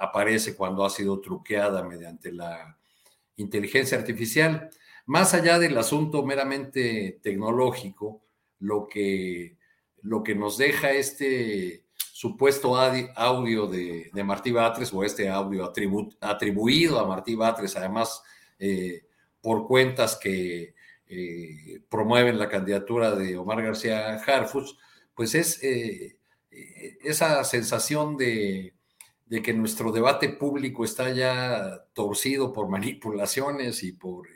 aparece 0.00 0.56
cuando 0.56 0.84
ha 0.84 0.90
sido 0.90 1.20
truqueada 1.20 1.84
mediante 1.84 2.32
la 2.32 2.76
inteligencia 3.36 3.96
artificial. 3.96 4.68
Más 5.10 5.34
allá 5.34 5.58
del 5.58 5.76
asunto 5.76 6.24
meramente 6.24 7.18
tecnológico, 7.20 8.22
lo 8.60 8.86
que, 8.86 9.56
lo 10.02 10.22
que 10.22 10.36
nos 10.36 10.56
deja 10.56 10.92
este 10.92 11.86
supuesto 11.96 12.76
audio 12.76 13.66
de, 13.66 14.08
Martí 14.24 14.52
Batres 14.52 14.92
o 14.94 15.02
este 15.02 15.28
audio 15.28 15.64
atribuido 16.20 17.00
a 17.00 17.08
Martí 17.08 17.34
Batres, 17.34 17.74
además 17.74 18.22
eh, 18.56 19.02
por 19.40 19.66
cuentas 19.66 20.14
que 20.14 20.76
eh, 21.08 21.82
promueven 21.88 22.38
la 22.38 22.48
candidatura 22.48 23.16
de 23.16 23.36
Omar 23.36 23.64
García 23.64 24.14
Harfuch, 24.14 24.76
pues 25.12 25.34
es 25.34 25.60
eh, 25.64 26.18
esa 27.02 27.42
sensación 27.42 28.16
de, 28.16 28.74
de, 29.26 29.42
que 29.42 29.54
nuestro 29.54 29.90
debate 29.90 30.28
público 30.28 30.84
está 30.84 31.10
ya 31.10 31.84
torcido 31.94 32.52
por 32.52 32.68
manipulaciones 32.68 33.82
y 33.82 33.90
por 33.90 34.28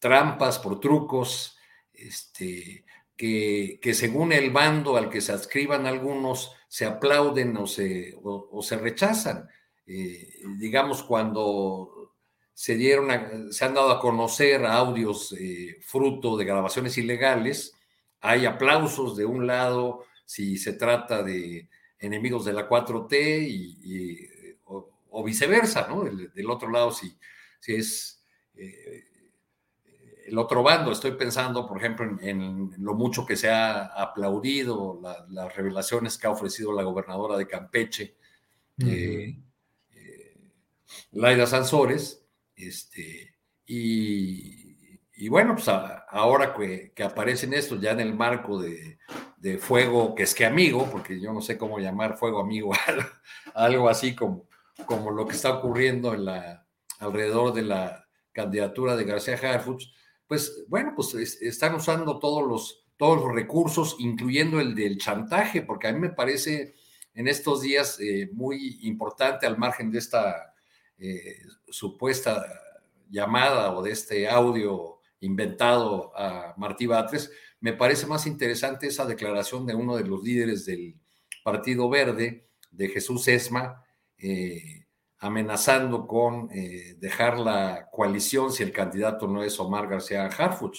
trampas, 0.00 0.58
por 0.58 0.80
trucos, 0.80 1.56
este, 1.92 2.84
que, 3.16 3.78
que, 3.80 3.94
según 3.94 4.32
el 4.32 4.50
bando 4.50 4.96
al 4.96 5.08
que 5.10 5.20
se 5.20 5.32
adscriban 5.32 5.86
algunos, 5.86 6.56
se 6.66 6.86
aplauden 6.86 7.56
o 7.56 7.66
se, 7.66 8.16
o, 8.22 8.62
se 8.62 8.76
rechazan. 8.76 9.48
Eh, 9.86 10.40
digamos, 10.56 11.02
cuando 11.02 12.14
se 12.52 12.76
dieron, 12.76 13.52
se 13.52 13.64
han 13.64 13.74
dado 13.74 13.90
a 13.90 14.00
conocer 14.00 14.64
audios 14.64 15.32
eh, 15.38 15.78
fruto 15.82 16.36
de 16.36 16.44
grabaciones 16.44 16.96
ilegales, 16.98 17.74
hay 18.20 18.46
aplausos 18.46 19.16
de 19.16 19.24
un 19.24 19.46
lado 19.46 20.04
si 20.24 20.58
se 20.58 20.74
trata 20.74 21.22
de 21.22 21.68
enemigos 21.98 22.44
de 22.44 22.52
la 22.52 22.68
4T 22.68 23.46
y, 23.48 24.18
o, 24.64 25.24
viceversa, 25.24 25.88
¿no? 25.88 26.04
Del, 26.04 26.50
otro 26.50 26.70
lado, 26.70 26.92
si, 26.92 27.18
si 27.58 27.74
es 27.74 28.24
eh, 28.54 29.09
el 30.30 30.38
otro 30.38 30.62
bando. 30.62 30.92
Estoy 30.92 31.12
pensando, 31.12 31.66
por 31.66 31.78
ejemplo, 31.78 32.18
en, 32.20 32.72
lo 32.78 32.94
mucho 32.94 33.26
que 33.26 33.36
se 33.36 33.50
ha 33.50 33.86
aplaudido, 33.86 35.00
las 35.28 35.56
revelaciones 35.56 36.16
que 36.16 36.26
ha 36.28 36.30
ofrecido 36.30 36.72
la 36.72 36.84
gobernadora 36.84 37.36
de 37.36 37.48
Campeche, 37.48 38.16
eh, 38.78 39.36
eh, 39.92 40.36
Laida 41.12 41.46
Sansores, 41.46 42.24
este, 42.54 43.34
y, 43.66 45.28
bueno, 45.28 45.54
pues 45.54 45.68
ahora 45.68 46.54
que, 46.54 46.92
aparecen 47.04 47.52
estos 47.52 47.80
ya 47.80 47.90
en 47.90 48.00
el 48.00 48.14
marco 48.14 48.62
de, 48.62 48.98
fuego, 49.58 50.14
que 50.14 50.22
es 50.22 50.34
que 50.34 50.46
amigo, 50.46 50.88
porque 50.92 51.20
yo 51.20 51.32
no 51.32 51.40
sé 51.40 51.58
cómo 51.58 51.80
llamar 51.80 52.16
fuego 52.16 52.40
amigo, 52.40 52.72
algo 53.54 53.88
así 53.88 54.14
como, 54.14 54.48
como 54.86 55.10
lo 55.10 55.26
que 55.26 55.34
está 55.34 55.50
ocurriendo 55.54 56.14
en 56.14 56.26
la, 56.26 56.66
alrededor 57.00 57.52
de 57.52 57.62
la 57.62 58.06
candidatura 58.32 58.94
de 58.94 59.04
García 59.04 59.34
Harfuch, 59.34 59.86
pues 60.30 60.64
bueno, 60.68 60.92
pues 60.94 61.12
están 61.42 61.74
usando 61.74 62.20
todos 62.20 62.46
los, 62.46 62.84
todos 62.96 63.20
los 63.20 63.34
recursos, 63.34 63.96
incluyendo 63.98 64.60
el 64.60 64.76
del 64.76 64.96
chantaje, 64.96 65.60
porque 65.60 65.88
a 65.88 65.92
mí 65.92 65.98
me 65.98 66.10
parece 66.10 66.76
en 67.14 67.26
estos 67.26 67.62
días 67.62 67.98
eh, 67.98 68.30
muy 68.32 68.78
importante 68.82 69.44
al 69.44 69.58
margen 69.58 69.90
de 69.90 69.98
esta 69.98 70.54
eh, 70.98 71.36
supuesta 71.68 72.46
llamada 73.08 73.76
o 73.76 73.82
de 73.82 73.90
este 73.90 74.28
audio 74.28 75.00
inventado 75.18 76.16
a 76.16 76.54
Martí 76.56 76.86
Batres, 76.86 77.32
me 77.58 77.72
parece 77.72 78.06
más 78.06 78.24
interesante 78.28 78.86
esa 78.86 79.06
declaración 79.06 79.66
de 79.66 79.74
uno 79.74 79.96
de 79.96 80.04
los 80.04 80.22
líderes 80.22 80.64
del 80.64 80.94
Partido 81.42 81.90
Verde, 81.90 82.46
de 82.70 82.88
Jesús 82.88 83.26
Esma, 83.26 83.84
eh, 84.16 84.79
amenazando 85.20 86.06
con 86.06 86.48
eh, 86.50 86.96
dejar 86.98 87.38
la 87.38 87.88
coalición 87.92 88.50
si 88.52 88.62
el 88.62 88.72
candidato 88.72 89.28
no 89.28 89.44
es 89.44 89.60
Omar 89.60 89.86
García 89.86 90.26
Harfuch. 90.26 90.78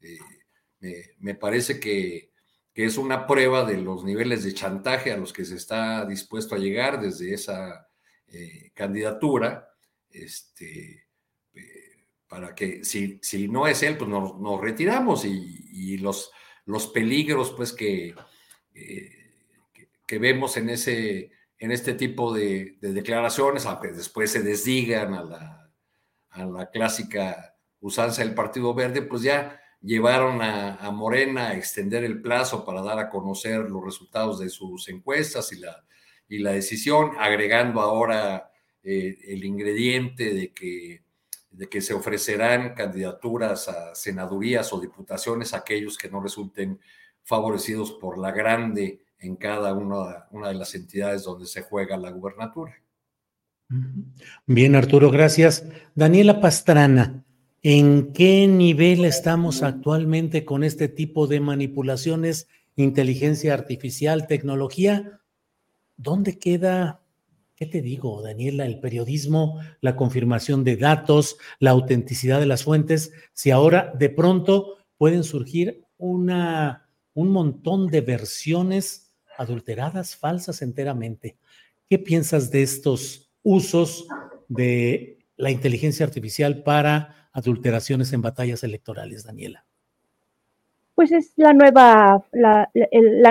Eh, 0.00 1.14
me 1.18 1.34
parece 1.34 1.80
que, 1.80 2.30
es 2.72 2.96
una 2.96 3.26
prueba 3.26 3.66
de 3.66 3.76
los 3.76 4.04
niveles 4.04 4.42
de 4.42 4.54
chantaje 4.54 5.12
a 5.12 5.16
los 5.18 5.34
que 5.34 5.44
se 5.44 5.56
está 5.56 6.06
dispuesto 6.06 6.54
a 6.54 6.58
llegar 6.58 6.98
desde 6.98 7.34
esa 7.34 7.90
eh, 8.28 8.70
candidatura, 8.72 9.68
este, 10.08 11.06
para 12.26 12.54
que 12.54 12.82
si, 12.82 13.18
si, 13.20 13.48
no 13.48 13.66
es 13.66 13.82
él, 13.82 13.98
pues 13.98 14.08
nos, 14.08 14.60
retiramos 14.62 15.26
y, 15.26 15.98
los, 15.98 16.32
los 16.64 16.86
peligros 16.86 17.52
pues 17.54 17.74
que, 17.74 18.14
que, 20.06 20.18
vemos 20.18 20.56
en, 20.56 20.70
ese, 20.70 21.32
en 21.60 21.72
este 21.72 21.92
tipo 21.92 22.32
de, 22.32 22.78
declaraciones, 22.80 23.66
aunque 23.66 23.88
después 23.88 24.32
se 24.32 24.42
desdigan 24.42 25.14
a 25.14 25.22
la, 25.22 26.70
clásica 26.72 27.54
usanza 27.80 28.22
del 28.24 28.34
Partido 28.34 28.72
Verde, 28.72 29.02
pues 29.02 29.22
ya 29.22 29.60
llevaron 29.82 30.40
a, 30.40 30.90
Morena 30.90 31.48
a 31.48 31.56
extender 31.56 32.02
el 32.02 32.22
plazo 32.22 32.64
para 32.64 32.80
dar 32.82 32.98
a 32.98 33.10
conocer 33.10 33.70
los 33.70 33.84
resultados 33.84 34.38
de 34.38 34.48
sus 34.48 34.88
encuestas 34.88 35.52
y 35.52 36.38
la, 36.38 36.52
decisión, 36.52 37.12
agregando 37.18 37.80
ahora 37.80 38.50
eh, 38.82 39.18
el 39.28 39.44
ingrediente 39.44 40.32
de 40.32 40.54
que, 40.54 41.02
de 41.50 41.68
que 41.68 41.82
se 41.82 41.92
ofrecerán 41.92 42.74
candidaturas 42.74 43.68
a 43.68 43.94
senadurías 43.94 44.72
o 44.72 44.80
diputaciones 44.80 45.52
a 45.52 45.58
aquellos 45.58 45.98
que 45.98 46.08
no 46.08 46.22
resulten 46.22 46.80
favorecidos 47.22 47.92
por 47.92 48.16
la 48.16 48.30
grande 48.30 49.04
en 49.20 49.36
cada 49.36 49.72
una, 49.74 50.26
de 50.48 50.54
las 50.54 50.74
entidades 50.74 51.24
donde 51.24 51.46
se 51.46 51.62
juega 51.62 51.96
la 51.96 52.10
gubernatura. 52.10 52.74
Bien, 54.46 54.74
Arturo, 54.74 55.10
gracias. 55.10 55.64
Daniela 55.94 56.40
Pastrana, 56.40 57.24
¿En 57.62 58.14
qué 58.14 58.48
nivel 58.48 59.04
estamos 59.04 59.62
actualmente 59.62 60.46
con 60.46 60.64
este 60.64 60.88
tipo 60.88 61.26
de 61.26 61.40
manipulaciones, 61.40 62.48
inteligencia 62.74 63.52
artificial, 63.52 64.26
tecnología? 64.26 65.20
¿Dónde 65.98 66.38
queda, 66.38 67.02
qué 67.56 67.66
te 67.66 67.82
digo, 67.82 68.22
Daniela, 68.22 68.64
el 68.64 68.80
periodismo, 68.80 69.60
la 69.82 69.94
confirmación 69.94 70.64
de 70.64 70.78
datos, 70.78 71.36
la 71.58 71.72
autenticidad 71.72 72.40
de 72.40 72.46
las 72.46 72.64
fuentes, 72.64 73.12
si 73.34 73.50
ahora 73.50 73.92
de 73.94 74.08
pronto 74.08 74.78
pueden 74.96 75.22
surgir 75.22 75.84
una, 75.98 76.88
un 77.12 77.28
montón 77.28 77.88
de 77.88 78.00
versiones 78.00 79.09
adulteradas, 79.40 80.16
falsas 80.16 80.62
enteramente? 80.62 81.36
¿Qué 81.88 81.98
piensas 81.98 82.50
de 82.50 82.62
estos 82.62 83.32
usos 83.42 84.06
de 84.48 85.18
la 85.36 85.50
inteligencia 85.50 86.04
artificial 86.04 86.62
para 86.62 87.28
adulteraciones 87.32 88.12
en 88.12 88.22
batallas 88.22 88.62
electorales, 88.62 89.24
Daniela? 89.24 89.64
Pues 90.94 91.12
es 91.12 91.32
la 91.36 91.54
nueva, 91.54 92.26
la, 92.32 92.68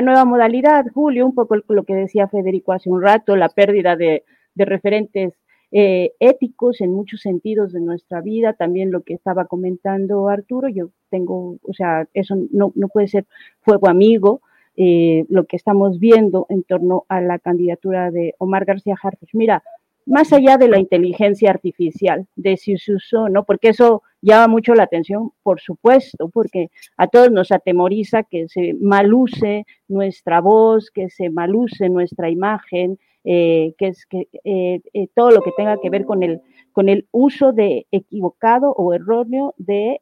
nueva 0.01 0.25
modalidad, 0.25 0.85
Julio, 0.91 1.27
un 1.27 1.35
poco 1.35 1.57
lo 1.67 1.83
que 1.83 1.93
decía 1.93 2.27
Federico 2.27 2.73
hace 2.73 2.89
un 2.89 3.01
rato, 3.01 3.35
la 3.35 3.49
pérdida 3.49 3.95
de, 3.95 4.23
referentes 4.55 5.33
eh, 5.71 6.13
éticos 6.19 6.81
en 6.81 6.91
muchos 6.91 7.21
sentidos 7.21 7.71
de 7.71 7.79
nuestra 7.79 8.21
vida, 8.21 8.53
también 8.53 8.91
lo 8.91 9.03
que 9.03 9.13
estaba 9.13 9.45
comentando 9.45 10.27
Arturo, 10.27 10.67
yo 10.67 10.89
tengo, 11.09 11.59
o 11.61 11.73
sea, 11.73 12.07
eso 12.15 12.35
no, 12.51 12.71
puede 12.91 13.07
ser 13.07 13.27
fuego 13.61 13.87
amigo, 13.87 14.41
eh, 14.81 15.25
lo 15.27 15.43
que 15.43 15.57
estamos 15.57 15.99
viendo 15.99 16.45
en 16.47 16.63
torno 16.63 17.03
a 17.09 17.19
la 17.19 17.37
candidatura 17.37 18.11
de 18.11 18.33
Omar 18.37 18.63
García 18.63 18.95
Harfuch. 19.01 19.31
Mira, 19.33 19.61
más 20.05 20.31
allá 20.31 20.55
de 20.55 20.69
la 20.69 20.79
inteligencia 20.79 21.49
artificial, 21.49 22.27
de 22.37 22.55
si 22.55 22.77
se 22.77 22.95
usó, 22.95 23.27
¿no? 23.27 23.43
Porque 23.43 23.69
eso 23.69 24.03
llama 24.21 24.47
mucho 24.47 24.73
la 24.73 24.83
atención, 24.83 25.31
por 25.43 25.59
supuesto, 25.59 26.29
porque 26.29 26.69
a 26.95 27.07
todos 27.07 27.29
nos 27.29 27.51
atemoriza 27.51 28.23
que 28.23 28.47
se 28.47 28.73
maluse 28.79 29.65
nuestra 29.89 30.39
voz, 30.39 30.91
que 30.91 31.09
se 31.09 31.29
maluse 31.29 31.89
nuestra 31.89 32.29
imagen, 32.29 32.97
eh, 33.25 33.73
que 33.77 33.87
es 33.87 34.05
que 34.05 34.29
eh, 34.45 34.81
eh, 34.93 35.07
todo 35.13 35.31
lo 35.31 35.41
que 35.41 35.51
tenga 35.57 35.77
que 35.81 35.89
ver 35.89 36.05
con 36.05 36.23
el 36.23 36.41
con 36.79 36.87
el 36.87 37.07
uso 37.11 37.51
de 37.51 37.85
equivocado 37.91 38.71
o 38.71 38.93
erróneo 38.93 39.53
de 39.57 39.99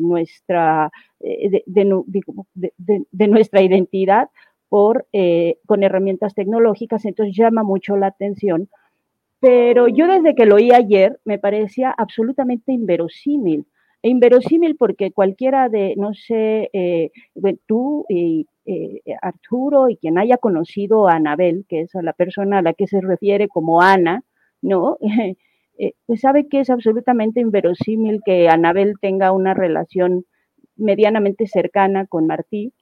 nuestra 0.00 0.92
de, 1.18 1.64
de, 3.10 3.28
nuestra 3.28 3.62
identidad 3.62 4.28
por 4.68 5.06
con 5.66 5.82
herramientas 5.82 6.34
tecnológicas 6.34 7.04
entonces 7.04 7.36
llama 7.36 7.64
mucho 7.64 7.96
la 7.96 8.06
atención 8.06 8.68
pero 9.40 9.88
yo 9.88 10.06
desde 10.06 10.34
que 10.34 10.44
lo 10.44 10.56
oí 10.56 10.70
ayer 10.70 11.18
me 11.24 11.38
parecía 11.38 11.90
absolutamente 11.90 12.72
inverosímil. 12.72 13.66
E 14.02 14.08
inverosímil 14.08 14.76
porque 14.76 15.12
cualquiera 15.12 15.68
de, 15.68 15.94
no 15.96 16.14
sé, 16.14 16.70
eh, 16.72 17.10
tú 17.66 18.06
y 18.08 18.46
eh, 18.66 19.00
Arturo 19.20 19.88
y 19.88 19.96
quien 19.96 20.18
haya 20.18 20.36
conocido 20.36 21.08
a 21.08 21.14
Anabel, 21.14 21.64
que 21.68 21.82
es 21.82 21.90
la 21.94 22.12
persona 22.12 22.58
a 22.58 22.62
la 22.62 22.74
que 22.74 22.86
se 22.86 23.00
refiere 23.00 23.48
como 23.48 23.80
Ana, 23.82 24.22
¿no? 24.62 24.98
Pues 26.06 26.20
sabe 26.20 26.48
que 26.48 26.60
es 26.60 26.70
absolutamente 26.70 27.40
inverosímil 27.40 28.20
que 28.24 28.48
Anabel 28.48 28.94
tenga 29.00 29.32
una 29.32 29.54
relación 29.54 30.24
medianamente 30.76 31.46
cercana 31.46 32.06
con 32.06 32.26
Martí 32.26 32.72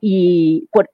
y 0.00 0.68
por 0.72 0.90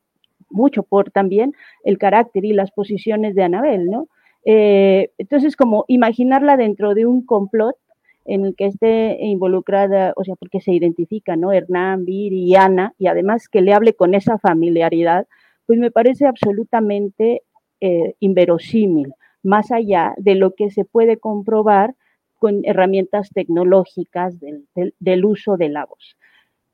mucho 0.51 0.83
por 0.83 1.11
también 1.11 1.53
el 1.85 1.99
carácter 1.99 2.45
y 2.45 2.53
las 2.53 2.71
posiciones 2.73 3.35
de 3.35 3.45
Anabel, 3.45 3.87
¿no? 3.87 4.09
Eh, 4.45 5.11
entonces, 5.19 5.57
como 5.57 5.85
imaginarla 5.89 6.57
dentro 6.57 6.95
de 6.95 7.07
un 7.07 7.25
complot 7.25 7.77
en 8.25 8.45
el 8.45 8.55
que 8.55 8.67
esté 8.67 9.19
involucrada, 9.25 10.13
o 10.17 10.25
sea, 10.25 10.35
porque 10.37 10.61
se 10.61 10.73
identifica, 10.73 11.37
¿no? 11.37 11.53
Hernán, 11.53 12.05
Viri 12.05 12.45
y 12.45 12.55
Ana, 12.57 12.95
y 12.99 13.07
además 13.07 13.49
que 13.49 13.61
le 13.61 13.73
hable 13.73 13.95
con 13.95 14.15
esa 14.15 14.39
familiaridad, 14.39 15.27
pues 15.67 15.79
me 15.79 15.91
parece 15.91 16.27
absolutamente 16.27 17.43
eh, 17.81 18.15
inverosímil, 18.21 19.15
más 19.43 19.71
allá 19.71 20.15
de 20.17 20.35
lo 20.35 20.55
que 20.55 20.71
se 20.71 20.85
puede 20.85 21.17
comprobar 21.19 21.95
con 22.39 22.63
herramientas 22.65 23.31
tecnológicas 23.35 24.35
del 24.41 25.25
uso 25.25 25.57
de 25.57 25.69
la 25.69 25.85
voz. 25.85 26.17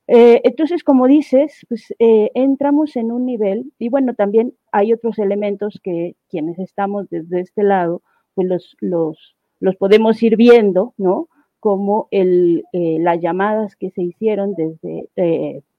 Eh, 0.08 0.40
entonces, 0.44 0.84
como 0.84 1.08
dices, 1.08 1.66
pues 1.68 1.92
eh, 1.98 2.30
entramos 2.34 2.94
en 2.96 3.10
un 3.10 3.26
nivel, 3.26 3.72
y 3.78 3.88
bueno, 3.88 4.14
también 4.14 4.54
hay 4.70 4.92
otros 4.92 5.18
elementos 5.18 5.80
que 5.82 6.14
quienes 6.28 6.58
estamos 6.60 7.10
desde 7.10 7.40
este 7.40 7.64
lado, 7.64 8.02
pues 8.34 8.46
los, 8.46 8.76
los, 8.80 9.36
los 9.58 9.74
podemos 9.76 10.22
ir 10.22 10.36
viendo, 10.36 10.94
¿no? 10.96 11.28
Como 11.58 12.06
el, 12.12 12.64
eh, 12.72 12.98
las 13.00 13.20
llamadas 13.20 13.74
que 13.74 13.90
se 13.90 14.02
hicieron 14.02 14.54
desde 14.54 15.08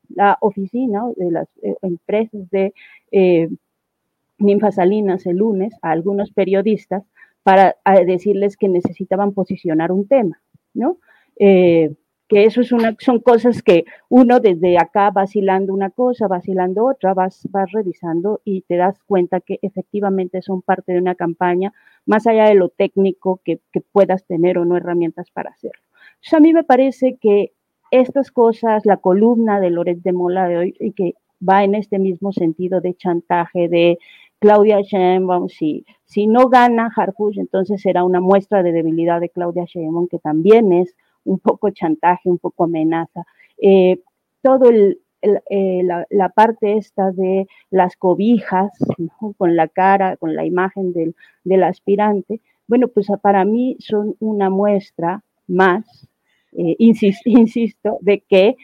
la 0.09 0.37
oficina 0.41 1.03
de 1.15 1.31
las 1.31 1.47
empresas 1.81 2.49
de 2.49 2.73
Ninfa 4.39 4.71
Salinas 4.71 5.25
el 5.25 5.37
lunes 5.37 5.73
a 5.81 5.91
algunos 5.91 6.31
periodistas 6.31 7.03
para 7.43 7.75
decirles 8.05 8.57
que 8.57 8.67
necesitaban 8.67 9.33
posicionar 9.33 9.91
un 9.91 10.07
tema, 10.07 10.41
¿no? 10.73 10.97
que 12.27 12.43
eso 12.43 12.61
es 12.61 12.71
una, 12.71 12.95
son 12.99 13.19
cosas 13.19 13.61
que 13.63 13.85
uno 14.09 14.39
desde 14.39 14.77
acá 14.77 15.11
vacilando 15.11 15.73
una 15.73 15.89
cosa, 15.89 16.27
vacilando 16.27 16.85
otra, 16.85 17.13
vas, 17.13 17.47
vas 17.51 17.71
revisando 17.71 18.41
y 18.43 18.61
te 18.61 18.75
das 18.75 18.99
cuenta 19.05 19.39
que 19.39 19.59
efectivamente 19.61 20.41
son 20.41 20.61
parte 20.61 20.91
de 20.91 20.99
una 20.99 21.15
campaña, 21.15 21.73
más 22.05 22.27
allá 22.27 22.45
de 22.45 22.55
lo 22.55 22.69
técnico 22.69 23.41
que, 23.43 23.61
puedas 23.91 24.25
tener 24.25 24.57
o 24.57 24.65
no 24.65 24.75
herramientas 24.75 25.31
para 25.31 25.51
hacerlo. 25.51 25.81
Entonces, 26.15 26.33
a 26.33 26.39
mí 26.39 26.53
me 26.53 26.63
parece 26.63 27.17
que 27.19 27.53
estas 27.91 28.31
cosas, 28.31 28.85
la 28.85 28.97
columna 28.97 29.59
de 29.61 29.69
Loret 29.69 29.99
de 29.99 30.13
Mola 30.13 30.47
de 30.47 30.57
hoy, 30.57 30.75
y 30.79 30.91
que 30.91 31.13
va 31.47 31.63
en 31.63 31.75
este 31.75 31.99
mismo 31.99 32.33
sentido 32.33 32.81
de 32.81 32.95
chantaje, 32.95 33.69
de 33.69 33.99
Claudia 34.39 34.81
Sheinbaum, 34.81 35.49
si, 35.49 35.85
si 36.05 36.27
no 36.27 36.47
gana 36.49 36.91
Harfuch, 36.95 37.37
entonces 37.37 37.81
será 37.81 38.03
una 38.03 38.21
muestra 38.21 38.63
de 38.63 38.71
debilidad 38.71 39.19
de 39.19 39.29
Claudia 39.29 39.65
Sheinbaum, 39.65 40.07
que 40.07 40.19
también 40.19 40.71
es 40.73 40.95
un 41.23 41.39
poco 41.39 41.69
chantaje, 41.71 42.29
un 42.29 42.37
poco 42.37 42.65
amenaza. 42.65 43.25
Eh, 43.61 44.01
todo 44.41 44.69
el, 44.69 45.01
eh, 45.21 45.81
la, 45.83 46.29
parte 46.29 46.77
esta 46.77 47.11
de 47.11 47.47
las 47.69 47.97
cobijas, 47.97 48.71
con 49.37 49.55
la 49.55 49.67
cara, 49.67 50.17
con 50.17 50.35
la 50.35 50.45
imagen 50.45 50.93
del, 50.93 51.63
aspirante, 51.63 52.39
bueno, 52.67 52.87
pues 52.89 53.07
para 53.21 53.45
mí 53.45 53.77
son 53.79 54.15
una 54.19 54.49
muestra 54.49 55.23
más, 55.47 56.07
eh, 56.51 56.75
insisto, 56.79 57.97
de 58.01 58.21
que 58.21 58.55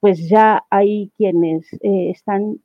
pues 0.00 0.28
ya 0.28 0.64
hay 0.68 1.12
quienes 1.16 1.68
están 1.80 2.58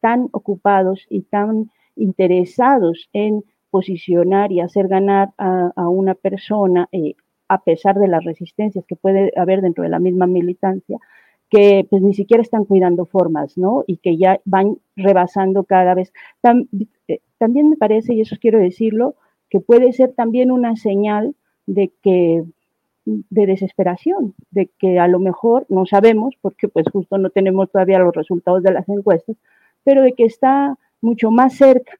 tan 0.00 0.28
ocupados 0.32 1.06
y 1.10 1.22
tan 1.22 1.70
interesados 1.96 3.08
en 3.12 3.44
posicionar 3.70 4.52
y 4.52 4.60
hacer 4.60 4.88
ganar 4.88 5.30
a, 5.38 5.72
a 5.76 5.88
una 5.88 6.14
persona 6.14 6.88
a 7.48 7.62
pesar 7.62 7.98
de 7.98 8.08
las 8.08 8.24
resistencias 8.24 8.84
que 8.86 8.96
puede 8.96 9.32
haber 9.36 9.60
dentro 9.62 9.84
de 9.84 9.90
la 9.90 9.98
misma 9.98 10.26
militancia, 10.26 10.98
que 11.48 11.86
pues 11.88 12.02
ni 12.02 12.14
siquiera 12.14 12.42
están 12.42 12.64
cuidando 12.64 13.04
formas, 13.04 13.56
¿no? 13.56 13.84
Y 13.86 13.98
que 13.98 14.16
ya 14.16 14.40
van 14.44 14.78
rebasando 14.96 15.64
cada 15.64 15.94
vez. 15.94 16.12
Eh, 17.08 17.20
también 17.38 17.70
me 17.70 17.76
parece, 17.76 18.14
y 18.14 18.20
eso 18.20 18.36
quiero 18.40 18.58
decirlo, 18.58 19.14
que 19.48 19.60
puede 19.60 19.92
ser 19.92 20.12
también 20.12 20.50
una 20.50 20.76
señal 20.76 21.34
de 21.66 21.92
que 22.02 22.44
de 23.06 23.46
desesperación, 23.46 24.34
de 24.50 24.68
que 24.78 24.98
a 24.98 25.06
lo 25.06 25.20
mejor 25.20 25.64
no 25.68 25.86
sabemos, 25.86 26.34
porque 26.40 26.66
pues 26.66 26.86
justo 26.92 27.18
no 27.18 27.30
tenemos 27.30 27.70
todavía 27.70 28.00
los 28.00 28.12
resultados 28.14 28.64
de 28.64 28.72
las 28.72 28.88
encuestas, 28.88 29.36
pero 29.86 30.02
de 30.02 30.14
que 30.14 30.24
está 30.24 30.76
mucho 31.00 31.30
más 31.30 31.54
cerca 31.54 31.92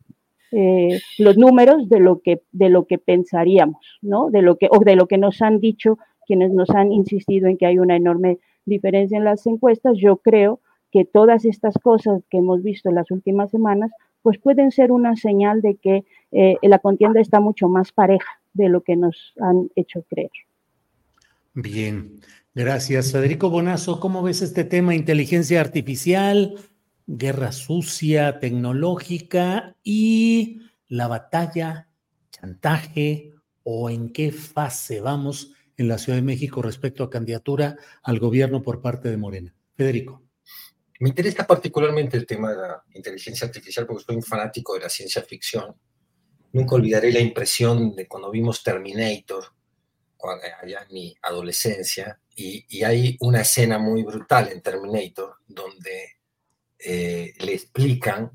eh, 0.50 0.98
los 1.18 1.38
números 1.38 1.88
de 1.88 2.00
lo 2.00 2.20
que 2.20 2.42
de 2.50 2.68
lo 2.68 2.86
que 2.86 2.98
pensaríamos, 2.98 3.98
¿no? 4.02 4.30
De 4.30 4.42
lo 4.42 4.56
que 4.56 4.68
o 4.70 4.80
de 4.80 4.96
lo 4.96 5.06
que 5.06 5.18
nos 5.18 5.40
han 5.40 5.60
dicho 5.60 5.98
quienes 6.26 6.52
nos 6.52 6.70
han 6.70 6.90
insistido 6.90 7.46
en 7.46 7.56
que 7.56 7.66
hay 7.66 7.78
una 7.78 7.94
enorme 7.94 8.38
diferencia 8.64 9.16
en 9.16 9.24
las 9.24 9.46
encuestas. 9.46 9.96
Yo 9.98 10.16
creo 10.16 10.60
que 10.90 11.04
todas 11.04 11.44
estas 11.44 11.74
cosas 11.80 12.22
que 12.28 12.38
hemos 12.38 12.64
visto 12.64 12.88
en 12.88 12.96
las 12.96 13.10
últimas 13.12 13.50
semanas, 13.52 13.92
pues 14.22 14.38
pueden 14.38 14.72
ser 14.72 14.90
una 14.90 15.14
señal 15.14 15.62
de 15.62 15.76
que 15.76 16.04
eh, 16.32 16.56
la 16.62 16.80
contienda 16.80 17.20
está 17.20 17.38
mucho 17.38 17.68
más 17.68 17.92
pareja 17.92 18.40
de 18.52 18.68
lo 18.68 18.80
que 18.80 18.96
nos 18.96 19.34
han 19.40 19.70
hecho 19.76 20.02
creer. 20.08 20.30
Bien, 21.54 22.20
gracias. 22.54 23.12
Federico 23.12 23.48
Bonazo, 23.50 24.00
¿cómo 24.00 24.22
ves 24.22 24.42
este 24.42 24.64
tema? 24.64 24.96
Inteligencia 24.96 25.60
artificial, 25.60 26.56
guerra 27.06 27.52
sucia, 27.52 28.38
tecnológica 28.40 29.76
y 29.82 30.60
la 30.88 31.08
batalla, 31.08 31.88
chantaje 32.30 33.32
o 33.62 33.90
en 33.90 34.12
qué 34.12 34.32
fase 34.32 35.00
vamos 35.00 35.52
en 35.76 35.88
la 35.88 35.98
Ciudad 35.98 36.18
de 36.18 36.22
México 36.22 36.62
respecto 36.62 37.04
a 37.04 37.10
candidatura 37.10 37.76
al 38.02 38.18
gobierno 38.18 38.62
por 38.62 38.80
parte 38.80 39.08
de 39.10 39.16
Morena. 39.16 39.54
Federico. 39.74 40.22
Me 41.00 41.10
interesa 41.10 41.46
particularmente 41.46 42.16
el 42.16 42.26
tema 42.26 42.50
de 42.50 42.56
la 42.56 42.82
inteligencia 42.94 43.46
artificial 43.46 43.86
porque 43.86 44.04
soy 44.04 44.16
un 44.16 44.22
fanático 44.22 44.74
de 44.74 44.80
la 44.80 44.88
ciencia 44.88 45.22
ficción. 45.22 45.76
Nunca 46.52 46.74
olvidaré 46.74 47.12
la 47.12 47.20
impresión 47.20 47.94
de 47.94 48.08
cuando 48.08 48.30
vimos 48.30 48.62
Terminator, 48.62 49.44
allá 50.62 50.86
en 50.88 50.94
mi 50.94 51.14
adolescencia, 51.22 52.18
y, 52.34 52.82
hay 52.82 53.16
una 53.20 53.40
escena 53.42 53.78
muy 53.78 54.02
brutal 54.02 54.50
en 54.52 54.60
Terminator 54.60 55.36
donde 55.46 56.15
eh, 56.78 57.34
le 57.38 57.54
explican 57.54 58.30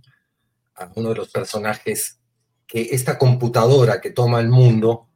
a 0.75 0.91
uno 0.95 1.09
de 1.09 1.15
los 1.15 1.29
personajes 1.29 2.19
que 2.65 2.89
esta 2.91 3.17
computadora 3.17 3.99
que 3.99 4.11
toma 4.11 4.39
el 4.39 4.49
mundo 4.49 5.09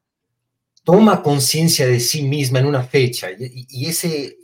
toma 0.83 1.23
conciencia 1.23 1.87
de 1.87 1.99
sí 1.99 2.23
misma 2.23 2.59
en 2.59 2.67
una 2.67 2.83
fecha. 2.83 3.29
Y, 3.37 3.87
ese, 3.87 4.37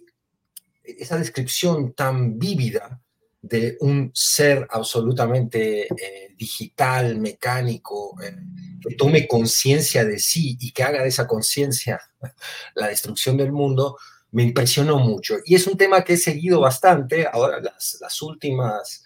esa 0.83 1.17
descripción 1.17 1.93
tan 1.93 2.39
vívida 2.39 2.99
de 3.41 3.77
un 3.79 4.11
ser 4.13 4.67
absolutamente 4.69 5.83
eh, 5.83 6.33
digital, 6.35 7.19
mecánico, 7.19 8.15
eh, 8.21 8.35
que 8.81 8.95
tome 8.95 9.27
conciencia 9.27 10.03
de 10.03 10.19
sí 10.19 10.57
y 10.59 10.71
que 10.71 10.83
haga 10.83 11.03
de 11.03 11.09
esa 11.09 11.27
conciencia 11.27 11.99
la 12.75 12.87
destrucción 12.87 13.37
del 13.37 13.51
mundo, 13.51 13.97
me 14.31 14.43
impresionó 14.43 14.97
mucho. 14.97 15.35
Y 15.45 15.55
es 15.55 15.67
un 15.67 15.77
tema 15.77 16.03
que 16.03 16.13
he 16.13 16.17
seguido 16.17 16.59
bastante. 16.59 17.27
Ahora, 17.31 17.59
las, 17.59 17.97
las 17.99 18.21
últimas 18.21 19.03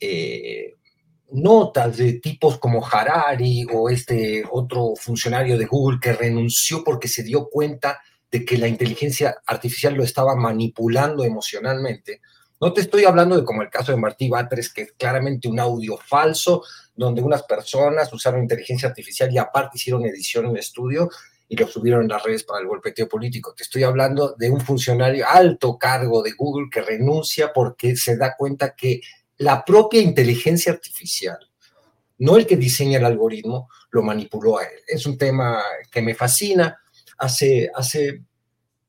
eh, 0.00 0.76
notas 1.30 1.96
de 1.96 2.14
tipos 2.14 2.58
como 2.58 2.86
Harari 2.86 3.66
o 3.72 3.88
este 3.90 4.44
otro 4.50 4.94
funcionario 4.96 5.58
de 5.58 5.66
Google 5.66 5.98
que 6.00 6.12
renunció 6.12 6.82
porque 6.84 7.08
se 7.08 7.22
dio 7.22 7.48
cuenta 7.48 8.00
de 8.30 8.44
que 8.44 8.58
la 8.58 8.68
inteligencia 8.68 9.38
artificial 9.46 9.94
lo 9.94 10.04
estaba 10.04 10.36
manipulando 10.36 11.24
emocionalmente, 11.24 12.20
no 12.60 12.72
te 12.72 12.80
estoy 12.80 13.04
hablando 13.04 13.36
de 13.36 13.44
como 13.44 13.62
el 13.62 13.70
caso 13.70 13.92
de 13.92 13.98
Martí 13.98 14.28
Batres, 14.28 14.72
que 14.72 14.82
es 14.82 14.92
claramente 14.92 15.48
un 15.48 15.60
audio 15.60 15.96
falso, 15.96 16.64
donde 16.94 17.22
unas 17.22 17.44
personas 17.44 18.12
usaron 18.12 18.42
inteligencia 18.42 18.88
artificial 18.88 19.32
y 19.32 19.38
aparte 19.38 19.76
hicieron 19.76 20.04
edición 20.04 20.46
en 20.46 20.56
estudio 20.56 21.08
y 21.48 21.56
lo 21.56 21.66
subieron 21.66 22.02
en 22.02 22.08
las 22.08 22.22
redes 22.22 22.44
para 22.44 22.60
el 22.60 22.66
golpeteo 22.66 23.08
político. 23.08 23.54
Te 23.54 23.62
estoy 23.62 23.82
hablando 23.82 24.34
de 24.38 24.50
un 24.50 24.60
funcionario 24.60 25.26
alto 25.26 25.78
cargo 25.78 26.22
de 26.22 26.32
Google 26.32 26.68
que 26.70 26.82
renuncia 26.82 27.52
porque 27.52 27.96
se 27.96 28.16
da 28.16 28.34
cuenta 28.36 28.74
que 28.74 29.00
la 29.38 29.64
propia 29.64 30.02
inteligencia 30.02 30.72
artificial, 30.72 31.38
no 32.18 32.36
el 32.36 32.46
que 32.46 32.56
diseña 32.56 32.98
el 32.98 33.04
algoritmo, 33.06 33.68
lo 33.90 34.02
manipuló 34.02 34.58
a 34.58 34.64
él. 34.64 34.80
Es 34.86 35.06
un 35.06 35.16
tema 35.16 35.62
que 35.90 36.02
me 36.02 36.14
fascina, 36.14 36.78
hace, 37.16 37.70
hace 37.74 38.22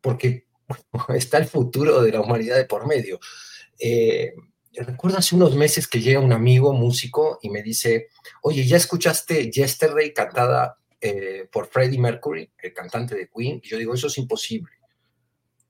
porque 0.02 0.48
está 1.16 1.38
el 1.38 1.46
futuro 1.46 2.02
de 2.02 2.12
la 2.12 2.22
humanidad 2.22 2.58
de 2.58 2.66
por 2.66 2.86
medio. 2.88 3.20
Eh, 3.80 4.34
recuerdo 4.74 5.18
hace 5.18 5.36
unos 5.36 5.56
meses 5.56 5.88
que 5.88 6.02
llega 6.02 6.20
un 6.20 6.34
amigo 6.34 6.74
músico 6.74 7.40
y 7.42 7.50
me 7.50 7.64
dice, 7.64 8.08
oye, 8.42 8.66
¿ya 8.66 8.78
escuchaste 8.78 9.50
Yesterday 9.50 10.14
cantada 10.14 10.78
eh, 11.02 11.48
por 11.52 11.68
Freddie 11.68 12.00
Mercury, 12.00 12.52
el 12.58 12.74
cantante 12.74 13.16
de 13.16 13.30
Queen? 13.30 13.62
Y 13.64 13.70
yo 13.70 13.78
digo, 13.78 13.94
eso 13.94 14.08
es 14.08 14.18
imposible. 14.18 14.72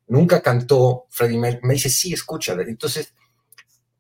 Nunca 0.08 0.42
cantó 0.42 1.06
Freddie 1.10 1.38
Mercury. 1.38 1.68
Me 1.68 1.74
dice, 1.76 1.90
sí, 1.90 2.14
escúchala. 2.14 2.64
Entonces 2.64 3.14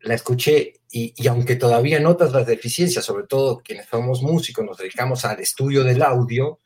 la 0.01 0.15
escuché 0.15 0.81
y, 0.91 1.13
y, 1.15 1.27
aunque 1.27 1.55
todavía 1.55 1.99
notas 1.99 2.31
las 2.31 2.47
deficiencias, 2.47 3.03
sobre 3.05 3.27
todo 3.27 3.59
quienes 3.59 3.87
somos 3.87 4.21
músicos, 4.21 4.65
nos 4.65 4.77
dedicamos 4.77 5.25
al 5.25 5.39
estudio 5.39 5.83
del 5.83 6.01
audio, 6.01 6.59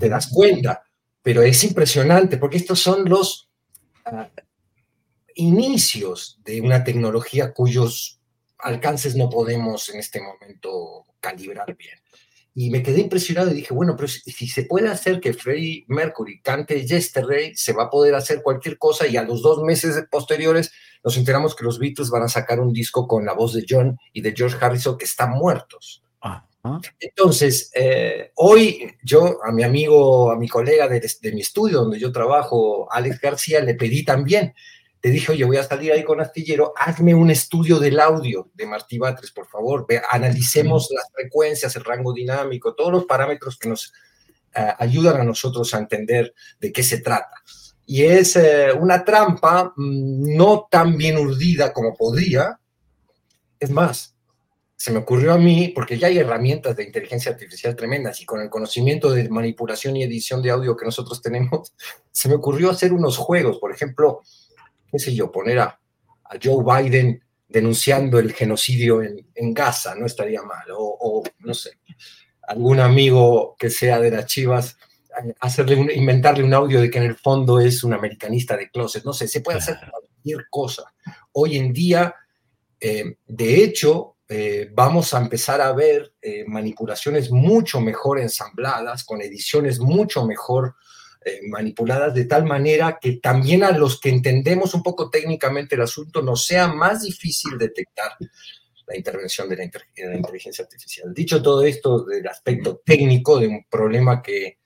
te 0.00 0.08
das 0.08 0.28
cuenta. 0.28 0.82
Pero 1.22 1.42
es 1.42 1.62
impresionante 1.64 2.38
porque 2.38 2.56
estos 2.56 2.80
son 2.80 3.08
los... 3.08 3.50
Ah, 4.04 4.30
inicios 5.36 6.40
de 6.44 6.60
una 6.60 6.82
tecnología 6.82 7.52
cuyos 7.52 8.20
alcances 8.58 9.14
no 9.14 9.28
podemos 9.28 9.88
en 9.90 10.00
este 10.00 10.20
momento 10.20 11.04
calibrar 11.20 11.76
bien. 11.76 11.98
Y 12.58 12.70
me 12.70 12.82
quedé 12.82 13.02
impresionado 13.02 13.50
y 13.50 13.54
dije, 13.54 13.74
bueno, 13.74 13.94
pero 13.96 14.08
si, 14.08 14.48
se 14.48 14.62
puede 14.62 14.88
hacer 14.88 15.20
que 15.20 15.34
Freddie 15.34 15.84
Mercury 15.88 16.40
cante 16.40 16.86
Yesterday, 16.86 17.54
se 17.54 17.74
va 17.74 17.84
a 17.84 17.90
poder 17.90 18.14
hacer 18.14 18.42
cualquier 18.42 18.78
cosa 18.78 19.06
y 19.06 19.18
a 19.18 19.22
los 19.22 19.42
dos 19.42 19.62
meses 19.62 20.02
posteriores 20.10 20.72
nos 21.04 21.18
enteramos 21.18 21.54
que 21.54 21.64
los 21.64 21.78
Beatles 21.78 22.08
van 22.08 22.22
a 22.22 22.28
sacar 22.28 22.58
un 22.60 22.72
disco 22.72 23.06
con 23.06 23.26
la 23.26 23.34
voz 23.34 23.52
de 23.52 23.66
John 23.68 23.98
y 24.14 24.22
de 24.22 24.32
George 24.34 24.56
Harrison 24.58 24.96
que 24.96 25.04
están 25.04 25.32
muertos. 25.32 26.02
Entonces, 26.98 27.70
eh, 27.74 28.32
hoy 28.36 28.90
yo 29.04 29.38
a 29.44 29.52
mi 29.52 29.62
amigo, 29.62 30.32
a 30.32 30.36
mi 30.36 30.48
colega 30.48 30.88
de, 30.88 31.06
de 31.20 31.32
mi 31.32 31.42
estudio 31.42 31.80
donde 31.80 32.00
yo 32.00 32.10
trabajo, 32.10 32.88
Alex 32.90 33.20
García, 33.20 33.60
le 33.60 33.74
pedí 33.74 34.02
también 34.02 34.54
le 35.06 35.12
dije, 35.12 35.30
oye, 35.30 35.44
voy 35.44 35.56
a 35.56 35.62
salir 35.62 35.92
ahí 35.92 36.02
con 36.02 36.20
Astillero, 36.20 36.72
hazme 36.76 37.14
un 37.14 37.30
estudio 37.30 37.78
del 37.78 38.00
audio 38.00 38.50
de 38.54 38.66
Martí 38.66 38.98
Batres, 38.98 39.30
por 39.30 39.46
favor, 39.46 39.86
analicemos 40.10 40.88
las 40.92 41.12
frecuencias, 41.12 41.76
el 41.76 41.84
rango 41.84 42.12
dinámico, 42.12 42.74
todos 42.74 42.90
los 42.90 43.04
parámetros 43.04 43.56
que 43.56 43.68
nos 43.68 43.92
eh, 44.52 44.72
ayudan 44.76 45.20
a 45.20 45.22
nosotros 45.22 45.72
a 45.74 45.78
entender 45.78 46.34
de 46.58 46.72
qué 46.72 46.82
se 46.82 47.02
trata. 47.02 47.36
Y 47.86 48.02
es 48.02 48.34
eh, 48.34 48.72
una 48.72 49.04
trampa 49.04 49.72
mm, 49.76 50.36
no 50.36 50.66
tan 50.68 50.96
bien 50.96 51.18
urdida 51.18 51.72
como 51.72 51.94
podría. 51.94 52.58
Es 53.60 53.70
más, 53.70 54.16
se 54.74 54.90
me 54.90 54.98
ocurrió 54.98 55.34
a 55.34 55.38
mí, 55.38 55.68
porque 55.72 56.00
ya 56.00 56.08
hay 56.08 56.18
herramientas 56.18 56.74
de 56.74 56.82
inteligencia 56.82 57.30
artificial 57.30 57.76
tremendas 57.76 58.20
y 58.20 58.24
con 58.24 58.40
el 58.40 58.50
conocimiento 58.50 59.12
de 59.12 59.28
manipulación 59.28 59.96
y 59.96 60.02
edición 60.02 60.42
de 60.42 60.50
audio 60.50 60.76
que 60.76 60.84
nosotros 60.84 61.22
tenemos, 61.22 61.72
se 62.10 62.28
me 62.28 62.34
ocurrió 62.34 62.70
hacer 62.70 62.92
unos 62.92 63.16
juegos, 63.16 63.58
por 63.58 63.70
ejemplo, 63.70 64.22
qué 64.90 64.98
sé 64.98 65.14
yo, 65.14 65.30
poner 65.30 65.58
a, 65.60 65.80
Joe 66.42 66.64
Biden 66.64 67.22
denunciando 67.46 68.18
el 68.18 68.32
genocidio 68.32 69.00
en, 69.00 69.54
Gaza, 69.54 69.94
no 69.94 70.06
estaría 70.06 70.42
mal, 70.42 70.66
o, 70.76 71.22
no 71.38 71.54
sé, 71.54 71.78
algún 72.48 72.80
amigo 72.80 73.54
que 73.56 73.70
sea 73.70 74.00
de 74.00 74.10
las 74.10 74.26
Chivas, 74.26 74.76
hacerle 75.40 75.94
inventarle 75.94 76.42
un 76.42 76.52
audio 76.52 76.80
de 76.80 76.90
que 76.90 76.98
en 76.98 77.04
el 77.04 77.14
fondo 77.14 77.60
es 77.60 77.84
un 77.84 77.94
americanista 77.94 78.56
de 78.56 78.68
closet, 78.70 79.04
no 79.04 79.12
sé, 79.12 79.28
se 79.28 79.40
puede 79.40 79.58
hacer 79.58 79.78
cualquier 79.88 80.46
cosa. 80.50 80.92
Hoy 81.32 81.56
en 81.56 81.72
día, 81.72 82.14
eh, 82.80 83.16
de 83.24 83.62
hecho, 83.62 84.16
eh, 84.28 84.68
vamos 84.72 85.14
a 85.14 85.18
empezar 85.18 85.60
a 85.60 85.72
ver 85.72 86.14
eh, 86.20 86.44
manipulaciones 86.46 87.30
mucho 87.30 87.80
mejor 87.80 88.18
ensambladas, 88.18 89.04
con 89.04 89.22
ediciones 89.22 89.78
mucho 89.78 90.26
mejor 90.26 90.74
eh, 91.28 91.40
manipuladas 91.48 92.14
de 92.14 92.26
tal 92.26 92.44
manera 92.44 92.98
que 93.00 93.16
también 93.16 93.64
a 93.64 93.72
los 93.72 93.98
que 93.98 94.10
entendemos 94.10 94.74
un 94.74 94.82
poco 94.84 95.10
técnicamente 95.10 95.74
el 95.74 95.82
asunto 95.82 96.22
nos 96.22 96.46
sea 96.46 96.68
más 96.68 97.02
difícil 97.02 97.58
detectar 97.58 98.12
la 98.86 98.96
intervención 98.96 99.48
de 99.48 99.56
la, 99.56 99.64
inteligencia 100.14 100.62
artificial. 100.64 101.12
Dicho 101.12 101.42
todo 101.42 101.64
esto 101.64 102.04
del 102.04 102.28
aspecto 102.28 102.80
técnico 102.84 103.40
de 103.40 103.48
un 103.48 103.64
problema 103.68 104.22
que, 104.22 104.58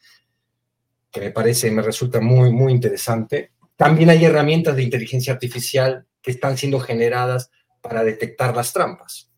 que 1.10 1.20
me 1.20 1.30
parece, 1.30 1.70
me 1.70 1.80
resulta 1.80 2.20
muy, 2.20 2.52
muy 2.52 2.74
interesante, 2.74 3.52
también 3.74 4.10
hay 4.10 4.22
herramientas 4.26 4.76
de 4.76 4.82
inteligencia 4.82 5.32
artificial 5.32 6.06
que 6.20 6.32
están 6.32 6.58
siendo 6.58 6.78
generadas 6.78 7.50
para 7.80 8.04
detectar 8.04 8.54
las 8.54 8.74
trampas. 8.74 9.30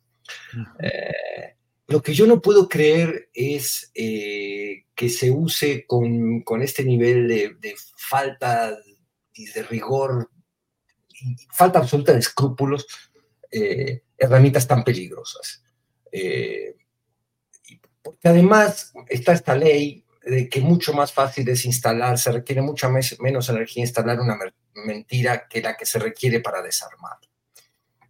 Lo 1.88 2.02
que 2.02 2.14
yo 2.14 2.26
no 2.26 2.40
puedo 2.40 2.68
creer 2.68 3.28
es 3.34 3.90
eh, 3.94 4.86
que 4.94 5.08
se 5.08 5.30
use 5.30 5.84
con, 5.86 6.42
este 6.62 6.84
nivel 6.84 7.28
de, 7.28 7.74
falta 7.96 8.76
y 9.34 9.46
de 9.46 9.62
rigor, 9.64 10.30
falta 11.52 11.80
absoluta 11.80 12.12
de 12.12 12.20
escrúpulos, 12.20 12.86
eh, 13.50 14.02
herramientas 14.16 14.66
tan 14.66 14.84
peligrosas. 14.84 15.62
Eh, 16.10 16.76
porque 18.02 18.28
además 18.28 18.92
está 19.08 19.32
esta 19.32 19.54
ley 19.54 20.04
de 20.24 20.48
que 20.48 20.60
mucho 20.60 20.92
más 20.92 21.12
fácil 21.12 21.48
es 21.48 21.64
instalar, 21.64 22.18
se 22.18 22.32
requiere 22.32 22.62
mucha 22.62 22.88
menos 22.88 23.48
energía 23.48 23.82
instalar 23.82 24.20
una 24.20 24.38
mentira 24.74 25.48
que 25.48 25.60
la 25.60 25.76
que 25.76 25.86
se 25.86 25.98
requiere 25.98 26.40
para 26.40 26.62
desarmar. 26.62 27.18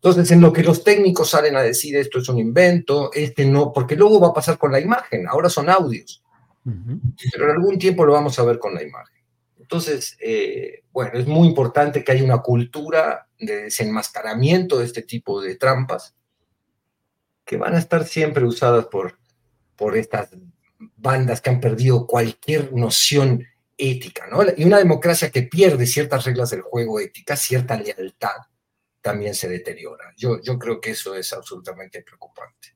Entonces, 0.04 0.32
en 0.32 0.40
lo 0.40 0.52
que 0.52 0.64
los 0.64 0.82
técnicos 0.82 1.30
salen 1.30 1.54
a 1.54 1.62
decir 1.62 1.96
esto 1.96 2.18
es 2.18 2.28
un 2.28 2.40
invento, 2.40 3.12
este 3.12 3.46
no, 3.46 3.72
porque 3.72 3.94
luego 3.94 4.18
va 4.18 4.28
a 4.28 4.34
pasar 4.34 4.58
con 4.58 4.72
la 4.72 4.80
imagen, 4.80 5.28
ahora 5.28 5.48
son 5.48 5.70
audios, 5.70 6.24
pero 6.64 7.44
en 7.44 7.50
algún 7.52 7.78
tiempo 7.78 8.04
lo 8.04 8.14
vamos 8.14 8.36
a 8.36 8.42
ver 8.42 8.58
con 8.58 8.74
la 8.74 8.82
imagen. 8.82 9.22
Entonces, 9.60 10.16
eh, 10.20 10.82
bueno, 10.90 11.12
es 11.14 11.28
muy 11.28 11.46
importante 11.46 12.02
que 12.02 12.10
haya 12.10 12.24
una 12.24 12.42
cultura 12.42 13.28
de 13.38 13.62
desenmascaramiento 13.62 14.80
de 14.80 14.86
este 14.86 15.02
tipo 15.02 15.40
de 15.40 15.54
trampas 15.54 16.16
que 17.44 17.56
van 17.56 17.76
a 17.76 17.78
estar 17.78 18.04
siempre 18.04 18.44
usadas 18.44 18.86
por, 18.86 19.20
por 19.76 19.96
estas 19.96 20.30
bandas 20.96 21.40
que 21.40 21.50
han 21.50 21.60
perdido 21.60 22.08
cualquier 22.08 22.72
noción 22.72 23.46
ética, 23.78 24.26
¿no? 24.26 24.40
Y 24.56 24.64
una 24.64 24.78
democracia 24.78 25.30
que 25.30 25.42
pierde 25.42 25.86
ciertas 25.86 26.24
reglas 26.24 26.50
del 26.50 26.62
juego 26.62 26.98
ética, 26.98 27.36
cierta 27.36 27.76
lealtad, 27.76 28.36
también 29.02 29.34
se 29.34 29.48
deteriora. 29.48 30.14
Yo, 30.16 30.40
yo 30.40 30.58
creo 30.58 30.80
que 30.80 30.92
eso 30.92 31.14
es 31.14 31.32
absolutamente 31.32 32.02
preocupante. 32.02 32.68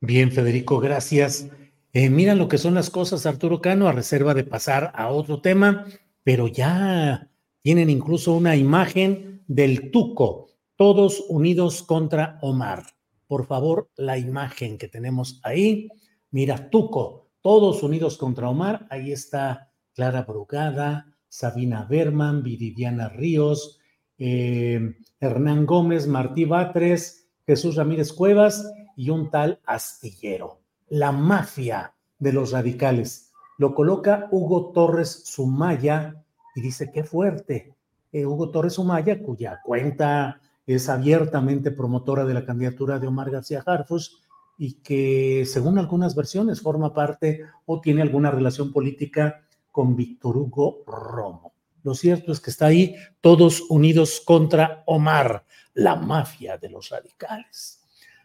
Bien, 0.00 0.32
Federico, 0.32 0.78
gracias. 0.78 1.48
Eh, 1.92 2.08
mira 2.08 2.34
lo 2.34 2.48
que 2.48 2.58
son 2.58 2.74
las 2.74 2.88
cosas, 2.88 3.26
Arturo 3.26 3.60
Cano, 3.60 3.88
a 3.88 3.92
reserva 3.92 4.32
de 4.32 4.44
pasar 4.44 4.92
a 4.94 5.08
otro 5.08 5.40
tema, 5.40 5.86
pero 6.22 6.46
ya 6.46 7.28
tienen 7.60 7.90
incluso 7.90 8.32
una 8.32 8.56
imagen 8.56 9.42
del 9.48 9.90
Tuco, 9.90 10.50
todos 10.76 11.24
unidos 11.28 11.82
contra 11.82 12.38
Omar. 12.40 12.84
Por 13.26 13.46
favor, 13.46 13.90
la 13.96 14.16
imagen 14.16 14.78
que 14.78 14.88
tenemos 14.88 15.40
ahí 15.42 15.88
Mira, 16.30 16.68
Tuco, 16.68 17.30
todos 17.40 17.82
unidos 17.82 18.18
contra 18.18 18.50
Omar. 18.50 18.86
Ahí 18.90 19.12
está 19.12 19.72
Clara 19.94 20.22
Brugada, 20.22 21.06
Sabina 21.28 21.86
Berman, 21.88 22.42
Viridiana 22.42 23.08
Ríos, 23.08 23.77
eh, 24.18 24.96
Hernán 25.20 25.66
Gómez, 25.66 26.06
Martí 26.06 26.44
Batres, 26.44 27.28
Jesús 27.46 27.76
Ramírez 27.76 28.12
Cuevas 28.12 28.70
y 28.96 29.10
un 29.10 29.30
tal 29.30 29.60
Astillero. 29.64 30.60
La 30.88 31.12
mafia 31.12 31.94
de 32.18 32.32
los 32.32 32.52
radicales. 32.52 33.32
Lo 33.58 33.74
coloca 33.74 34.28
Hugo 34.30 34.72
Torres 34.72 35.22
Sumaya 35.24 36.24
y 36.54 36.60
dice, 36.60 36.90
qué 36.92 37.04
fuerte. 37.04 37.74
Eh, 38.12 38.26
Hugo 38.26 38.50
Torres 38.50 38.74
Sumaya, 38.74 39.22
cuya 39.22 39.60
cuenta 39.64 40.40
es 40.66 40.88
abiertamente 40.88 41.70
promotora 41.70 42.24
de 42.24 42.34
la 42.34 42.44
candidatura 42.44 42.98
de 42.98 43.06
Omar 43.06 43.30
García 43.30 43.62
Harfus, 43.64 44.20
y 44.58 44.74
que 44.74 45.44
según 45.46 45.78
algunas 45.78 46.14
versiones 46.14 46.60
forma 46.60 46.92
parte 46.92 47.42
o 47.64 47.80
tiene 47.80 48.02
alguna 48.02 48.30
relación 48.30 48.72
política 48.72 49.42
con 49.70 49.94
Víctor 49.94 50.36
Hugo 50.36 50.82
Romo. 50.86 51.52
Lo 51.88 51.94
cierto 51.94 52.32
es 52.32 52.40
que 52.40 52.50
está 52.50 52.66
ahí 52.66 52.96
todos 53.22 53.62
unidos 53.70 54.20
contra 54.22 54.82
Omar, 54.84 55.46
la 55.72 55.96
mafia 55.96 56.58
de 56.58 56.68
los 56.68 56.90
radicales. 56.90 57.80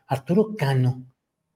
Arturo 0.05 0.57
Cano, 0.57 1.05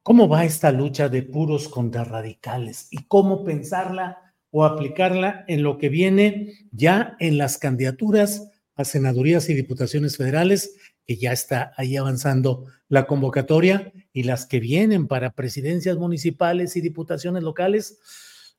¿cómo 0.04 0.30
va 0.30 0.46
esta 0.46 0.72
lucha 0.72 1.10
de 1.10 1.24
puros 1.24 1.68
contra 1.68 2.06
radicales 2.06 2.88
y 2.92 3.04
cómo 3.10 3.44
pensarla 3.44 4.34
o 4.52 4.64
aplicarla 4.64 5.44
en 5.50 5.64
lo 5.64 5.78
que 5.78 5.90
viene 5.90 6.70
ya 6.72 7.18
en 7.20 7.38
las 7.38 7.58
candidaturas 7.58 8.52
a 8.76 8.86
senadurías 8.86 9.50
y 9.50 9.54
diputaciones 9.54 10.16
federales 10.16 10.78
que 11.06 11.18
ya 11.18 11.34
está 11.34 11.74
ahí 11.76 11.98
avanzando 11.98 12.68
la 12.88 13.06
convocatoria 13.06 13.92
y 14.14 14.24
las 14.24 14.46
que 14.46 14.62
vienen 14.62 15.10
para 15.10 15.32
presidencias 15.32 15.98
municipales 15.98 16.78
y 16.78 16.80
diputaciones 16.80 17.44
locales, 17.44 18.00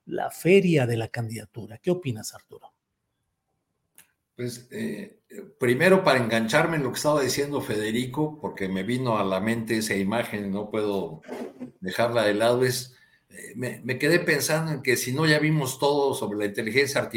la 0.05 0.31
feria 0.31 0.87
de 0.87 0.99
la 0.99 1.09
candidatura. 1.09 1.79
¿Qué 1.79 1.91
opinas, 1.91 2.35
Arturo? 2.35 2.75
Pues 4.39 4.69
eh, 4.71 5.19
primero 5.59 6.05
para 6.05 6.21
engancharme 6.21 6.77
en 6.77 6.85
lo 6.85 6.93
que 6.93 6.99
estaba 6.99 7.21
diciendo 7.21 7.61
Federico, 7.61 8.39
porque 8.41 8.69
me 8.69 8.85
vino 8.85 9.19
a 9.19 9.25
la 9.25 9.41
mente 9.41 9.79
esa 9.79 9.97
imagen, 9.97 10.53
no 10.53 10.71
puedo 10.71 11.23
dejarla 11.81 12.23
de 12.23 12.35
lado, 12.35 12.65
es, 12.65 12.95
eh, 13.31 13.55
me, 13.57 13.81
me, 13.83 13.99
quedé 13.99 14.21
pensando 14.21 14.71
en 14.71 14.81
que 14.81 14.97
si 14.97 15.13
no 15.13 15.27
ya 15.27 15.41
vimos 15.41 15.81
todo 15.81 16.15
sobre 16.15 16.39
la 16.39 16.45
inteligencia 16.45 17.11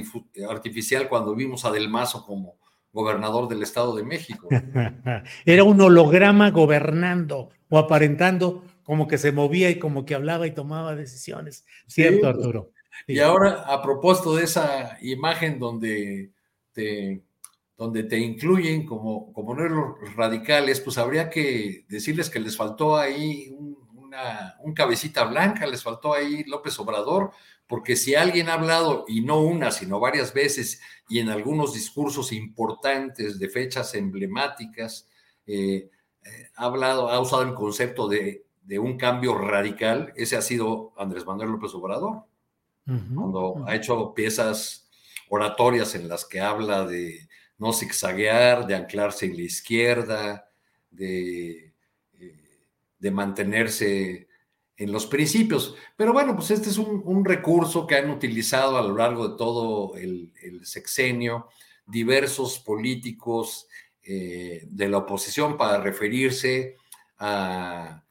artificial 0.49 1.09
cuando 1.09 1.35
vimos 1.35 1.63
a 1.63 1.71
Del 1.71 1.89
Mazo 1.89 2.25
como 2.25 2.55
gobernador 2.91 3.47
del 3.47 3.61
Estado 3.61 3.95
de 3.95 4.03
México. 4.03 4.47
Era 5.45 5.63
un 5.63 5.79
holograma 5.79 6.49
gobernando 6.49 7.49
o 7.69 7.77
aparentando 7.77 8.63
como 8.81 9.07
que 9.07 9.19
se 9.19 9.31
movía 9.31 9.69
y 9.69 9.77
como 9.77 10.05
que 10.05 10.15
hablaba 10.15 10.47
y 10.47 10.55
tomaba 10.55 10.95
decisiones. 10.95 11.67
¿Cierto, 11.85 12.27
Arturo? 12.27 12.71
Y 13.05 13.19
ahora, 13.19 13.61
a 13.67 13.79
propósito 13.83 14.35
de 14.35 14.45
esa 14.45 14.97
imagen 15.01 15.59
donde 15.59 16.31
te, 16.73 17.23
donde 17.77 18.03
te 18.03 18.19
incluyen 18.19 18.85
como, 18.85 19.33
como 19.33 19.55
no 19.55 19.67
los 19.67 20.15
radicales, 20.15 20.79
pues 20.81 20.97
habría 20.97 21.29
que 21.29 21.85
decirles 21.89 22.29
que 22.29 22.39
les 22.39 22.55
faltó 22.55 22.97
ahí 22.97 23.49
un, 23.57 23.77
una, 23.95 24.55
un 24.59 24.73
cabecita 24.73 25.23
blanca, 25.23 25.65
les 25.65 25.81
faltó 25.81 26.13
ahí 26.13 26.43
López 26.43 26.79
Obrador, 26.79 27.31
porque 27.71 27.95
si 27.95 28.15
alguien 28.15 28.49
ha 28.49 28.55
hablado, 28.55 29.05
y 29.07 29.21
no 29.21 29.41
una, 29.41 29.71
sino 29.71 29.99
varias 29.99 30.33
veces, 30.33 30.81
y 31.07 31.19
en 31.19 31.29
algunos 31.29 31.73
discursos 31.73 32.33
importantes 32.33 33.39
de 33.39 33.47
fechas 33.47 33.95
emblemáticas, 33.95 35.07
eh, 35.47 35.89
eh, 36.23 36.49
ha 36.55 36.65
hablado, 36.65 37.09
ha 37.09 37.19
usado 37.19 37.43
el 37.43 37.53
concepto 37.53 38.07
de, 38.07 38.45
un 38.77 38.97
cambio 38.97 39.37
radical, 39.37 40.13
ese 40.15 40.37
ha 40.37 40.41
sido 40.41 40.93
Andrés 40.97 41.25
Manuel 41.25 41.51
López 41.51 41.73
Obrador, 41.73 42.23
cuando 42.85 43.63
ha 43.67 43.75
hecho 43.75 44.13
piezas 44.13 44.80
oratorias 45.31 45.95
en 45.95 46.09
las 46.09 46.25
que 46.25 46.41
habla 46.41 46.85
de 46.85 47.29
no 47.57 47.71
zigzaguear, 47.71 48.67
de 48.67 48.75
anclarse 48.75 49.25
en 49.25 49.37
la 49.37 49.43
izquierda, 49.43 50.49
de, 50.89 51.73
eh, 52.19 53.11
mantenerse 53.11 54.27
en 54.75 54.91
los 54.91 55.05
principios. 55.05 55.75
Pero 55.95 56.11
bueno, 56.11 56.35
pues 56.35 56.51
este 56.51 56.69
es 56.69 56.77
un, 56.77 57.23
recurso 57.23 57.87
que 57.87 57.95
han 57.95 58.09
utilizado 58.09 58.77
a 58.77 58.81
lo 58.81 58.97
largo 58.97 59.29
de 59.29 59.37
todo 59.37 59.95
el, 59.95 60.33
sexenio 60.63 61.47
diversos 61.85 62.59
políticos 62.59 63.67
eh, 64.03 64.65
de 64.67 64.89
la 64.89 64.97
oposición 64.97 65.57
para 65.57 65.81
referirse 65.81 66.75
a, 67.17 68.03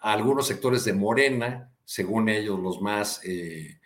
algunos 0.00 0.46
sectores 0.46 0.84
de 0.84 0.92
Morena, 0.92 1.72
según 1.84 2.28
ellos 2.28 2.58
los 2.60 2.80
más 2.80 3.20
eh, 3.24 3.80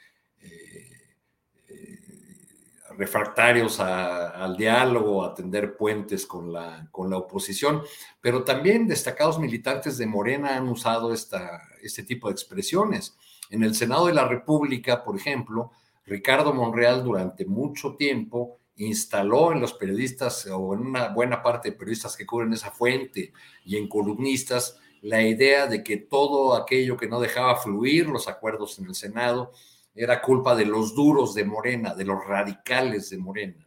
refractarios 3.01 3.81
al 3.81 4.59
diálogo, 4.59 5.25
a 5.25 5.35
tender 5.35 5.75
puentes 5.75 6.27
con 6.27 6.53
la, 6.53 6.87
con 6.91 7.09
la 7.09 7.17
oposición, 7.17 7.83
pero 8.21 8.45
también 8.45 8.87
destacados 8.87 9.39
militantes 9.39 9.97
de 9.97 10.07
Morena 10.07 10.55
han 10.55 10.69
usado 10.69 11.15
esta, 11.15 11.63
este 11.83 12.03
tipo 12.03 12.29
de 12.29 12.35
expresiones. 12.35 13.17
En 13.49 13.63
el 13.63 13.75
Senado 13.75 14.07
de 14.07 14.13
la 14.13 14.29
República, 14.29 15.03
por 15.03 15.17
ejemplo, 15.17 15.71
Ricardo 16.05 16.53
Monreal 16.53 17.03
durante 17.03 17.47
mucho 17.47 17.97
tiempo 17.97 18.59
instaló 18.77 19.53
en 19.53 19.63
los 19.63 19.73
periodistas 19.73 20.47
o 20.49 20.75
en 20.75 20.81
una 20.81 21.09
buena 21.09 21.43
parte 21.43 21.71
de 21.71 21.77
periodistas 21.79 22.19
que 22.19 22.27
cubren 22.27 22.53
esa 22.53 22.71
fuente 22.71 23.33
y 23.65 23.79
en 23.79 23.89
columnistas 23.89 24.79
la 25.01 25.23
idea 25.23 25.67
de 25.67 25.83
que 25.83 25.97
todo 25.97 26.55
aquello 26.55 26.99
que 26.99 27.09
no 27.09 27.19
dejaba 27.19 27.57
fluir 27.57 28.09
los 28.09 28.29
acuerdos 28.29 28.79
en 28.79 28.89
el 28.89 28.95
Senado 28.95 29.53
era 29.95 30.23
culpa 30.23 30.55
de 30.55 30.65
los 30.65 30.95
duros 30.95 31.35
de 31.35 31.45
Morena, 31.45 31.95
de 31.95 32.05
los 32.05 32.25
radicales 32.25 33.11
de 33.11 33.19
Morena. 33.19 33.67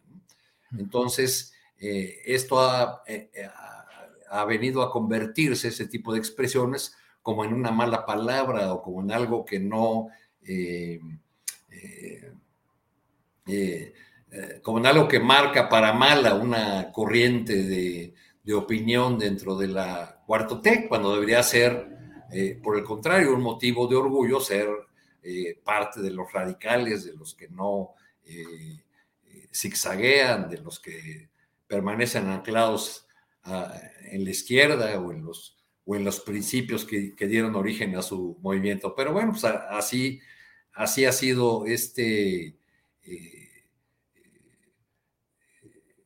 Entonces, 0.78 1.52
eh, 1.78 2.22
esto 2.24 2.58
eh, 3.06 3.30
eh, 3.34 3.48
ha, 4.30 4.44
venido 4.44 4.82
a 4.82 4.90
convertirse, 4.90 5.68
ese 5.68 5.86
tipo 5.86 6.12
de 6.12 6.18
expresiones, 6.18 6.96
como 7.22 7.44
en 7.44 7.52
una 7.54 7.70
mala 7.70 8.04
palabra 8.04 8.72
o 8.72 8.82
como 8.82 9.02
en 9.02 9.12
algo 9.12 9.44
que 9.44 9.58
no, 9.58 10.08
como 14.62 14.78
en 14.78 14.86
algo 14.86 15.08
que 15.08 15.20
marca 15.20 15.68
para 15.68 15.92
mala 15.92 16.34
una 16.34 16.92
corriente 16.92 17.64
de, 17.64 18.14
de 18.42 18.54
opinión 18.54 19.18
dentro 19.18 19.56
de 19.56 19.68
la 19.68 20.22
Cuarto 20.26 20.60
TEC, 20.60 20.88
cuando 20.88 21.14
debería 21.14 21.42
ser, 21.42 21.88
por 22.62 22.76
el 22.76 22.84
contrario, 22.84 23.34
un 23.34 23.42
motivo 23.42 23.86
de 23.86 23.96
orgullo 23.96 24.40
ser 24.40 24.68
eh, 25.26 25.58
parte 25.64 26.02
de 26.02 26.10
los 26.10 26.30
radicales, 26.30 27.06
de 27.06 27.14
los 27.14 27.34
que 27.34 27.48
no 27.48 27.94
eh, 28.26 28.44
eh, 29.24 29.48
zigzaguean, 29.54 30.50
de 30.50 30.58
los 30.58 30.78
que 30.78 31.30
permanecen 31.66 32.28
anclados 32.28 33.08
en 34.10 34.22
la 34.22 34.30
izquierda 34.30 35.00
o 35.00 35.12
en 35.12 35.24
los, 35.24 35.56
o 35.86 35.96
en 35.96 36.04
los 36.04 36.20
principios 36.20 36.84
que, 36.84 37.14
dieron 37.26 37.56
origen 37.56 37.96
a 37.96 38.02
su 38.02 38.38
movimiento. 38.42 38.94
Pero 38.94 39.14
bueno, 39.14 39.32
pues 39.32 39.44
así, 39.44 40.20
así 40.74 41.06
ha 41.06 41.12
sido 41.12 41.64
este, 41.64 42.58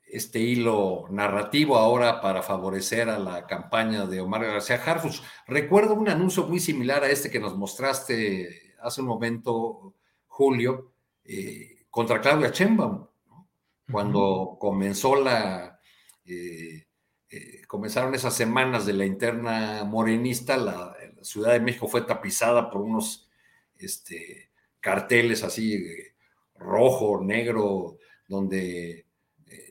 este 0.07 0.39
hilo 0.39 1.07
narrativo 1.11 1.77
ahora 1.77 2.21
para 2.21 2.43
favorecer 2.43 3.09
a 3.09 3.19
la 3.19 3.49
campaña 3.49 4.07
de 4.07 4.21
Omar 4.21 4.45
García 4.45 4.81
Harfus. 4.85 5.25
Recuerdo 5.49 5.95
un 5.95 6.09
anuncio 6.09 6.47
muy 6.47 6.61
similar 6.61 7.03
a 7.03 7.11
este 7.11 7.31
que 7.31 7.41
nos 7.41 7.57
mostraste 7.57 8.68
hace 8.81 9.01
un 9.01 9.07
momento 9.09 9.95
Julio, 10.27 10.93
eh, 11.25 11.87
contra 11.91 12.21
Claudia 12.21 12.51
Sheinbaum, 12.51 13.07
cuando 13.91 14.57
comenzó 14.61 15.17
la, 15.17 15.81
eh, 16.25 16.87
eh, 17.31 17.63
comenzaron 17.67 18.15
esas 18.15 18.35
semanas 18.35 18.87
de 18.87 18.93
la 18.93 19.05
interna 19.05 19.85
morenista, 19.85 20.57
la, 20.57 20.95
Ciudad 21.21 21.53
de 21.53 21.61
México 21.61 21.89
fue 21.89 22.03
tapizada 22.03 22.71
por 22.71 22.81
unos 22.81 23.29
este, 23.77 24.53
carteles 24.79 25.43
así 25.43 25.85
rojo, 26.55 27.21
negro, 27.25 27.99
donde, 28.29 29.07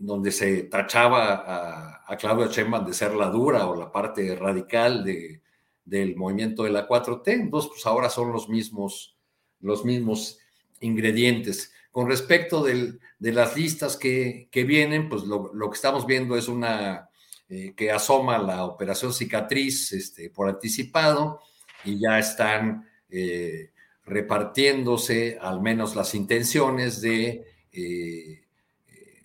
donde 0.02 0.32
se 0.34 0.64
tachaba 0.64 1.36
a, 1.36 2.04
a 2.06 2.18
Claudia 2.18 2.48
Sheinbaum 2.48 2.86
de 2.86 2.94
ser 2.94 3.14
la 3.14 3.30
dura 3.30 3.68
o 3.68 3.78
la 3.78 3.90
parte 3.90 4.36
radical 4.36 5.06
de, 5.06 5.42
del 5.88 6.16
movimiento 6.18 6.64
de 6.64 6.72
la 6.72 6.88
4T. 6.88 7.28
Entonces, 7.28 7.72
pues 7.72 7.86
ahora 7.86 8.10
son 8.10 8.32
los 8.32 8.50
mismos, 8.50 9.18
los 9.62 9.86
mismos 9.86 10.38
ingredientes. 10.82 11.72
Con 11.92 12.08
respecto 12.08 12.64
de 12.64 13.00
las 13.20 13.56
listas 13.56 13.98
que, 13.98 14.50
vienen, 14.54 15.10
pues 15.10 15.24
lo, 15.24 15.52
que 15.52 15.76
estamos 15.76 16.06
viendo 16.06 16.38
es 16.38 16.48
una 16.50 17.10
eh, 17.50 17.74
que 17.76 17.92
asoma 17.92 18.38
la 18.38 18.66
operación 18.66 19.14
cicatriz 19.14 19.94
este, 19.94 20.30
por 20.30 20.50
anticipado 20.50 21.40
y 21.86 22.00
ya 22.00 22.20
están 22.20 22.86
eh, 23.10 23.72
repartiéndose 24.06 25.38
al 25.42 25.62
menos 25.62 25.96
las 25.96 26.14
intenciones 26.14 27.02
de 27.02 27.46
eh, 27.72 28.44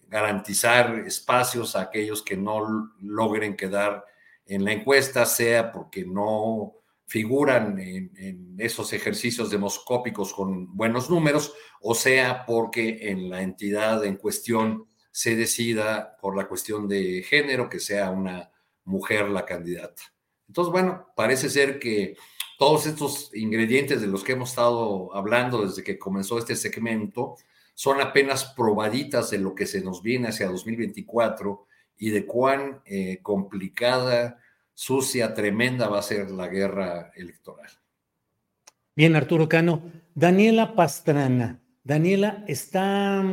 garantizar 0.09 1.01
espacios 1.07 1.75
a 1.75 1.83
aquellos 1.83 2.23
que 2.23 2.37
no 2.37 2.93
logren 3.01 3.57
quedar 3.57 4.05
en 4.47 4.65
la 4.65 4.73
encuesta, 4.73 5.25
sea 5.27 5.73
porque 5.73 6.05
no 6.05 6.75
figuran 7.07 7.79
en, 7.79 8.57
esos 8.59 8.93
ejercicios 8.93 9.51
demoscópicos 9.51 10.33
con 10.33 10.75
buenos 10.75 11.11
números, 11.11 11.53
o 11.81 11.95
sea 11.95 12.47
porque 12.47 13.11
en 13.11 13.29
la 13.29 13.43
entidad 13.43 14.05
en 14.05 14.17
cuestión 14.17 14.87
se 15.11 15.37
decida 15.37 16.17
por 16.21 16.37
la 16.37 16.49
cuestión 16.49 16.89
de 16.89 17.23
género 17.23 17.69
que 17.69 17.81
sea 17.81 18.11
una 18.11 18.51
mujer 18.85 19.29
la 19.29 19.45
candidata. 19.45 20.03
Entonces, 20.49 20.73
bueno, 20.73 21.09
parece 21.15 21.51
ser 21.51 21.79
que 21.79 22.17
todos 22.59 22.87
estos 22.87 23.31
ingredientes 23.35 24.01
de 24.01 24.07
los 24.07 24.25
que 24.25 24.33
hemos 24.33 24.51
estado 24.51 25.15
hablando 25.15 25.67
desde 25.67 25.83
que 25.83 25.99
comenzó 25.99 26.39
este 26.39 26.57
segmento 26.57 27.37
son 27.75 28.01
apenas 28.01 28.55
probaditas 28.57 29.31
de 29.31 29.39
lo 29.39 29.55
que 29.55 29.67
se 29.67 29.81
nos 29.81 30.03
viene 30.03 30.29
hacia 30.29 30.49
2024 30.49 31.67
y 32.03 32.11
de 32.11 32.27
cuán 32.27 32.81
eh, 32.85 33.21
complicada 33.23 34.41
sucia, 34.75 35.35
tremenda 35.35 35.87
va 35.87 36.01
a 36.01 36.03
ser 36.03 36.33
la 36.33 36.49
guerra 36.49 37.13
electoral. 37.15 37.71
Bien, 38.97 39.15
Arturo 39.15 39.49
Cano. 39.49 39.85
Daniela 40.13 40.75
Pastrana. 40.75 41.63
Daniela, 41.85 42.45
está, 42.49 43.25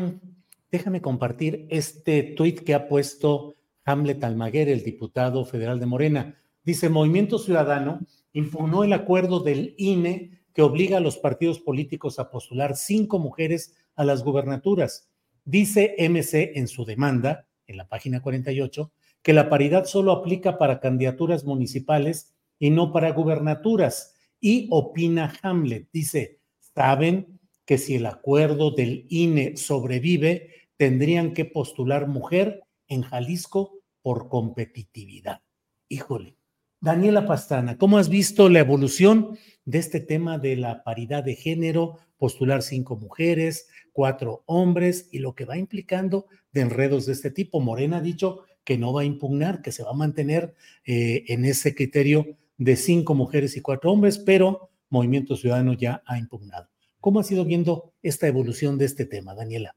déjame 0.71 1.01
compartir 1.01 1.65
este 1.71 2.21
tuit 2.21 2.59
que 2.59 2.75
ha 2.75 2.87
puesto 2.87 3.55
Hamlet 3.85 4.23
Almaguer, 4.23 4.69
el 4.69 4.83
diputado 4.83 5.45
federal 5.45 5.79
de 5.79 5.87
Morena. 5.87 6.35
Dice, 6.63 6.89
Movimiento 6.89 7.39
Ciudadano 7.39 8.01
impugnó 8.33 8.83
el 8.83 8.93
acuerdo 8.93 9.39
del 9.39 9.73
INE 9.79 10.43
que 10.53 10.61
obliga 10.61 10.97
a 10.97 11.01
los 11.01 11.17
partidos 11.17 11.59
políticos 11.59 12.19
a 12.19 12.29
postular 12.29 12.75
cinco 12.75 13.17
mujeres 13.17 13.75
a 13.95 14.03
las 14.03 14.23
gubernaturas. 14.23 15.09
Dice 15.43 15.95
MC 15.97 16.51
en 16.53 16.67
su 16.67 16.85
demanda, 16.85 17.47
en 17.69 17.77
la 17.77 17.87
página 17.87 18.21
48, 18.21 18.91
que 19.21 19.33
la 19.33 19.47
paridad 19.47 19.85
solo 19.85 20.11
aplica 20.11 20.57
para 20.57 20.79
candidaturas 20.79 21.45
municipales 21.45 22.33
y 22.57 22.71
no 22.71 22.91
para 22.91 23.11
gubernaturas. 23.11 24.15
Y 24.39 24.67
opina 24.71 25.33
Hamlet, 25.41 25.87
dice, 25.93 26.39
saben 26.75 27.39
que 27.65 27.77
si 27.77 27.95
el 27.95 28.07
acuerdo 28.07 28.71
del 28.71 29.05
INE 29.09 29.55
sobrevive, 29.55 30.49
tendrían 30.77 31.33
que 31.33 31.45
postular 31.45 32.07
mujer 32.07 32.63
en 32.87 33.03
Jalisco 33.03 33.79
por 34.01 34.29
competitividad. 34.29 35.41
Híjole. 35.87 36.35
Daniela 36.81 37.25
Pastrana, 37.25 37.77
¿cómo 37.77 37.97
has 37.97 38.07
visto 38.07 38.47
la 38.47 38.59
evolución 38.59 39.37
de 39.65 39.79
este 39.79 39.99
tema 39.99 40.37
de 40.37 40.55
la 40.55 40.83
paridad 40.83 41.23
de 41.23 41.35
género, 41.35 41.97
postular 42.19 42.61
cinco 42.61 42.95
mujeres, 42.95 43.67
cuatro 43.93 44.43
hombres 44.45 45.09
y 45.11 45.19
lo 45.19 45.33
que 45.33 45.45
va 45.45 45.57
implicando 45.57 46.27
de 46.51 46.61
enredos 46.61 47.07
de 47.07 47.13
este 47.13 47.31
tipo? 47.31 47.59
Morena 47.59 47.97
ha 47.97 48.01
dicho 48.01 48.43
que 48.63 48.77
no 48.77 48.93
va 48.93 49.01
a 49.01 49.05
impugnar, 49.05 49.63
que 49.63 49.71
se 49.71 49.83
va 49.83 49.91
a 49.91 49.95
mantener 49.95 50.53
eh, 50.85 51.23
en 51.29 51.45
ese 51.45 51.73
criterio 51.73 52.37
de 52.57 52.75
cinco 52.75 53.15
mujeres 53.15 53.57
y 53.57 53.61
cuatro 53.61 53.91
hombres, 53.91 54.19
pero 54.19 54.69
Movimiento 54.89 55.35
Ciudadano 55.35 55.73
ya 55.73 56.03
ha 56.05 56.19
impugnado. 56.19 56.67
¿Cómo 56.99 57.19
ha 57.19 57.23
sido 57.23 57.45
viendo 57.45 57.93
esta 58.03 58.27
evolución 58.27 58.77
de 58.77 58.85
este 58.85 59.05
tema, 59.05 59.33
Daniela? 59.33 59.75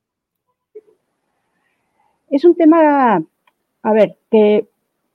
Es 2.31 2.44
un 2.44 2.55
tema, 2.56 3.24
a 3.82 3.93
ver, 3.93 4.19
que 4.31 4.66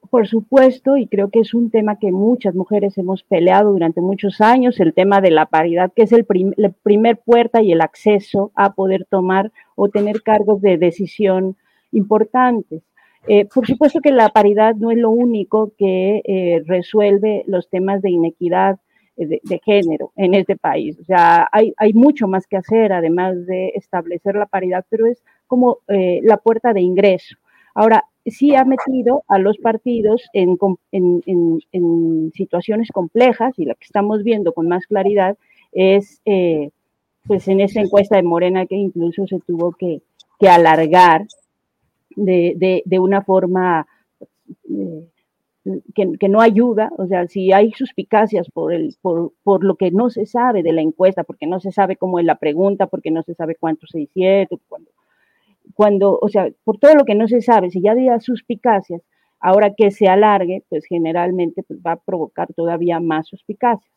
por 0.09 0.27
supuesto, 0.27 0.97
y 0.97 1.07
creo 1.07 1.29
que 1.29 1.39
es 1.39 1.53
un 1.53 1.69
tema 1.69 1.99
que 1.99 2.11
muchas 2.11 2.55
mujeres 2.55 2.97
hemos 2.97 3.23
peleado 3.23 3.71
durante 3.71 4.01
muchos 4.01 4.41
años, 4.41 4.79
el 4.79 4.93
tema 4.93 5.21
de 5.21 5.31
la 5.31 5.45
paridad, 5.45 5.91
que 5.95 6.03
es 6.03 6.11
el 6.11 6.25
la 6.57 6.69
primer 6.69 7.17
puerta 7.17 7.61
y 7.61 7.71
el 7.71 7.81
acceso 7.81 8.51
a 8.55 8.73
poder 8.73 9.05
tomar 9.09 9.51
o 9.75 9.89
tener 9.89 10.23
cargos 10.23 10.61
de 10.61 10.77
decisión 10.77 11.55
importantes. 11.91 12.83
Eh, 13.27 13.45
por 13.45 13.67
supuesto 13.67 13.99
que 13.99 14.11
la 14.11 14.29
paridad 14.29 14.75
no 14.75 14.89
es 14.89 14.97
lo 14.97 15.09
único 15.09 15.73
que 15.77 16.21
eh, 16.23 16.63
resuelve 16.65 17.43
los 17.45 17.69
temas 17.69 18.01
de 18.01 18.11
inequidad 18.11 18.79
eh, 19.17 19.39
de, 19.43 19.61
género 19.65 20.13
en 20.15 20.33
este 20.33 20.55
país. 20.55 20.97
O 20.99 21.03
sea, 21.03 21.47
hay, 21.51 21.73
hay, 21.77 21.93
mucho 21.93 22.27
más 22.27 22.47
que 22.47 22.55
hacer 22.55 22.93
además 22.93 23.45
de 23.45 23.73
establecer 23.75 24.35
la 24.35 24.45
paridad, 24.45 24.85
pero 24.89 25.07
es 25.07 25.21
como 25.45 25.79
la 25.87 26.37
puerta 26.37 26.73
de 26.73 26.81
ingreso. 26.81 27.35
Ahora, 27.73 28.05
sí 28.31 28.55
ha 28.55 28.65
metido 28.65 29.23
a 29.27 29.39
los 29.39 29.57
partidos 29.57 30.23
en, 30.33 30.57
en, 30.91 31.21
en, 31.71 32.31
situaciones 32.33 32.89
complejas 32.91 33.57
y 33.57 33.65
la 33.65 33.75
que 33.75 33.85
estamos 33.85 34.23
viendo 34.23 34.53
con 34.53 34.67
más 34.67 34.85
claridad 34.85 35.37
es 35.71 36.21
pues 37.27 37.47
en 37.47 37.59
esa 37.59 37.81
encuesta 37.81 38.15
de 38.15 38.23
Morena 38.23 38.65
que 38.65 38.75
incluso 38.75 39.27
se 39.27 39.39
tuvo 39.39 39.73
que, 39.73 40.01
alargar 40.47 41.27
de, 42.15 42.99
una 42.99 43.21
forma 43.21 43.85
eh, 44.69 45.07
que, 45.93 46.29
no 46.29 46.41
ayuda, 46.41 46.89
o 46.97 47.05
sea, 47.07 47.27
si 47.27 47.51
hay 47.51 47.73
suspicacias 47.73 48.49
por, 48.49 48.73
el, 48.73 48.95
por, 49.01 49.33
por, 49.43 49.63
lo 49.63 49.75
que 49.75 49.91
no 49.91 50.09
se 50.09 50.25
sabe 50.25 50.63
de 50.63 50.71
la 50.71 50.81
encuesta, 50.81 51.23
porque 51.23 51.45
no 51.45 51.59
se 51.59 51.71
sabe 51.71 51.97
cómo 51.97 52.19
es 52.19 52.25
la 52.25 52.35
pregunta, 52.35 52.87
porque 52.87 53.11
no 53.11 53.23
se 53.23 53.33
sabe 53.33 53.55
cuánto 53.55 53.87
se 53.87 54.01
hicieron, 54.01 54.59
cuando, 54.69 54.89
cuando, 55.77 56.17
o 56.19 56.27
sea, 56.27 56.49
por 56.63 56.79
todo 56.79 56.95
lo 56.95 57.05
que 57.05 57.13
no 57.13 57.27
se 57.27 57.39
sabe, 57.39 57.69
si 57.69 57.81
ya 57.83 57.91
había 57.91 58.19
suspicacias, 58.19 59.03
ahora 59.39 59.75
que 59.77 59.91
se 59.91 60.07
alargue, 60.07 60.63
pues 60.69 60.85
generalmente 60.89 61.61
pues, 61.61 61.79
va 61.85 61.91
a 61.91 61.99
provocar 62.03 62.51
todavía 62.55 62.99
más 62.99 63.27
suspicacias. 63.27 63.93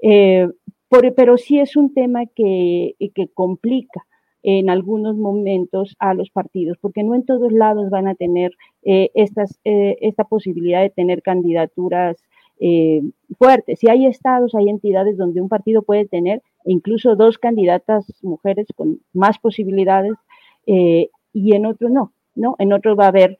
Eh, 0.00 0.48
pero 0.88 1.36
sí 1.36 1.58
es 1.58 1.76
un 1.76 1.92
tema 1.92 2.24
que, 2.34 2.94
que 3.14 3.28
complica 3.34 4.06
en 4.42 4.70
algunos 4.70 5.18
momentos 5.18 5.94
a 5.98 6.14
los 6.14 6.30
partidos, 6.30 6.78
porque 6.80 7.02
no 7.02 7.14
en 7.14 7.26
todos 7.26 7.52
lados 7.52 7.90
van 7.90 8.08
a 8.08 8.14
tener 8.14 8.52
eh, 8.82 9.10
estas, 9.12 9.60
eh, 9.64 9.98
esta 10.00 10.24
posibilidad 10.24 10.80
de 10.80 10.88
tener 10.88 11.20
candidaturas 11.20 12.16
fuertes. 13.38 13.78
Si 13.78 13.88
hay 13.88 14.06
estados, 14.06 14.52
hay 14.56 14.68
entidades 14.68 15.16
donde 15.16 15.40
un 15.40 15.48
partido 15.48 15.82
puede 15.82 16.06
tener 16.06 16.42
incluso 16.64 17.14
dos 17.14 17.38
candidatas 17.38 18.04
mujeres 18.22 18.66
con 18.74 18.98
más 19.12 19.38
posibilidades 19.38 20.14
y 21.32 21.54
en 21.54 21.66
otros 21.66 21.90
no, 21.90 22.12
¿no? 22.34 22.56
En 22.58 22.72
otros 22.72 22.98
va 22.98 23.04
a 23.04 23.08
haber, 23.08 23.38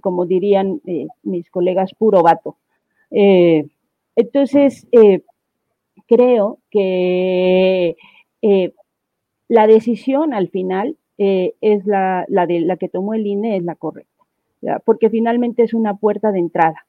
como 0.00 0.26
dirían 0.26 0.80
mis 1.22 1.50
colegas, 1.50 1.94
puro 1.94 2.22
vato. 2.22 2.56
entonces, 3.10 4.86
creo 6.06 6.58
que 6.70 7.96
la 9.48 9.66
decisión 9.66 10.34
al 10.34 10.48
final 10.48 10.96
eh, 11.18 11.54
es 11.60 11.86
la, 11.86 12.26
de, 12.28 12.60
la 12.60 12.76
que 12.76 12.88
tomó 12.88 13.14
el 13.14 13.26
INE, 13.26 13.56
es 13.56 13.62
la 13.62 13.76
correcta, 13.76 14.24
porque 14.84 15.10
finalmente 15.10 15.62
es 15.62 15.74
una 15.74 15.94
puerta 15.94 16.32
de 16.32 16.40
entrada 16.40 16.86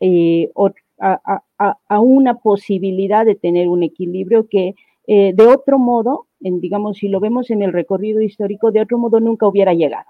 eh, 0.00 0.50
a, 0.98 1.42
a, 1.88 2.00
una 2.00 2.34
posibilidad 2.34 3.24
de 3.24 3.36
tener 3.36 3.68
un 3.68 3.82
equilibrio 3.82 4.48
que 4.48 4.74
eh, 5.08 5.32
de 5.34 5.46
otro 5.46 5.80
modo, 5.80 6.26
en, 6.40 6.60
digamos, 6.60 6.98
si 6.98 7.08
lo 7.08 7.18
vemos 7.18 7.50
en 7.50 7.62
el 7.62 7.72
recorrido 7.72 8.20
histórico, 8.20 8.70
de 8.70 8.80
otro 8.80 8.98
modo 8.98 9.18
nunca 9.18 9.48
hubiera 9.48 9.74
llegado. 9.74 10.06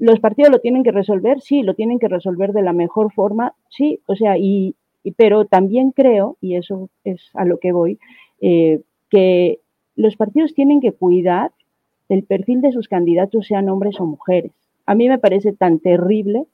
¿Los 0.00 0.18
partidos 0.18 0.50
lo 0.50 0.58
tienen 0.58 0.82
que 0.82 0.90
resolver? 0.90 1.40
Sí, 1.40 1.62
lo 1.62 1.74
tienen 1.74 2.00
que 2.00 2.08
resolver 2.08 2.52
de 2.52 2.62
la 2.62 2.72
mejor 2.72 3.12
forma, 3.12 3.54
sí, 3.68 4.00
o 4.06 4.16
sea, 4.16 4.36
y, 4.36 4.74
pero 5.16 5.44
también 5.44 5.92
creo, 5.92 6.36
y 6.40 6.56
eso 6.56 6.90
es 7.04 7.30
a 7.34 7.44
lo 7.44 7.58
que 7.58 7.70
voy, 7.70 8.00
que 8.40 9.60
los 9.94 10.16
partidos 10.16 10.54
tienen 10.54 10.80
que 10.80 10.92
cuidar 10.92 11.52
el 12.08 12.24
perfil 12.24 12.60
de 12.60 12.72
sus 12.72 12.88
candidatos, 12.88 13.46
sean 13.46 13.68
hombres 13.68 14.00
o 14.00 14.06
mujeres. 14.06 14.52
A 14.86 14.94
mí 14.94 15.08
me 15.08 15.18
parece 15.18 15.52
tan 15.52 15.80
terrible 15.80 16.46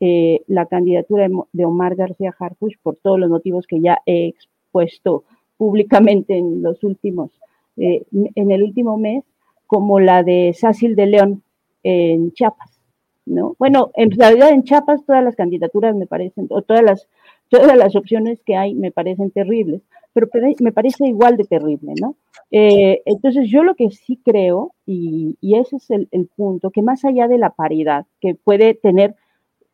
eh, 0.00 0.42
la 0.46 0.66
candidatura 0.66 1.28
de 1.52 1.64
Omar 1.64 1.94
García 1.94 2.34
Harfuch 2.36 2.74
por 2.82 2.96
todos 2.96 3.18
los 3.20 3.28
motivos 3.28 3.66
que 3.66 3.80
ya 3.80 3.98
he 4.06 4.26
expuesto 4.26 5.24
públicamente 5.56 6.36
en 6.36 6.62
los 6.62 6.82
últimos, 6.84 7.30
eh, 7.76 8.04
en 8.12 8.50
el 8.50 8.62
último 8.62 8.96
mes, 8.96 9.24
como 9.66 10.00
la 10.00 10.22
de 10.22 10.54
Sácil 10.58 10.96
de 10.96 11.06
León 11.06 11.42
en 11.82 12.32
Chiapas, 12.32 12.78
¿no? 13.26 13.56
Bueno, 13.58 13.90
en 13.94 14.10
realidad 14.10 14.50
en 14.50 14.64
Chiapas 14.64 15.04
todas 15.06 15.24
las 15.24 15.36
candidaturas 15.36 15.94
me 15.94 16.06
parecen, 16.06 16.46
o 16.50 16.62
todas 16.62 16.82
las, 16.82 17.08
todas 17.48 17.76
las 17.76 17.96
opciones 17.96 18.40
que 18.44 18.56
hay 18.56 18.74
me 18.74 18.90
parecen 18.90 19.30
terribles, 19.30 19.82
pero 20.12 20.28
me 20.60 20.72
parece 20.72 21.06
igual 21.06 21.36
de 21.36 21.44
terrible, 21.44 21.94
¿no? 22.00 22.16
Eh, 22.50 23.00
entonces 23.06 23.48
yo 23.48 23.64
lo 23.64 23.74
que 23.74 23.90
sí 23.90 24.20
creo, 24.22 24.74
y, 24.84 25.38
ese 25.40 25.76
es 25.76 25.90
el, 25.90 26.28
punto, 26.36 26.70
que 26.70 26.82
más 26.82 27.04
allá 27.04 27.28
de 27.28 27.38
la 27.38 27.50
paridad, 27.50 28.04
que 28.20 28.34
puede 28.34 28.74
tener 28.74 29.14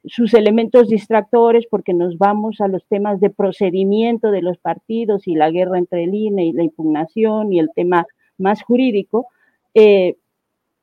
sus 0.04 0.34
elementos 0.34 0.88
distractores 0.88 1.66
porque 1.70 1.92
nos 1.92 2.18
vamos 2.18 2.60
a 2.60 2.68
los 2.68 2.84
temas 2.86 3.20
de 3.20 3.30
procedimiento 3.30 4.30
de 4.30 4.42
los 4.42 4.58
partidos 4.58 5.26
y 5.26 5.34
la 5.34 5.50
guerra 5.50 5.78
entre 5.78 6.04
el 6.04 6.14
INE 6.14 6.46
y 6.46 6.52
la 6.52 6.62
impugnación 6.62 7.52
y 7.52 7.58
el 7.58 7.70
tema 7.74 8.06
más 8.38 8.62
jurídico, 8.62 9.26
eh, 9.74 10.16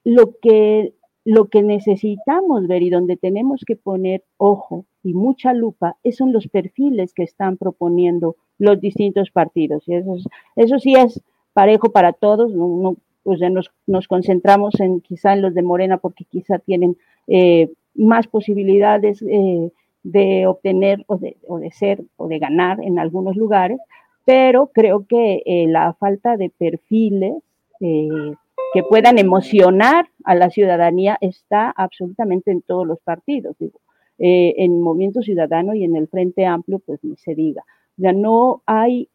lo, 0.04 0.36
que, 0.42 0.94
lo 1.24 1.46
que 1.46 1.64
necesitamos 1.64 2.68
ver 2.68 2.84
y 2.84 2.90
donde 2.90 3.18
tenemos 3.18 3.64
que 3.66 3.76
poner 3.76 4.24
ojo 4.38 4.86
y 5.04 5.14
mucha 5.14 5.54
lupa 5.54 5.98
son 6.12 6.34
los 6.34 6.48
perfiles 6.48 7.14
que 7.14 7.24
están 7.24 7.58
proponiendo 7.58 8.36
los 8.58 8.80
distintos 8.82 9.32
partidos. 9.32 9.84
Y 9.88 9.96
eso, 9.96 10.16
eso 10.56 10.80
sí 10.80 10.96
es 10.96 11.22
parejo 11.54 11.92
para 11.92 12.12
todos, 12.14 12.52
no, 12.54 12.98
pues 13.24 13.40
nos, 13.52 13.72
nos, 13.88 14.08
concentramos 14.08 14.80
en 14.80 15.02
quizá 15.02 15.34
en 15.34 15.42
los 15.42 15.54
de 15.54 15.64
Morena 15.64 15.98
porque 15.98 16.26
quizá 16.26 16.60
tienen 16.60 16.98
eh, 17.28 17.72
más 17.96 18.28
posibilidades 18.28 19.22
eh, 19.22 19.72
de 20.04 20.48
obtener 20.48 21.04
o 21.08 21.18
de, 21.18 21.38
o 21.48 21.60
de, 21.60 21.72
ser 21.72 22.04
o 22.18 22.28
de 22.28 22.40
ganar 22.40 22.84
en 22.84 23.00
algunos 23.00 23.36
lugares, 23.36 23.80
pero 24.26 24.68
creo 24.68 25.06
que 25.08 25.42
eh, 25.46 25.68
la 25.68 25.94
falta 25.94 26.38
de 26.38 26.50
perfiles 26.50 27.34
que 27.80 28.84
puedan 28.90 29.20
emocionar 29.20 30.08
a 30.24 30.34
la 30.34 30.50
ciudadanía 30.50 31.18
está 31.22 31.70
absolutamente 31.70 32.52
en 32.52 32.62
todos 32.62 32.88
los 32.88 33.00
partidos. 33.02 33.56
Digo. 33.60 33.80
en 34.18 34.82
Movimiento 34.82 35.22
Ciudadano 35.22 35.76
y 35.76 35.84
en 35.84 35.96
el 35.96 36.08
Frente 36.08 36.46
Amplio, 36.46 36.80
pues 36.80 37.04
ni 37.04 37.16
se 37.18 37.36
diga. 37.36 37.64
Ya 37.98 38.14
no 38.14 38.64
hay 38.66 39.10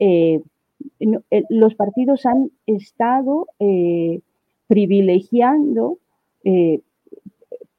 eh, 1.00 1.44
los 1.48 1.74
partidos 1.74 2.26
han 2.26 2.50
estado 2.66 3.48
eh, 3.58 4.20
privilegiando 4.66 5.98
eh, 6.44 6.80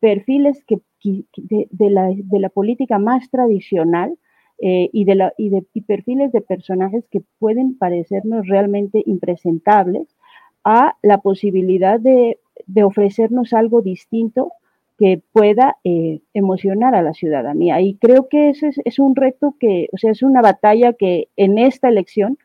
perfiles 0.01 0.63
que, 0.65 0.81
de, 1.03 1.89
la, 1.89 2.49
política 2.49 2.99
más 2.99 3.29
tradicional 3.29 4.17
y, 4.59 5.05
de 5.05 5.15
la, 5.15 5.33
y, 5.37 5.49
de, 5.49 5.65
perfiles 5.87 6.33
de 6.33 6.41
personajes 6.41 7.07
que 7.09 7.21
pueden 7.39 7.77
parecernos 7.77 8.47
realmente 8.47 9.01
impresentables 9.05 10.07
a 10.63 10.97
la 11.01 11.19
posibilidad 11.19 11.99
de, 11.99 12.37
ofrecernos 12.83 13.53
algo 13.53 13.81
distinto 13.81 14.51
que 14.97 15.21
pueda 15.31 15.77
emocionar 16.33 16.93
a 16.93 17.01
la 17.01 17.13
ciudadanía. 17.13 17.81
Y 17.81 17.95
creo 17.95 18.27
que 18.27 18.49
ese 18.49 18.67
es, 18.67 18.79
es, 18.85 18.99
un 18.99 19.15
reto 19.15 19.55
que, 19.59 19.87
o 19.93 19.97
sea, 19.97 20.11
es 20.11 20.21
una 20.21 20.41
batalla 20.41 20.93
que 20.93 21.29
en 21.37 21.57
esta 21.57 21.87
elección 21.87 22.37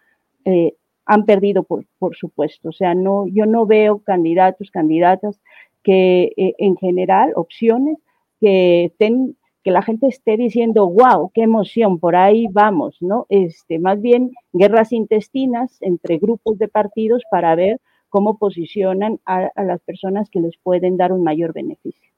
eh, 0.47 0.75
han 1.05 1.25
perdido, 1.25 1.65
por, 1.65 1.87
por, 1.99 2.17
supuesto. 2.17 2.71
O 2.71 2.73
sea, 2.73 2.95
no, 2.95 3.27
yo 3.27 3.47
no 3.47 3.67
veo 3.67 3.99
candidatos, 3.99 4.71
candidatas 4.71 5.41
que 5.87 6.33
eh, 6.37 6.55
en 6.59 6.77
general, 6.77 7.33
opciones 7.37 7.99
que 8.41 8.87
estén 8.87 9.37
que 9.63 9.71
la 9.71 9.83
gente 9.83 10.07
esté 10.07 10.37
diciendo, 10.37 10.89
wow, 10.89 11.31
qué 11.35 11.43
emoción, 11.43 11.99
por 11.99 12.15
ahí 12.15 12.47
vamos, 12.53 12.97
¿no? 13.01 13.27
Este, 13.29 13.81
más 13.81 14.01
bien 14.01 14.33
guerras 14.53 14.93
intestinas 14.93 15.77
entre 15.81 16.19
grupos 16.19 16.59
de 16.59 16.69
partidos 16.69 17.23
para 17.31 17.55
ver 17.57 17.81
cómo 18.09 18.39
posicionan 18.39 19.19
a 19.25 19.51
las 19.57 19.81
personas 19.81 20.31
que 20.31 20.41
les 20.41 20.57
pueden 20.63 20.97
dar 20.97 21.13
un 21.13 21.25
mayor 21.25 21.53
beneficio. 21.53 22.13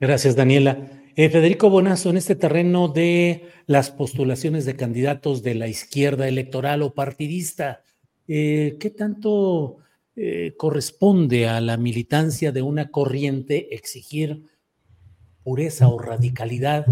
Gracias, 0.00 0.34
Daniela. 0.34 0.78
Eh, 1.16 1.28
Federico 1.28 1.70
Bonazo, 1.70 2.10
en 2.10 2.16
este 2.16 2.34
terreno 2.34 2.88
de 2.88 3.44
las 3.66 3.92
postulaciones 3.92 4.64
de 4.64 4.74
candidatos 4.74 5.44
de 5.44 5.54
la 5.54 5.68
izquierda 5.68 6.26
electoral 6.26 6.82
o 6.82 6.94
partidista, 6.94 7.82
eh, 8.26 8.76
¿qué 8.80 8.90
tanto 8.90 9.76
eh, 10.16 10.54
corresponde 10.56 11.48
a 11.48 11.60
la 11.60 11.76
militancia 11.76 12.52
de 12.52 12.62
una 12.62 12.90
corriente 12.90 13.74
exigir 13.74 14.44
pureza 15.42 15.88
o 15.88 15.98
radicalidad? 15.98 16.86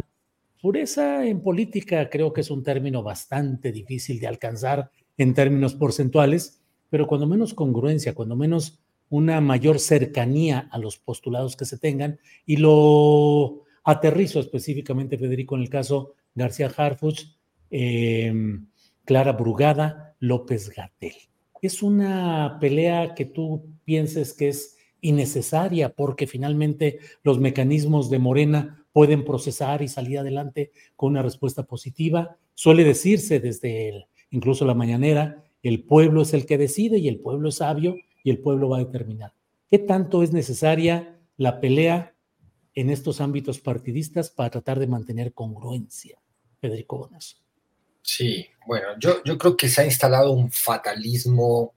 Pureza 0.61 1.27
en 1.27 1.41
política 1.41 2.09
creo 2.11 2.33
que 2.33 2.43
es 2.43 2.51
un 2.51 2.63
término 2.63 3.03
bastante 3.03 3.73
difícil 3.73 4.21
de 4.21 4.29
alcanzar 4.29 4.91
en 5.17 5.35
términos 5.35 5.75
porcentuales, 5.75 6.63
pero 6.91 7.07
cuando 7.07 7.27
menos 7.27 7.55
congruencia, 7.55 8.15
cuando 8.15 8.37
menos 8.37 8.81
una 9.09 9.41
mayor 9.41 9.79
cercanía 9.79 10.69
a 10.71 10.79
los 10.79 10.99
postulados 10.99 11.57
que 11.57 11.65
se 11.65 11.79
tengan 11.79 12.19
y 12.47 12.57
lo 12.57 13.65
Aterrizo 13.85 14.39
específicamente, 14.39 15.19
Federico, 15.19 15.57
en 15.57 15.63
el 15.63 15.69
caso 15.69 16.15
García 16.35 16.73
Harfuch, 16.75 17.25
em, 17.71 18.67
Clara 19.05 19.33
Brugada, 19.33 20.15
López 20.21 20.71
Gatel. 20.71 21.15
¿Es 21.63 21.83
una 21.83 22.59
pelea 22.61 23.15
que 23.15 23.25
tú 23.25 23.65
pienses 23.85 24.35
que 24.35 24.49
es 24.49 24.77
innecesaria 25.01 25.95
porque 25.95 26.27
finalmente 26.27 26.99
los 27.23 27.41
mecanismos 27.41 28.11
de 28.11 28.19
Morena 28.19 28.85
pueden 28.93 29.25
procesar 29.25 29.81
y 29.81 29.89
salir 29.89 30.19
adelante 30.19 30.73
con 30.97 31.13
una 31.13 31.23
respuesta 31.23 31.63
positiva? 31.63 32.37
Suele 32.55 32.85
decirse 32.85 33.41
desde 33.41 34.07
incluso 34.31 34.67
la 34.67 34.75
mañanera, 34.75 35.43
el 35.63 35.85
pueblo 35.85 36.23
es 36.23 36.35
el 36.35 36.45
que 36.45 36.59
decide 36.59 36.99
y 36.99 37.09
el 37.09 37.21
pueblo 37.21 37.49
es 37.49 37.55
sabio 37.55 37.97
y 38.23 38.31
el 38.31 38.41
pueblo 38.41 38.69
va 38.69 38.77
a 38.77 38.85
determinar. 38.85 39.33
¿Qué 39.71 39.79
tanto 39.79 40.23
es 40.23 40.33
necesaria 40.33 41.19
la 41.39 41.61
pelea 41.61 42.13
en 42.75 42.91
estos 42.91 43.21
ámbitos 43.21 43.61
partidistas 43.61 44.31
para 44.31 44.51
tratar 44.51 44.79
de 44.79 44.87
mantener 44.87 45.33
congruencia. 45.33 46.19
Federico 46.61 46.99
Bonas. 46.99 47.42
Sí, 48.03 48.49
bueno, 48.67 48.89
yo, 48.99 49.23
yo 49.25 49.39
creo 49.39 49.57
que 49.57 49.69
se 49.69 49.83
ha 49.83 49.85
instalado 49.85 50.33
un 50.33 50.51
fatalismo 50.51 51.75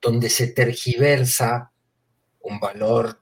donde 0.00 0.30
se 0.30 0.48
tergiversa 0.48 1.72
un 2.40 2.60
valor, 2.60 3.20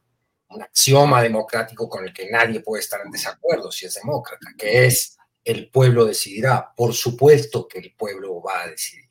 un 0.51 0.63
axioma 0.63 1.23
democrático 1.23 1.89
con 1.89 2.05
el 2.05 2.13
que 2.13 2.31
nadie 2.31 2.61
puede 2.61 2.83
estar 2.83 3.01
en 3.05 3.11
desacuerdo 3.11 3.73
si 3.73 3.87
es 3.87 3.95
demócrata, 3.95 4.49
que 4.59 4.87
es 4.87 5.17
el 5.43 5.71
pueblo 5.71 6.05
decidirá. 6.05 6.73
Por 6.77 6.93
supuesto 6.95 7.67
que 7.67 7.79
el 7.79 7.95
pueblo 7.97 8.43
va 8.43 8.63
a 8.63 8.69
decidir 8.69 9.09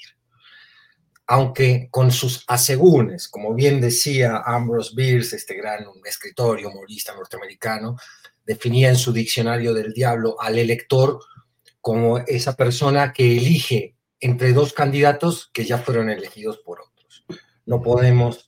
aunque 1.27 1.87
con 1.89 2.11
sus 2.11 2.43
asegúnes, 2.47 3.27
como 3.27 3.53
bien 3.53 3.79
decía 3.79 4.43
Ambrose 4.45 4.93
Bierce, 4.95 5.35
este 5.35 5.55
gran 5.55 5.85
escritor 6.05 6.59
y 6.59 6.65
humorista 6.65 7.15
norteamericano, 7.15 7.97
definía 8.45 8.89
en 8.89 8.97
su 8.97 9.13
diccionario 9.13 9.73
del 9.73 9.93
diablo 9.93 10.35
al 10.39 10.57
elector 10.57 11.19
como 11.83 12.19
esa 12.19 12.55
persona 12.55 13.11
que 13.11 13.35
elige 13.35 13.97
entre 14.21 14.53
dos 14.53 14.71
candidatos 14.71 15.49
que 15.51 15.65
ya 15.65 15.79
fueron 15.79 16.09
elegidos 16.09 16.59
por 16.59 16.79
otros. 16.79 17.25
No 17.65 17.81
podemos 17.81 18.47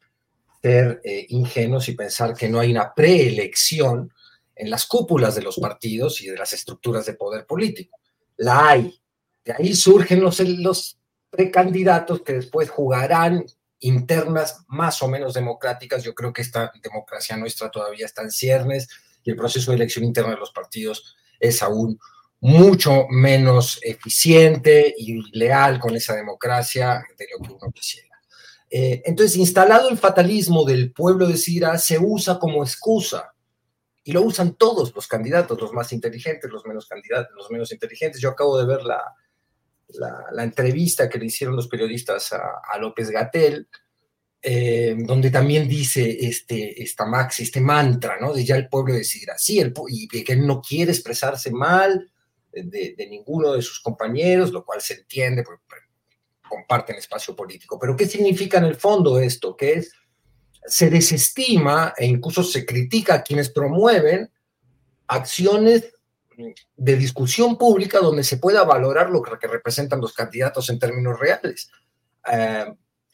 ser 0.62 1.02
eh, 1.03 1.26
ingenuos 1.28 1.90
y 1.90 1.95
pensar 1.95 2.34
que 2.34 2.48
no 2.48 2.62
hay 2.62 2.72
una 2.72 2.94
preelección 2.94 4.10
en 4.56 4.70
las 4.70 4.86
cúpulas 4.86 5.36
de 5.36 5.41
los 5.41 5.57
partidos 5.57 6.22
y 6.22 6.28
de 6.28 6.38
las 6.38 6.53
estructuras 6.53 7.06
de 7.06 7.16
poder 7.16 7.45
político. 7.45 7.99
La 8.38 8.70
hay. 8.70 9.02
De 9.44 9.52
ahí 9.52 9.76
surgen 9.76 10.22
los, 10.22 10.40
los 10.40 10.98
precandidatos 11.30 12.22
que 12.22 12.36
después 12.36 12.70
jugarán 12.70 13.45
internas 13.82 14.64
más 14.70 15.02
o 15.02 15.10
menos 15.10 15.34
democráticas. 15.34 16.06
Yo 16.06 16.16
creo 16.16 16.32
que 16.32 16.41
esta 16.41 16.72
democracia 16.82 17.36
nuestra 17.36 17.70
todavía 17.70 18.06
está 18.06 18.22
en 18.22 18.32
ciernes 18.32 18.88
y 19.26 19.32
el 19.32 19.36
proceso 19.36 19.72
de 19.72 19.76
elección 19.76 20.06
interna 20.06 20.32
de 20.32 20.40
los 20.40 20.52
partidos 20.52 21.18
es 21.38 21.62
aún 21.62 21.99
mucho 22.46 23.08
menos 23.10 23.80
eficiente 23.82 24.94
y 24.96 25.20
leal 25.36 25.80
con 25.80 25.96
esa 25.96 26.16
democracia 26.16 27.04
de 27.18 27.28
lo 27.32 27.44
que 27.44 27.54
uno 27.54 27.72
quisiera. 27.72 28.20
Eh, 28.70 29.02
entonces, 29.04 29.36
instalado 29.38 29.90
el 29.90 29.98
fatalismo 29.98 30.64
del 30.64 30.92
pueblo 30.92 31.28
de 31.28 31.38
Sira, 31.38 31.76
se 31.80 31.98
usa 31.98 32.38
como 32.38 32.64
excusa 32.64 33.34
y 34.04 34.12
lo 34.12 34.22
usan 34.22 34.54
todos 34.54 34.94
los 34.94 35.08
candidatos, 35.08 35.60
los 35.60 35.74
más 35.74 35.92
inteligentes, 35.92 36.52
los 36.52 36.64
menos 36.68 36.86
candidatos, 36.86 37.34
los 37.36 37.50
menos 37.50 37.72
inteligentes. 37.72 38.22
Yo 38.22 38.30
acabo 38.30 38.60
de 38.60 38.68
ver 38.68 38.84
la, 38.84 39.02
la, 40.32 40.44
entrevista 40.44 41.10
que 41.10 41.18
le 41.18 41.26
hicieron 41.26 41.56
los 41.56 41.68
periodistas 41.68 42.32
a, 42.32 42.78
López 42.80 43.10
Gatel, 43.10 43.68
eh, 44.40 44.96
donde 45.00 45.32
también 45.32 45.68
dice 45.68 46.16
este, 46.28 46.80
esta 46.84 47.08
max, 47.08 47.40
este 47.40 47.60
mantra, 47.60 48.20
¿no? 48.22 48.36
De 48.36 48.46
ya 48.46 48.56
el 48.56 48.70
pueblo 48.70 48.94
decidirá, 48.94 49.36
sí, 49.36 49.60
el, 49.60 49.74
y 49.88 50.08
que 50.08 50.34
él 50.34 50.46
no 50.46 50.62
quiere 50.62 50.92
expresarse 50.92 51.50
mal 51.50 52.12
de, 52.64 53.07
ninguno 53.10 53.53
de 53.53 53.61
sus 53.61 53.80
compañeros, 53.80 54.52
lo 54.52 54.64
cual 54.64 54.82
se 54.82 54.95
entiende 54.95 55.44
porque, 55.44 55.64
comparten 56.48 56.95
espacio 56.95 57.36
político. 57.36 57.77
Pero 57.80 57.95
¿qué 57.95 58.06
significa 58.06 58.60
en 58.60 58.65
el 58.65 58.76
fondo 58.76 59.19
esto? 59.19 59.56
Que 59.57 59.73
es, 59.73 59.91
se 60.65 60.90
desestima 60.90 61.94
e 61.98 62.06
incluso 62.06 62.44
se 62.44 62.65
critica 62.65 63.15
a 63.15 63.23
quienes 63.23 63.49
promueven 63.49 64.32
acciones 65.07 65.91
de 66.76 66.95
discusión 66.98 67.57
pública 67.57 67.99
donde 67.99 68.23
se 68.23 68.38
pueda 68.38 68.64
valorar 68.64 69.10
lo 69.10 69.22
que 69.22 69.48
representan 69.48 70.02
los 70.02 70.14
candidatos 70.14 70.69
en 70.69 70.80
términos 70.80 71.19
reales. 71.19 71.72
Eh, 72.32 72.65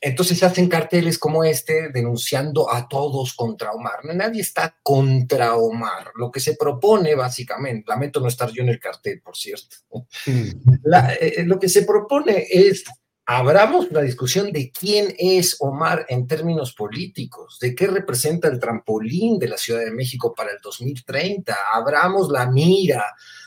entonces 0.01 0.39
se 0.39 0.45
hacen 0.47 0.67
carteles 0.67 1.19
como 1.19 1.43
este 1.43 1.89
denunciando 1.89 2.73
a 2.73 2.87
todos 2.87 3.33
contra 3.35 3.71
Omar. 3.71 3.99
Nadie 4.03 4.41
está 4.41 4.75
contra 4.81 5.55
Omar. 5.55 6.11
Lo 6.15 6.31
que 6.31 6.39
se 6.39 6.55
propone 6.55 7.13
básicamente, 7.13 7.85
lamento 7.87 8.19
no 8.19 8.27
estar 8.27 8.49
yo 8.49 8.63
en 8.63 8.69
el 8.69 8.79
cartel, 8.79 9.21
por 9.21 9.37
cierto, 9.37 9.77
eh, 10.25 11.43
lo 11.45 11.59
que 11.59 11.69
se 11.69 11.83
propone 11.83 12.47
es 12.49 12.83
abramos 13.27 13.91
la 13.91 14.01
discusión 14.01 14.51
de 14.51 14.71
quién 14.71 15.13
es 15.17 15.55
Omar 15.59 16.05
en 16.09 16.27
términos 16.27 16.73
políticos, 16.73 17.59
de 17.61 17.75
qué 17.75 17.87
representa 17.87 18.47
el 18.47 18.59
trampolín 18.59 19.37
de 19.37 19.47
la 19.47 19.57
Ciudad 19.57 19.81
de 19.81 19.91
México 19.91 20.33
para 20.35 20.51
el 20.51 20.57
2030, 20.61 21.55
abramos 21.73 22.29
la 22.29 22.47
mira, 22.47 23.05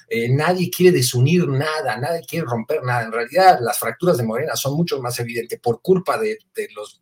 eh, 0.08 0.28
nadie 0.28 0.70
quiere 0.70 0.96
desunir 0.96 1.48
nada, 1.48 1.96
nadie 1.96 2.24
quiere 2.26 2.46
romper 2.46 2.82
nada. 2.82 3.04
En 3.04 3.12
realidad, 3.12 3.58
las 3.60 3.78
fracturas 3.78 4.16
de 4.16 4.24
Morena 4.24 4.56
son 4.56 4.76
mucho 4.76 5.00
más 5.00 5.18
evidentes 5.20 5.58
por 5.60 5.80
culpa 5.80 6.18
de, 6.18 6.38
los 6.74 7.00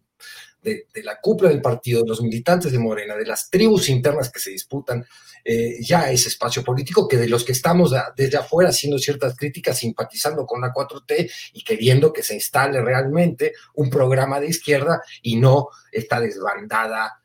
de, 0.63 0.87
la 1.03 1.21
cúpula 1.21 1.51
del 1.51 1.61
partido, 1.61 2.03
de 2.03 2.09
los 2.09 2.23
militantes 2.23 2.73
de 2.73 2.79
Morena, 2.79 3.17
de 3.17 3.27
las 3.27 3.51
tribus 3.51 3.89
internas 3.89 4.31
que 4.31 4.41
se 4.41 4.51
disputan 4.51 5.05
eh, 5.45 5.83
ya 5.83 6.11
ese 6.11 6.29
espacio 6.29 6.63
político, 6.63 7.09
que 7.09 7.17
de 7.17 7.29
los 7.29 7.45
que 7.45 7.53
estamos 7.53 7.93
desde 8.17 8.37
afuera 8.37 8.71
haciendo 8.71 8.99
ciertas 8.99 9.37
críticas, 9.37 9.79
simpatizando 9.79 10.47
con 10.47 10.61
la 10.61 10.73
4T 10.73 11.31
y 11.55 11.65
queriendo 11.65 12.13
que 12.13 12.23
se 12.23 12.35
instale 12.35 12.81
realmente 12.81 13.53
un 13.75 13.91
programa 13.91 14.39
de 14.39 14.49
izquierda 14.49 15.03
y 15.21 15.37
no 15.37 15.69
esta 15.91 16.21
desbandada 16.21 17.22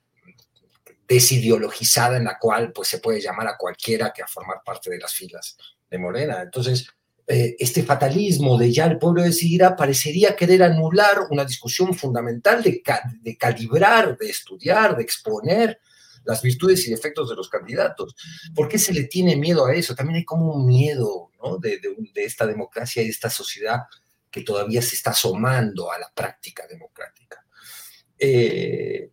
desideologizada 1.07 2.17
en 2.17 2.25
la 2.25 2.37
cual 2.37 2.71
pues 2.73 2.89
se 2.89 2.99
puede 2.99 3.21
llamar 3.21 3.47
a 3.47 3.57
cualquiera 3.57 4.11
que 4.13 4.21
a 4.21 4.27
formar 4.27 4.61
parte 4.65 4.89
de 4.89 4.99
las 4.99 5.13
filas 5.13 5.57
de 5.89 5.97
Morena. 5.97 6.41
Entonces, 6.41 6.87
eh, 7.29 7.55
este 7.59 7.83
fatalismo 7.83 8.57
de 8.57 8.71
ya 8.71 8.85
el 8.85 8.97
pueblo 8.97 9.21
decidirá 9.21 9.75
parecería 9.75 10.35
querer 10.35 10.63
anular 10.63 11.27
una 11.29 11.43
discusión 11.43 11.93
fundamental 11.93 12.63
de, 12.63 12.81
calibrar, 13.37 14.17
de 14.17 14.29
estudiar, 14.29 14.95
de 14.95 15.03
exponer 15.03 15.79
las 16.23 16.41
virtudes 16.41 16.85
y 16.87 16.91
defectos 16.91 17.29
de 17.29 17.35
los 17.35 17.49
candidatos. 17.49 18.15
¿Por 18.55 18.67
qué 18.67 18.77
se 18.77 18.93
le 18.93 19.05
tiene 19.05 19.35
miedo 19.35 19.65
a 19.65 19.73
eso? 19.73 19.95
También 19.95 20.17
hay 20.17 20.25
como 20.25 20.53
un 20.53 20.65
miedo 20.65 21.31
de, 21.59 21.79
esta 22.15 22.45
democracia 22.45 23.01
y 23.01 23.05
de 23.05 23.11
esta 23.11 23.29
sociedad 23.29 23.83
que 24.31 24.41
todavía 24.41 24.81
se 24.81 24.95
está 24.95 25.11
asomando 25.11 25.91
a 25.91 25.99
la 25.99 26.11
práctica 26.13 26.65
democrática. 26.67 27.45
Eh, 28.19 29.11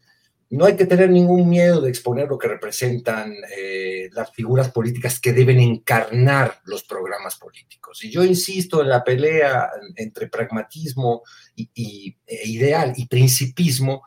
no 0.55 0.67
hay 0.67 0.77
que 0.77 0.87
tener 0.87 1.11
ningún 1.11 1.49
miedo 1.49 1.81
de 1.81 1.91
exponer 1.91 2.29
lo 2.29 2.39
que 2.39 2.47
representan 2.47 3.35
eh, 3.57 4.09
las 4.13 4.31
figuras 4.33 4.71
políticas 4.71 5.19
que 5.19 5.33
deben 5.33 5.59
encarnar 5.59 6.61
los 6.65 6.85
programas 6.85 7.37
políticos. 7.37 8.05
Y 8.05 8.11
yo 8.11 8.23
insisto 8.23 8.81
en 8.81 8.89
la 8.89 9.03
pelea 9.03 9.69
entre 9.97 10.29
pragmatismo 10.29 11.23
y, 11.57 12.17
e 12.27 12.49
ideal 12.49 12.93
y 12.97 13.07
principismo 13.07 14.03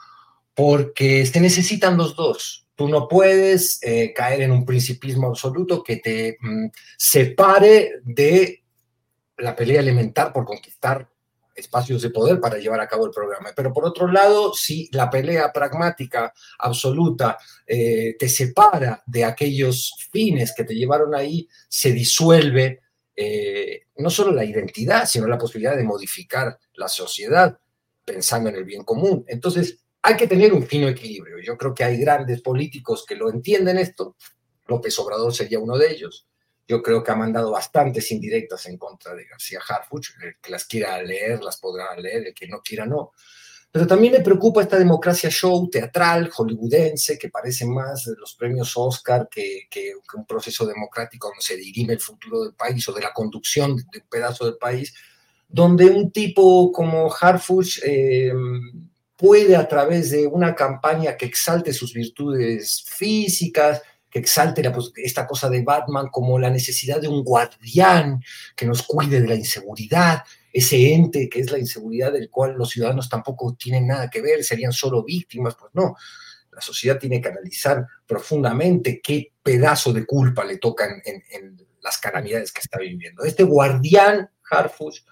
porque 0.54 1.26
se 1.26 1.42
necesitan 1.42 1.98
los 1.98 2.16
dos. 2.16 2.68
Tú 2.76 2.88
no 2.88 3.08
puedes 3.08 3.80
eh, 3.84 4.14
caer 4.16 4.42
en 4.42 4.52
un 4.52 4.66
principismo 4.66 5.28
absoluto 5.28 5.84
que 5.84 5.98
te 5.98 6.38
mm, 6.40 6.68
separe 6.98 7.96
de 8.04 8.64
la 9.38 9.54
pelea 9.54 9.82
elemental 9.82 10.32
por 10.32 10.46
conquistar 10.46 11.10
espacios 11.58 12.02
de 12.04 12.12
poder 12.12 12.40
para 12.40 12.60
llevar 12.60 12.80
a 12.80 12.88
cabo 12.88 13.06
el 13.06 13.12
programa. 13.12 13.52
Pero 13.56 13.74
por 13.74 13.84
otro 13.86 14.08
lado, 14.08 14.54
si 14.54 14.90
la 14.94 15.10
pelea 15.10 15.52
pragmática 15.52 16.34
absoluta 16.60 17.38
eh, 17.66 18.16
te 18.18 18.30
separa 18.30 19.04
de 19.06 19.26
aquellos 19.26 19.94
fines 20.12 20.54
que 20.56 20.64
te 20.64 20.76
llevaron 20.76 21.16
ahí, 21.16 21.48
se 21.68 21.92
disuelve 21.92 22.82
eh, 23.16 23.82
no 23.98 24.12
solo 24.12 24.32
la 24.32 24.46
identidad, 24.46 25.08
sino 25.08 25.28
la 25.28 25.40
posibilidad 25.40 25.76
de 25.76 25.84
modificar 25.84 26.58
la 26.76 26.88
sociedad 26.88 27.58
pensando 28.06 28.50
en 28.50 28.56
el 28.56 28.64
bien 28.64 28.84
común. 28.84 29.26
Entonces, 29.28 29.80
hay 30.04 30.16
que 30.16 30.28
tener 30.28 30.54
un 30.54 30.66
fino 30.68 30.88
equilibrio. 30.88 31.40
Yo 31.44 31.58
creo 31.58 31.74
que 31.74 31.84
hay 31.84 31.98
grandes 31.98 32.42
políticos 32.42 33.04
que 33.06 33.16
lo 33.16 33.30
entienden 33.30 33.80
esto. 33.80 34.16
López 34.68 34.98
Obrador 35.00 35.34
sería 35.34 35.60
uno 35.60 35.78
de 35.78 35.92
ellos 35.92 36.28
yo 36.68 36.84
creo 36.84 37.04
que 37.04 37.12
ha 37.12 37.16
mandado 37.16 37.52
bastantes 37.52 38.12
indirectas 38.12 38.66
en 38.66 38.78
contra 38.78 39.16
de 39.16 39.26
García 39.26 39.60
Harfuch. 39.68 40.10
El 40.22 40.36
que 40.42 40.52
las 40.52 40.66
quiera 40.66 41.02
leer, 41.02 41.42
las 41.42 41.58
podrá 41.58 41.96
leer, 41.96 42.28
el 42.28 42.34
que 42.34 42.48
no 42.48 42.62
quiera, 42.62 42.86
no. 42.86 43.14
Pero 43.72 43.86
también 43.86 44.14
me 44.14 44.22
preocupa 44.22 44.62
esta 44.62 44.78
democracia 44.78 45.30
show 45.30 45.70
teatral, 45.70 46.30
hollywoodense, 46.30 47.18
que 47.18 47.30
parece 47.30 47.66
más 47.66 48.06
de 48.06 48.16
los 48.18 48.36
premios 48.36 48.74
Oscar 48.76 49.28
que, 49.30 49.68
que, 49.70 49.94
un 50.16 50.26
proceso 50.26 50.66
democrático 50.66 51.28
donde 51.28 51.42
se 51.42 51.58
dirime 51.58 51.94
el 51.94 52.00
futuro 52.00 52.44
del 52.44 52.54
país 52.54 52.88
o 52.90 52.94
de 52.94 53.02
la 53.02 53.14
conducción 53.14 53.76
de 53.76 54.00
un 54.00 54.10
pedazo 54.10 54.46
del 54.46 54.58
país, 54.58 54.94
donde 55.48 55.86
un 55.86 56.12
tipo 56.12 56.72
como 56.72 57.14
Harfuch 57.14 57.80
eh, 57.86 58.34
puede 59.16 59.56
a 59.56 59.68
través 59.68 60.12
de 60.12 60.28
una 60.28 60.56
campaña 60.56 61.18
que 61.18 61.26
exalte 61.26 61.74
sus 61.74 61.94
virtudes 61.94 62.84
físicas, 62.88 63.82
que 64.10 64.20
exalte 64.20 64.62
esta 64.98 65.28
cosa 65.28 65.50
de 65.50 65.64
Batman 65.64 66.08
como 66.10 66.40
la 66.40 66.50
necesidad 66.50 67.02
de 67.02 67.08
un 67.08 67.24
guardián 67.24 68.24
que 68.56 68.66
nos 68.66 68.84
cuide 68.84 69.22
de 69.22 69.28
la 69.28 69.36
inseguridad, 69.36 70.24
ese 70.52 70.94
ente 70.94 71.30
que 71.30 71.42
es 71.42 71.52
la 71.52 71.60
inseguridad 71.60 72.12
del 72.12 72.30
cual 72.30 72.56
los 72.58 72.70
ciudadanos 72.70 73.10
tampoco 73.10 73.56
tienen 73.56 73.88
nada 73.88 74.10
que 74.10 74.22
ver, 74.22 74.44
serían 74.44 74.72
solo 74.72 75.04
víctimas, 75.04 75.56
pues 75.56 75.72
no. 75.76 75.96
La 76.52 76.62
sociedad 76.62 76.98
tiene 76.98 77.22
que 77.22 77.30
analizar 77.30 77.86
profundamente 78.08 79.00
qué 79.04 79.34
pedazo 79.44 79.94
de 79.94 80.06
culpa 80.06 80.44
le 80.44 80.58
tocan 80.58 81.02
en, 81.06 81.68
las 81.84 82.00
calamidades 82.00 82.52
que 82.52 82.60
está 82.60 82.80
viviendo. 82.80 83.24
Este 83.24 83.44
guardián, 83.44 84.30
Harfuch, 84.50 85.06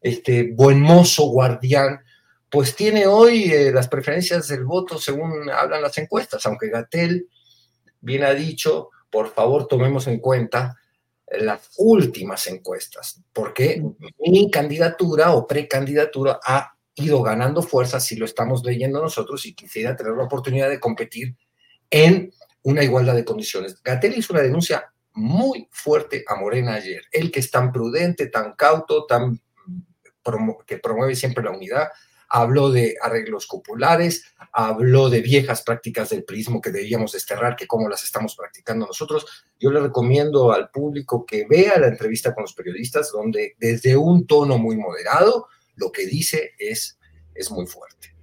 este 0.00 0.52
buen 0.52 0.80
mozo 0.80 1.24
guardián, 1.28 2.00
pues 2.48 2.76
tiene 2.76 3.06
hoy 3.06 3.50
eh, 3.52 3.72
las 3.72 3.88
preferencias 3.88 4.46
del 4.46 4.64
voto 4.64 4.98
según 4.98 5.50
hablan 5.50 5.82
las 5.82 5.96
encuestas, 5.98 6.46
aunque 6.46 6.68
Gatel 6.68 7.28
bien 8.00 8.24
ha 8.24 8.34
dicho, 8.34 8.90
por 9.10 9.32
favor 9.32 9.66
tomemos 9.66 10.06
en 10.06 10.18
cuenta 10.20 10.76
las 11.38 11.70
últimas 11.78 12.46
encuestas, 12.48 13.22
porque 13.32 13.82
mi 14.18 14.50
candidatura 14.50 15.32
o 15.32 15.46
precandidatura 15.46 16.40
ha 16.44 16.74
ido 16.94 17.22
ganando 17.22 17.62
fuerza, 17.62 18.00
si 18.00 18.16
lo 18.16 18.24
estamos 18.24 18.64
leyendo 18.64 19.00
nosotros, 19.00 19.46
y 19.46 19.54
quisiera 19.54 19.96
tener 19.96 20.14
la 20.14 20.24
oportunidad 20.24 20.68
de 20.68 20.80
competir 20.80 21.36
en 21.88 22.32
una 22.62 22.82
igualdad 22.82 23.14
de 23.14 23.24
condiciones. 23.24 23.80
Gatel 23.82 24.16
hizo 24.16 24.32
una 24.32 24.42
denuncia 24.42 24.92
muy 25.12 25.68
fuerte 25.70 26.24
a 26.26 26.34
Morena 26.34 26.74
ayer, 26.74 27.02
el 27.12 27.30
que 27.30 27.40
es 27.40 27.50
tan 27.50 27.72
prudente, 27.72 28.26
tan 28.26 28.54
cauto, 28.54 29.06
tan 29.06 29.40
que 30.66 30.78
promueve 30.78 31.16
siempre 31.16 31.42
la 31.42 31.50
unidad, 31.50 31.88
habló 32.30 32.70
de 32.70 32.94
arreglos 33.02 33.46
populares, 33.46 34.24
habló 34.52 35.10
de 35.10 35.20
viejas 35.20 35.62
prácticas 35.62 36.10
del 36.10 36.24
prismo 36.24 36.60
que 36.60 36.70
debíamos 36.70 37.12
desterrar, 37.12 37.56
que 37.56 37.66
cómo 37.66 37.88
las 37.88 38.04
estamos 38.04 38.36
practicando 38.36 38.86
nosotros. 38.86 39.26
Yo 39.58 39.70
le 39.70 39.80
recomiendo 39.80 40.52
al 40.52 40.70
público 40.70 41.26
que 41.26 41.44
vea 41.46 41.78
la 41.78 41.88
entrevista 41.88 42.32
con 42.32 42.42
los 42.42 42.54
periodistas, 42.54 43.10
donde 43.12 43.56
desde 43.58 43.96
un 43.96 44.26
tono 44.26 44.58
muy 44.58 44.76
moderado, 44.76 45.48
lo 45.74 45.90
que 45.90 46.06
dice 46.06 46.52
es, 46.58 46.98
es 47.34 47.50
muy 47.50 47.66
fuerte. 47.66 48.14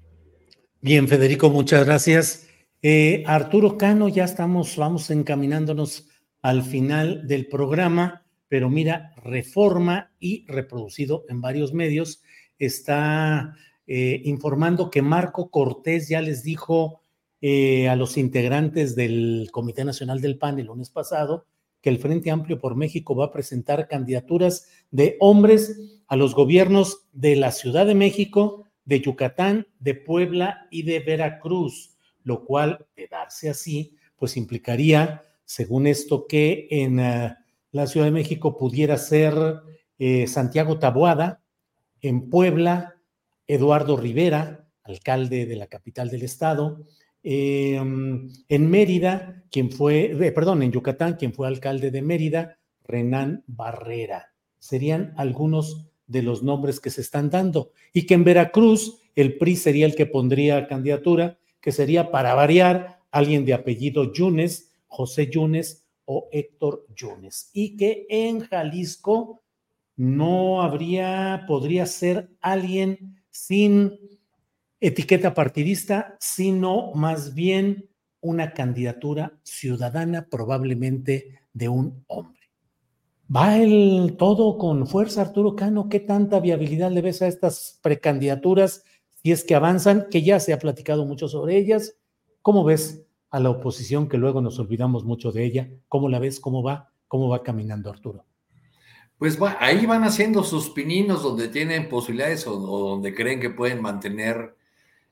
Bien, 0.80 1.08
Federico, 1.08 1.50
muchas 1.50 1.86
gracias. 1.86 2.48
Eh, 2.82 3.24
Arturo 3.28 3.78
Cano, 3.78 4.08
ya 4.08 4.24
estamos, 4.24 4.78
vamos 4.78 5.10
encaminándonos 5.10 6.08
al 6.42 6.64
final 6.64 7.28
del 7.28 7.48
programa, 7.48 8.26
pero 8.48 8.70
mira, 8.70 9.14
reforma 9.18 10.14
y 10.18 10.46
reproducido 10.48 11.26
en 11.28 11.42
varios 11.42 11.74
medios 11.74 12.22
está 12.58 13.54
eh, 13.90 14.22
informando 14.26 14.90
que 14.90 15.02
Marco 15.02 15.50
Cortés 15.50 16.10
ya 16.10 16.22
les 16.22 16.44
dijo 16.44 17.00
eh, 17.40 17.88
a 17.88 17.96
los 17.96 18.18
integrantes 18.18 18.98
del 18.98 19.48
Comité 19.52 19.86
Nacional 19.86 20.20
del 20.20 20.38
PAN 20.38 20.60
el 20.60 20.68
lunes 20.68 20.90
pasado 20.90 21.46
que 21.80 21.90
el 21.90 21.98
Frente 21.98 22.30
Amplio 22.30 22.60
por 22.60 22.76
México 22.76 23.16
va 23.16 23.26
a 23.26 23.32
presentar 23.32 23.88
candidaturas 23.88 24.68
de 24.92 25.16
hombres 25.22 26.02
a 26.08 26.18
los 26.18 26.36
gobiernos 26.36 27.08
de 27.14 27.38
la 27.38 27.52
Ciudad 27.52 27.86
de 27.86 27.96
México, 27.96 28.66
de 28.84 29.00
Yucatán, 29.00 29.68
de 29.80 29.96
Puebla 29.96 30.68
y 30.70 30.84
de 30.84 31.00
Veracruz, 31.00 31.96
lo 32.24 32.44
cual, 32.44 32.86
de 32.98 33.08
darse 33.08 33.50
así, 33.50 33.96
pues 34.18 34.36
implicaría, 34.36 35.22
según 35.46 35.88
esto, 35.88 36.28
que 36.28 36.68
en 36.72 37.00
eh, 37.00 37.36
la 37.72 37.88
Ciudad 37.88 38.08
de 38.08 38.12
México 38.12 38.58
pudiera 38.58 38.98
ser 38.98 39.34
Santiago 40.28 40.78
Taboada, 40.78 41.42
en 42.02 42.30
Puebla 42.30 42.97
Eduardo 43.48 43.98
Rivera, 43.98 44.68
alcalde 44.84 45.45
de 45.45 45.56
la 45.56 45.68
capital 45.68 46.10
del 46.10 46.24
estado, 46.24 46.86
em, 47.24 48.30
en 48.48 48.69
Mérida, 48.69 49.44
quien 49.52 49.72
fue, 49.72 50.11
eh, 50.11 50.32
perdón, 50.32 50.64
en 50.64 50.72
Yucatán, 50.72 51.15
quien 51.15 51.34
fue 51.34 51.48
alcalde 51.48 51.91
de 51.91 52.02
Mérida, 52.02 52.57
Renán 52.84 53.44
Barrera. 53.48 54.34
Serían 54.60 55.14
algunos 55.18 55.88
de 56.07 56.22
los 56.24 56.41
nombres 56.41 56.80
que 56.80 56.90
se 56.90 57.02
están 57.02 57.30
dando. 57.30 57.72
Y 57.94 58.06
que 58.06 58.14
en 58.14 58.24
Veracruz 58.24 59.02
el 59.15 59.38
PRI 59.38 59.56
sería 59.56 59.86
el 59.86 59.95
que 59.95 60.06
pondría 60.06 60.68
candidatura, 60.68 61.38
que 61.60 61.72
sería 61.72 62.11
para 62.11 62.34
variar 62.34 63.02
alguien 63.11 63.45
de 63.45 63.53
apellido 63.53 64.14
Yunes, 64.14 64.72
José 64.88 65.30
Yunes 65.30 65.86
o 66.06 66.30
Héctor 66.32 66.86
Yunes. 66.95 67.49
Y 67.53 67.76
que 67.76 68.06
en 68.10 68.40
Jalisco 68.40 69.44
no 69.95 70.61
habría, 70.61 71.44
podría 71.48 71.86
ser 71.86 72.30
alguien 72.40 73.16
sin 73.38 74.00
etiqueta 74.80 75.34
partidista, 75.34 76.18
sino 76.20 76.92
más 76.94 77.36
bien 77.36 77.90
una 78.20 78.54
candidatura 78.54 79.40
ciudadana, 79.44 80.28
probablemente 80.30 81.40
de 81.54 81.70
un 81.70 82.04
hombre. 82.08 82.42
¿Va 83.34 83.58
el 83.58 84.16
todo 84.18 84.58
con 84.58 84.88
fuerza, 84.88 85.22
Arturo 85.22 85.56
Cano? 85.56 85.88
¿Qué 85.88 86.00
tanta 86.00 86.40
viabilidad 86.40 86.92
le 86.92 87.02
ves 87.02 87.22
a 87.22 87.28
estas 87.28 87.80
precandidaturas 87.84 88.84
si 89.22 89.32
es 89.32 89.44
que 89.44 89.56
avanzan? 89.56 90.08
Que 90.10 90.24
ya 90.24 90.40
se 90.40 90.54
ha 90.54 90.60
platicado 90.60 91.06
mucho 91.06 91.28
sobre 91.28 91.58
ellas. 91.58 91.96
¿Cómo 92.42 92.64
ves 92.64 93.06
a 93.30 93.40
la 93.40 93.52
oposición 93.52 94.10
que 94.10 94.18
luego 94.18 94.42
nos 94.42 94.58
olvidamos 94.60 95.04
mucho 95.06 95.32
de 95.32 95.46
ella? 95.46 95.70
¿Cómo 95.88 96.10
la 96.10 96.20
ves? 96.20 96.40
¿Cómo 96.40 96.64
va? 96.64 96.92
¿Cómo 97.08 97.30
va 97.30 97.44
caminando 97.44 97.90
Arturo? 97.90 98.27
Pues 99.18 99.39
ahí 99.60 99.85
van 99.88 100.03
haciendo 100.03 100.44
sus 100.44 100.69
pininos 100.69 101.23
donde 101.23 101.48
tienen 101.48 101.89
posibilidades 101.89 102.45
o, 102.45 102.56
donde 102.56 103.15
creen 103.15 103.39
que 103.39 103.49
pueden 103.49 103.81
mantener 103.81 104.56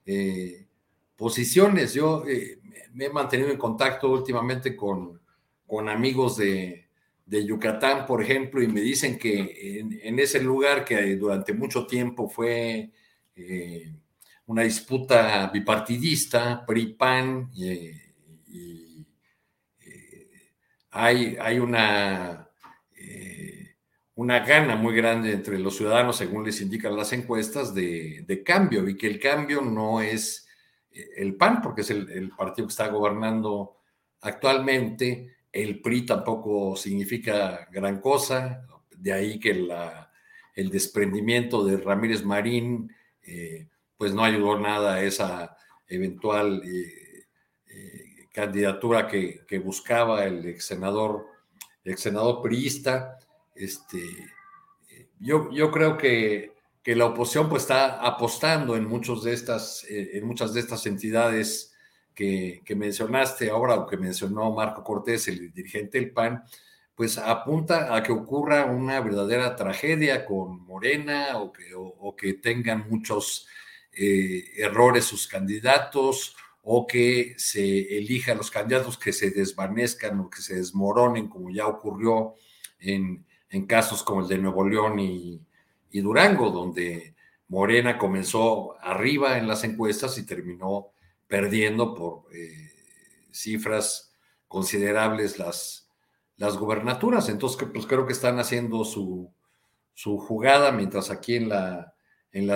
eh, 0.05 0.67
posiciones. 1.15 1.95
Yo 1.95 2.23
eh, 2.27 2.59
me 2.93 3.05
he 3.05 3.09
mantenido 3.09 3.49
en 3.49 3.57
contacto 3.57 4.11
últimamente 4.11 4.75
con, 4.75 5.19
con 5.65 5.89
amigos 5.89 6.37
de, 6.37 6.87
de, 7.25 7.45
Yucatán, 7.45 8.05
por 8.05 8.21
ejemplo, 8.21 8.61
y 8.61 8.67
me 8.67 8.81
dicen 8.81 9.17
que 9.17 9.79
en, 10.03 10.19
ese 10.19 10.39
lugar 10.39 10.85
que 10.85 11.15
durante 11.15 11.53
mucho 11.53 11.87
tiempo 11.87 12.29
fue 12.29 12.91
eh, 13.35 13.91
una 14.45 14.61
disputa 14.61 15.49
bipartidista, 15.51 16.63
PRI-PAN, 16.63 17.49
y, 17.55 18.05
hay, 20.91 21.35
hay 21.41 21.59
una 21.59 22.44
una 24.15 24.39
gana 24.39 24.75
muy 24.75 24.95
grande 24.95 25.33
entre 25.33 25.59
los 25.59 25.75
ciudadanos, 25.75 26.17
según 26.17 26.45
les 26.45 26.61
indican 26.61 26.95
las 26.95 27.11
encuestas, 27.13 27.73
de, 27.73 28.41
cambio 28.45 28.87
y 28.87 28.95
que 28.97 29.07
el 29.07 29.19
cambio 29.19 29.61
no 29.61 30.01
es 30.01 30.47
eh, 30.91 31.09
el 31.17 31.35
PAN, 31.35 31.61
porque 31.61 31.81
es 31.81 31.89
el, 31.89 32.31
partido 32.31 32.67
que 32.67 32.71
está 32.71 32.87
gobernando 32.87 33.77
actualmente, 34.21 35.35
el 35.51 35.81
PRI 35.81 36.05
tampoco 36.05 36.75
significa 36.75 37.67
gran 37.71 37.99
cosa, 37.99 38.65
de 38.89 39.13
ahí 39.13 39.39
que 39.39 39.53
la, 39.53 40.11
el 40.55 40.69
desprendimiento 40.69 41.65
de 41.65 41.77
Ramírez 41.77 42.23
Marín, 42.23 42.91
eh, 43.21 43.67
pues 43.97 44.13
no 44.13 44.23
ayudó 44.23 44.59
nada 44.59 44.95
a 44.95 45.03
esa 45.03 45.57
eventual 45.87 46.61
eh, 46.65 47.15
candidatura 48.33 49.07
que, 49.07 49.45
que, 49.47 49.59
buscaba 49.59 50.25
el 50.25 50.45
ex 50.45 50.65
senador, 50.65 51.25
ex 51.85 52.01
senador 52.01 52.41
priista. 52.41 53.17
Este, 53.55 54.03
yo, 55.19 55.49
yo 55.51 55.71
creo 55.71 55.97
que, 55.97 56.53
que, 56.83 56.95
la 56.95 57.05
oposición 57.05 57.49
pues 57.49 57.63
está 57.63 58.05
apostando 58.05 58.75
en, 58.75 58.85
muchos 58.85 59.23
de 59.23 59.33
estas, 59.33 59.85
eh, 59.89 60.11
en 60.17 60.27
muchas 60.27 60.53
de 60.53 60.59
estas 60.59 60.85
entidades 60.85 61.73
que, 62.13 62.61
que, 62.65 62.75
mencionaste 62.75 63.49
ahora 63.49 63.75
o 63.75 63.87
que 63.87 63.97
mencionó 63.97 64.51
Marco 64.51 64.83
Cortés, 64.83 65.27
el 65.29 65.53
dirigente 65.53 65.99
del 65.99 66.11
PAN, 66.11 66.43
pues 66.95 67.17
apunta 67.17 67.95
a 67.95 68.03
que 68.03 68.11
ocurra 68.11 68.65
una 68.65 68.99
verdadera 69.01 69.55
tragedia 69.55 70.25
con 70.25 70.65
Morena 70.65 71.37
o 71.39 71.51
que, 71.51 71.71
o, 71.75 72.15
que 72.15 72.33
tengan 72.35 72.89
muchos 72.89 73.47
eh, 73.91 74.45
errores 74.57 75.05
sus 75.05 75.27
candidatos 75.27 76.35
o 76.61 76.87
que 76.87 77.35
se 77.37 77.97
elijan 77.97 78.37
los 78.37 78.49
candidatos 78.49 78.97
que 78.97 79.13
se 79.13 79.29
desvanezcan 79.29 80.19
o 80.19 80.29
que 80.29 80.41
se 80.41 80.55
desmoronen, 80.55 81.27
como 81.27 81.51
ya 81.51 81.67
ocurrió 81.67 82.35
en, 82.79 83.25
en 83.55 83.65
casos 83.67 84.03
como 84.03 84.19
el 84.19 84.27
de 84.27 84.37
Nuevo 84.37 84.67
León 84.67 84.99
y, 84.99 85.41
Durango, 85.93 86.49
donde 86.49 87.15
Morena 87.47 87.97
comenzó 87.97 88.75
arriba 88.81 89.37
en 89.37 89.47
las 89.47 89.63
encuestas 89.63 90.17
y 90.17 90.25
terminó 90.25 90.89
perdiendo 91.25 91.95
por 91.95 92.25
eh, 92.35 92.73
cifras 93.31 94.13
considerables 94.49 95.39
las, 95.39 95.87
gubernaturas. 96.37 97.29
Entonces, 97.29 97.69
pues 97.71 97.85
creo 97.85 98.05
que 98.05 98.11
están 98.11 98.39
haciendo 98.39 98.83
su, 98.83 99.31
jugada, 99.95 100.73
mientras 100.73 101.09
aquí 101.09 101.37
en 101.37 101.47
la, 101.47 101.93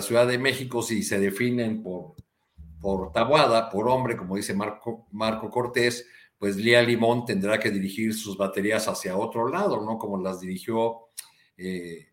Ciudad 0.01 0.27
de 0.27 0.37
México, 0.37 0.81
si 0.81 1.01
se 1.03 1.17
definen 1.17 1.81
por, 1.81 3.13
tabuada, 3.13 3.69
por 3.69 3.87
hombre, 3.87 4.17
como 4.17 4.35
dice 4.35 4.53
Marco 4.53 5.49
Cortés, 5.49 6.05
pues 6.39 6.55
Lía 6.55 6.81
Limón 6.81 7.25
tendrá 7.25 7.59
que 7.59 7.69
dirigir 7.69 8.13
sus 8.13 8.37
baterías 8.37 8.87
hacia 8.87 9.17
otro 9.17 9.49
lado, 9.49 9.81
¿no? 9.81 9.97
Como 9.97 10.17
las 10.17 10.39
dirigió 10.39 11.09
eh, 11.57 12.07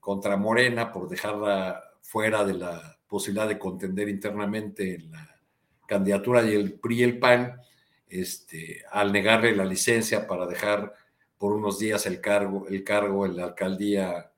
contra 0.00 0.36
Morena 0.36 0.92
por 0.92 1.08
dejarla 1.08 1.82
fuera 2.00 2.44
de 2.44 2.54
la 2.54 2.98
posibilidad 3.06 3.46
de 3.46 3.58
contender 3.58 4.08
internamente 4.08 4.96
en 4.96 5.12
la 5.12 5.40
candidatura 5.86 6.42
y 6.42 6.54
el 6.54 6.74
PRI 6.80 6.98
y 6.98 7.02
el 7.04 7.18
PAN, 7.18 7.60
este, 8.08 8.82
al 8.90 9.12
negarle 9.12 9.54
la 9.54 9.64
licencia 9.64 10.26
para 10.26 10.46
dejar 10.46 10.92
por 11.38 11.52
unos 11.52 11.78
días 11.78 12.04
el 12.06 12.20
cargo, 12.20 12.66
el 12.68 12.82
cargo 12.82 13.24
en 13.24 13.36
la 13.36 13.44
alcaldía 13.44 14.32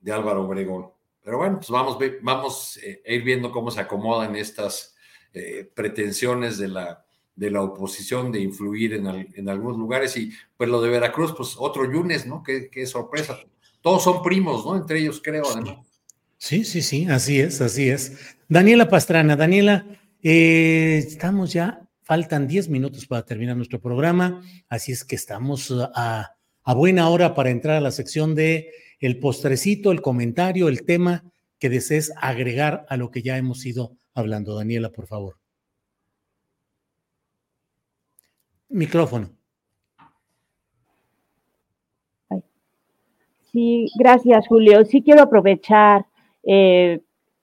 de 0.00 0.12
Álvaro 0.12 0.44
Obregón. 0.44 0.90
Pero 1.22 1.38
bueno, 1.38 1.56
pues 1.56 1.70
vamos, 1.70 1.98
vamos 2.22 2.76
eh, 2.78 3.02
a 3.06 3.12
ir 3.12 3.22
viendo 3.22 3.50
cómo 3.50 3.70
se 3.70 3.80
acomodan 3.80 4.36
estas 4.36 4.94
eh, 5.34 5.70
pretensiones 5.74 6.58
de 6.58 6.68
la 6.68 7.01
de 7.34 7.50
la 7.50 7.62
oposición 7.62 8.30
de 8.30 8.40
influir 8.40 8.94
en, 8.94 9.48
algunos 9.48 9.78
lugares. 9.78 10.16
Y 10.16 10.32
pues 10.56 10.68
lo 10.68 10.80
de 10.82 10.90
Veracruz, 10.90 11.34
pues 11.36 11.54
otro 11.58 11.90
Yunes, 11.90 12.26
¿no? 12.26 12.42
Qué, 12.42 12.86
sorpresa. 12.86 13.38
Todos 13.80 14.04
son 14.04 14.22
primos, 14.22 14.64
¿no? 14.64 14.76
Entre 14.76 15.00
ellos, 15.00 15.20
creo, 15.22 15.44
además. 15.52 15.86
Sí, 16.38 16.64
sí, 16.64 16.82
sí, 16.82 17.06
así 17.08 17.40
es, 17.40 17.60
así 17.60 17.88
es. 17.88 18.36
Daniela 18.48 18.88
Pastrana, 18.88 19.36
Daniela, 19.36 19.86
eh, 20.22 20.98
estamos 20.98 21.52
ya, 21.52 21.88
faltan 22.02 22.48
10 22.48 22.68
minutos 22.68 23.06
para 23.06 23.24
terminar 23.24 23.56
nuestro 23.56 23.80
programa, 23.80 24.42
así 24.68 24.92
es 24.92 25.04
que 25.04 25.14
estamos 25.14 25.72
a, 25.94 26.34
a 26.64 26.74
buena 26.74 27.08
hora 27.08 27.34
para 27.34 27.50
entrar 27.50 27.76
a 27.76 27.80
la 27.80 27.92
sección 27.92 28.34
de 28.34 28.70
el 28.98 29.18
postrecito, 29.18 29.90
el 29.90 30.02
comentario, 30.02 30.68
el 30.68 30.84
tema 30.84 31.24
que 31.58 31.70
desees 31.70 32.12
agregar 32.16 32.86
a 32.88 32.96
lo 32.96 33.10
que 33.10 33.22
ya 33.22 33.36
hemos 33.36 33.64
ido 33.64 33.96
hablando. 34.14 34.56
Daniela, 34.56 34.90
por 34.90 35.06
favor. 35.06 35.41
Micrófono. 38.72 39.28
Sí, 43.52 43.86
gracias, 43.98 44.48
Julio. 44.48 44.84
Sí 44.86 45.02
quiero 45.02 45.22
aprovechar 45.22 46.06
eh, 46.42 47.00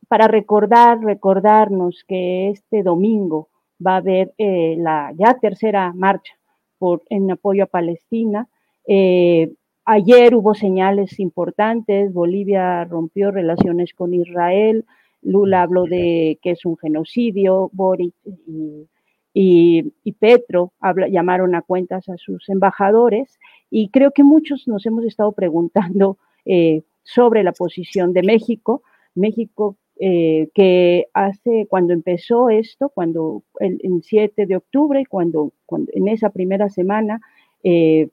para 0.08 0.28
recordar, 0.28 1.00
recordarnos 1.02 2.04
que 2.08 2.50
este 2.50 2.82
domingo 2.82 3.50
va 3.86 3.94
a 3.94 3.98
haber 3.98 4.34
eh, 4.40 4.76
la 4.80 5.14
ya 5.16 5.36
tercera 5.36 5.94
marcha 5.94 6.34
por, 6.80 7.04
en 7.10 7.32
apoyo 7.32 7.66
a 7.66 7.68
Palestina. 7.68 8.48
Eh, 8.88 9.54
ayer 9.86 10.34
hubo 10.34 10.56
señales 10.56 11.20
importantes, 11.20 12.12
Bolivia 12.12 12.86
rompió 12.86 13.30
relaciones 13.30 13.94
con 13.94 14.16
Israel, 14.16 14.86
Lula 15.22 15.62
habló 15.62 15.84
de 15.84 16.40
que 16.42 16.52
es 16.52 16.66
un 16.66 16.76
genocidio, 16.78 17.70
Boric 17.72 18.16
y 18.26 18.88
y, 19.34 19.94
Petro 20.20 20.74
llamaron 21.10 21.56
a 21.56 21.62
cuentas 21.62 22.10
a 22.10 22.18
sus 22.18 22.50
embajadores 22.50 23.40
y 23.70 23.90
creo 23.90 24.12
que 24.12 24.24
muchos 24.24 24.68
nos 24.68 24.86
hemos 24.86 25.06
estado 25.06 25.32
preguntando 25.32 26.18
eh, 26.46 26.82
sobre 27.04 27.44
la 27.44 27.54
posición 27.54 28.12
de 28.14 28.24
México. 28.24 28.84
México 29.16 29.78
eh, 30.02 30.50
que 30.54 31.08
hace, 31.14 31.68
cuando 31.70 31.94
empezó 31.94 32.50
esto, 32.50 32.90
cuando 32.90 33.44
el, 33.60 33.80
7 34.02 34.46
de 34.46 34.56
octubre, 34.56 35.06
cuando, 35.08 35.52
cuando 35.66 35.92
en 35.94 36.08
esa 36.08 36.30
primera 36.30 36.70
semana, 36.70 37.22
eh, 37.64 38.10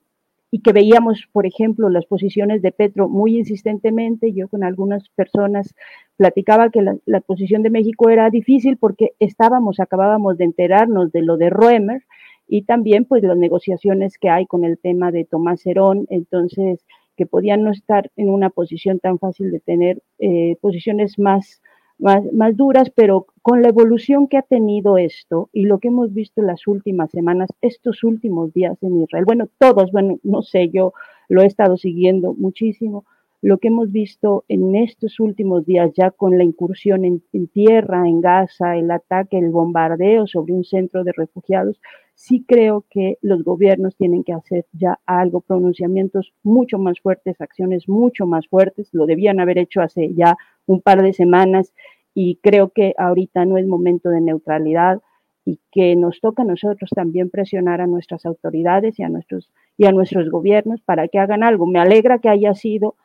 y 0.56 0.60
que 0.60 0.72
veíamos, 0.72 1.28
por 1.32 1.44
ejemplo, 1.44 1.90
las 1.90 2.06
posiciones 2.06 2.62
de 2.62 2.72
Petro 2.72 3.10
muy 3.10 3.36
insistentemente. 3.36 4.32
Yo 4.32 4.48
con 4.48 4.64
algunas 4.64 5.06
personas 5.10 5.74
platicaba 6.16 6.70
que 6.70 6.80
la, 6.80 7.20
posición 7.20 7.62
de 7.62 7.68
México 7.68 8.08
era 8.08 8.30
difícil 8.30 8.78
porque 8.78 9.12
estábamos, 9.18 9.80
acabábamos 9.80 10.38
de 10.38 10.44
enterarnos 10.44 11.12
de 11.12 11.20
lo 11.20 11.36
de 11.36 11.50
Roemer 11.50 12.04
y 12.48 12.62
también 12.62 13.04
pues 13.04 13.22
las 13.22 13.36
negociaciones 13.36 14.16
que 14.16 14.30
hay 14.30 14.46
con 14.46 14.64
el 14.64 14.78
tema 14.78 15.12
de 15.12 15.26
Tomás 15.26 15.66
Herón, 15.66 16.06
entonces 16.08 16.86
que 17.18 17.26
podían 17.26 17.62
no 17.62 17.70
estar 17.70 18.10
en 18.16 18.30
una 18.30 18.48
posición 18.48 18.98
tan 18.98 19.18
fácil 19.18 19.50
de 19.50 19.60
tener 19.60 20.02
eh, 20.20 20.56
posiciones 20.62 21.18
más 21.18 21.60
más, 21.98 22.56
duras, 22.56 22.90
pero 22.94 23.26
con 23.42 23.62
la 23.62 23.68
evolución 23.68 24.28
que 24.28 24.36
ha 24.36 24.42
tenido 24.42 24.98
esto 24.98 25.48
y 25.52 25.64
lo 25.64 25.78
que 25.78 25.88
hemos 25.88 26.12
visto 26.12 26.40
en 26.40 26.48
las 26.48 26.66
últimas 26.66 27.10
semanas, 27.10 27.50
estos 27.60 28.04
últimos 28.04 28.52
días 28.52 28.76
en 28.82 29.02
Israel, 29.02 29.24
bueno, 29.24 29.48
todos, 29.58 29.90
bueno, 29.92 30.18
no 30.22 30.42
sé, 30.42 30.68
yo 30.68 30.92
lo 31.28 31.42
he 31.42 31.46
estado 31.46 31.76
siguiendo 31.76 32.34
muchísimo, 32.34 33.04
lo 33.42 33.58
que 33.58 33.68
hemos 33.68 33.92
visto 33.92 34.44
en 34.48 34.74
estos 34.74 35.20
últimos 35.20 35.64
días 35.66 35.92
ya 35.96 36.10
con 36.10 36.36
la 36.36 36.44
incursión 36.44 37.04
en, 37.04 37.46
tierra, 37.48 38.08
en 38.08 38.20
Gaza, 38.20 38.76
el 38.76 38.90
ataque, 38.90 39.38
el 39.38 39.50
bombardeo 39.50 40.26
sobre 40.26 40.52
un 40.52 40.64
centro 40.64 41.04
de 41.04 41.12
refugiados, 41.12 41.80
sí 42.14 42.44
creo 42.46 42.84
que 42.90 43.18
los 43.20 43.44
gobiernos 43.44 43.94
tienen 43.96 44.24
que 44.24 44.32
hacer 44.32 44.66
ya 44.72 44.98
algo, 45.06 45.42
pronunciamientos 45.42 46.32
mucho 46.42 46.78
más 46.78 46.98
fuertes, 47.00 47.40
acciones 47.40 47.88
mucho 47.88 48.26
más 48.26 48.48
fuertes, 48.48 48.88
lo 48.92 49.06
debían 49.06 49.38
haber 49.38 49.58
hecho 49.58 49.80
hace 49.80 50.12
ya 50.14 50.36
un 50.66 50.80
par 50.80 51.02
de 51.02 51.12
semanas 51.12 51.72
y 52.14 52.36
creo 52.36 52.70
que 52.70 52.94
ahorita 52.96 53.44
no 53.44 53.58
es 53.58 53.66
momento 53.66 54.08
de 54.08 54.20
neutralidad 54.20 55.00
y 55.44 55.60
que 55.70 55.94
nos 55.94 56.20
toca 56.20 56.42
a 56.42 56.46
nosotros 56.46 56.90
también 56.90 57.30
presionar 57.30 57.80
a 57.80 57.86
nuestras 57.86 58.26
autoridades 58.26 58.98
y 58.98 59.04
a 59.04 59.08
nuestros, 59.08 59.50
y 59.76 59.86
a 59.86 59.92
nuestros 59.92 60.28
gobiernos 60.28 60.80
para 60.80 61.08
que 61.08 61.18
hagan 61.18 61.44
algo. 61.44 61.66
Me 61.66 61.78
alegra 61.78 62.18
que 62.18 62.28
haya 62.28 62.54
sido 62.54 62.96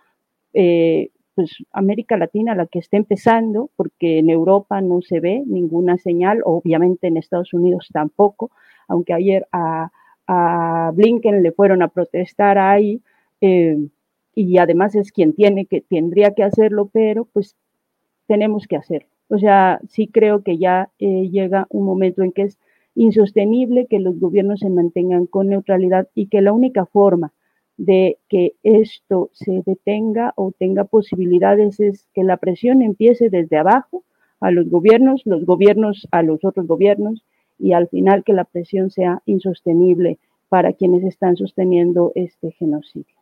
eh, 0.54 1.12
pues, 1.36 1.58
América 1.72 2.18
Latina 2.18 2.56
la 2.56 2.66
que 2.66 2.80
esté 2.80 2.98
empezando, 2.98 3.70
porque 3.76 4.20
en 4.20 4.30
Europa 4.30 4.82
no 4.82 5.02
se 5.02 5.20
ve 5.20 5.44
ninguna 5.46 5.98
señal, 5.98 6.42
obviamente 6.44 7.08
en 7.08 7.18
Estados 7.18 7.54
Unidos 7.54 7.90
tampoco, 7.92 8.50
aunque 8.88 9.14
ayer 9.14 9.48
a, 9.52 9.92
Blinken 10.94 11.44
le 11.44 11.52
fueron 11.52 11.82
a 11.82 11.90
protestar 11.90 12.58
ahí. 12.58 13.02
Eh, 13.42 13.78
y 14.34 14.58
además 14.58 14.96
es 14.96 15.12
quien 15.12 15.34
tiene 15.34 15.66
que, 15.66 15.82
tendría 15.82 16.34
que 16.34 16.44
hacerlo, 16.44 16.90
pero 16.92 17.26
pues 17.26 17.56
tenemos 18.28 18.68
que 18.68 18.78
hacerlo. 18.78 19.10
O 19.30 19.38
sea, 19.38 19.80
sí 19.88 20.08
creo 20.08 20.44
que 20.44 20.58
ya 20.58 20.90
eh, 21.00 21.30
llega 21.30 21.68
un 21.70 21.86
momento 21.86 22.22
en 22.22 22.32
que 22.32 22.44
es 22.44 22.58
insostenible 22.96 23.88
que 23.88 24.00
los 24.00 24.20
gobiernos 24.20 24.60
se 24.60 24.70
mantengan 24.70 25.26
con 25.26 25.48
neutralidad 25.48 26.10
y 26.16 26.28
que 26.28 26.42
la 26.42 26.54
única 26.54 26.86
forma 26.86 27.34
de 27.78 28.18
que 28.28 28.54
esto 28.64 29.30
se 29.34 29.64
detenga 29.66 30.34
o 30.36 30.52
tenga 30.52 30.84
posibilidades 30.84 31.80
es 31.80 32.08
que 32.14 32.24
la 32.24 32.38
presión 32.38 32.82
empiece 32.82 33.30
desde 33.30 33.58
abajo 33.58 34.04
a 34.40 34.52
los 34.52 34.70
gobiernos, 34.70 35.22
los 35.26 35.46
gobiernos 35.46 36.08
a 36.12 36.22
los 36.24 36.44
otros 36.44 36.68
gobiernos 36.68 37.24
y 37.58 37.74
al 37.74 37.88
final 37.88 38.24
que 38.24 38.34
la 38.34 38.44
presión 38.44 38.90
sea 38.92 39.22
insostenible 39.26 40.20
para 40.50 40.74
quienes 40.74 41.04
están 41.04 41.38
sosteniendo 41.38 42.12
este 42.16 42.52
genocidio. 42.52 43.21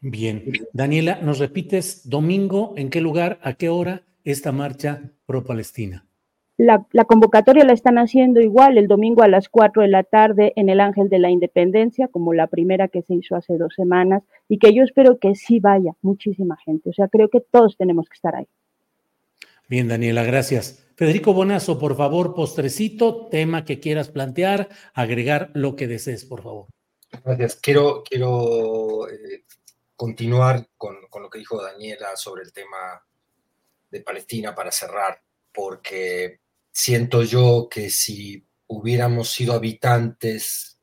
Bien. 0.00 0.44
Daniela, 0.72 1.20
¿nos 1.22 1.38
repites 1.38 2.08
domingo 2.08 2.74
en 2.76 2.90
qué 2.90 3.00
lugar, 3.00 3.38
a 3.42 3.54
qué 3.54 3.68
hora 3.68 4.02
esta 4.24 4.52
marcha 4.52 5.10
pro-Palestina? 5.26 6.06
La, 6.56 6.84
convocatoria 7.06 7.64
la 7.64 7.72
están 7.72 7.96
haciendo 7.96 8.40
igual 8.40 8.76
el 8.76 8.86
domingo 8.86 9.22
a 9.22 9.28
las 9.28 9.48
4 9.48 9.80
de 9.80 9.88
la 9.88 10.02
tarde 10.02 10.52
en 10.56 10.68
el 10.68 10.80
Ángel 10.80 11.08
de 11.08 11.18
la 11.18 11.30
Independencia, 11.30 12.08
como 12.08 12.34
la 12.34 12.48
primera 12.48 12.88
que 12.88 13.00
se 13.00 13.14
hizo 13.14 13.34
hace 13.34 13.56
dos 13.56 13.72
semanas, 13.74 14.22
y 14.46 14.58
que 14.58 14.74
yo 14.74 14.82
espero 14.82 15.18
que 15.18 15.34
sí 15.34 15.58
vaya 15.58 15.92
muchísima 16.02 16.58
gente. 16.58 16.90
O 16.90 16.92
sea, 16.92 17.08
creo 17.08 17.30
que 17.30 17.40
todos 17.40 17.78
tenemos 17.78 18.10
que 18.10 18.14
estar 18.14 18.36
ahí. 18.36 18.46
Bien, 19.70 19.88
Daniela, 19.88 20.22
gracias. 20.22 20.86
Federico 20.96 21.32
Bonazo, 21.32 21.78
por 21.78 21.96
favor, 21.96 22.34
postrecito, 22.34 23.28
tema 23.28 23.64
que 23.64 23.80
quieras 23.80 24.10
plantear, 24.10 24.68
agregar 24.92 25.50
lo 25.54 25.76
que 25.76 25.88
desees, 25.88 26.26
por 26.26 26.42
favor. 26.42 26.66
Gracias. 27.24 27.56
Quiero, 27.56 28.02
quiero 28.02 29.08
eh, 29.08 29.44
continuar 30.00 30.66
con, 30.78 30.96
lo 31.20 31.28
que 31.28 31.40
dijo 31.40 31.62
Daniela 31.62 32.16
sobre 32.16 32.42
el 32.42 32.54
tema 32.54 33.04
de 33.90 34.00
Palestina 34.00 34.54
para 34.54 34.72
cerrar, 34.72 35.20
porque 35.52 36.40
siento 36.72 37.22
yo 37.22 37.68
que 37.70 37.90
si 37.90 38.46
hubiéramos 38.66 39.30
sido 39.30 39.52
habitantes 39.52 40.80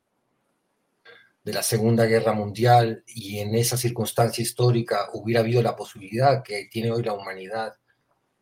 de 1.44 1.52
la 1.52 1.64
Segunda 1.64 2.06
Guerra 2.06 2.34
Mundial 2.34 3.04
y 3.08 3.40
en 3.40 3.56
esa 3.56 3.76
circunstancia 3.76 4.44
histórica 4.44 5.10
hubiera 5.14 5.40
habido 5.40 5.64
la 5.64 5.76
posibilidad 5.76 6.44
que 6.44 6.66
tiene 6.72 6.92
hoy 6.92 7.02
la 7.02 7.14
humanidad 7.14 7.74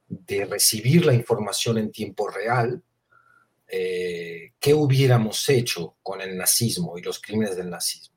de 0.09 0.43
recibir 0.43 1.05
la 1.05 1.13
información 1.13 1.77
en 1.77 1.89
tiempo 1.89 2.27
real, 2.27 2.83
eh, 3.69 4.51
¿qué 4.59 4.73
hubiéramos 4.73 5.47
hecho 5.47 5.95
con 6.03 6.19
el 6.19 6.35
nazismo 6.35 6.97
y 6.97 7.01
los 7.01 7.21
crímenes 7.21 7.55
del 7.55 7.69
nazismo? 7.69 8.14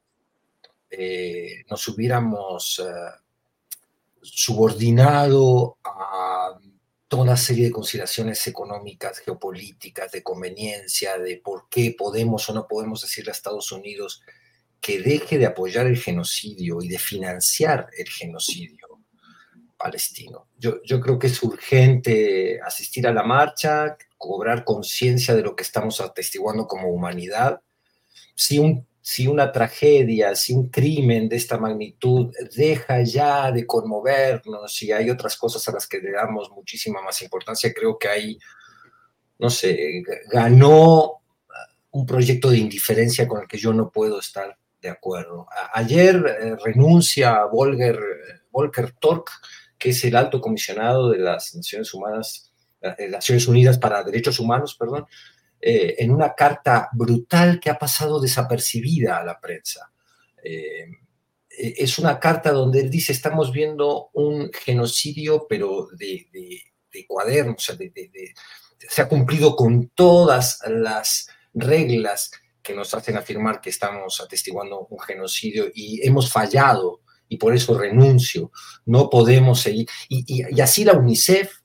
Eh, 0.90 1.65
nos 1.70 1.86
hubiéramos 1.89 2.82
eh, 2.85 3.19
subordinado 4.23 5.78
a 5.85 6.59
toda 7.06 7.23
una 7.23 7.36
serie 7.36 7.65
de 7.65 7.73
consideraciones 7.73 8.47
económicas, 8.47 9.19
geopolíticas, 9.20 10.12
de 10.12 10.23
conveniencia, 10.23 11.19
de 11.19 11.39
por 11.39 11.69
qué 11.70 11.94
podemos 11.97 12.48
o 12.48 12.55
no 12.55 12.66
podemos 12.66 13.02
decirle 13.02 13.31
a 13.31 13.32
Estados 13.32 13.73
Unidos 13.73 14.23
que 14.81 15.01
deje 15.01 15.39
de 15.39 15.47
apoyar 15.47 15.86
el 15.86 15.97
genocidio 15.97 16.81
y 16.82 16.89
de 16.89 16.98
financiar 16.98 17.89
el 17.97 18.09
genocidio 18.09 18.89
palestino. 19.77 20.48
Yo, 20.59 20.82
yo 20.82 21.01
creo 21.01 21.19
que 21.19 21.28
es 21.28 21.43
urgente 21.43 22.60
asistir 22.60 23.06
a 23.06 23.12
la 23.12 23.23
marcha, 23.23 23.97
cobrar 24.16 24.65
conciencia 24.65 25.35
de 25.35 25.43
lo 25.43 25.55
que 25.55 25.62
estamos 25.62 26.01
atestiguando 26.01 26.66
como 26.66 26.89
humanidad. 26.89 27.60
Si 28.35 28.59
un 28.59 28.88
si 29.09 29.26
una 29.26 29.51
tragedia, 29.51 30.36
si 30.36 30.52
un 30.52 30.68
crimen 30.68 31.30
de 31.30 31.36
esta 31.36 31.56
magnitud 31.56 32.30
deja 32.55 33.02
ya 33.02 33.51
de 33.51 33.64
conmovernos 33.64 34.82
y 34.82 34.93
hay 34.93 35.09
otras 35.09 35.35
cosas 35.35 35.66
a 35.66 35.72
las 35.72 35.86
que 35.86 35.97
le 35.98 36.12
damos 36.12 36.51
muchísima 36.51 37.01
más 37.01 37.22
importancia, 37.22 37.72
creo 37.72 37.98
que 37.98 38.06
ahí, 38.06 38.39
no 39.39 39.48
sé, 39.48 40.02
ganó 40.30 41.22
un 41.90 42.05
proyecto 42.05 42.51
de 42.51 42.59
indiferencia 42.59 43.26
con 43.26 43.40
el 43.40 43.48
que 43.48 43.56
yo 43.56 43.72
no 43.72 43.90
puedo 43.90 44.20
estar 44.20 44.59
de 44.82 44.90
acuerdo. 44.90 45.47
ayer 45.72 46.16
eh, 46.26 46.56
renuncia 46.62 47.47
Volker, 47.47 47.98
Volker 48.51 48.93
Tork, 48.93 49.30
que 49.78 49.89
es 49.89 50.05
el 50.05 50.16
alto 50.16 50.39
comisionado 50.39 51.09
de 51.09 51.18
las 51.20 51.55
Naciones 51.55 51.90
eh, 52.82 53.09
Naciones 53.09 53.48
Unidas 53.48 53.78
para 53.78 54.05
Derechos 54.05 54.39
Humanos, 54.39 54.76
perdón, 54.78 55.06
eh, 55.60 55.97
en 55.98 56.12
una 56.12 56.35
carta 56.35 56.89
brutal 56.93 57.59
que 57.59 57.68
ha 57.68 57.78
pasado 57.78 58.20
desapercibida 58.20 59.18
a 59.18 59.24
la 59.24 59.40
prensa. 59.40 59.90
Eh, 60.43 60.86
e, 61.51 61.74
es 61.78 61.98
una 61.98 62.20
carta 62.20 62.52
donde 62.52 62.80
él 62.80 62.90
dice, 62.90 63.10
estamos 63.10 63.52
viendo 63.52 64.10
un 64.12 64.52
genocidio, 64.52 65.47
pero 65.48 65.89
de, 65.93 66.28
de, 66.32 67.06
cuaderno, 67.06 67.55
o 67.56 67.60
sea, 67.60 67.76
se 68.89 69.02
ha 69.02 69.09
cumplido 69.09 69.55
con 69.55 69.89
todas 69.90 70.60
las 70.66 71.28
reglas 71.55 72.30
que 72.60 72.74
nos 72.74 72.93
hacen 72.93 73.16
afirmar 73.16 73.60
que 73.60 73.70
estamos 73.70 74.20
atestiguando 74.20 74.86
un 74.90 74.98
genocidio 74.98 75.66
y 75.72 76.05
hemos 76.06 76.30
fallado 76.30 77.02
y 77.28 77.36
por 77.36 77.55
eso 77.55 77.78
renuncio, 77.78 78.51
no 78.85 79.09
podemos 79.10 79.60
seguir. 79.60 79.89
y 80.09 80.60
así 80.60 80.85
la 80.85 80.94
UNICEF 80.94 81.57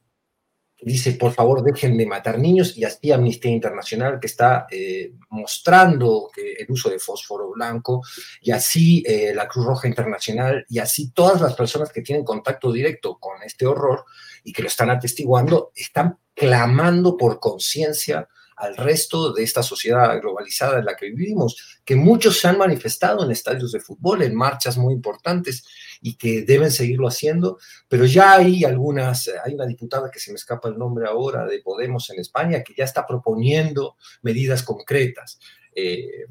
dice, 0.86 1.14
por 1.14 1.32
favor, 1.32 1.64
dejen 1.64 1.98
de 1.98 2.06
matar 2.06 2.40
niños, 2.40 2.78
y 2.78 2.84
así 2.84 3.12
Amnistía 3.12 3.52
Internacional, 3.52 4.20
que 4.20 4.28
está 4.28 4.68
eh, 4.70 5.14
mostrando 5.30 6.30
el 6.36 6.70
uso 6.70 6.90
de 6.90 7.00
fósforo 7.00 7.52
blanco, 7.52 8.02
y 8.42 8.52
así 8.52 9.04
eh, 9.06 9.34
la 9.36 9.48
Cruz 9.48 9.66
Roja 9.66 9.88
Internacional, 9.88 10.66
y 10.70 10.80
así 10.80 11.12
todas 11.12 11.42
las 11.42 11.56
personas 11.56 11.92
que 11.92 12.02
tienen 12.02 12.24
contacto 12.24 12.72
directo 12.72 13.18
con 13.20 13.42
este 13.44 13.66
horror 13.66 14.06
y 14.44 14.52
que 14.54 14.62
lo 14.62 14.68
están 14.68 14.90
atestiguando, 14.90 15.72
están 15.76 16.18
clamando 16.36 17.16
por 17.18 17.40
conciencia 17.40 18.28
al 18.58 18.78
resto 18.78 19.34
de 19.34 19.44
esta 19.44 19.64
sociedad 19.64 20.20
globalizada 20.22 20.80
en 20.80 20.86
la 20.86 20.96
que 20.96 21.10
vivimos, 21.10 21.82
que 21.84 21.96
muchos 21.96 22.40
se 22.40 22.48
han 22.48 22.58
manifestado 22.58 23.26
en 23.26 23.32
estadios 23.32 23.72
de 23.72 23.80
fútbol, 23.80 24.22
en 24.22 24.36
marchas 24.36 24.78
muy 24.78 24.94
importantes 24.94 25.66
y 26.06 26.18
que 26.18 26.42
deben 26.42 26.70
seguirlo 26.70 27.08
haciendo, 27.08 27.58
pero 27.88 28.06
ya 28.06 28.34
hay 28.34 28.66
algunas, 28.66 29.32
hay 29.44 29.54
una 29.54 29.66
diputada 29.66 30.12
que 30.12 30.20
se 30.20 30.32
me 30.32 30.36
escapa 30.36 30.68
el 30.68 30.78
nombre 30.78 31.08
ahora 31.08 31.46
de 31.46 31.62
Podemos 31.62 32.10
en 32.10 32.20
España 32.20 32.62
que 32.62 32.74
ya 32.76 32.84
está 32.84 33.08
proponiendo 33.08 33.96
medidas 34.22 34.64
concretas. 34.64 35.40
Eh, 35.74 36.26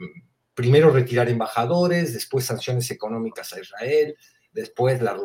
primero 0.53 0.91
retirar 0.91 1.31
embajadores, 1.31 2.13
después 2.13 2.45
sanciones 2.45 2.91
económicas 2.91 3.51
a 3.55 3.61
Israel, 3.61 4.15
después 4.53 5.01
la 5.01 5.19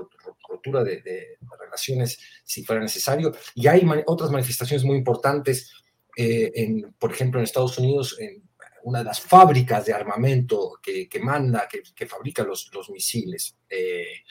rotura 0.47 0.81
de, 0.81 1.37
relaciones 1.59 2.17
si 2.45 2.63
fuera 2.63 2.81
necesario. 2.81 3.33
Y 3.53 3.67
hay 3.67 3.85
otras 4.05 4.31
manifestaciones 4.31 4.85
muy 4.85 4.95
importantes 4.95 5.73
eh, 6.15 6.53
en, 6.55 6.93
por 6.97 7.11
ejemplo, 7.11 7.41
en 7.41 7.43
Estados 7.43 7.77
Unidos, 7.77 8.15
en 8.17 8.46
una 8.87 8.99
de 8.99 9.05
las 9.05 9.19
fábricas 9.19 9.85
de 9.85 9.93
armamento 9.93 10.79
que, 10.81 11.09
manda, 11.21 11.67
que, 11.67 12.05
fabrica 12.05 12.41
los, 12.43 12.71
los 12.73 12.89
misiles 12.89 13.57
eh, 13.69 14.23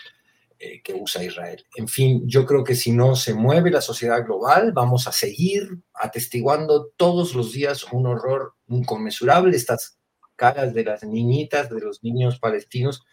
eh, 0.58 0.80
que 0.82 0.94
usa 0.94 1.22
Israel. 1.22 1.62
En 1.74 1.86
fin, 1.86 2.22
yo 2.26 2.46
creo 2.46 2.64
que 2.64 2.74
si 2.74 2.90
no 2.90 3.16
se 3.16 3.34
mueve 3.34 3.70
la 3.70 3.82
sociedad 3.82 4.24
global, 4.24 4.72
vamos 4.72 5.06
a 5.06 5.12
seguir 5.12 5.68
atestiguando 5.92 6.88
todos 6.96 7.34
los 7.34 7.52
días 7.52 7.84
un 7.92 8.06
horror 8.06 8.54
inconmensurable, 8.68 9.54
estas 9.54 9.98
caras 10.36 10.72
de 10.72 10.84
las 10.84 11.04
niñitas, 11.04 11.68
de 11.68 11.80
los 11.80 12.02
niños 12.02 12.38
palestinos, 12.38 13.04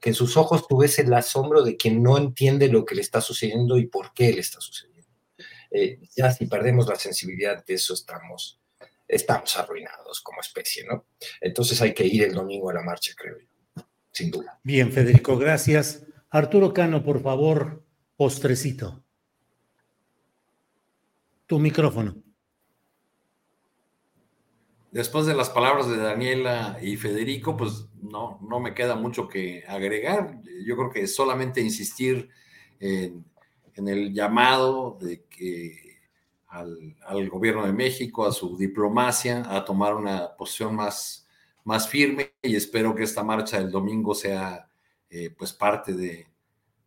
que 0.00 0.08
en 0.10 0.14
sus 0.14 0.38
ojos 0.38 0.66
tú 0.66 0.78
ves 0.78 0.98
el 0.98 1.12
asombro 1.12 1.62
de 1.62 1.76
quien 1.76 2.02
no 2.02 2.16
entiende 2.16 2.68
lo 2.68 2.86
que 2.86 2.94
le 2.94 3.02
está 3.02 3.20
sucediendo 3.20 3.76
y 3.76 3.86
por 3.86 4.14
qué 4.14 4.32
le 4.32 4.40
está 4.40 4.62
sucediendo. 4.62 5.10
Eh, 5.70 5.98
ya 6.16 6.32
si 6.32 6.46
perdemos 6.46 6.86
la 6.86 6.96
sensibilidad 6.96 7.62
de 7.66 7.74
eso 7.74 7.92
estamos, 7.92 8.62
estamos 9.06 9.56
arruinados 9.56 10.20
como 10.20 10.40
especie, 10.40 10.84
¿no? 10.84 11.06
Entonces 11.40 11.80
hay 11.82 11.94
que 11.94 12.06
ir 12.06 12.24
el 12.24 12.34
domingo 12.34 12.70
a 12.70 12.74
la 12.74 12.82
marcha, 12.82 13.12
creo 13.16 13.36
yo, 13.38 13.82
sin 14.10 14.30
duda. 14.30 14.58
Bien, 14.62 14.92
Federico, 14.92 15.36
gracias. 15.36 16.06
Arturo 16.30 16.72
Cano, 16.72 17.04
por 17.04 17.22
favor, 17.22 17.84
postrecito. 18.16 19.04
Tu 21.46 21.58
micrófono. 21.58 22.16
Después 24.90 25.26
de 25.26 25.34
las 25.34 25.50
palabras 25.50 25.88
de 25.88 25.98
Daniela 25.98 26.78
y 26.80 26.96
Federico, 26.96 27.56
pues 27.56 27.86
no, 28.00 28.40
no 28.48 28.60
me 28.60 28.74
queda 28.74 28.96
mucho 28.96 29.28
que 29.28 29.62
agregar. 29.68 30.40
Yo 30.64 30.76
creo 30.76 30.90
que 30.90 31.06
solamente 31.06 31.60
insistir 31.60 32.30
en 32.80 33.24
en 33.76 33.88
el 33.88 34.12
llamado 34.12 34.98
de 35.00 35.24
que 35.24 35.85
al, 36.60 37.28
gobierno 37.28 37.66
de 37.66 37.72
México, 37.72 38.26
a 38.26 38.32
su 38.32 38.56
diplomacia, 38.56 39.44
a 39.48 39.64
tomar 39.64 39.94
una 39.94 40.36
posición 40.36 40.74
más, 40.74 41.26
más 41.64 41.88
firme 41.88 42.32
y 42.42 42.56
espero 42.56 42.94
que 42.94 43.02
esta 43.02 43.22
marcha 43.22 43.58
del 43.58 43.70
domingo 43.70 44.14
sea 44.14 44.68
eh, 45.10 45.30
pues 45.30 45.52
parte 45.52 45.92
de, 45.92 46.26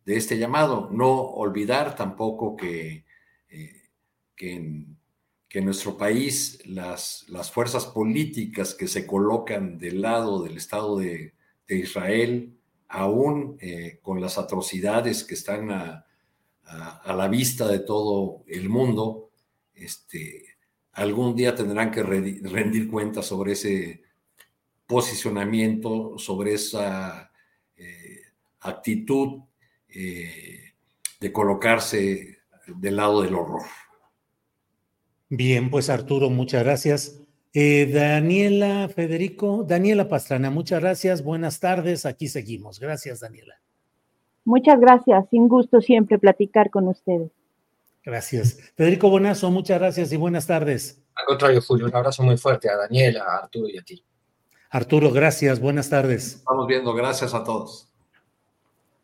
este 0.06 0.38
llamado. 0.38 0.88
No 0.90 1.20
olvidar 1.20 1.94
tampoco 1.94 2.56
que, 2.56 3.04
eh, 3.48 3.82
que, 4.34 4.54
en, 4.56 4.98
nuestro 5.64 5.96
país 5.96 6.60
las, 6.66 7.26
las 7.28 7.50
fuerzas 7.50 7.86
políticas 7.86 8.74
que 8.74 8.88
se 8.88 9.06
colocan 9.06 9.78
del 9.78 10.00
lado 10.00 10.42
del 10.42 10.56
Estado 10.56 10.98
de, 10.98 11.34
Israel, 11.68 12.58
aún 12.88 13.56
eh, 13.60 14.00
con 14.02 14.20
las 14.20 14.38
atrocidades 14.38 15.22
que 15.22 15.34
están 15.34 15.70
a, 15.70 16.06
a, 16.64 17.12
la 17.14 17.28
vista 17.28 17.68
de 17.68 17.80
todo 17.80 18.42
el 18.46 18.68
mundo, 18.68 19.29
este, 19.80 20.44
algún 20.92 21.34
día 21.34 21.54
tendrán 21.54 21.90
que 21.90 22.02
rendir 22.02 22.90
cuentas 22.90 23.26
sobre 23.26 23.52
ese 23.52 24.02
posicionamiento, 24.86 26.18
sobre 26.18 26.54
esa 26.54 27.30
eh, 27.76 28.20
actitud 28.60 29.42
eh, 29.88 30.72
de 31.20 31.32
colocarse 31.32 32.38
del 32.66 32.96
lado 32.96 33.22
del 33.22 33.34
horror. 33.34 33.62
Bien, 35.28 35.70
pues 35.70 35.88
Arturo, 35.90 36.28
muchas 36.28 36.64
gracias. 36.64 37.22
Eh, 37.52 37.90
Daniela 37.92 38.88
Federico, 38.88 39.64
Daniela 39.64 40.08
Pastrana, 40.08 40.50
muchas 40.50 40.80
gracias. 40.80 41.22
Buenas 41.22 41.60
tardes, 41.60 42.06
aquí 42.06 42.28
seguimos. 42.28 42.78
Gracias, 42.78 43.20
Daniela. 43.20 43.60
Muchas 44.44 44.80
gracias, 44.80 45.28
sin 45.30 45.48
gusto 45.48 45.80
siempre 45.80 46.18
platicar 46.18 46.70
con 46.70 46.88
ustedes. 46.88 47.30
Gracias. 48.04 48.72
Federico 48.76 49.10
Bonazo, 49.10 49.50
muchas 49.50 49.78
gracias 49.78 50.12
y 50.12 50.16
buenas 50.16 50.46
tardes. 50.46 51.02
Al 51.14 51.26
contrario, 51.26 51.60
Julio, 51.60 51.86
un 51.86 51.94
abrazo 51.94 52.22
muy 52.22 52.36
fuerte 52.36 52.68
a 52.70 52.76
Daniela, 52.76 53.24
a 53.24 53.44
Arturo 53.44 53.68
y 53.68 53.78
a 53.78 53.82
ti. 53.82 54.04
Arturo, 54.70 55.10
gracias, 55.10 55.60
buenas 55.60 55.90
tardes. 55.90 56.36
Estamos 56.36 56.66
viendo, 56.66 56.94
gracias 56.94 57.34
a 57.34 57.44
todos. 57.44 57.92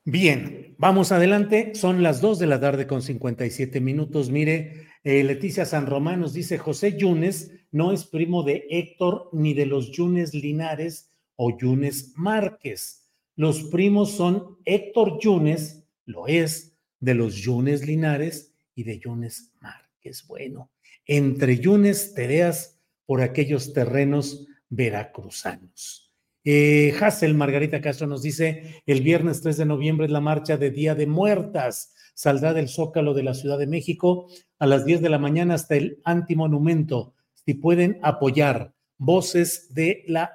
Bien, 0.05 0.74
vamos 0.78 1.12
adelante. 1.12 1.74
Son 1.74 2.02
las 2.02 2.20
2 2.20 2.39
de 2.39 2.47
la 2.47 2.60
tarde 2.60 2.86
con 2.86 3.02
57 3.02 3.81
minutos. 3.81 4.31
Mire, 4.31 4.86
eh, 5.05 5.24
Leticia 5.24 5.66
San 5.66 5.86
Román 5.86 6.20
nos 6.20 6.32
dice, 6.32 6.59
José 6.59 6.97
Yunes 6.97 7.52
no 7.73 7.93
es 7.93 8.05
primo 8.05 8.44
de 8.44 8.66
Héctor 8.70 9.28
ni 9.32 9.52
de 9.52 9.66
los 9.66 9.90
Yunes 9.90 10.32
Linares 10.32 11.10
o 11.35 11.56
Yunes 11.59 12.12
Márquez 12.16 13.06
los 13.36 13.64
primos 13.64 14.12
son 14.12 14.56
Héctor 14.64 15.18
Yunes, 15.20 15.85
lo 16.06 16.27
es, 16.27 16.74
de 17.01 17.14
los 17.14 17.36
Yunes 17.36 17.86
Linares 17.86 18.55
y 18.77 18.85
de 18.85 19.01
Yunes 19.01 19.53
Márquez. 19.61 20.24
Bueno, 20.28 20.70
entre 21.05 21.59
Yunes 21.59 22.15
Tereas 22.15 22.78
por 23.07 23.23
aquellos 23.23 23.73
terrenos 23.73 24.47
veracruzanos. 24.69 26.15
Eh, 26.44 26.94
Hassel 27.01 27.35
Margarita 27.35 27.81
Castro 27.81 28.07
nos 28.07 28.23
dice, 28.23 28.82
el 28.86 29.03
viernes 29.03 29.43
3 29.43 29.57
de 29.57 29.66
noviembre 29.66 30.07
es 30.07 30.12
la 30.12 30.20
marcha 30.20 30.57
de 30.57 30.70
Día 30.70 30.94
de 30.94 31.09
Muertas. 31.09 31.93
Saldrá 32.15 32.55
del 32.55 32.69
Zócalo 32.69 33.15
de 33.15 33.24
la 33.24 33.35
Ciudad 33.35 33.59
de 33.59 33.66
México 33.66 34.28
a 34.61 34.66
las 34.66 34.85
10 34.85 35.01
de 35.03 35.09
la 35.09 35.19
mañana 35.19 35.55
hasta 35.55 35.74
el 35.74 36.01
antimonumento. 36.05 37.15
Si 37.44 37.55
pueden 37.55 37.98
apoyar, 38.03 38.74
voces 38.97 39.74
de 39.74 40.05
la 40.07 40.31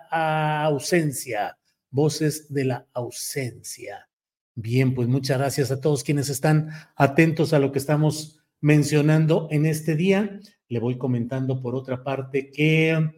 ausencia 0.66 1.58
voces 1.92 2.52
de 2.52 2.66
la 2.66 2.88
ausencia. 2.94 4.10
Bien, 4.56 4.94
pues 4.94 5.08
muchas 5.08 5.38
gracias 5.38 5.72
a 5.72 5.80
todos 5.80 6.04
quienes 6.04 6.30
están 6.30 6.70
atentos 6.96 7.54
a 7.54 7.60
lo 7.60 7.72
que 7.72 7.80
estamos 7.80 8.44
mencionando 8.60 9.48
en 9.50 9.66
este 9.66 9.96
día. 9.96 10.40
Le 10.68 10.80
voy 10.80 10.98
comentando 10.98 11.62
por 11.62 11.74
otra 11.74 12.04
parte 12.04 12.52
que 12.52 13.12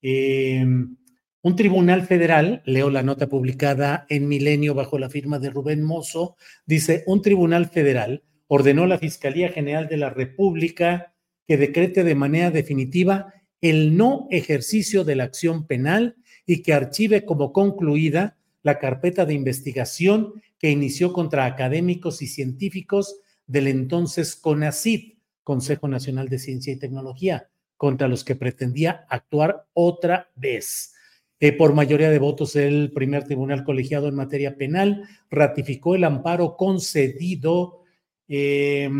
em, 0.00 0.96
un 1.42 1.56
tribunal 1.56 2.06
federal, 2.06 2.62
leo 2.66 2.90
la 2.90 3.02
nota 3.02 3.28
publicada 3.28 4.06
en 4.08 4.28
Milenio 4.28 4.74
bajo 4.74 4.98
la 4.98 5.10
firma 5.10 5.40
de 5.40 5.50
Rubén 5.50 5.82
Mozo, 5.82 6.36
dice, 6.66 7.02
un 7.06 7.20
tribunal 7.20 7.66
federal 7.66 8.22
ordenó 8.46 8.84
a 8.84 8.88
la 8.88 8.98
Fiscalía 8.98 9.48
General 9.48 9.88
de 9.88 9.96
la 9.96 10.10
República 10.10 11.14
que 11.48 11.56
decrete 11.56 12.04
de 12.04 12.14
manera 12.14 12.52
definitiva 12.52 13.32
el 13.60 13.96
no 13.96 14.28
ejercicio 14.30 15.02
de 15.02 15.16
la 15.16 15.24
acción 15.24 15.66
penal 15.66 16.16
y 16.46 16.62
que 16.62 16.74
archive 16.74 17.24
como 17.24 17.52
concluida 17.52 18.36
la 18.66 18.80
carpeta 18.80 19.24
de 19.24 19.32
investigación 19.32 20.42
que 20.58 20.72
inició 20.72 21.12
contra 21.12 21.44
académicos 21.44 22.20
y 22.20 22.26
científicos 22.26 23.20
del 23.46 23.68
entonces 23.68 24.34
CONACYT, 24.34 25.20
Consejo 25.44 25.86
Nacional 25.86 26.28
de 26.28 26.40
Ciencia 26.40 26.72
y 26.72 26.76
Tecnología, 26.76 27.48
contra 27.76 28.08
los 28.08 28.24
que 28.24 28.34
pretendía 28.34 29.06
actuar 29.08 29.68
otra 29.72 30.32
vez. 30.34 30.94
Eh, 31.38 31.52
por 31.52 31.74
mayoría 31.74 32.10
de 32.10 32.18
votos, 32.18 32.56
el 32.56 32.90
primer 32.90 33.22
tribunal 33.22 33.62
colegiado 33.62 34.08
en 34.08 34.16
materia 34.16 34.56
penal 34.56 35.04
ratificó 35.30 35.94
el 35.94 36.02
amparo 36.02 36.56
concedido 36.56 37.84
eh, 38.26 38.90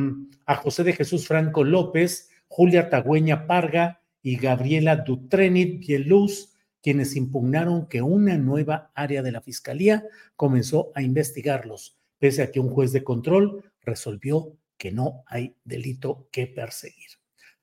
a 0.44 0.54
José 0.54 0.84
de 0.84 0.92
Jesús 0.92 1.26
Franco 1.26 1.64
López, 1.64 2.30
Julia 2.46 2.88
Tagüeña 2.88 3.48
Parga 3.48 4.00
y 4.22 4.36
Gabriela 4.36 4.94
Dutrenit 4.94 5.80
Bieluz 5.80 6.55
quienes 6.86 7.16
impugnaron 7.16 7.88
que 7.88 8.00
una 8.00 8.38
nueva 8.38 8.92
área 8.94 9.20
de 9.20 9.32
la 9.32 9.40
Fiscalía 9.40 10.04
comenzó 10.36 10.92
a 10.94 11.02
investigarlos, 11.02 11.98
pese 12.20 12.44
a 12.44 12.52
que 12.52 12.60
un 12.60 12.70
juez 12.70 12.92
de 12.92 13.02
control 13.02 13.64
resolvió 13.82 14.56
que 14.76 14.92
no 14.92 15.24
hay 15.26 15.56
delito 15.64 16.28
que 16.30 16.46
perseguir. 16.46 17.08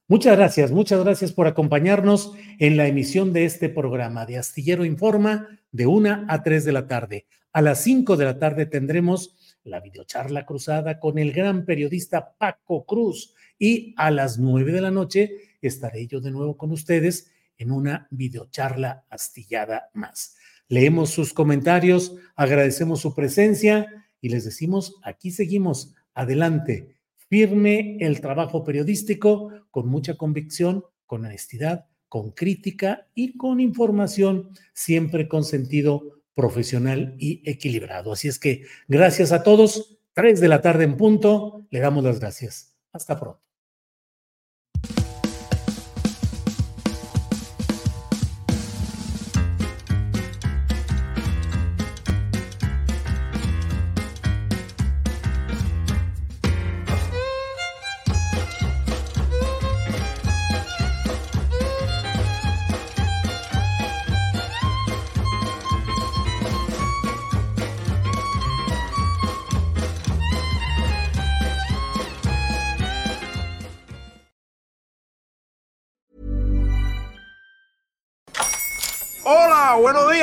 Muchas 0.10 0.36
gracias, 0.36 0.72
muchas 0.72 1.02
gracias 1.06 1.32
por 1.32 1.48
acompañarnos 1.48 2.34
en 2.60 2.76
la 2.76 2.86
emisión 2.86 3.32
de 3.32 3.46
este 3.46 3.70
programa 3.70 4.26
de 4.26 4.40
Astillero 4.40 4.84
Informa 4.84 5.48
de 5.72 5.88
1 5.88 6.26
a 6.28 6.44
3 6.44 6.66
de 6.66 6.72
la 6.74 6.88
tarde. 6.88 7.26
A 7.54 7.62
las 7.62 7.82
5 7.82 8.18
de 8.18 8.26
la 8.26 8.40
tarde 8.40 8.66
tendremos 8.66 9.38
la 9.64 9.80
videocharla 9.80 10.46
cruzada 10.46 11.00
con 11.00 11.18
el 11.18 11.32
gran 11.32 11.64
periodista 11.64 12.36
Paco 12.38 12.86
Cruz 12.86 13.36
y 13.58 13.96
a 13.96 14.12
las 14.12 14.38
9 14.38 14.74
de 14.74 14.82
la 14.82 14.92
noche 14.92 15.32
estaré 15.62 16.08
yo 16.08 16.20
de 16.20 16.32
nuevo 16.32 16.58
con 16.58 16.74
ustedes 16.74 17.33
en 17.58 17.72
una 17.72 18.08
videocharla 18.12 19.06
astillada 19.10 19.90
más. 19.94 20.36
Leemos 20.68 21.10
sus 21.10 21.34
comentarios, 21.34 22.16
agradecemos 22.36 23.02
su 23.02 23.14
presencia 23.14 23.88
y 24.22 24.30
les 24.30 24.46
decimos, 24.46 24.96
aquí 25.04 25.32
seguimos, 25.32 25.94
adelante, 26.14 26.96
firme 27.30 27.98
el 28.00 28.22
trabajo 28.22 28.64
periodístico 28.64 29.52
con 29.72 29.88
mucha 29.88 30.16
convicción, 30.16 30.86
con 31.06 31.26
honestidad, 31.26 31.86
con 32.08 32.32
crítica 32.32 33.08
y 33.16 33.38
con 33.38 33.60
información, 33.60 34.50
siempre 34.74 35.28
con 35.28 35.44
sentido 35.44 36.22
profesional 36.36 37.16
y 37.18 37.42
equilibrado. 37.50 38.14
Así 38.14 38.28
es 38.28 38.40
que 38.40 38.66
gracias 38.88 39.32
a 39.32 39.44
todos. 39.44 39.98
Tres 40.14 40.40
de 40.40 40.48
la 40.48 40.62
tarde 40.62 40.84
en 40.84 40.96
punto. 40.96 41.66
Le 41.72 41.80
damos 41.80 42.04
las 42.04 42.20
gracias. 42.20 42.76
Hasta 42.92 43.20
pronto. 43.20 43.53